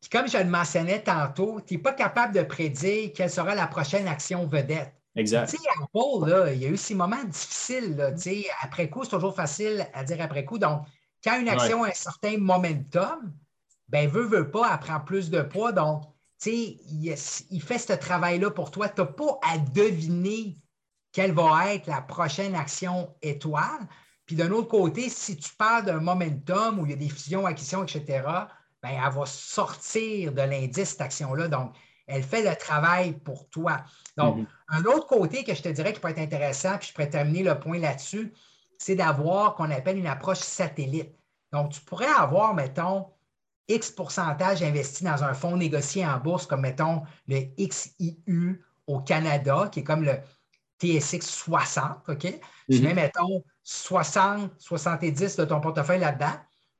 Puis 0.01 0.09
comme 0.09 0.27
je 0.27 0.37
le 0.37 0.49
mentionnais 0.49 1.01
tantôt, 1.01 1.61
tu 1.65 1.75
n'es 1.75 1.81
pas 1.81 1.93
capable 1.93 2.35
de 2.35 2.41
prédire 2.41 3.11
quelle 3.15 3.29
sera 3.29 3.55
la 3.55 3.67
prochaine 3.67 4.07
action 4.07 4.45
vedette. 4.45 4.93
Exact. 5.15 5.49
Tu 5.49 5.57
sais, 5.57 5.63
Apple, 5.81 6.51
il 6.53 6.61
y 6.61 6.65
a 6.65 6.69
eu 6.69 6.75
ces 6.75 6.95
moments 6.95 7.23
difficiles. 7.23 7.95
Là, 7.95 8.11
après 8.61 8.89
coup, 8.89 9.03
c'est 9.03 9.11
toujours 9.11 9.35
facile 9.35 9.87
à 9.93 10.03
dire 10.03 10.17
après 10.19 10.43
coup. 10.43 10.57
Donc, 10.57 10.81
quand 11.23 11.39
une 11.39 11.49
action 11.49 11.83
a 11.83 11.89
un 11.89 11.93
certain 11.93 12.37
momentum, 12.37 13.33
ben 13.89 14.09
veut, 14.09 14.25
veut 14.25 14.49
pas, 14.49 14.69
elle 14.71 14.79
prend 14.79 14.99
plus 14.99 15.29
de 15.29 15.41
poids. 15.41 15.71
Donc, 15.71 16.03
tu 16.41 16.49
sais, 16.49 16.77
il, 17.49 17.61
fait 17.61 17.77
ce 17.77 17.93
travail-là 17.93 18.51
pour 18.51 18.71
toi. 18.71 18.89
Tu 18.89 19.01
n'as 19.01 19.07
pas 19.07 19.39
à 19.41 19.57
deviner 19.57 20.57
quelle 21.11 21.31
va 21.31 21.73
être 21.73 21.87
la 21.87 22.01
prochaine 22.01 22.55
action 22.55 23.15
étoile. 23.21 23.87
Puis 24.25 24.35
d'un 24.35 24.51
autre 24.51 24.67
côté, 24.67 25.09
si 25.09 25.37
tu 25.37 25.53
parles 25.55 25.85
d'un 25.85 25.99
momentum 25.99 26.79
où 26.79 26.85
il 26.85 26.91
y 26.91 26.93
a 26.93 26.97
des 26.97 27.09
fusions, 27.09 27.45
acquisitions, 27.45 27.83
etc., 27.83 28.23
ben, 28.81 28.89
elle 28.89 29.13
va 29.13 29.25
sortir 29.25 30.33
de 30.33 30.41
l'indice, 30.41 30.89
cette 30.89 31.01
action-là. 31.01 31.47
Donc, 31.47 31.75
elle 32.07 32.23
fait 32.23 32.43
le 32.43 32.55
travail 32.55 33.13
pour 33.13 33.49
toi. 33.49 33.77
Donc, 34.17 34.39
mm-hmm. 34.39 34.45
un 34.69 34.85
autre 34.85 35.07
côté 35.07 35.43
que 35.43 35.53
je 35.53 35.61
te 35.61 35.69
dirais 35.69 35.93
qui 35.93 35.99
peut 35.99 36.09
être 36.09 36.19
intéressant, 36.19 36.77
puis 36.77 36.89
je 36.89 36.93
pourrais 36.93 37.09
terminer 37.09 37.43
le 37.43 37.59
point 37.59 37.79
là-dessus, 37.79 38.33
c'est 38.83 38.95
d'avoir 38.95 39.55
qu'on 39.55 39.71
appelle 39.71 39.97
une 39.97 40.07
approche 40.07 40.39
satellite. 40.39 41.15
Donc, 41.53 41.71
tu 41.71 41.79
pourrais 41.81 42.05
avoir, 42.05 42.53
mettons, 42.53 43.07
X 43.69 43.91
pourcentage 43.91 44.61
investi 44.61 45.05
dans 45.05 45.23
un 45.23 45.33
fonds 45.33 45.55
négocié 45.55 46.05
en 46.05 46.19
bourse, 46.19 46.45
comme 46.45 46.61
mettons 46.61 47.03
le 47.29 47.39
XIU 47.57 48.61
au 48.87 48.99
Canada, 48.99 49.69
qui 49.71 49.79
est 49.79 49.83
comme 49.83 50.03
le 50.03 50.17
TSX 50.81 51.21
60, 51.21 52.09
OK? 52.09 52.39
Tu 52.69 52.81
mets, 52.81 52.93
mettons, 52.93 53.41
60, 53.63 54.51
70 54.59 55.37
de 55.37 55.45
ton 55.45 55.61
portefeuille 55.61 56.01
là-dedans. 56.01 56.35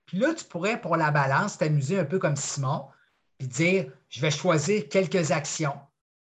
Puis 0.05 0.17
là, 0.17 0.33
tu 0.33 0.43
pourrais, 0.43 0.81
pour 0.81 0.97
la 0.97 1.09
balance, 1.09 1.57
t'amuser 1.57 1.99
un 1.99 2.05
peu 2.05 2.19
comme 2.19 2.35
Simon, 2.35 2.87
puis 3.37 3.47
dire, 3.47 3.85
je 4.09 4.19
vais 4.19 4.31
choisir 4.31 4.89
quelques 4.89 5.31
actions, 5.31 5.79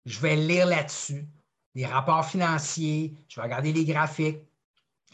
je 0.05 0.21
vais 0.21 0.37
lire 0.37 0.67
là-dessus, 0.67 1.27
les 1.75 1.87
rapports 1.87 2.27
financiers, 2.27 3.15
je 3.29 3.37
vais 3.41 3.45
regarder 3.45 3.73
les 3.73 3.87
graphiques 3.87 4.41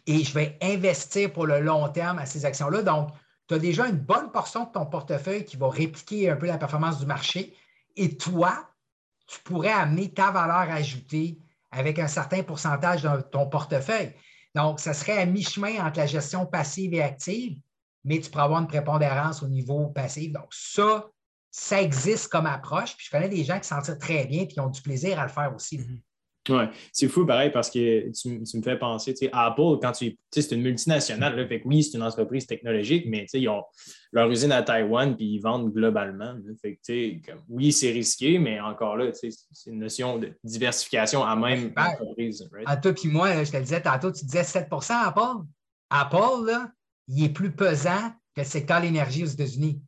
et 0.06 0.24
je 0.24 0.34
vais 0.34 0.58
investir 0.62 1.32
pour 1.32 1.46
le 1.46 1.60
long 1.60 1.88
terme 1.88 2.18
à 2.18 2.26
ces 2.26 2.44
actions-là. 2.44 2.82
Donc, 2.82 3.10
tu 3.48 3.54
as 3.54 3.58
déjà 3.58 3.88
une 3.88 3.98
bonne 3.98 4.30
portion 4.30 4.64
de 4.64 4.70
ton 4.70 4.86
portefeuille 4.86 5.44
qui 5.44 5.56
va 5.56 5.68
répliquer 5.68 6.30
un 6.30 6.36
peu 6.36 6.46
la 6.46 6.58
performance 6.58 6.98
du 6.98 7.06
marché. 7.06 7.56
Et 7.96 8.16
toi, 8.16 8.68
tu 9.26 9.40
pourrais 9.40 9.72
amener 9.72 10.12
ta 10.12 10.30
valeur 10.30 10.74
ajoutée 10.74 11.38
avec 11.70 11.98
un 11.98 12.08
certain 12.08 12.42
pourcentage 12.42 13.02
de 13.02 13.20
ton 13.20 13.48
portefeuille. 13.48 14.14
Donc, 14.54 14.80
ça 14.80 14.94
serait 14.94 15.18
à 15.18 15.26
mi-chemin 15.26 15.84
entre 15.84 15.98
la 15.98 16.06
gestion 16.06 16.46
passive 16.46 16.94
et 16.94 17.02
active, 17.02 17.60
mais 18.04 18.18
tu 18.20 18.30
pourrais 18.30 18.44
avoir 18.44 18.60
une 18.60 18.66
prépondérance 18.66 19.42
au 19.42 19.48
niveau 19.48 19.88
passif. 19.88 20.32
Donc, 20.32 20.48
ça, 20.50 21.06
ça 21.50 21.80
existe 21.80 22.28
comme 22.28 22.46
approche. 22.46 22.96
Puis 22.96 23.06
je 23.06 23.10
connais 23.10 23.28
des 23.28 23.44
gens 23.44 23.60
qui 23.60 23.68
s'en 23.68 23.80
tirent 23.80 23.98
très 23.98 24.24
bien 24.24 24.42
et 24.42 24.48
qui 24.48 24.58
ont 24.60 24.68
du 24.70 24.82
plaisir 24.82 25.20
à 25.20 25.24
le 25.24 25.28
faire 25.30 25.54
aussi. 25.54 25.78
Mm-hmm. 25.78 26.00
Oui, 26.48 26.64
c'est 26.92 27.08
fou 27.08 27.26
pareil 27.26 27.50
parce 27.50 27.70
que 27.70 28.10
tu, 28.12 28.40
me 28.40 28.62
fais 28.62 28.78
penser, 28.78 29.12
tu 29.12 29.26
sais, 29.26 29.30
Apple, 29.32 29.78
quand 29.82 29.92
tu 29.92 30.18
c'est 30.30 30.52
une 30.52 30.62
multinationale, 30.62 31.36
là, 31.36 31.46
fait 31.46 31.60
que 31.60 31.68
oui, 31.68 31.82
c'est 31.82 31.98
une 31.98 32.02
entreprise 32.02 32.46
technologique, 32.46 33.04
mais 33.06 33.26
ils 33.34 33.48
ont 33.48 33.62
leur 34.12 34.30
usine 34.30 34.50
à 34.52 34.62
Taïwan 34.62 35.14
puis 35.14 35.26
ils 35.26 35.38
vendent 35.38 35.70
globalement. 35.70 36.34
fait 36.62 36.76
que, 36.76 37.26
comme, 37.26 37.40
oui, 37.48 37.72
c'est 37.72 37.90
risqué, 37.90 38.38
mais 38.38 38.58
encore 38.58 38.96
là, 38.96 39.12
c'est 39.12 39.30
une 39.66 39.80
notion 39.80 40.18
de 40.18 40.32
diversification 40.42 41.22
à 41.22 41.36
même 41.36 41.72
entreprise. 41.76 42.48
À 42.64 42.78
toi 42.78 42.94
puis 42.94 43.08
moi, 43.08 43.44
je 43.44 43.50
te 43.50 43.56
le 43.58 43.62
disais 43.62 43.82
tantôt, 43.82 44.10
tu 44.10 44.24
disais 44.24 44.42
7% 44.42 44.92
Apple. 44.92 45.44
Apple, 45.90 46.46
là, 46.46 46.70
il 47.08 47.24
est 47.24 47.28
plus 47.28 47.50
pesant 47.52 48.12
que 48.34 48.40
le 48.40 48.46
secteur 48.46 48.80
de 48.80 48.86
l'énergie 48.86 49.24
aux 49.24 49.28
États-Unis. 49.28 49.82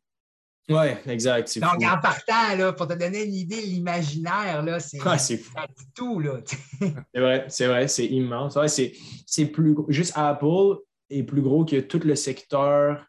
Oui, 0.68 0.86
exact. 1.06 1.58
Donc, 1.58 1.82
en 1.82 1.98
partant, 2.00 2.56
là, 2.56 2.72
pour 2.72 2.86
te 2.86 2.94
donner 2.94 3.24
une 3.24 3.34
idée, 3.34 3.62
l'imaginaire, 3.62 4.62
là, 4.62 4.78
c'est 4.78 5.02
ouais, 5.02 5.36
fou. 5.36 5.52
tout. 5.94 6.20
Là. 6.20 6.40
c'est 7.14 7.20
vrai, 7.20 7.46
c'est 7.48 7.66
vrai, 7.66 7.88
c'est 7.88 8.06
immense. 8.06 8.56
Ouais, 8.56 8.68
c'est 8.68 9.46
plus 9.46 9.74
Juste 9.88 10.12
Apple 10.14 10.76
est 11.10 11.24
plus 11.24 11.42
gros 11.42 11.64
que 11.64 11.80
tout 11.80 12.00
le 12.04 12.14
secteur 12.14 13.04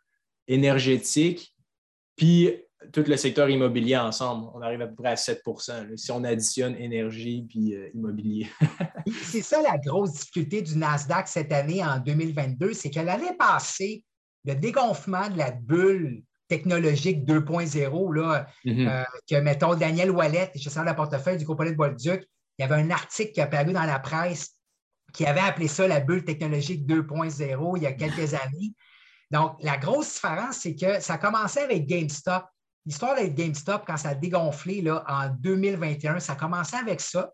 énergétique, 0.48 1.56
puis 2.16 2.52
tout 2.92 3.04
le 3.08 3.16
secteur 3.18 3.50
immobilier 3.50 3.98
ensemble. 3.98 4.50
On 4.54 4.62
arrive 4.62 4.82
à 4.82 4.88
peu 4.88 4.96
près 4.96 5.10
à 5.10 5.16
7% 5.16 5.96
si 5.96 6.12
on 6.12 6.24
additionne 6.24 6.76
énergie 6.76 7.46
puis 7.48 7.76
euh, 7.76 7.90
immobilier. 7.94 8.48
c'est 9.24 9.42
ça 9.42 9.62
la 9.62 9.78
grosse 9.78 10.14
difficulté 10.14 10.62
du 10.62 10.78
Nasdaq 10.78 11.28
cette 11.28 11.54
année, 11.54 11.84
en 11.84 12.00
2022, 12.00 12.74
c'est 12.74 12.90
qu'elle 12.90 13.10
allait 13.10 13.36
passer 13.38 14.04
le 14.44 14.56
dégonflement 14.56 15.30
de 15.30 15.38
la 15.38 15.52
bulle 15.52 16.24
technologique 16.54 17.26
2.0, 17.26 18.14
là, 18.16 18.48
mm-hmm. 18.66 18.88
euh, 18.88 19.04
que, 19.28 19.36
mettons, 19.36 19.74
Daniel 19.74 20.12
Wallet, 20.12 20.52
gestionnaire 20.56 20.94
de 20.94 20.98
portefeuille 20.98 21.38
du 21.38 21.46
groupe 21.46 21.66
de 21.66 21.72
Bolduc, 21.72 22.24
il 22.58 22.62
y 22.62 22.64
avait 22.64 22.76
un 22.76 22.92
article 22.92 23.32
qui 23.32 23.42
a 23.42 23.48
paru 23.48 23.74
dans 23.74 23.84
la 23.84 24.00
presse 24.00 24.56
qui 25.14 25.26
avait 25.26 25.40
appelé 25.40 25.68
ça 25.68 25.88
la 25.88 26.00
bulle 26.00 26.26
technologique 26.26 26.86
2.0 26.86 27.78
il 27.78 27.84
y 27.84 27.86
a 27.86 27.94
quelques 27.94 28.34
années. 28.34 28.74
Donc, 29.32 29.56
la 29.62 29.78
grosse 29.78 30.14
différence, 30.14 30.58
c'est 30.58 30.76
que 30.76 31.00
ça 31.00 31.14
a 31.14 31.18
commencé 31.18 31.60
avec 31.60 31.86
GameStop. 31.86 32.44
L'histoire 32.86 33.12
avec 33.12 33.36
GameStop, 33.36 33.84
quand 33.86 33.98
ça 33.98 34.10
a 34.10 34.16
dégonflé 34.16 34.82
là, 34.82 35.04
en 35.08 35.30
2021, 35.30 36.20
ça 36.20 36.34
a 36.34 36.36
commencé 36.36 36.76
avec 36.76 37.00
ça. 37.00 37.32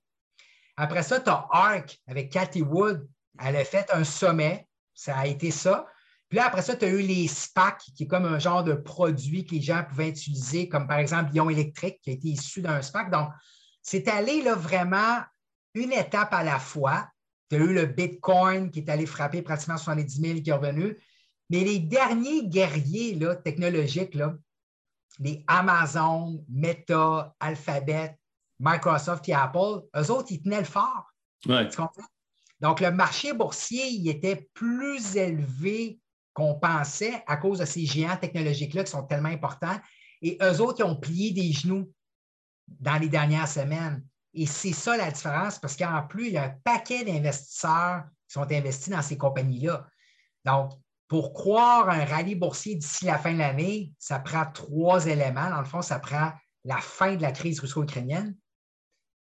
Après 0.77 1.03
ça, 1.03 1.19
tu 1.19 1.29
as 1.29 1.47
Arc 1.51 1.97
avec 2.07 2.31
Cathy 2.31 2.61
Wood. 2.61 3.07
Elle 3.43 3.55
a 3.55 3.65
fait 3.65 3.89
un 3.91 4.03
sommet. 4.03 4.67
Ça 4.93 5.17
a 5.17 5.25
été 5.25 5.51
ça. 5.51 5.87
Puis 6.29 6.37
là, 6.37 6.45
après 6.45 6.61
ça, 6.61 6.75
tu 6.75 6.85
as 6.85 6.89
eu 6.89 7.01
les 7.01 7.27
SPAC, 7.27 7.81
qui 7.95 8.03
est 8.03 8.07
comme 8.07 8.25
un 8.25 8.37
genre 8.37 8.63
de 8.63 8.73
produit 8.73 9.45
que 9.45 9.55
les 9.55 9.61
gens 9.61 9.83
pouvaient 9.83 10.09
utiliser, 10.09 10.69
comme 10.69 10.87
par 10.87 10.99
exemple 10.99 11.31
Lyon 11.33 11.49
électrique, 11.49 11.99
qui 12.03 12.11
a 12.11 12.13
été 12.13 12.27
issu 12.27 12.61
d'un 12.61 12.81
SPAC. 12.83 13.09
Donc, 13.09 13.29
c'est 13.81 14.07
allé 14.07 14.43
là, 14.43 14.53
vraiment 14.53 15.21
une 15.73 15.91
étape 15.91 16.33
à 16.33 16.43
la 16.43 16.59
fois. 16.59 17.07
Tu 17.49 17.55
as 17.55 17.59
eu 17.59 17.73
le 17.73 17.87
Bitcoin 17.87 18.69
qui 18.69 18.81
est 18.81 18.89
allé 18.89 19.07
frapper 19.07 19.41
pratiquement 19.41 19.77
70 19.77 20.21
000 20.21 20.41
qui 20.41 20.51
est 20.51 20.53
revenu. 20.53 20.97
Mais 21.49 21.61
les 21.61 21.79
derniers 21.79 22.47
guerriers 22.47 23.15
là, 23.15 23.35
technologiques, 23.35 24.13
là, 24.13 24.35
les 25.17 25.43
Amazon, 25.47 26.45
Meta, 26.47 27.35
Alphabet, 27.39 28.15
Microsoft 28.59 29.27
et 29.29 29.33
Apple, 29.33 29.81
eux 29.95 30.11
autres, 30.11 30.31
ils 30.31 30.41
tenaient 30.43 30.59
le 30.59 30.65
fort. 30.65 31.11
Donc, 32.59 32.81
le 32.81 32.91
marché 32.91 33.33
boursier, 33.33 33.87
il 33.87 34.07
était 34.09 34.47
plus 34.53 35.15
élevé 35.15 35.99
qu'on 36.33 36.55
pensait 36.55 37.23
à 37.27 37.37
cause 37.37 37.59
de 37.59 37.65
ces 37.65 37.85
géants 37.85 38.17
technologiques-là 38.17 38.83
qui 38.83 38.91
sont 38.91 39.03
tellement 39.03 39.29
importants. 39.29 39.79
Et 40.21 40.37
eux 40.41 40.61
autres, 40.61 40.79
ils 40.79 40.89
ont 40.89 40.95
plié 40.95 41.31
des 41.31 41.51
genoux 41.51 41.91
dans 42.67 42.97
les 42.97 43.09
dernières 43.09 43.47
semaines. 43.47 44.03
Et 44.33 44.45
c'est 44.45 44.73
ça 44.73 44.95
la 44.95 45.11
différence, 45.11 45.59
parce 45.59 45.75
qu'en 45.75 46.03
plus, 46.03 46.27
il 46.27 46.33
y 46.33 46.37
a 46.37 46.43
un 46.43 46.55
paquet 46.63 47.03
d'investisseurs 47.03 48.03
qui 48.27 48.33
sont 48.33 48.51
investis 48.51 48.89
dans 48.89 49.01
ces 49.01 49.17
compagnies-là. 49.17 49.87
Donc, 50.45 50.71
pour 51.07 51.33
croire 51.33 51.89
un 51.89 52.05
rallye 52.05 52.35
boursier 52.35 52.75
d'ici 52.75 53.05
la 53.05 53.17
fin 53.17 53.33
de 53.33 53.39
l'année, 53.39 53.91
ça 53.97 54.19
prend 54.19 54.45
trois 54.45 55.07
éléments. 55.07 55.49
Dans 55.49 55.59
le 55.59 55.65
fond, 55.65 55.81
ça 55.81 55.97
prend 55.97 56.31
la 56.63 56.77
fin 56.77 57.15
de 57.15 57.21
la 57.23 57.31
crise 57.31 57.59
russo-ukrainienne, 57.59 58.37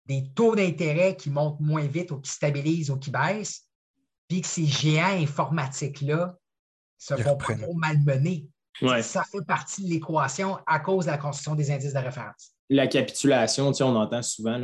des 0.06 0.32
taux 0.36 0.56
d'intérêt 0.56 1.16
qui 1.16 1.32
montent 1.32 1.60
moins 1.60 1.88
vite 1.88 2.12
ou 2.12 2.20
qui 2.20 2.30
stabilisent 2.30 2.92
ou 2.92 3.00
qui 3.00 3.10
baissent, 3.10 3.68
puis 4.28 4.42
que 4.42 4.48
ces 4.48 4.68
géants 4.68 5.20
informatiques-là 5.20 6.38
se 7.04 7.16
font 7.16 7.38
pas 7.38 7.56
trop 7.56 7.74
malmener. 7.74 8.48
Ça 9.02 9.24
fait 9.24 9.46
partie 9.46 9.84
de 9.84 9.90
l'équation 9.90 10.58
à 10.66 10.80
cause 10.80 11.06
de 11.06 11.12
la 11.12 11.18
construction 11.18 11.56
des 11.56 11.72
indices 11.72 11.94
de 11.94 12.00
référence. 12.00 12.52
La 12.70 12.88
capitulation, 12.88 13.72
on 13.82 13.96
entend 13.96 14.22
souvent, 14.22 14.60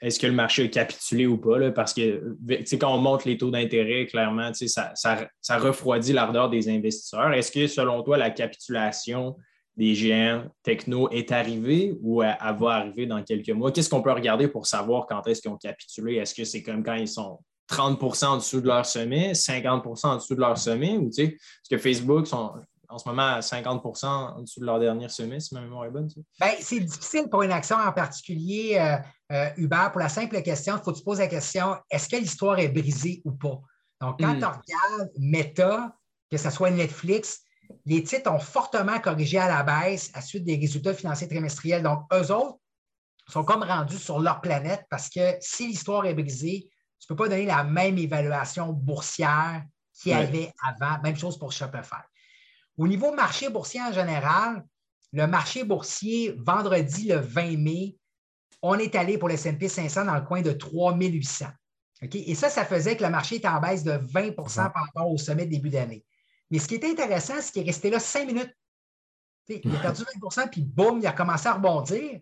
est-ce 0.00 0.18
que 0.18 0.26
le 0.26 0.32
marché 0.32 0.64
a 0.64 0.68
capitulé 0.68 1.26
ou 1.26 1.36
pas? 1.36 1.70
parce 1.70 1.92
que 1.92 2.36
quand 2.76 2.94
on 2.94 2.98
monte 2.98 3.24
les 3.24 3.36
taux 3.36 3.50
d'intérêt, 3.50 4.06
clairement, 4.06 4.50
ça, 4.54 4.92
ça, 4.94 5.58
refroidit 5.58 6.12
l'ardeur 6.12 6.50
des 6.50 6.68
investisseurs. 6.68 7.32
Est-ce 7.32 7.52
que, 7.52 7.66
selon 7.66 8.02
toi, 8.02 8.16
la 8.16 8.30
capitulation 8.30 9.36
des 9.76 9.94
géants 9.94 10.44
techno 10.62 11.08
est 11.10 11.30
arrivée 11.30 11.96
ou 12.02 12.22
elle, 12.22 12.36
va 12.58 12.70
arriver 12.70 13.06
dans 13.06 13.22
quelques 13.22 13.50
mois? 13.50 13.70
Qu'est-ce 13.70 13.90
qu'on 13.90 14.02
peut 14.02 14.12
regarder 14.12 14.48
pour 14.48 14.66
savoir 14.66 15.06
quand 15.06 15.26
est-ce 15.26 15.42
qu'ils 15.42 15.50
ont 15.50 15.58
capitulé? 15.58 16.16
Est-ce 16.16 16.34
que 16.34 16.44
c'est 16.44 16.62
comme 16.62 16.82
quand 16.82 16.94
ils 16.94 17.08
sont 17.08 17.38
30% 17.70 18.26
en 18.26 18.36
dessous 18.36 18.60
de 18.60 18.66
leur 18.66 18.84
sommet, 18.84 19.32
50% 19.32 20.06
en 20.06 20.16
dessous 20.16 20.34
de 20.34 20.40
leur 20.40 20.58
sommet? 20.58 20.96
Ou, 20.96 21.08
est-ce 21.16 21.70
que 21.70 21.78
Facebook 21.78 22.26
sont 22.26 22.52
en 22.88 22.98
ce 22.98 23.08
moment 23.08 23.34
à 23.34 23.40
50% 23.40 24.06
en 24.06 24.40
dessue 24.40 24.60
de 24.60 24.66
leur 24.66 24.80
dernier 24.80 25.08
sommet, 25.08 25.38
si 25.38 25.54
ma 25.54 25.60
mémoire 25.60 25.84
est 25.84 25.90
bonne? 25.90 26.08
Ben, 26.40 26.50
c'est 26.60 26.80
difficile 26.80 27.28
pour 27.30 27.42
une 27.42 27.52
action 27.52 27.76
en 27.76 27.92
particulier, 27.92 28.76
euh, 28.78 28.96
euh, 29.32 29.48
Uber, 29.56 29.86
pour 29.92 30.00
la 30.00 30.08
simple 30.08 30.42
question, 30.42 30.76
il 30.76 30.82
faut 30.82 30.92
que 30.92 30.98
tu 30.98 31.04
poses 31.04 31.20
la 31.20 31.28
question, 31.28 31.76
est-ce 31.90 32.08
que 32.08 32.16
l'histoire 32.16 32.58
est 32.58 32.68
brisée 32.68 33.22
ou 33.24 33.32
pas? 33.32 33.60
Donc, 34.00 34.18
quand 34.18 34.34
hmm. 34.34 34.38
tu 34.38 34.44
regardes 34.44 35.10
Meta, 35.18 35.94
que 36.30 36.36
ce 36.36 36.50
soit 36.50 36.70
Netflix, 36.70 37.42
les 37.86 38.02
titres 38.02 38.30
ont 38.32 38.40
fortement 38.40 38.98
corrigé 38.98 39.38
à 39.38 39.48
la 39.48 39.62
baisse 39.62 40.10
à 40.14 40.20
suite 40.20 40.44
des 40.44 40.56
résultats 40.56 40.94
financiers 40.94 41.28
trimestriels. 41.28 41.82
Donc, 41.82 42.00
eux 42.12 42.32
autres 42.32 42.58
sont 43.28 43.44
comme 43.44 43.62
rendus 43.62 43.98
sur 43.98 44.18
leur 44.18 44.40
planète 44.40 44.84
parce 44.90 45.08
que 45.08 45.36
si 45.40 45.68
l'histoire 45.68 46.06
est 46.06 46.14
brisée, 46.14 46.68
tu 47.00 47.06
ne 47.10 47.16
peux 47.16 47.24
pas 47.24 47.28
donner 47.28 47.46
la 47.46 47.64
même 47.64 47.98
évaluation 47.98 48.72
boursière 48.72 49.64
qu'il 49.94 50.12
y 50.12 50.14
avait 50.14 50.52
avant. 50.62 51.00
Même 51.02 51.16
chose 51.16 51.38
pour 51.38 51.50
Shopify. 51.50 52.02
Au 52.76 52.86
niveau 52.86 53.12
marché 53.14 53.48
boursier 53.48 53.80
en 53.82 53.92
général, 53.92 54.64
le 55.12 55.26
marché 55.26 55.64
boursier, 55.64 56.34
vendredi 56.38 57.08
le 57.08 57.16
20 57.16 57.56
mai, 57.58 57.96
on 58.62 58.78
est 58.78 58.94
allé 58.94 59.18
pour 59.18 59.28
le 59.28 59.34
S&P 59.34 59.68
500 59.68 60.04
dans 60.04 60.14
le 60.14 60.20
coin 60.22 60.42
de 60.42 60.52
3800. 60.52 61.46
Et 62.02 62.34
ça, 62.34 62.48
ça 62.48 62.64
faisait 62.64 62.96
que 62.96 63.04
le 63.04 63.10
marché 63.10 63.36
était 63.36 63.48
en 63.48 63.60
baisse 63.60 63.84
de 63.84 63.92
20% 63.92 64.34
par 64.72 64.84
rapport 64.84 65.10
au 65.10 65.18
sommet 65.18 65.46
de 65.46 65.50
début 65.50 65.70
d'année. 65.70 66.04
Mais 66.50 66.58
ce 66.58 66.66
qui 66.66 66.74
est 66.74 66.84
intéressant, 66.84 67.34
c'est 67.40 67.52
qu'il 67.52 67.62
est 67.62 67.66
resté 67.66 67.90
là 67.90 68.00
cinq 68.00 68.26
minutes. 68.26 68.54
il 69.48 69.74
a 69.76 69.78
perdu 69.80 70.02
20% 70.02 70.50
puis 70.50 70.62
boum, 70.62 71.00
il 71.00 71.06
a 71.06 71.12
commencé 71.12 71.48
à 71.48 71.54
rebondir. 71.54 72.20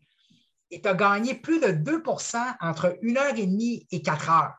Et 0.71 0.83
tu 0.83 0.89
as 0.89 0.95
gagné 0.95 1.35
plus 1.35 1.61
de 1.61 1.69
2% 1.69 2.57
entre 2.61 2.99
1h30 3.03 3.87
et 3.91 4.03
4 4.03 4.31
heures. 4.31 4.55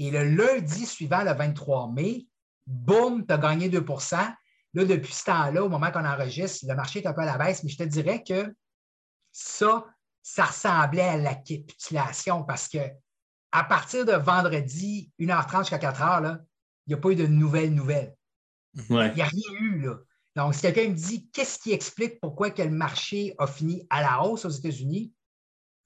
Et 0.00 0.10
le 0.10 0.24
lundi 0.24 0.86
suivant, 0.86 1.22
le 1.22 1.34
23 1.34 1.92
mai, 1.92 2.26
boum, 2.66 3.26
tu 3.26 3.32
as 3.32 3.38
gagné 3.38 3.68
2% 3.68 4.34
Là, 4.74 4.84
depuis 4.84 5.12
ce 5.12 5.24
temps-là, 5.24 5.64
au 5.64 5.68
moment 5.68 5.90
qu'on 5.90 6.04
enregistre, 6.04 6.64
le 6.68 6.74
marché 6.74 7.00
est 7.00 7.06
un 7.06 7.12
peu 7.12 7.22
à 7.22 7.26
la 7.26 7.38
baisse, 7.38 7.64
mais 7.64 7.70
je 7.70 7.76
te 7.76 7.82
dirais 7.82 8.22
que 8.22 8.54
ça, 9.32 9.84
ça 10.22 10.44
ressemblait 10.44 11.02
à 11.02 11.16
la 11.16 11.34
capitulation 11.34 12.44
parce 12.44 12.68
que 12.68 12.78
à 13.52 13.64
partir 13.64 14.06
de 14.06 14.12
vendredi, 14.12 15.10
1h30 15.18 15.68
jusqu'à 15.68 15.78
4h, 15.78 16.38
il 16.86 16.90
n'y 16.90 16.94
a 16.94 16.98
pas 16.98 17.10
eu 17.10 17.16
de 17.16 17.26
nouvelles 17.26 17.74
nouvelles. 17.74 18.14
Il 18.88 18.96
n'y 18.96 19.22
a 19.22 19.24
rien 19.24 19.52
eu. 19.60 19.80
Là. 19.80 19.96
Donc, 20.36 20.54
si 20.54 20.60
quelqu'un 20.60 20.88
me 20.88 20.94
dit 20.94 21.28
qu'est-ce 21.32 21.58
qui 21.58 21.72
explique 21.72 22.20
pourquoi 22.20 22.50
que 22.50 22.62
le 22.62 22.70
marché 22.70 23.34
a 23.38 23.48
fini 23.48 23.84
à 23.90 24.02
la 24.02 24.22
hausse 24.22 24.44
aux 24.44 24.50
États-Unis, 24.50 25.12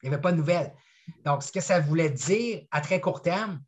il 0.03 0.09
n'y 0.09 0.15
avait 0.15 0.21
pas 0.21 0.33
de 0.33 0.37
nouvelles. 0.37 0.75
Donc, 1.25 1.43
ce 1.43 1.51
que 1.51 1.61
ça 1.61 1.81
voulait 1.81 2.11
dire 2.11 2.67
à 2.71 2.83
très 2.83 3.01
court 3.01 3.23
terme, 3.23 3.63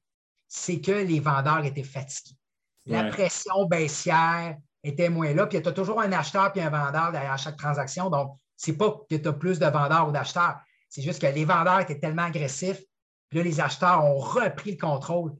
c'est 0.49 0.80
que 0.80 0.92
les 0.92 1.20
vendeurs 1.20 1.64
étaient 1.64 1.82
fatigués. 1.82 2.36
La 2.86 3.05
pression 3.05 3.66
baissière 3.66 4.57
était 4.84 5.09
moins 5.09 5.34
là. 5.34 5.47
Puis 5.47 5.61
tu 5.61 5.68
as 5.68 5.72
toujours 5.72 6.01
un 6.01 6.12
acheteur 6.12 6.53
et 6.55 6.62
un 6.62 6.70
vendeur 6.70 7.11
derrière 7.11 7.36
chaque 7.36 7.57
transaction. 7.57 8.11
Donc, 8.11 8.38
ce 8.57 8.70
n'est 8.70 8.76
pas 8.76 8.97
que 9.11 9.16
tu 9.16 9.28
as 9.28 9.32
plus 9.32 9.59
de 9.59 9.66
vendeurs 9.66 10.09
ou 10.09 10.12
d'acheteurs. 10.12 10.57
C'est 10.88 11.03
juste 11.03 11.20
que 11.20 11.26
les 11.26 11.44
vendeurs 11.44 11.80
étaient 11.80 11.99
tellement 11.99 12.24
agressifs. 12.24 12.82
Puis 13.28 13.38
là, 13.38 13.44
les 13.44 13.61
acheteurs 13.61 14.05
ont 14.05 14.18
repris 14.18 14.72
le 14.72 14.78
contrôle. 14.78 15.34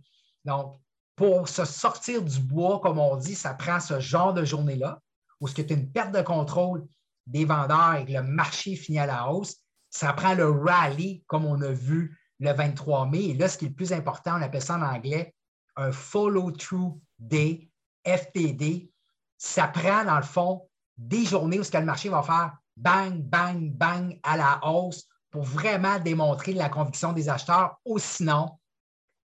Donc, 0.45 0.81
pour 1.15 1.49
se 1.49 1.65
sortir 1.65 2.23
du 2.23 2.41
bois, 2.41 2.81
comme 2.81 2.99
on 2.99 3.17
dit, 3.17 3.35
ça 3.35 3.55
prend 3.55 3.81
ce 3.81 4.01
genre 4.01 4.35
de 4.35 4.45
journée-là, 4.45 5.01
où 5.41 5.49
ce 5.49 5.55
tu 5.55 5.73
as 5.73 5.77
une 5.77 5.91
perte 5.91 6.13
de 6.13 6.23
contrôle 6.23 6.87
des 7.27 7.45
vendeurs 7.45 7.95
et 7.95 8.05
que 8.05 8.13
le 8.13 8.23
marché 8.23 8.77
finit 8.77 8.99
à 8.99 9.07
la 9.07 9.31
hausse. 9.31 9.57
Ça 9.89 10.13
prend 10.13 10.35
le 10.35 10.51
rally, 10.51 11.25
comme 11.27 11.47
on 11.47 11.61
a 11.63 11.71
vu 11.71 12.19
le 12.41 12.53
23 12.53 13.07
mai. 13.07 13.25
Et 13.27 13.35
là, 13.35 13.49
ce 13.49 13.59
qui 13.59 13.67
est 13.67 13.69
le 13.69 13.75
plus 13.75 13.93
important, 13.93 14.39
on 14.39 14.43
appelle 14.43 14.63
ça 14.63 14.77
en 14.77 14.83
anglais 14.83 15.35
un 15.77 15.93
follow-through 15.93 16.99
day, 17.19 17.69
FTD. 18.05 18.91
Ça 19.37 19.69
prend, 19.69 20.05
dans 20.05 20.17
le 20.17 20.23
fond, 20.23 20.69
des 20.97 21.25
journées 21.25 21.59
où 21.59 21.65
ce 21.65 21.71
que 21.71 21.79
le 21.79 21.85
marché 21.85 22.09
va 22.09 22.23
faire 22.23 22.57
bang, 22.77 23.21
bang, 23.23 23.71
bang 23.73 24.19
à 24.23 24.37
la 24.37 24.61
hausse 24.63 25.07
pour 25.31 25.43
vraiment 25.43 25.99
démontrer 25.99 26.53
la 26.53 26.69
conviction 26.69 27.13
des 27.13 27.29
acheteurs. 27.29 27.79
Ou 27.85 27.99
sinon, 27.99 28.59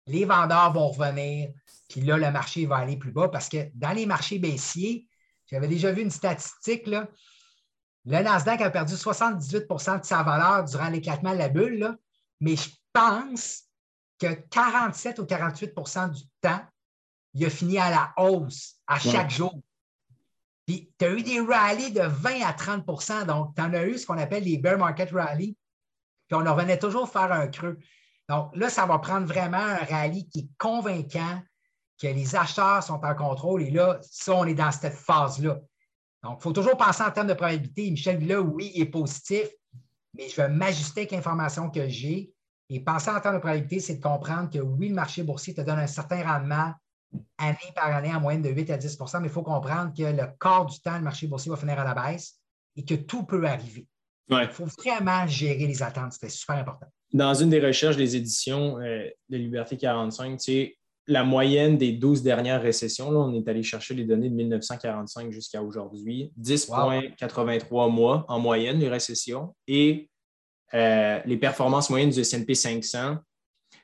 les 0.08 0.26
vendeurs 0.26 0.74
vont 0.74 0.90
revenir, 0.90 1.52
puis 1.88 2.02
là, 2.02 2.18
le 2.18 2.32
marché 2.32 2.66
va 2.66 2.78
aller 2.78 2.98
plus 2.98 3.12
bas 3.12 3.30
parce 3.30 3.48
que 3.48 3.70
dans 3.76 3.92
les 3.92 4.06
marchés 4.06 4.40
baissiers, 4.40 5.08
j'avais 5.48 5.68
déjà 5.68 5.92
vu 5.92 6.02
une 6.02 6.12
statistique, 6.12 6.88
le 6.88 7.08
Nasdaq 8.06 8.62
a 8.62 8.70
perdu 8.70 8.96
78% 8.96 10.00
de 10.00 10.06
sa 10.06 10.24
valeur 10.24 10.64
durant 10.64 10.90
l'éclatement 10.90 11.34
de 11.34 11.38
la 11.38 11.50
bulle, 11.50 11.98
mais 12.40 12.56
je 12.56 12.70
pense 12.94 13.64
que 14.20 14.34
47 14.34 15.20
ou 15.20 15.24
48% 15.24 16.12
du 16.12 16.24
temps, 16.42 16.62
il 17.34 17.46
a 17.46 17.50
fini 17.50 17.78
à 17.80 17.90
la 17.90 18.14
hausse 18.18 18.76
à 18.88 19.00
chaque 19.00 19.30
jour. 19.30 19.60
Puis 20.66 20.92
tu 20.98 21.06
as 21.06 21.12
eu 21.12 21.24
des 21.24 21.40
rallyes 21.40 21.92
de 21.92 22.02
20 22.02 22.42
à 22.44 22.52
30% 22.54 23.26
donc 23.26 23.56
tu 23.56 23.62
en 23.62 23.74
as 23.74 23.86
eu 23.86 23.98
ce 23.98 24.06
qu'on 24.06 24.18
appelle 24.18 24.44
les 24.44 24.58
bear 24.58 24.78
market 24.78 25.12
rallies, 25.12 25.58
puis 26.28 26.38
on 26.40 26.44
revenait 26.44 26.80
toujours 26.80 27.10
faire 27.10 27.32
un 27.32 27.48
creux. 27.48 27.80
Donc 28.30 28.56
là, 28.56 28.70
ça 28.70 28.86
va 28.86 29.00
prendre 29.00 29.26
vraiment 29.26 29.58
un 29.58 29.84
rallye 29.84 30.30
qui 30.30 30.40
est 30.40 30.50
convaincant, 30.58 31.42
que 32.02 32.08
les 32.08 32.36
acheteurs 32.36 32.82
sont 32.82 33.04
en 33.04 33.16
contrôle. 33.16 33.62
Et 33.62 33.72
là, 33.72 34.00
ça, 34.02 34.34
on 34.34 34.46
est 34.46 34.56
dans 34.56 34.72
cette 34.72 34.94
phase-là. 34.94 35.60
Donc, 36.24 36.40
il 36.40 36.42
faut 36.42 36.52
toujours 36.52 36.78
penser 36.78 37.04
en 37.04 37.12
termes 37.12 37.28
de 37.28 37.34
probabilité. 37.34 37.92
Michel 37.92 38.26
là, 38.26 38.42
oui, 38.42 38.72
est 38.76 38.86
positif, 38.86 39.48
mais 40.16 40.28
je 40.28 40.36
vais 40.36 40.50
m'ajuster 40.50 41.02
avec 41.02 41.12
l'information 41.12 41.70
que 41.70 41.88
j'ai. 41.88 42.32
Et 42.74 42.80
penser 42.80 43.10
en 43.10 43.20
termes 43.20 43.36
de 43.36 43.42
probabilité, 43.42 43.82
c'est 43.82 43.96
de 43.96 44.02
comprendre 44.02 44.50
que 44.50 44.60
oui, 44.60 44.88
le 44.88 44.96
marché 44.96 45.24
boursier 45.24 45.54
te 45.54 45.60
donne 45.60 45.80
un 45.80 45.88
certain 45.88 46.24
rendement 46.24 46.74
année 47.38 47.58
par 47.76 47.94
année 47.94 48.16
en 48.16 48.22
moyenne 48.22 48.42
de 48.42 48.50
8 48.50 48.70
à 48.70 48.78
10% 48.78 49.20
mais 49.20 49.28
il 49.28 49.32
faut 49.32 49.44
comprendre 49.44 49.92
que 49.94 50.04
le 50.04 50.28
quart 50.40 50.66
du 50.66 50.80
temps, 50.80 50.96
le 50.96 51.04
marché 51.04 51.28
boursier 51.28 51.52
va 51.52 51.58
finir 51.58 51.78
à 51.78 51.84
la 51.84 51.94
baisse 51.94 52.40
et 52.78 52.86
que 52.86 52.96
tout 52.96 53.24
peut 53.24 53.44
arriver. 53.46 53.86
Il 54.30 54.48
faut 54.48 54.66
vraiment 54.66 55.28
gérer 55.28 55.68
les 55.68 55.84
attentes. 55.84 56.14
C'est 56.18 56.30
super 56.30 56.56
important. 56.56 56.88
Dans 57.12 57.34
une 57.34 57.50
des 57.50 57.60
recherches 57.60 57.98
des 57.98 58.16
éditions 58.16 58.80
euh, 58.80 59.10
de 59.28 59.38
Liberté 59.38 59.76
45, 59.76 60.38
tu 60.38 60.44
sais, 60.44 60.78
la 61.08 61.26
moyenne 61.26 61.78
des 61.78 61.92
12 61.92 62.24
dernières 62.24 62.62
récessions, 62.62 63.12
là, 63.12 63.20
on 63.20 63.34
est 63.34 63.46
allé 63.50 63.64
chercher 63.64 63.96
les 63.96 64.06
données 64.06 64.30
de 64.30 64.36
1945 64.36 65.32
jusqu'à 65.32 65.62
aujourd'hui, 65.62 66.32
10,83 66.40 67.92
mois 67.92 68.24
en 68.30 68.40
moyenne, 68.40 68.80
les 68.80 68.88
récessions, 68.88 69.54
et 69.68 70.10
euh, 70.74 71.20
les 71.26 71.38
performances 71.38 71.90
moyennes 71.90 72.10
du 72.10 72.20
S&P 72.20 72.56
500 72.56 73.18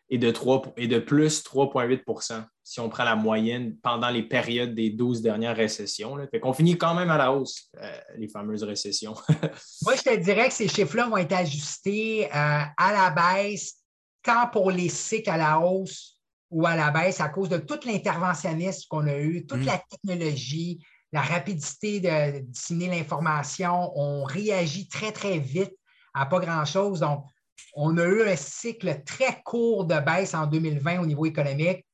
est 0.09 0.17
de, 0.17 0.31
3, 0.31 0.73
et 0.77 0.87
de 0.87 0.99
plus 0.99 1.43
3,8% 1.43 2.45
si 2.63 2.79
on 2.81 2.89
prend 2.89 3.03
la 3.03 3.15
moyenne 3.15 3.77
pendant 3.81 4.09
les 4.09 4.23
périodes 4.23 4.75
des 4.75 4.89
12 4.89 5.21
dernières 5.21 5.55
récessions. 5.55 6.15
Là. 6.15 6.27
Fait 6.27 6.41
qu'on 6.41 6.53
finit 6.53 6.77
quand 6.77 6.93
même 6.93 7.09
à 7.09 7.17
la 7.17 7.31
hausse, 7.31 7.69
euh, 7.81 7.97
les 8.17 8.27
fameuses 8.27 8.63
récessions. 8.63 9.15
Moi, 9.83 9.95
je 9.95 10.01
te 10.01 10.15
dirais 10.17 10.49
que 10.49 10.53
ces 10.53 10.67
chiffres-là 10.67 11.07
vont 11.07 11.17
être 11.17 11.33
ajustés 11.33 12.25
euh, 12.25 12.29
à 12.31 12.91
la 12.91 13.09
baisse, 13.11 13.75
tant 14.21 14.47
pour 14.47 14.71
les 14.71 14.89
cycles 14.89 15.29
à 15.29 15.37
la 15.37 15.59
hausse 15.59 16.17
ou 16.51 16.65
à 16.65 16.75
la 16.75 16.91
baisse 16.91 17.21
à 17.21 17.29
cause 17.29 17.47
de 17.47 17.57
tout 17.57 17.79
l'interventionnisme 17.85 18.85
qu'on 18.89 19.07
a 19.07 19.17
eu, 19.17 19.45
toute 19.45 19.59
mm. 19.59 19.65
la 19.65 19.81
technologie, 19.89 20.85
la 21.13 21.21
rapidité 21.21 22.01
de 22.01 22.39
disséminer 22.39 22.97
l'information. 22.97 23.91
On 23.95 24.23
réagit 24.23 24.89
très, 24.89 25.13
très 25.13 25.39
vite 25.39 25.76
à 26.19 26.25
pas 26.25 26.39
grand-chose. 26.39 26.99
Donc, 26.99 27.25
on 27.73 27.97
a 27.97 28.03
eu 28.03 28.27
un 28.27 28.35
cycle 28.35 29.03
très 29.05 29.41
court 29.43 29.85
de 29.85 29.99
baisse 29.99 30.33
en 30.33 30.47
2020 30.47 31.01
au 31.01 31.05
niveau 31.05 31.25
économique. 31.25 31.85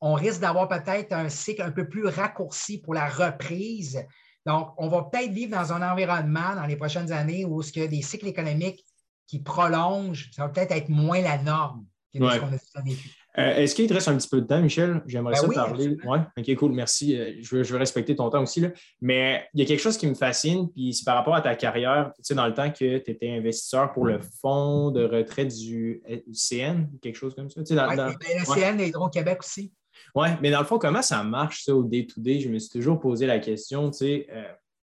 On 0.00 0.14
risque 0.14 0.40
d'avoir 0.40 0.68
peut-être 0.68 1.12
un 1.12 1.28
cycle 1.28 1.62
un 1.62 1.70
peu 1.70 1.88
plus 1.88 2.06
raccourci 2.06 2.78
pour 2.78 2.94
la 2.94 3.08
reprise. 3.08 4.04
Donc, 4.44 4.72
on 4.76 4.88
va 4.88 5.02
peut-être 5.04 5.30
vivre 5.30 5.56
dans 5.56 5.72
un 5.72 5.88
environnement 5.88 6.56
dans 6.56 6.66
les 6.66 6.76
prochaines 6.76 7.12
années 7.12 7.44
où 7.44 7.62
ce 7.62 7.72
que 7.72 7.86
des 7.86 8.02
cycles 8.02 8.26
économiques 8.26 8.84
qui 9.28 9.40
prolongent, 9.40 10.28
ça 10.32 10.42
va 10.42 10.48
peut-être 10.48 10.72
être 10.72 10.88
moins 10.88 11.20
la 11.20 11.38
norme 11.38 11.86
que 12.12 12.18
ce 12.18 12.38
qu'on 12.38 12.52
a 12.52 12.82
vécu. 12.82 13.21
Euh, 13.38 13.56
est-ce 13.56 13.74
qu'il 13.74 13.88
te 13.88 13.94
reste 13.94 14.08
un 14.08 14.16
petit 14.16 14.28
peu 14.28 14.42
de 14.42 14.46
temps, 14.46 14.60
Michel? 14.60 15.02
J'aimerais 15.06 15.34
ben 15.34 15.54
ça 15.54 15.64
parler. 15.64 15.96
Oui, 16.04 16.18
OK, 16.36 16.54
cool, 16.56 16.72
merci. 16.72 17.18
Euh, 17.18 17.32
je 17.40 17.56
veux, 17.56 17.76
respecter 17.78 18.14
ton 18.14 18.28
temps 18.28 18.42
aussi. 18.42 18.60
Là. 18.60 18.68
Mais 19.00 19.48
il 19.54 19.60
y 19.60 19.62
a 19.62 19.66
quelque 19.66 19.80
chose 19.80 19.96
qui 19.96 20.06
me 20.06 20.14
fascine, 20.14 20.70
puis 20.70 20.92
c'est 20.92 21.04
par 21.04 21.16
rapport 21.16 21.34
à 21.34 21.40
ta 21.40 21.54
carrière, 21.54 22.12
tu 22.16 22.22
sais, 22.24 22.34
dans 22.34 22.46
le 22.46 22.52
temps 22.52 22.70
que 22.70 22.98
tu 22.98 23.10
étais 23.10 23.30
investisseur 23.30 23.92
pour 23.92 24.04
le 24.04 24.20
fonds 24.40 24.90
de 24.90 25.04
retraite 25.04 25.48
du 25.48 26.02
euh, 26.10 26.18
CN, 26.32 26.88
quelque 27.00 27.16
chose 27.16 27.34
comme 27.34 27.48
ça. 27.48 27.60
oui, 27.60 27.74
ben, 27.74 28.14
le 28.38 28.54
CN 28.54 28.80
et 28.80 28.88
Hydro-Québec 28.88 29.38
aussi. 29.40 29.72
Oui, 30.14 30.28
mais 30.42 30.50
dans 30.50 30.60
le 30.60 30.66
fond, 30.66 30.78
comment 30.78 31.02
ça 31.02 31.22
marche, 31.22 31.64
ça, 31.64 31.74
au 31.74 31.84
day-to-day? 31.84 32.40
Je 32.40 32.50
me 32.50 32.58
suis 32.58 32.70
toujours 32.70 33.00
posé 33.00 33.26
la 33.26 33.38
question, 33.38 33.90
tu 33.90 33.98
sais, 33.98 34.26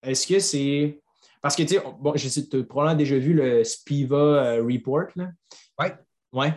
est-ce 0.04 0.28
que 0.28 0.40
c'est. 0.40 1.00
Parce 1.42 1.56
que, 1.56 1.64
tu 1.64 1.76
sais, 1.76 1.84
bon, 2.00 2.14
j'ai 2.16 2.30
probablement 2.64 2.98
déjà 2.98 3.18
vu 3.18 3.34
le 3.34 3.64
Spiva 3.64 4.58
Report, 4.60 5.08
là. 5.16 5.30
Oui. 5.80 5.88
Oui. 6.34 6.48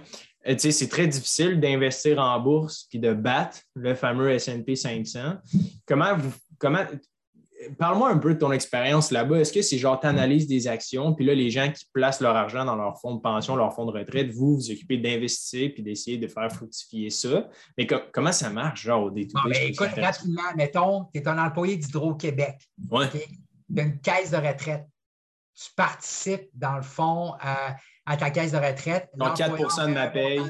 Euh, 0.48 0.54
c'est 0.58 0.88
très 0.88 1.06
difficile 1.06 1.60
d'investir 1.60 2.18
en 2.18 2.40
bourse 2.40 2.86
puis 2.88 2.98
de 2.98 3.12
battre 3.12 3.58
le 3.74 3.94
fameux 3.94 4.30
S&P 4.30 4.74
500. 4.74 5.34
Comment 5.86 6.16
vous, 6.16 6.32
comment, 6.58 6.84
parle-moi 7.78 8.10
un 8.10 8.18
peu 8.18 8.34
de 8.34 8.38
ton 8.38 8.52
expérience 8.52 9.10
là-bas. 9.10 9.40
Est-ce 9.40 9.52
que 9.52 9.62
c'est 9.62 9.78
genre 9.78 10.00
tu 10.00 10.06
analyses 10.06 10.46
des 10.46 10.68
actions, 10.68 11.14
puis 11.14 11.24
là, 11.24 11.34
les 11.34 11.50
gens 11.50 11.70
qui 11.70 11.84
placent 11.92 12.20
leur 12.20 12.36
argent 12.36 12.64
dans 12.64 12.76
leur 12.76 12.98
fonds 13.00 13.14
de 13.14 13.20
pension, 13.20 13.56
leur 13.56 13.74
fonds 13.74 13.86
de 13.86 13.92
retraite, 13.92 14.30
vous 14.30 14.56
vous 14.56 14.70
occupez 14.70 14.98
d'investir 14.98 15.70
puis 15.74 15.82
d'essayer 15.82 16.18
de 16.18 16.26
faire 16.26 16.50
fructifier 16.50 17.10
ça? 17.10 17.48
Mais 17.76 17.86
comment 17.86 18.32
ça 18.32 18.50
marche, 18.50 18.82
genre 18.82 19.04
au 19.04 19.10
détour? 19.10 19.40
Ben, 19.44 19.68
écoute, 19.68 19.90
rapidement, 19.96 20.42
mettons, 20.56 21.04
tu 21.12 21.20
es 21.20 21.28
un 21.28 21.38
employé 21.38 21.76
d'Hydro-Québec. 21.76 22.56
Ouais. 22.90 23.08
Tu 23.10 23.80
as 23.80 23.82
une 23.82 24.00
caisse 24.00 24.30
de 24.30 24.36
retraite. 24.36 24.86
Tu 25.54 25.70
participes, 25.76 26.48
dans 26.54 26.76
le 26.76 26.82
fond, 26.82 27.34
à 27.40 27.76
à 28.10 28.16
ta 28.16 28.30
caisse 28.30 28.50
de 28.50 28.56
retraite. 28.56 29.08
Donc, 29.14 29.36
4 29.36 29.86
de 29.86 29.94
ma 29.94 30.08
paye. 30.08 30.40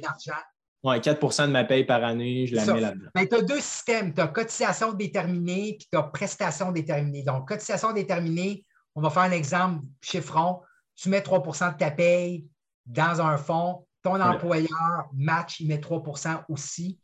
Oui, 0.82 0.98
4 0.98 1.46
de 1.46 1.52
ma 1.52 1.64
paye 1.64 1.84
par 1.84 2.02
année, 2.02 2.46
je 2.46 2.54
la 2.54 2.64
mets 2.64 2.80
là-dedans. 2.80 3.11
tu 3.14 3.34
as 3.34 3.42
deux 3.42 3.61
systèmes. 3.61 4.14
Tu 4.14 4.20
as 4.22 4.28
cotisation 4.28 4.94
déterminée 4.94 5.76
puis 5.78 5.86
tu 5.92 5.98
as 5.98 6.04
prestation 6.04 6.72
déterminée. 6.72 7.22
Donc, 7.22 7.46
cotisation 7.46 7.92
déterminée, 7.92 8.64
on 8.94 9.02
va 9.02 9.11
faire 9.11 9.24
un 9.24 9.32
exemple 9.32 9.84
chiffron. 10.00 10.62
Tu 10.96 11.11
mets 11.11 11.20
3% 11.20 11.74
de 11.74 11.76
ta 11.76 11.90
paye 11.90 12.46
dans 12.86 13.20
un 13.20 13.36
fonds. 13.36 13.86
Ton 14.02 14.18
employeur 14.18 15.11
match, 15.12 15.61
il 15.61 15.68
met 15.68 15.76
3% 15.76 16.44
aussi. 16.48 16.98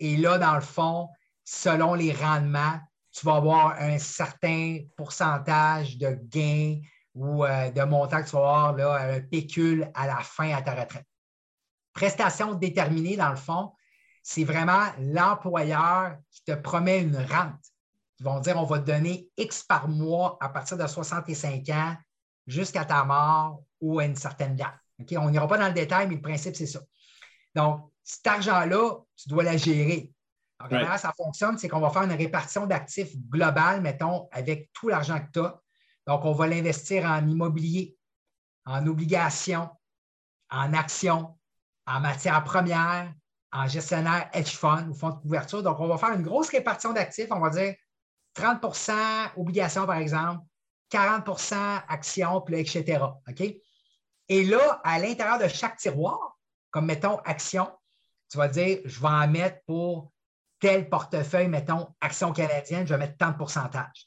Et 0.00 0.16
là, 0.16 0.36
dans 0.36 0.56
le 0.56 0.60
fond, 0.60 1.10
selon 1.44 1.94
les 1.94 2.12
rendements, 2.12 2.80
tu 3.12 3.24
vas 3.24 3.36
avoir 3.36 3.76
un 3.78 3.98
certain 3.98 4.78
pourcentage 4.96 5.96
de 5.96 6.18
gains 6.24 6.80
ou 7.14 7.44
euh, 7.44 7.70
de 7.70 7.82
montant 7.82 8.22
que 8.22 8.28
tu 8.28 8.36
vas 8.36 8.38
avoir 8.38 8.72
là, 8.74 9.14
un 9.14 9.20
pécule 9.20 9.90
à 9.94 10.06
la 10.06 10.18
fin 10.18 10.54
à 10.54 10.62
ta 10.62 10.74
retraite. 10.74 11.06
Prestation 11.92 12.54
déterminée, 12.54 13.16
dans 13.16 13.30
le 13.30 13.36
fond, 13.36 13.72
c'est 14.22 14.44
vraiment 14.44 14.86
l'employeur 14.98 16.16
qui 16.30 16.44
te 16.44 16.52
promet 16.52 17.02
une 17.02 17.16
rente. 17.16 17.60
Ils 18.18 18.24
vont 18.24 18.40
dire 18.40 18.56
on 18.56 18.64
va 18.64 18.78
te 18.78 18.86
donner 18.86 19.28
X 19.36 19.64
par 19.64 19.88
mois 19.88 20.38
à 20.40 20.48
partir 20.48 20.76
de 20.76 20.86
65 20.86 21.68
ans 21.70 21.96
jusqu'à 22.46 22.84
ta 22.84 23.04
mort 23.04 23.62
ou 23.80 23.98
à 23.98 24.04
une 24.04 24.16
certaine 24.16 24.56
date. 24.56 24.74
On 25.16 25.30
n'ira 25.30 25.48
pas 25.48 25.58
dans 25.58 25.66
le 25.66 25.74
détail, 25.74 26.06
mais 26.06 26.14
le 26.14 26.20
principe, 26.20 26.54
c'est 26.54 26.66
ça. 26.66 26.80
Donc, 27.54 27.90
cet 28.02 28.26
argent-là, 28.26 28.98
tu 29.16 29.28
dois 29.28 29.42
la 29.42 29.56
gérer. 29.56 30.12
Donc, 30.60 30.70
comment 30.70 30.98
ça 30.98 31.12
fonctionne? 31.16 31.58
C'est 31.58 31.68
qu'on 31.68 31.80
va 31.80 31.90
faire 31.90 32.02
une 32.02 32.12
répartition 32.12 32.66
d'actifs 32.66 33.16
globale, 33.28 33.80
mettons, 33.80 34.28
avec 34.30 34.70
tout 34.72 34.88
l'argent 34.88 35.18
que 35.18 35.30
tu 35.32 35.40
as. 35.40 35.60
Donc, 36.06 36.24
on 36.24 36.32
va 36.32 36.46
l'investir 36.46 37.04
en 37.04 37.26
immobilier, 37.26 37.96
en 38.66 38.86
obligations, 38.86 39.70
en 40.50 40.74
actions, 40.74 41.38
en 41.86 42.00
matières 42.00 42.44
premières, 42.44 43.12
en 43.52 43.68
gestionnaire 43.68 44.28
hedge 44.32 44.56
fund 44.56 44.88
ou 44.88 44.94
fonds 44.94 45.10
de 45.10 45.20
couverture. 45.20 45.62
Donc, 45.62 45.78
on 45.80 45.86
va 45.86 45.98
faire 45.98 46.12
une 46.12 46.22
grosse 46.22 46.50
répartition 46.50 46.92
d'actifs. 46.92 47.28
On 47.30 47.40
va 47.40 47.50
dire 47.50 47.74
30% 48.36 48.92
obligations, 49.36 49.86
par 49.86 49.96
exemple, 49.96 50.40
40% 50.90 51.82
actions, 51.88 52.40
puis 52.40 52.56
etc. 52.56 53.04
OK? 53.28 53.40
Et 54.28 54.44
là, 54.44 54.80
à 54.84 54.98
l'intérieur 54.98 55.38
de 55.38 55.48
chaque 55.48 55.76
tiroir, 55.76 56.38
comme 56.70 56.86
mettons 56.86 57.18
actions, 57.18 57.70
tu 58.30 58.38
vas 58.38 58.48
dire, 58.48 58.78
je 58.84 59.00
vais 59.00 59.08
en 59.08 59.28
mettre 59.28 59.62
pour 59.66 60.12
tel 60.58 60.88
portefeuille, 60.88 61.48
mettons, 61.48 61.94
actions 62.00 62.32
canadiennes, 62.32 62.86
je 62.86 62.94
vais 62.94 62.98
mettre 62.98 63.18
tant 63.18 63.32
de 63.32 63.36
pourcentage. 63.36 64.06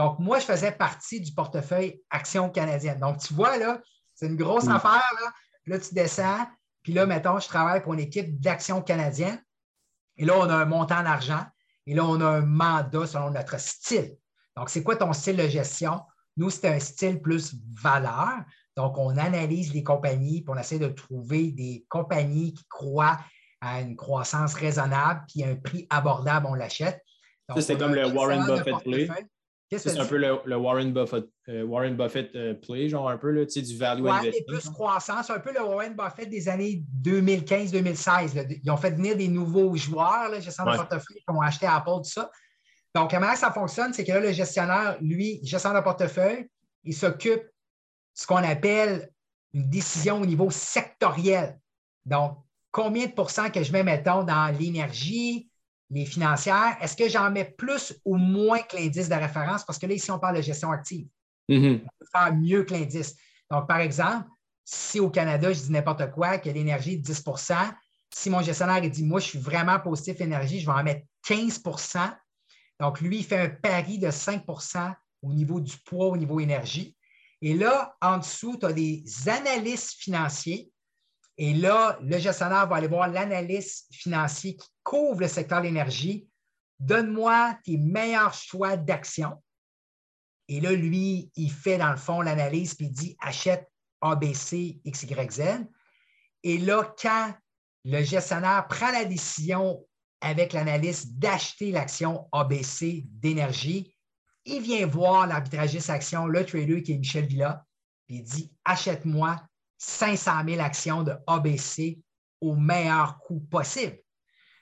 Donc, 0.00 0.18
moi, 0.18 0.38
je 0.38 0.46
faisais 0.46 0.72
partie 0.72 1.20
du 1.20 1.30
portefeuille 1.34 2.00
Action 2.08 2.48
canadienne. 2.48 2.98
Donc, 2.98 3.18
tu 3.18 3.34
vois, 3.34 3.58
là, 3.58 3.82
c'est 4.14 4.28
une 4.28 4.36
grosse 4.36 4.66
affaire. 4.66 5.04
Là. 5.20 5.30
là, 5.66 5.78
tu 5.78 5.92
descends, 5.92 6.46
puis 6.82 6.94
là, 6.94 7.04
mettons, 7.04 7.38
je 7.38 7.46
travaille 7.46 7.82
pour 7.82 7.92
une 7.92 8.00
équipe 8.00 8.40
d'Action 8.40 8.80
canadienne. 8.80 9.38
Et 10.16 10.24
là, 10.24 10.38
on 10.38 10.48
a 10.48 10.54
un 10.54 10.64
montant 10.64 11.02
d'argent. 11.02 11.44
Et 11.86 11.92
là, 11.92 12.06
on 12.06 12.18
a 12.22 12.24
un 12.24 12.40
mandat 12.40 13.06
selon 13.08 13.30
notre 13.30 13.60
style. 13.60 14.16
Donc, 14.56 14.70
c'est 14.70 14.82
quoi 14.82 14.96
ton 14.96 15.12
style 15.12 15.36
de 15.36 15.46
gestion? 15.46 16.00
Nous, 16.38 16.48
c'est 16.48 16.66
un 16.68 16.80
style 16.80 17.20
plus 17.20 17.54
valeur. 17.82 18.38
Donc, 18.78 18.96
on 18.96 19.18
analyse 19.18 19.74
les 19.74 19.82
compagnies, 19.82 20.40
puis 20.40 20.50
on 20.56 20.58
essaie 20.58 20.78
de 20.78 20.88
trouver 20.88 21.52
des 21.52 21.84
compagnies 21.90 22.54
qui 22.54 22.64
croient 22.70 23.18
à 23.60 23.82
une 23.82 23.96
croissance 23.96 24.54
raisonnable, 24.54 25.26
puis 25.28 25.44
un 25.44 25.56
prix 25.56 25.86
abordable, 25.90 26.46
on 26.48 26.54
l'achète. 26.54 27.04
Ça, 27.54 27.60
c'est 27.60 27.76
comme 27.76 27.94
le 27.94 28.06
Warren 28.06 28.46
Buffett 28.46 28.78
play. 28.82 29.10
C'est 29.78 29.98
un 29.98 30.04
peu 30.04 30.16
le, 30.16 30.56
Warren 30.56 30.92
Buffett, 30.92 31.26
euh, 31.48 31.62
Warren 31.62 31.96
Buffett 31.96 32.34
euh, 32.34 32.54
play, 32.54 32.88
genre 32.88 33.08
un 33.08 33.16
peu, 33.16 33.30
là, 33.30 33.44
du 33.44 33.76
value 33.76 34.02
ouais, 34.02 34.10
investing. 34.10 34.44
plus 34.46 34.68
croissance, 34.68 35.30
un 35.30 35.38
peu 35.38 35.52
le 35.52 35.62
Warren 35.62 35.94
Buffett 35.94 36.28
des 36.28 36.48
années 36.48 36.82
2015-2016. 37.02 38.60
Ils 38.64 38.70
ont 38.70 38.76
fait 38.76 38.90
venir 38.90 39.16
des 39.16 39.28
nouveaux 39.28 39.76
joueurs, 39.76 40.28
là, 40.28 40.40
gestionnaire 40.40 40.74
de 40.74 40.78
portefeuille, 40.78 41.18
qui 41.18 41.24
ont 41.30 41.40
acheté 41.40 41.66
Apple, 41.66 42.02
tout 42.02 42.10
ça. 42.10 42.30
Donc, 42.96 43.10
comment 43.10 43.36
ça 43.36 43.52
fonctionne? 43.52 43.92
C'est 43.92 44.04
que 44.04 44.10
là, 44.10 44.20
le 44.20 44.32
gestionnaire, 44.32 44.96
lui, 45.00 45.38
gestionnaire 45.44 45.80
de 45.80 45.84
portefeuille, 45.84 46.48
il 46.82 46.94
s'occupe 46.94 47.42
de 47.42 47.52
ce 48.14 48.26
qu'on 48.26 48.36
appelle 48.36 49.08
une 49.52 49.68
décision 49.70 50.20
au 50.20 50.26
niveau 50.26 50.50
sectoriel. 50.50 51.60
Donc, 52.04 52.38
combien 52.72 53.06
de 53.06 53.12
pourcents 53.12 53.50
que 53.50 53.62
je 53.62 53.72
mets, 53.72 53.84
mettons, 53.84 54.24
dans 54.24 54.52
l'énergie, 54.58 55.49
les 55.90 56.06
financières, 56.06 56.76
est-ce 56.80 56.96
que 56.96 57.08
j'en 57.08 57.30
mets 57.30 57.44
plus 57.44 57.94
ou 58.04 58.16
moins 58.16 58.60
que 58.60 58.76
l'indice 58.76 59.08
de 59.08 59.14
référence? 59.14 59.64
Parce 59.64 59.78
que 59.78 59.86
là, 59.86 59.94
ici, 59.94 60.10
on 60.10 60.18
parle 60.18 60.36
de 60.36 60.42
gestion 60.42 60.70
active. 60.70 61.06
Mm-hmm. 61.48 61.80
On 61.84 61.88
peut 61.98 62.06
faire 62.12 62.34
mieux 62.34 62.62
que 62.64 62.74
l'indice. 62.74 63.16
Donc, 63.50 63.66
par 63.66 63.78
exemple, 63.78 64.28
si 64.64 65.00
au 65.00 65.10
Canada, 65.10 65.52
je 65.52 65.60
dis 65.60 65.72
n'importe 65.72 66.10
quoi, 66.12 66.38
que 66.38 66.48
l'énergie 66.48 66.94
est 66.94 67.06
10% 67.06 67.54
si 68.12 68.28
mon 68.28 68.42
gestionnaire 68.42 68.80
dit, 68.88 69.04
moi, 69.04 69.20
je 69.20 69.26
suis 69.26 69.38
vraiment 69.38 69.78
positif 69.78 70.20
énergie, 70.20 70.60
je 70.60 70.66
vais 70.66 70.72
en 70.72 70.82
mettre 70.82 71.06
15% 71.26 72.12
Donc, 72.80 73.00
lui, 73.00 73.18
il 73.18 73.24
fait 73.24 73.38
un 73.38 73.48
pari 73.48 73.98
de 73.98 74.08
5% 74.08 74.94
au 75.22 75.32
niveau 75.32 75.60
du 75.60 75.76
poids, 75.78 76.08
au 76.08 76.16
niveau 76.16 76.40
énergie. 76.40 76.96
Et 77.42 77.54
là, 77.54 77.96
en 78.00 78.18
dessous, 78.18 78.56
tu 78.58 78.66
as 78.66 78.72
des 78.72 79.04
analystes 79.26 79.92
financiers 79.92 80.70
et 81.42 81.54
là, 81.54 81.98
le 82.02 82.18
gestionnaire 82.18 82.68
va 82.68 82.76
aller 82.76 82.86
voir 82.86 83.08
l'analyste 83.08 83.86
financier 83.90 84.56
qui 84.56 84.68
couvre 84.90 85.20
le 85.20 85.28
secteur 85.28 85.60
de 85.60 85.66
l'énergie. 85.66 86.28
Donne-moi 86.80 87.56
tes 87.62 87.76
meilleurs 87.76 88.34
choix 88.34 88.76
d'action. 88.76 89.40
Et 90.48 90.60
là, 90.60 90.72
lui, 90.72 91.30
il 91.36 91.52
fait 91.52 91.78
dans 91.78 91.92
le 91.92 91.96
fond 91.96 92.22
l'analyse 92.22 92.74
puis 92.74 92.86
il 92.86 92.92
dit 92.92 93.16
achète 93.20 93.70
ABC, 94.00 94.80
XYZ. 94.84 95.64
Et 96.42 96.58
là, 96.58 96.92
quand 97.00 97.32
le 97.84 98.02
gestionnaire 98.02 98.66
prend 98.66 98.90
la 98.90 99.04
décision 99.04 99.86
avec 100.20 100.52
l'analyste 100.52 101.18
d'acheter 101.18 101.70
l'action 101.70 102.28
ABC 102.32 103.04
d'énergie. 103.06 103.94
Il 104.44 104.60
vient 104.60 104.86
voir 104.86 105.28
l'arbitragiste 105.28 105.88
action, 105.88 106.26
le 106.26 106.44
trader 106.44 106.82
qui 106.82 106.92
est 106.92 106.98
Michel 106.98 107.26
Villa, 107.26 107.64
puis 108.06 108.16
il 108.16 108.22
dit 108.22 108.52
Achète-moi 108.64 109.40
500 109.78 110.44
000 110.48 110.60
actions 110.60 111.04
de 111.04 111.14
ABC 111.28 112.00
au 112.40 112.56
meilleur 112.56 113.20
coût 113.20 113.40
possible. 113.40 113.98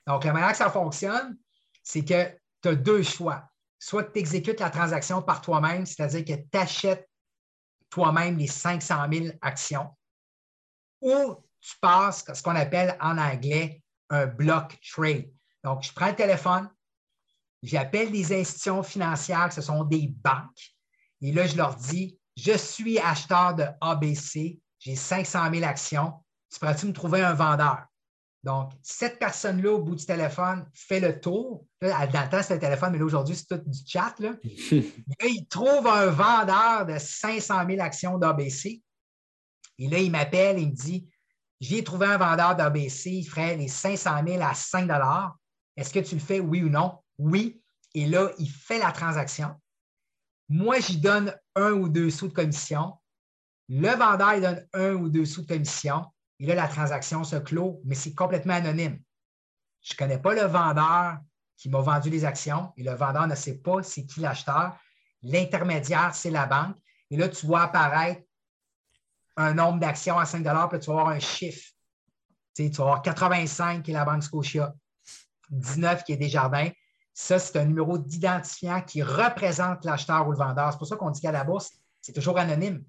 Donc, 0.09 0.23
la 0.23 0.33
manière 0.33 0.51
que 0.51 0.57
ça 0.57 0.71
fonctionne, 0.71 1.37
c'est 1.83 2.03
que 2.03 2.35
tu 2.63 2.69
as 2.69 2.75
deux 2.75 3.03
choix. 3.03 3.47
Soit 3.77 4.05
tu 4.05 4.17
exécutes 4.17 4.59
la 4.59 4.71
transaction 4.71 5.21
par 5.21 5.39
toi-même, 5.39 5.85
c'est-à-dire 5.85 6.25
que 6.25 6.41
tu 6.41 6.57
achètes 6.57 7.07
toi-même 7.91 8.35
les 8.35 8.47
500 8.47 9.05
000 9.11 9.27
actions, 9.39 9.95
ou 10.99 11.35
tu 11.61 11.77
passes 11.79 12.25
ce 12.33 12.41
qu'on 12.41 12.55
appelle 12.55 12.97
en 12.99 13.19
anglais 13.19 13.83
un 14.09 14.25
block 14.25 14.79
trade. 14.81 15.31
Donc, 15.63 15.83
je 15.83 15.93
prends 15.93 16.07
le 16.07 16.15
téléphone, 16.15 16.71
j'appelle 17.61 18.11
des 18.11 18.33
institutions 18.33 18.81
financières, 18.81 19.53
ce 19.53 19.61
sont 19.61 19.83
des 19.83 20.07
banques, 20.07 20.73
et 21.21 21.31
là, 21.31 21.45
je 21.45 21.55
leur 21.55 21.75
dis, 21.75 22.19
je 22.35 22.57
suis 22.57 22.97
acheteur 22.97 23.53
de 23.53 23.65
ABC, 23.79 24.59
j'ai 24.79 24.95
500 24.95 25.53
000 25.53 25.63
actions, 25.65 26.13
tu 26.51 26.57
pourrais-tu 26.57 26.87
me 26.87 26.93
trouver 26.93 27.21
un 27.21 27.35
vendeur? 27.35 27.85
Donc, 28.43 28.71
cette 28.81 29.19
personne-là, 29.19 29.71
au 29.73 29.79
bout 29.79 29.95
du 29.95 30.05
téléphone, 30.05 30.65
fait 30.73 30.99
le 30.99 31.19
tour. 31.19 31.65
Là, 31.81 32.07
dans 32.07 32.23
le 32.23 32.29
temps, 32.29 32.41
c'était 32.41 32.55
le 32.55 32.59
téléphone, 32.61 32.93
mais 32.93 32.97
là, 32.97 33.05
aujourd'hui, 33.05 33.35
c'est 33.35 33.47
tout 33.47 33.69
du 33.69 33.79
chat. 33.85 34.15
Là. 34.19 34.33
il 34.43 35.47
trouve 35.49 35.85
un 35.87 36.07
vendeur 36.07 36.85
de 36.85 36.97
500 36.97 37.67
000 37.67 37.81
actions 37.81 38.17
d'ABC. 38.17 38.81
Et 39.77 39.87
là, 39.87 39.99
il 39.99 40.11
m'appelle 40.11 40.57
et 40.57 40.61
il 40.61 40.69
me 40.69 40.75
dit 40.75 41.09
J'ai 41.59 41.83
trouvé 41.83 42.07
un 42.07 42.17
vendeur 42.17 42.55
d'ABC, 42.55 43.07
il 43.07 43.25
ferait 43.25 43.57
les 43.57 43.67
500 43.67 44.21
000 44.25 44.41
à 44.41 44.53
5 44.53 44.89
Est-ce 45.75 45.91
que 45.91 45.99
tu 45.99 46.15
le 46.15 46.21
fais, 46.21 46.39
oui 46.39 46.63
ou 46.63 46.69
non? 46.69 46.99
Oui. 47.17 47.61
Et 47.93 48.05
là, 48.05 48.31
il 48.37 48.49
fait 48.49 48.79
la 48.79 48.91
transaction. 48.91 49.55
Moi, 50.47 50.79
j'y 50.79 50.97
donne 50.97 51.35
un 51.55 51.71
ou 51.71 51.89
deux 51.89 52.09
sous 52.09 52.29
de 52.29 52.33
commission. 52.33 52.93
Le 53.67 53.89
vendeur, 53.89 54.33
il 54.35 54.41
donne 54.41 54.67
un 54.73 54.93
ou 54.93 55.09
deux 55.09 55.25
sous 55.25 55.41
de 55.41 55.47
commission. 55.47 56.05
Et 56.39 56.45
là, 56.45 56.55
la 56.55 56.67
transaction 56.67 57.23
se 57.23 57.35
clôt, 57.35 57.81
mais 57.83 57.95
c'est 57.95 58.13
complètement 58.13 58.53
anonyme. 58.53 58.99
Je 59.81 59.93
ne 59.93 59.97
connais 59.97 60.19
pas 60.19 60.33
le 60.33 60.43
vendeur 60.43 61.19
qui 61.57 61.69
m'a 61.69 61.81
vendu 61.81 62.09
les 62.09 62.23
actions 62.23 62.71
et 62.77 62.83
le 62.83 62.93
vendeur 62.93 63.27
ne 63.27 63.35
sait 63.35 63.57
pas 63.57 63.83
c'est 63.83 64.05
qui 64.05 64.21
l'acheteur. 64.21 64.77
L'intermédiaire, 65.21 66.15
c'est 66.15 66.31
la 66.31 66.45
banque. 66.45 66.77
Et 67.11 67.17
là, 67.17 67.27
tu 67.27 67.45
vois 67.45 67.63
apparaître 67.63 68.21
un 69.35 69.53
nombre 69.53 69.79
d'actions 69.79 70.17
à 70.17 70.25
5 70.25 70.43
puis 70.69 70.79
tu 70.79 70.87
vas 70.87 70.99
avoir 70.99 71.09
un 71.09 71.19
chiffre. 71.19 71.71
Tu, 72.55 72.67
sais, 72.67 72.69
vas 72.69 72.83
avoir 72.83 73.01
85 73.01 73.83
qui 73.83 73.91
est 73.91 73.93
la 73.93 74.05
Banque 74.05 74.23
Scotia, 74.23 74.73
19 75.49 76.03
qui 76.03 76.13
est 76.13 76.17
Desjardins. 76.17 76.69
Ça, 77.13 77.39
c'est 77.39 77.57
un 77.57 77.65
numéro 77.65 77.97
d'identifiant 77.97 78.81
qui 78.81 79.03
représente 79.03 79.83
l'acheteur 79.83 80.27
ou 80.27 80.31
le 80.31 80.37
vendeur. 80.37 80.71
C'est 80.71 80.77
pour 80.77 80.87
ça 80.87 80.95
qu'on 80.95 81.09
dit 81.09 81.19
qu'à 81.19 81.33
la 81.33 81.43
bourse, 81.43 81.71
c'est 82.01 82.13
toujours 82.13 82.37
anonyme. 82.37 82.83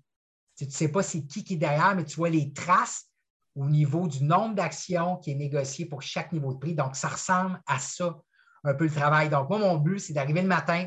Tu 0.56 0.66
ne 0.66 0.70
sais 0.70 0.88
pas 0.88 1.02
c'est 1.02 1.24
qui 1.26 1.42
qui 1.42 1.54
est 1.54 1.56
derrière, 1.56 1.96
mais 1.96 2.04
tu 2.04 2.16
vois 2.16 2.30
les 2.30 2.52
traces 2.52 3.09
au 3.54 3.66
niveau 3.66 4.06
du 4.06 4.24
nombre 4.24 4.54
d'actions 4.54 5.16
qui 5.16 5.32
est 5.32 5.34
négocié 5.34 5.86
pour 5.86 6.02
chaque 6.02 6.32
niveau 6.32 6.54
de 6.54 6.58
prix. 6.58 6.74
Donc, 6.74 6.96
ça 6.96 7.08
ressemble 7.08 7.60
à 7.66 7.78
ça, 7.78 8.16
un 8.64 8.74
peu 8.74 8.84
le 8.84 8.90
travail. 8.90 9.28
Donc, 9.28 9.48
moi, 9.48 9.58
mon 9.58 9.76
but, 9.76 9.98
c'est 9.98 10.12
d'arriver 10.12 10.42
le 10.42 10.48
matin, 10.48 10.86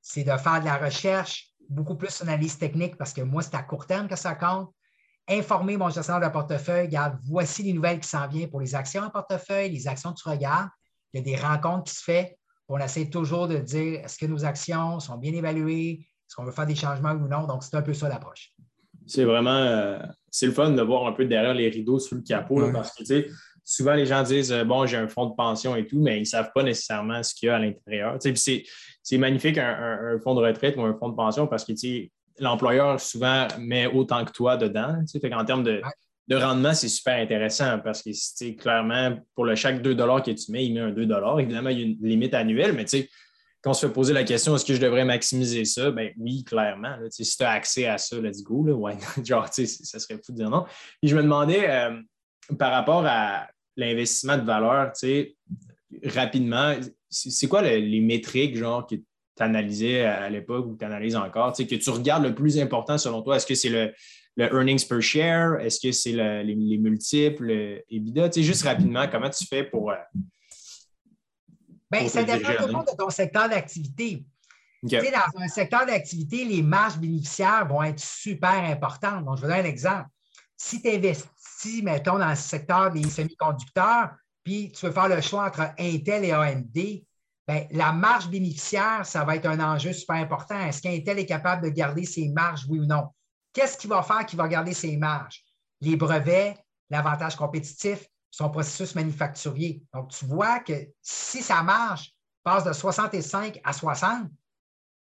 c'est 0.00 0.24
de 0.24 0.36
faire 0.36 0.60
de 0.60 0.64
la 0.64 0.76
recherche, 0.76 1.48
beaucoup 1.68 1.96
plus 1.96 2.18
d'analyse 2.18 2.58
technique, 2.58 2.96
parce 2.96 3.12
que 3.12 3.22
moi, 3.22 3.42
c'est 3.42 3.54
à 3.54 3.62
court 3.62 3.86
terme 3.86 4.08
que 4.08 4.16
ça 4.16 4.34
compte. 4.34 4.72
Informer 5.28 5.76
mon 5.76 5.88
gestionnaire 5.88 6.28
de 6.28 6.32
portefeuille, 6.32 6.86
regarde, 6.86 7.18
voici 7.24 7.62
les 7.62 7.72
nouvelles 7.72 8.00
qui 8.00 8.08
s'en 8.08 8.26
viennent 8.26 8.50
pour 8.50 8.60
les 8.60 8.74
actions 8.74 9.04
en 9.04 9.10
portefeuille, 9.10 9.70
les 9.70 9.86
actions 9.86 10.12
que 10.12 10.20
tu 10.20 10.28
regardes. 10.28 10.68
Il 11.12 11.18
y 11.18 11.20
a 11.20 11.24
des 11.24 11.40
rencontres 11.40 11.84
qui 11.84 11.94
se 11.94 12.02
font. 12.02 12.28
On 12.68 12.78
essaie 12.78 13.08
toujours 13.08 13.48
de 13.48 13.58
dire 13.58 14.00
est-ce 14.04 14.18
que 14.18 14.26
nos 14.26 14.44
actions 14.44 14.98
sont 14.98 15.16
bien 15.18 15.32
évaluées, 15.32 16.00
est-ce 16.00 16.34
qu'on 16.34 16.44
veut 16.44 16.52
faire 16.52 16.66
des 16.66 16.74
changements 16.74 17.12
ou 17.12 17.28
non? 17.28 17.46
Donc, 17.46 17.62
c'est 17.62 17.76
un 17.76 17.82
peu 17.82 17.94
ça 17.94 18.08
l'approche. 18.08 18.52
C'est 19.06 19.24
vraiment 19.24 19.50
euh, 19.50 19.98
c'est 20.30 20.46
le 20.46 20.52
fun 20.52 20.70
de 20.70 20.82
voir 20.82 21.06
un 21.06 21.12
peu 21.12 21.24
derrière 21.24 21.54
les 21.54 21.68
rideaux 21.68 21.98
sous 21.98 22.16
le 22.16 22.22
capot 22.22 22.70
parce 22.72 22.94
que 22.94 23.26
souvent 23.64 23.94
les 23.94 24.06
gens 24.06 24.22
disent 24.22 24.52
euh, 24.52 24.64
bon, 24.64 24.86
j'ai 24.86 24.96
un 24.96 25.08
fonds 25.08 25.26
de 25.26 25.34
pension 25.34 25.76
et 25.76 25.86
tout, 25.86 26.00
mais 26.00 26.16
ils 26.16 26.22
ne 26.22 26.26
savent 26.26 26.50
pas 26.54 26.62
nécessairement 26.62 27.22
ce 27.22 27.34
qu'il 27.34 27.48
y 27.48 27.50
a 27.50 27.56
à 27.56 27.58
l'intérieur. 27.58 28.18
C'est 28.20 29.18
magnifique 29.18 29.58
un, 29.58 30.18
fonds 30.22 30.34
de 30.34 30.40
retraite 30.40 30.76
ou 30.76 30.82
un 30.82 30.94
fonds 30.94 31.08
de 31.08 31.16
pension 31.16 31.46
parce 31.46 31.64
que 31.64 31.72
l'employeur 32.38 33.00
souvent 33.00 33.46
met 33.58 33.86
autant 33.86 34.24
que 34.24 34.32
toi 34.32 34.56
dedans. 34.56 34.96
en 35.32 35.44
termes 35.44 35.64
de, 35.64 35.82
de 36.28 36.36
rendement, 36.36 36.72
c'est 36.72 36.88
super 36.88 37.20
intéressant 37.20 37.78
parce 37.80 38.02
que 38.02 38.56
clairement, 38.56 39.18
pour 39.34 39.44
le 39.44 39.54
chaque 39.54 39.82
2 39.82 39.94
que 39.94 40.30
tu 40.30 40.52
mets, 40.52 40.66
il 40.66 40.74
met 40.74 40.80
un 40.80 40.90
2 40.90 41.08
Évidemment, 41.38 41.70
il 41.70 41.78
y 41.78 41.82
a 41.82 41.84
une 41.84 41.98
limite 42.00 42.34
annuelle, 42.34 42.72
mais 42.72 42.84
tu 42.84 42.98
sais, 42.98 43.08
quand 43.62 43.70
on 43.70 43.74
se 43.74 43.86
fait 43.86 43.92
poser 43.92 44.12
la 44.12 44.24
question, 44.24 44.56
est-ce 44.56 44.64
que 44.64 44.74
je 44.74 44.80
devrais 44.80 45.04
maximiser 45.04 45.64
ça? 45.64 45.90
Ben 45.92 46.10
oui, 46.18 46.42
clairement. 46.42 46.96
si 47.10 47.36
tu 47.36 47.44
as 47.44 47.50
accès 47.50 47.86
à 47.86 47.96
ça, 47.96 48.20
let's 48.20 48.42
go. 48.42 48.64
Ouais. 48.64 48.98
Genre, 49.24 49.48
ça 49.48 49.98
serait 49.98 50.18
fou 50.24 50.32
de 50.32 50.38
dire 50.38 50.50
non. 50.50 50.64
Puis 51.00 51.08
je 51.08 51.16
me 51.16 51.22
demandais, 51.22 51.70
euh, 51.70 51.96
par 52.58 52.72
rapport 52.72 53.04
à 53.06 53.48
l'investissement 53.76 54.36
de 54.36 54.42
valeur, 54.42 54.92
rapidement, 56.04 56.74
c'est 57.08 57.46
quoi 57.46 57.62
les, 57.62 58.00
métriques 58.00 58.56
genre, 58.56 58.86
que 58.86 58.96
tu 58.96 59.04
analysais 59.38 60.04
à, 60.04 60.28
l'époque 60.28 60.66
ou 60.66 60.72
que 60.74 60.78
tu 60.78 60.84
analyses 60.84 61.16
encore, 61.16 61.54
que 61.56 61.62
tu 61.62 61.90
regardes 61.90 62.24
le 62.24 62.34
plus 62.34 62.58
important 62.58 62.98
selon 62.98 63.22
toi? 63.22 63.36
Est-ce 63.36 63.46
que 63.46 63.54
c'est 63.54 63.68
le, 63.68 63.92
earnings 64.38 64.86
per 64.88 65.00
share? 65.00 65.60
Est-ce 65.60 65.78
que 65.80 65.92
c'est 65.92 66.12
les, 66.12 66.54
les, 66.54 66.78
multiples, 66.78 67.80
EBITDA? 67.88 68.30
Juste 68.42 68.64
rapidement, 68.64 69.06
comment 69.08 69.30
tu 69.30 69.46
fais 69.46 69.62
pour. 69.62 69.92
Euh, 69.92 69.96
Bien, 71.92 72.08
ça 72.08 72.24
dépend 72.24 72.54
toujours 72.54 72.84
de 72.84 72.96
ton 72.96 73.10
secteur 73.10 73.50
d'activité. 73.50 74.24
Tu 74.88 74.98
sais, 74.98 75.12
dans 75.12 75.40
un 75.40 75.48
secteur 75.48 75.84
d'activité, 75.84 76.44
les 76.44 76.62
marges 76.62 76.96
bénéficiaires 76.98 77.68
vont 77.68 77.82
être 77.82 78.00
super 78.00 78.64
importantes. 78.64 79.24
Donc, 79.26 79.36
je 79.36 79.42
vais 79.42 79.48
donner 79.48 79.60
un 79.60 79.70
exemple. 79.70 80.08
Si 80.56 80.80
tu 80.80 80.88
investis, 80.88 81.82
mettons, 81.82 82.18
dans 82.18 82.30
le 82.30 82.34
secteur 82.34 82.90
des 82.90 83.08
semi-conducteurs, 83.08 84.10
puis 84.42 84.72
tu 84.72 84.86
veux 84.86 84.92
faire 84.92 85.08
le 85.08 85.20
choix 85.20 85.46
entre 85.46 85.60
Intel 85.78 86.24
et 86.24 86.32
AMD, 86.32 86.74
bien, 86.74 87.66
la 87.70 87.92
marge 87.92 88.28
bénéficiaire, 88.28 89.04
ça 89.04 89.22
va 89.24 89.36
être 89.36 89.46
un 89.46 89.60
enjeu 89.60 89.92
super 89.92 90.16
important. 90.16 90.58
Est-ce 90.58 90.80
qu'Intel 90.80 91.18
est 91.18 91.26
capable 91.26 91.62
de 91.62 91.68
garder 91.68 92.04
ses 92.04 92.28
marges, 92.30 92.64
oui 92.68 92.80
ou 92.80 92.86
non? 92.86 93.08
Qu'est-ce 93.52 93.76
qu'il 93.76 93.90
va 93.90 94.02
faire 94.02 94.24
qui 94.24 94.34
va 94.34 94.48
garder 94.48 94.72
ses 94.72 94.96
marges? 94.96 95.44
Les 95.80 95.94
brevets, 95.94 96.56
l'avantage 96.90 97.36
compétitif, 97.36 98.08
son 98.32 98.48
processus 98.48 98.94
manufacturier. 98.94 99.84
Donc, 99.92 100.08
tu 100.08 100.24
vois 100.24 100.58
que 100.60 100.72
si 101.02 101.42
ça 101.42 101.62
marche, 101.62 102.12
passe 102.42 102.64
de 102.64 102.72
65 102.72 103.60
à 103.62 103.72
60, 103.72 104.28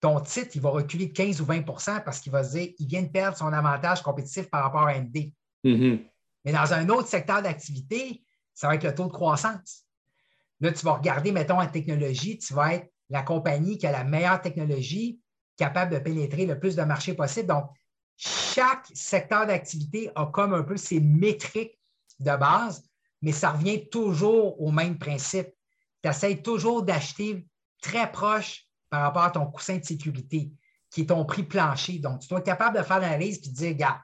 ton 0.01 0.19
titre, 0.21 0.51
il 0.55 0.63
va 0.63 0.71
reculer 0.71 1.07
de 1.07 1.13
15 1.13 1.43
ou 1.43 1.45
20% 1.45 2.03
parce 2.03 2.21
qu'il 2.21 2.33
va 2.33 2.43
se 2.43 2.57
dire 2.57 2.75
qu'il 2.75 2.89
vient 2.89 3.03
de 3.03 3.11
perdre 3.11 3.37
son 3.37 3.53
avantage 3.53 4.03
compétitif 4.03 4.51
par 4.51 4.65
rapport 4.65 4.89
à 4.89 4.99
ND. 4.99 5.31
Mm-hmm. 5.63 6.09
Mais 6.47 6.53
dans 6.53 6.73
un 6.73 6.89
autre 6.89 7.07
secteur 7.07 7.43
d'activité, 7.43 8.25
ça 8.55 8.67
va 8.67 8.75
être 8.75 8.83
le 8.83 8.95
taux 8.95 9.07
de 9.07 9.13
croissance. 9.13 9.85
Là, 10.61 10.73
tu 10.73 10.85
vas 10.85 10.95
regarder, 10.95 11.33
mettons, 11.33 11.61
en 11.61 11.67
technologie, 11.67 12.39
tu 12.39 12.55
vas 12.55 12.75
être 12.75 12.91
la 13.11 13.23
compagnie 13.23 13.77
qui 13.77 13.87
a 13.87 13.93
la 13.93 14.05
meilleure 14.05 14.41
technologie, 14.41 15.21
capable 15.59 15.93
de 15.93 15.99
pénétrer 15.99 16.47
le 16.47 16.59
plus 16.59 16.77
de 16.77 16.83
marchés 16.83 17.15
possible. 17.15 17.49
Donc, 17.49 17.67
chaque 18.17 18.87
secteur 18.95 19.47
d'activité 19.47 20.11
a 20.15 20.27
comme 20.27 20.55
un 20.55 20.63
peu 20.63 20.79
ses 20.79 20.99
métriques 20.99 21.79
de 22.19 22.37
base 22.37 22.83
mais 23.23 23.33
ça 23.33 23.51
revient 23.51 23.89
toujours 23.89 24.61
au 24.61 24.71
même 24.71 24.99
principe. 24.99 25.49
Tu 26.03 26.11
essaies 26.11 26.43
toujours 26.43 26.83
d'acheter 26.83 27.47
très 27.81 28.11
proche 28.11 28.67
par 28.91 29.03
rapport 29.03 29.23
à 29.23 29.31
ton 29.31 29.47
coussin 29.47 29.79
de 29.79 29.85
sécurité, 29.85 30.53
qui 30.91 31.03
est 31.03 31.07
ton 31.07 31.25
prix 31.25 31.45
plancher. 31.45 31.99
Donc, 31.99 32.21
tu 32.21 32.29
dois 32.29 32.41
être 32.41 32.45
capable 32.45 32.77
de 32.77 32.83
faire 32.83 32.99
l'analyse 32.99 33.39
et 33.39 33.49
de 33.49 33.55
dire, 33.55 33.75
gars, 33.75 34.03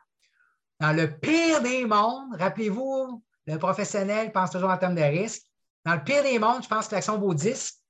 dans 0.81 0.93
le 0.93 1.19
pire 1.19 1.61
des 1.61 1.85
mondes, 1.85 2.35
rappelez-vous, 2.39 3.23
le 3.47 3.59
professionnel 3.59 4.31
pense 4.33 4.51
toujours 4.51 4.71
en 4.71 4.79
termes 4.79 4.95
de 4.95 5.03
risque. 5.03 5.43
Dans 5.85 5.95
le 5.95 6.05
pire 6.05 6.23
des 6.23 6.39
mondes, 6.39 6.63
je 6.63 6.69
pense 6.69 6.87
que 6.87 6.95
l'action 6.95 7.19
vaut 7.19 7.35
10. 7.35 7.83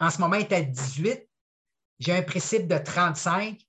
En 0.00 0.10
ce 0.10 0.20
moment, 0.20 0.36
elle 0.36 0.42
est 0.42 0.52
à 0.52 0.62
18. 0.62 1.28
J'ai 1.98 2.16
un 2.16 2.22
principe 2.22 2.66
de 2.66 2.78
35. 2.78 3.60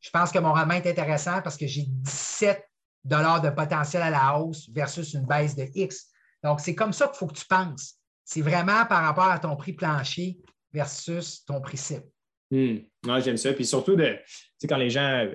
Je 0.00 0.10
pense 0.10 0.30
que 0.30 0.38
mon 0.38 0.52
rendement 0.52 0.74
est 0.74 0.86
intéressant 0.86 1.42
parce 1.42 1.56
que 1.56 1.66
j'ai 1.66 1.84
17 1.86 2.69
dollars 3.04 3.40
de 3.40 3.50
potentiel 3.50 4.02
à 4.02 4.10
la 4.10 4.38
hausse 4.38 4.68
versus 4.70 5.14
une 5.14 5.26
baisse 5.26 5.56
de 5.56 5.66
X. 5.74 6.08
Donc, 6.42 6.60
c'est 6.60 6.74
comme 6.74 6.92
ça 6.92 7.08
qu'il 7.08 7.16
faut 7.16 7.26
que 7.26 7.38
tu 7.38 7.46
penses. 7.46 7.96
C'est 8.24 8.42
vraiment 8.42 8.86
par 8.86 9.02
rapport 9.02 9.30
à 9.30 9.38
ton 9.38 9.56
prix 9.56 9.72
plancher 9.72 10.38
versus 10.72 11.44
ton 11.44 11.60
prix 11.60 11.76
cible. 11.76 12.06
Hmm. 12.50 12.78
J'aime 13.20 13.36
ça. 13.36 13.52
Puis 13.52 13.66
surtout, 13.66 13.96
de, 13.96 14.16
quand 14.68 14.76
les 14.76 14.90
gens 14.90 15.26
euh, 15.26 15.34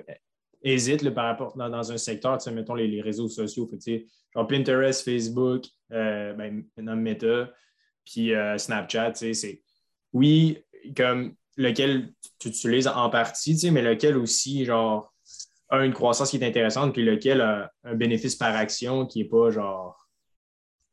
hésitent 0.62 1.08
par 1.10 1.26
rapport 1.26 1.56
dans, 1.56 1.92
un 1.92 1.96
secteur, 1.96 2.38
mettons 2.52 2.74
les, 2.74 3.00
réseaux 3.00 3.28
sociaux, 3.28 3.70
genre 4.34 4.46
Pinterest, 4.46 5.04
Facebook, 5.04 5.64
euh, 5.92 6.32
ben, 6.34 6.64
Meta, 6.76 7.50
puis 8.04 8.34
euh, 8.34 8.56
Snapchat, 8.58 9.14
c'est 9.14 9.62
oui, 10.12 10.58
comme 10.96 11.34
lequel 11.56 12.12
tu 12.38 12.48
utilises 12.48 12.88
en 12.88 13.10
partie, 13.10 13.70
mais 13.70 13.82
lequel 13.82 14.16
aussi, 14.16 14.64
genre, 14.64 15.12
une 15.72 15.92
croissance 15.92 16.30
qui 16.30 16.36
est 16.36 16.46
intéressante, 16.46 16.92
puis 16.92 17.04
lequel 17.04 17.40
a 17.40 17.70
un 17.84 17.94
bénéfice 17.94 18.36
par 18.36 18.54
action 18.54 19.06
qui 19.06 19.20
n'est 19.20 19.28
pas 19.28 19.50
genre 19.50 20.06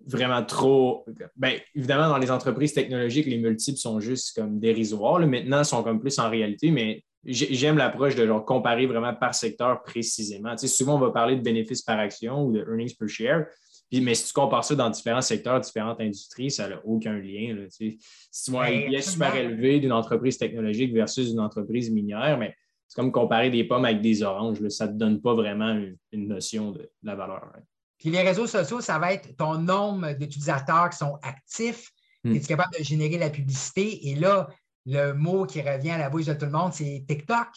vraiment 0.06 0.44
trop. 0.44 1.06
Bien, 1.36 1.58
évidemment, 1.76 2.10
dans 2.10 2.18
les 2.18 2.32
entreprises 2.32 2.74
technologiques, 2.74 3.26
les 3.26 3.38
multiples 3.38 3.78
sont 3.78 4.00
juste 4.00 4.36
comme 4.36 4.60
dérisoires. 4.60 5.20
Maintenant, 5.20 5.60
ils 5.60 5.66
sont 5.66 5.84
comme 5.84 6.00
plus 6.00 6.18
en 6.20 6.30
réalité, 6.30 6.72
mais 6.72 7.04
j'aime 7.26 7.78
l'approche 7.78 8.16
de 8.16 8.26
genre 8.26 8.44
comparer 8.44 8.86
vraiment 8.86 9.14
par 9.14 9.34
secteur 9.34 9.82
précisément. 9.84 10.52
Tu 10.52 10.60
sais, 10.60 10.68
souvent, 10.68 10.96
on 10.96 11.00
va 11.00 11.12
parler 11.12 11.36
de 11.38 11.42
bénéfices 11.42 11.82
par 11.82 12.00
action 12.00 12.46
ou 12.46 12.52
de 12.52 12.60
earnings 12.60 12.96
per 12.98 13.08
share. 13.08 13.46
mais 13.94 14.16
si 14.16 14.28
tu 14.28 14.34
compares 14.34 14.66
ça 14.66 14.76
dans 14.76 14.90
différents 14.90 15.22
secteurs, 15.22 15.60
différentes 15.62 16.02
industries, 16.02 16.52
ça 16.52 16.68
n'a 16.68 16.82
aucun 16.84 17.18
lien. 17.18 17.66
si 17.70 18.00
tu 18.46 18.52
vois 18.52 18.66
un 18.66 18.72
IPS 18.72 19.12
super 19.12 19.36
élevé 19.36 19.80
d'une 19.80 19.94
entreprise 19.94 20.38
technologique 20.38 20.94
versus 20.94 21.32
une 21.32 21.40
entreprise 21.40 21.90
minière, 21.92 22.38
mais 22.38 22.56
c'est 22.94 23.02
comme 23.02 23.12
comparer 23.12 23.50
des 23.50 23.64
pommes 23.64 23.86
avec 23.86 24.02
des 24.02 24.22
oranges. 24.22 24.68
Ça 24.68 24.86
ne 24.86 24.92
te 24.92 24.98
donne 24.98 25.20
pas 25.20 25.34
vraiment 25.34 25.76
une, 26.12 26.28
notion 26.28 26.70
de, 26.70 26.92
la 27.02 27.16
valeur. 27.16 27.52
Puis 27.98 28.12
les 28.12 28.22
réseaux 28.22 28.46
sociaux, 28.46 28.82
ça 28.82 29.00
va 29.00 29.14
être 29.14 29.36
ton 29.36 29.58
nombre 29.58 30.14
d'utilisateurs 30.14 30.92
qui 30.92 30.98
sont 30.98 31.18
actifs. 31.24 31.90
Hmm. 32.24 32.36
Es-tu 32.36 32.46
capable 32.46 32.78
de 32.78 32.84
générer 32.84 33.18
la 33.18 33.32
publicité? 33.32 34.10
Et 34.10 34.16
là, 34.16 34.48
le 34.86 35.14
mot 35.14 35.48
qui 35.48 35.60
revient 35.64 35.90
à 35.90 35.98
la 35.98 36.12
bouche 36.12 36.26
de 36.26 36.34
tout 36.36 36.46
le 36.46 36.52
monde, 36.52 36.72
c'est 36.72 37.04
TikTok. 37.08 37.48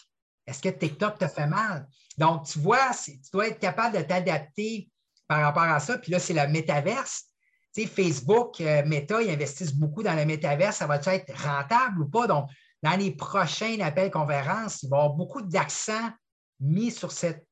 Est-ce 0.47 0.63
que 0.63 0.71
TikTok 0.71 1.19
te 1.19 1.29
fait 1.29 1.47
mal? 1.47 1.87
Donc, 2.17 2.47
tu 2.47 2.59
vois, 2.59 2.93
tu 3.05 3.13
dois 3.31 3.49
être 3.49 3.59
capable 3.59 3.99
de 3.99 4.03
t'adapter 4.05 4.89
par 5.29 5.43
rapport 5.43 5.65
à 5.65 5.81
ça. 5.81 5.99
Puis 5.99 6.13
là, 6.13 6.19
c'est 6.19 6.33
la 6.33 6.47
métaverse. 6.47 7.25
Tu 7.75 7.83
sais, 7.83 7.87
Facebook, 7.89 8.59
euh, 8.63 8.87
Meta, 8.87 9.21
ils 9.21 9.29
investissent 9.29 9.75
beaucoup 9.75 10.03
dans 10.03 10.15
la 10.15 10.25
métaverse. 10.25 10.77
Ça 10.77 10.87
va 10.87 10.97
être 10.97 11.33
rentable 11.45 12.01
ou 12.01 12.09
pas? 12.09 12.27
Donc, 12.27 12.49
dans 12.83 12.97
les 12.99 13.13
prochains 13.13 13.79
appels 13.81 14.11
conférences, 14.11 14.83
il 14.83 14.91
va 14.91 14.97
y 14.97 15.01
avoir 15.01 15.17
beaucoup 15.17 15.43
d'accent 15.43 16.11
mis 16.61 16.91
sur 16.91 17.13
cette, 17.13 17.47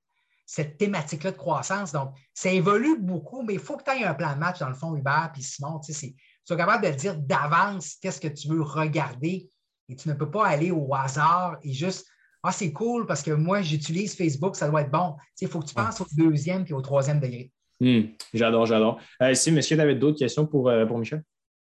cette 0.47 0.77
thématique-là 0.79 1.33
de 1.33 1.37
croissance. 1.37 1.93
Donc, 1.93 2.15
ça 2.33 2.51
évolue 2.51 2.99
beaucoup, 2.99 3.43
mais 3.43 3.55
il 3.55 3.61
faut 3.61 3.77
que 3.77 3.85
tu 3.85 3.91
aies 3.91 4.05
un 4.05 4.15
plan 4.15 4.35
de 4.35 4.39
match 4.39 4.59
dans 4.59 4.69
le 4.69 4.75
fond, 4.75 4.95
Hubert 4.95 5.31
puis 5.33 5.43
Simon. 5.43 5.81
Tu 5.81 5.93
sais, 5.93 6.15
sois 6.45 6.57
capable 6.57 6.87
de 6.87 6.93
dire 6.93 7.17
d'avance 7.17 7.97
qu'est-ce 8.01 8.21
que 8.21 8.29
tu 8.29 8.49
veux 8.49 8.63
regarder 8.63 9.49
et 9.89 9.97
tu 9.97 10.09
ne 10.09 10.15
peux 10.15 10.31
pas 10.31 10.47
aller 10.47 10.71
au 10.71 10.95
hasard 10.95 11.59
et 11.63 11.73
juste 11.73 12.07
Ah, 12.43 12.53
c'est 12.53 12.73
cool 12.73 13.07
parce 13.07 13.23
que 13.23 13.31
moi, 13.31 13.63
j'utilise 13.63 14.17
Facebook, 14.17 14.57
ça 14.57 14.69
doit 14.69 14.83
être 14.83 14.91
bon. 14.91 15.17
Il 15.41 15.49
faut 15.49 15.61
que 15.61 15.67
tu 15.67 15.75
penses 15.75 16.01
au 16.01 16.07
deuxième 16.17 16.65
puis 16.65 16.75
au 16.75 16.83
troisième 16.83 17.21
degré. 17.21 17.51
Hmm, 17.81 18.03
j'adore, 18.33 18.67
j'adore. 18.67 19.01
Euh, 19.21 19.35
si, 19.35 19.51
monsieur, 19.51 19.77
tu 19.77 19.83
avais 19.83 19.95
d'autres 19.95 20.19
questions 20.19 20.47
pour, 20.47 20.69
euh, 20.69 20.87
pour 20.87 20.99
Michel? 20.99 21.23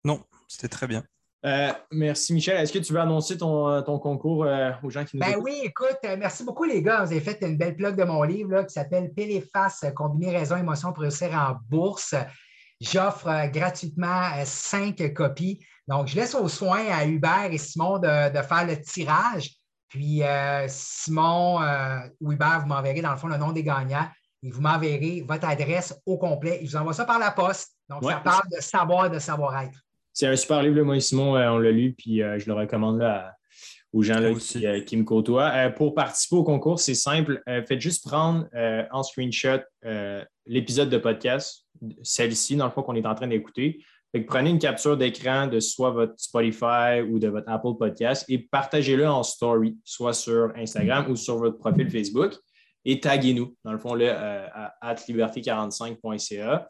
Non, 0.03 0.23
c'était 0.48 0.68
très 0.68 0.88
bien. 0.88 1.03
Euh, 1.43 1.72
merci, 1.91 2.34
Michel. 2.34 2.57
Est-ce 2.57 2.72
que 2.72 2.80
tu 2.80 2.93
veux 2.93 2.99
annoncer 2.99 3.38
ton, 3.38 3.81
concours 3.84 4.45
aux 4.84 4.89
gens 4.89 5.03
qui 5.05 5.18
nous 5.18 5.26
Ben 5.26 5.38
oui, 5.41 5.61
écoute, 5.63 5.97
merci 6.18 6.43
beaucoup, 6.43 6.65
les 6.65 6.84
gars. 6.84 7.03
Vous 7.03 7.11
avez 7.11 7.22
fait 7.22 7.39
une 7.41 7.57
belle 7.57 7.76
plug 7.76 7.95
de 7.95 8.03
mon 8.03 8.22
livre 8.23 8.61
qui 8.63 8.73
s'appelle 8.73 9.11
Pile 9.13 9.43
face, 9.51 9.84
combiner 9.95 10.38
raison, 10.38 10.57
émotion 10.57 10.93
pour 10.93 11.01
réussir 11.01 11.31
en 11.34 11.57
bourse. 11.69 12.13
J'offre 12.80 13.49
gratuitement 13.51 14.23
cinq 14.43 15.13
copies. 15.13 15.59
Donc, 15.88 16.07
je 16.07 16.15
laisse 16.15 16.35
au 16.35 16.47
soin 16.47 16.85
à 16.91 17.05
Hubert 17.05 17.49
et 17.51 17.57
Simon 17.57 17.99
de, 17.99 18.07
faire 18.07 18.65
le 18.65 18.81
tirage. 18.81 19.51
Puis, 19.88 20.23
euh, 20.23 20.65
Simon 20.68 21.61
euh, 21.61 21.99
ou 22.22 22.31
Hubert, 22.31 22.61
vous 22.61 22.68
m'enverrez 22.68 23.01
dans 23.01 23.11
le 23.11 23.18
fond 23.18 23.27
le 23.27 23.38
nom 23.38 23.51
des 23.51 23.63
gagnants 23.63 24.07
et 24.41 24.49
vous 24.49 24.61
m'enverrez 24.61 25.23
votre 25.27 25.47
adresse 25.47 25.93
au 26.05 26.18
complet. 26.18 26.59
Et 26.61 26.65
je 26.65 26.72
vous 26.72 26.77
envoie 26.77 26.93
ça 26.93 27.05
par 27.05 27.19
la 27.19 27.31
poste. 27.31 27.76
Donc, 27.89 28.03
ça 28.03 28.18
parle 28.18 28.47
de 28.55 28.61
savoir, 28.61 29.09
de 29.09 29.19
savoir-être. 29.19 29.80
C'est 30.14 30.28
un 30.28 30.36
super 30.36 30.62
livre, 30.62 30.82
moi 30.82 30.98
et 30.98 31.00
Simon, 31.00 31.36
euh, 31.36 31.50
on 31.50 31.58
l'a 31.58 31.72
lu, 31.72 31.94
puis 31.94 32.18
je 32.18 32.46
le 32.46 32.54
recommande 32.54 33.02
aux 33.94 34.04
gens 34.04 34.34
qui, 34.86 34.98
me 34.98 35.04
côtoient. 35.04 35.70
pour 35.76 35.94
participer 35.94 36.36
au 36.36 36.44
concours, 36.44 36.80
c'est 36.80 36.96
simple. 36.96 37.42
faites 37.46 37.82
juste 37.82 38.06
prendre 38.06 38.48
en 38.92 39.04
screenshot 39.04 39.60
l'épisode 40.46 40.90
de 40.90 40.98
podcast, 40.98 41.66
celle-ci, 42.04 42.56
dans 42.56 42.66
le 42.66 42.72
fond, 42.72 42.84
qu'on 42.84 42.96
est 42.96 43.06
en 43.06 43.16
train 43.16 43.28
d'écouter 43.28 43.80
prenez 44.20 44.50
une 44.50 44.60
capture 44.60 44.98
d'écran 44.98 45.48
de 45.48 45.60
soit 45.60 45.92
votre 45.92 46.14
Spotify 46.18 47.02
ou 47.10 47.18
de 47.20 47.30
votre 47.30 47.50
Apple 47.50 47.76
Podcast 47.80 48.26
et 48.28 48.40
partagez-le 48.40 49.08
en 49.08 49.24
story, 49.24 49.78
soit 49.86 50.14
sur 50.14 50.52
Instagram 50.58 51.06
ou 51.10 51.16
sur 51.16 51.38
votre 51.38 51.58
profil 51.58 51.90
Facebook 51.90 52.36
et 52.84 53.00
taguez-nous, 53.00 53.56
dans 53.64 53.72
le 53.72 53.78
fond, 53.78 53.94
là, 53.94 54.06
euh, 54.06 54.48
à 54.82 54.94
liberté45.ca. 54.96 56.70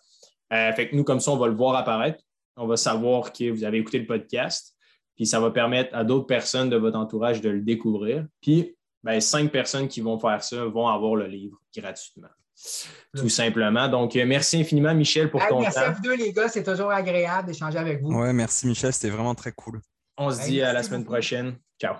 Euh, 0.53 0.73
fait 0.73 0.89
que 0.89 0.95
nous, 0.95 1.03
comme 1.03 1.21
ça, 1.21 1.31
on 1.31 1.37
va 1.37 1.47
le 1.47 1.55
voir 1.55 1.75
apparaître. 1.75 2.21
On 2.57 2.67
va 2.67 2.77
savoir 2.77 3.31
que 3.33 3.49
vous 3.49 3.63
avez 3.63 3.77
écouté 3.77 3.99
le 3.99 4.05
podcast. 4.05 4.75
Puis 5.15 5.25
ça 5.25 5.39
va 5.39 5.51
permettre 5.51 5.95
à 5.95 6.03
d'autres 6.03 6.25
personnes 6.25 6.69
de 6.69 6.77
votre 6.77 6.97
entourage 6.97 7.41
de 7.41 7.49
le 7.49 7.61
découvrir. 7.61 8.25
Puis 8.41 8.75
ben, 9.03 9.19
cinq 9.19 9.51
personnes 9.51 9.87
qui 9.87 10.01
vont 10.01 10.19
faire 10.19 10.43
ça 10.43 10.65
vont 10.65 10.87
avoir 10.87 11.15
le 11.15 11.27
livre 11.27 11.57
gratuitement 11.75 12.29
tout 13.15 13.29
simplement. 13.29 13.87
Donc, 13.87 14.15
euh, 14.15 14.25
merci 14.25 14.59
infiniment, 14.59 14.93
Michel, 14.93 15.29
pour 15.29 15.45
ton 15.47 15.61
merci 15.61 15.75
temps. 15.75 15.81
Merci 15.81 15.91
à 15.91 15.93
vous 15.93 16.01
deux, 16.01 16.15
les 16.15 16.33
gars. 16.33 16.47
C'est 16.47 16.63
toujours 16.63 16.91
agréable 16.91 17.47
d'échanger 17.47 17.77
avec 17.77 18.01
vous. 18.01 18.11
Ouais, 18.13 18.33
merci, 18.33 18.67
Michel. 18.67 18.93
C'était 18.93 19.09
vraiment 19.09 19.35
très 19.35 19.51
cool. 19.51 19.81
On 20.17 20.29
se 20.31 20.43
dit 20.43 20.61
à 20.61 20.73
la 20.73 20.83
semaine 20.83 21.05
prochaine. 21.05 21.55
Ciao. 21.79 21.95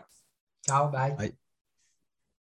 Ciao, 0.68 0.90
bye. 0.90 1.34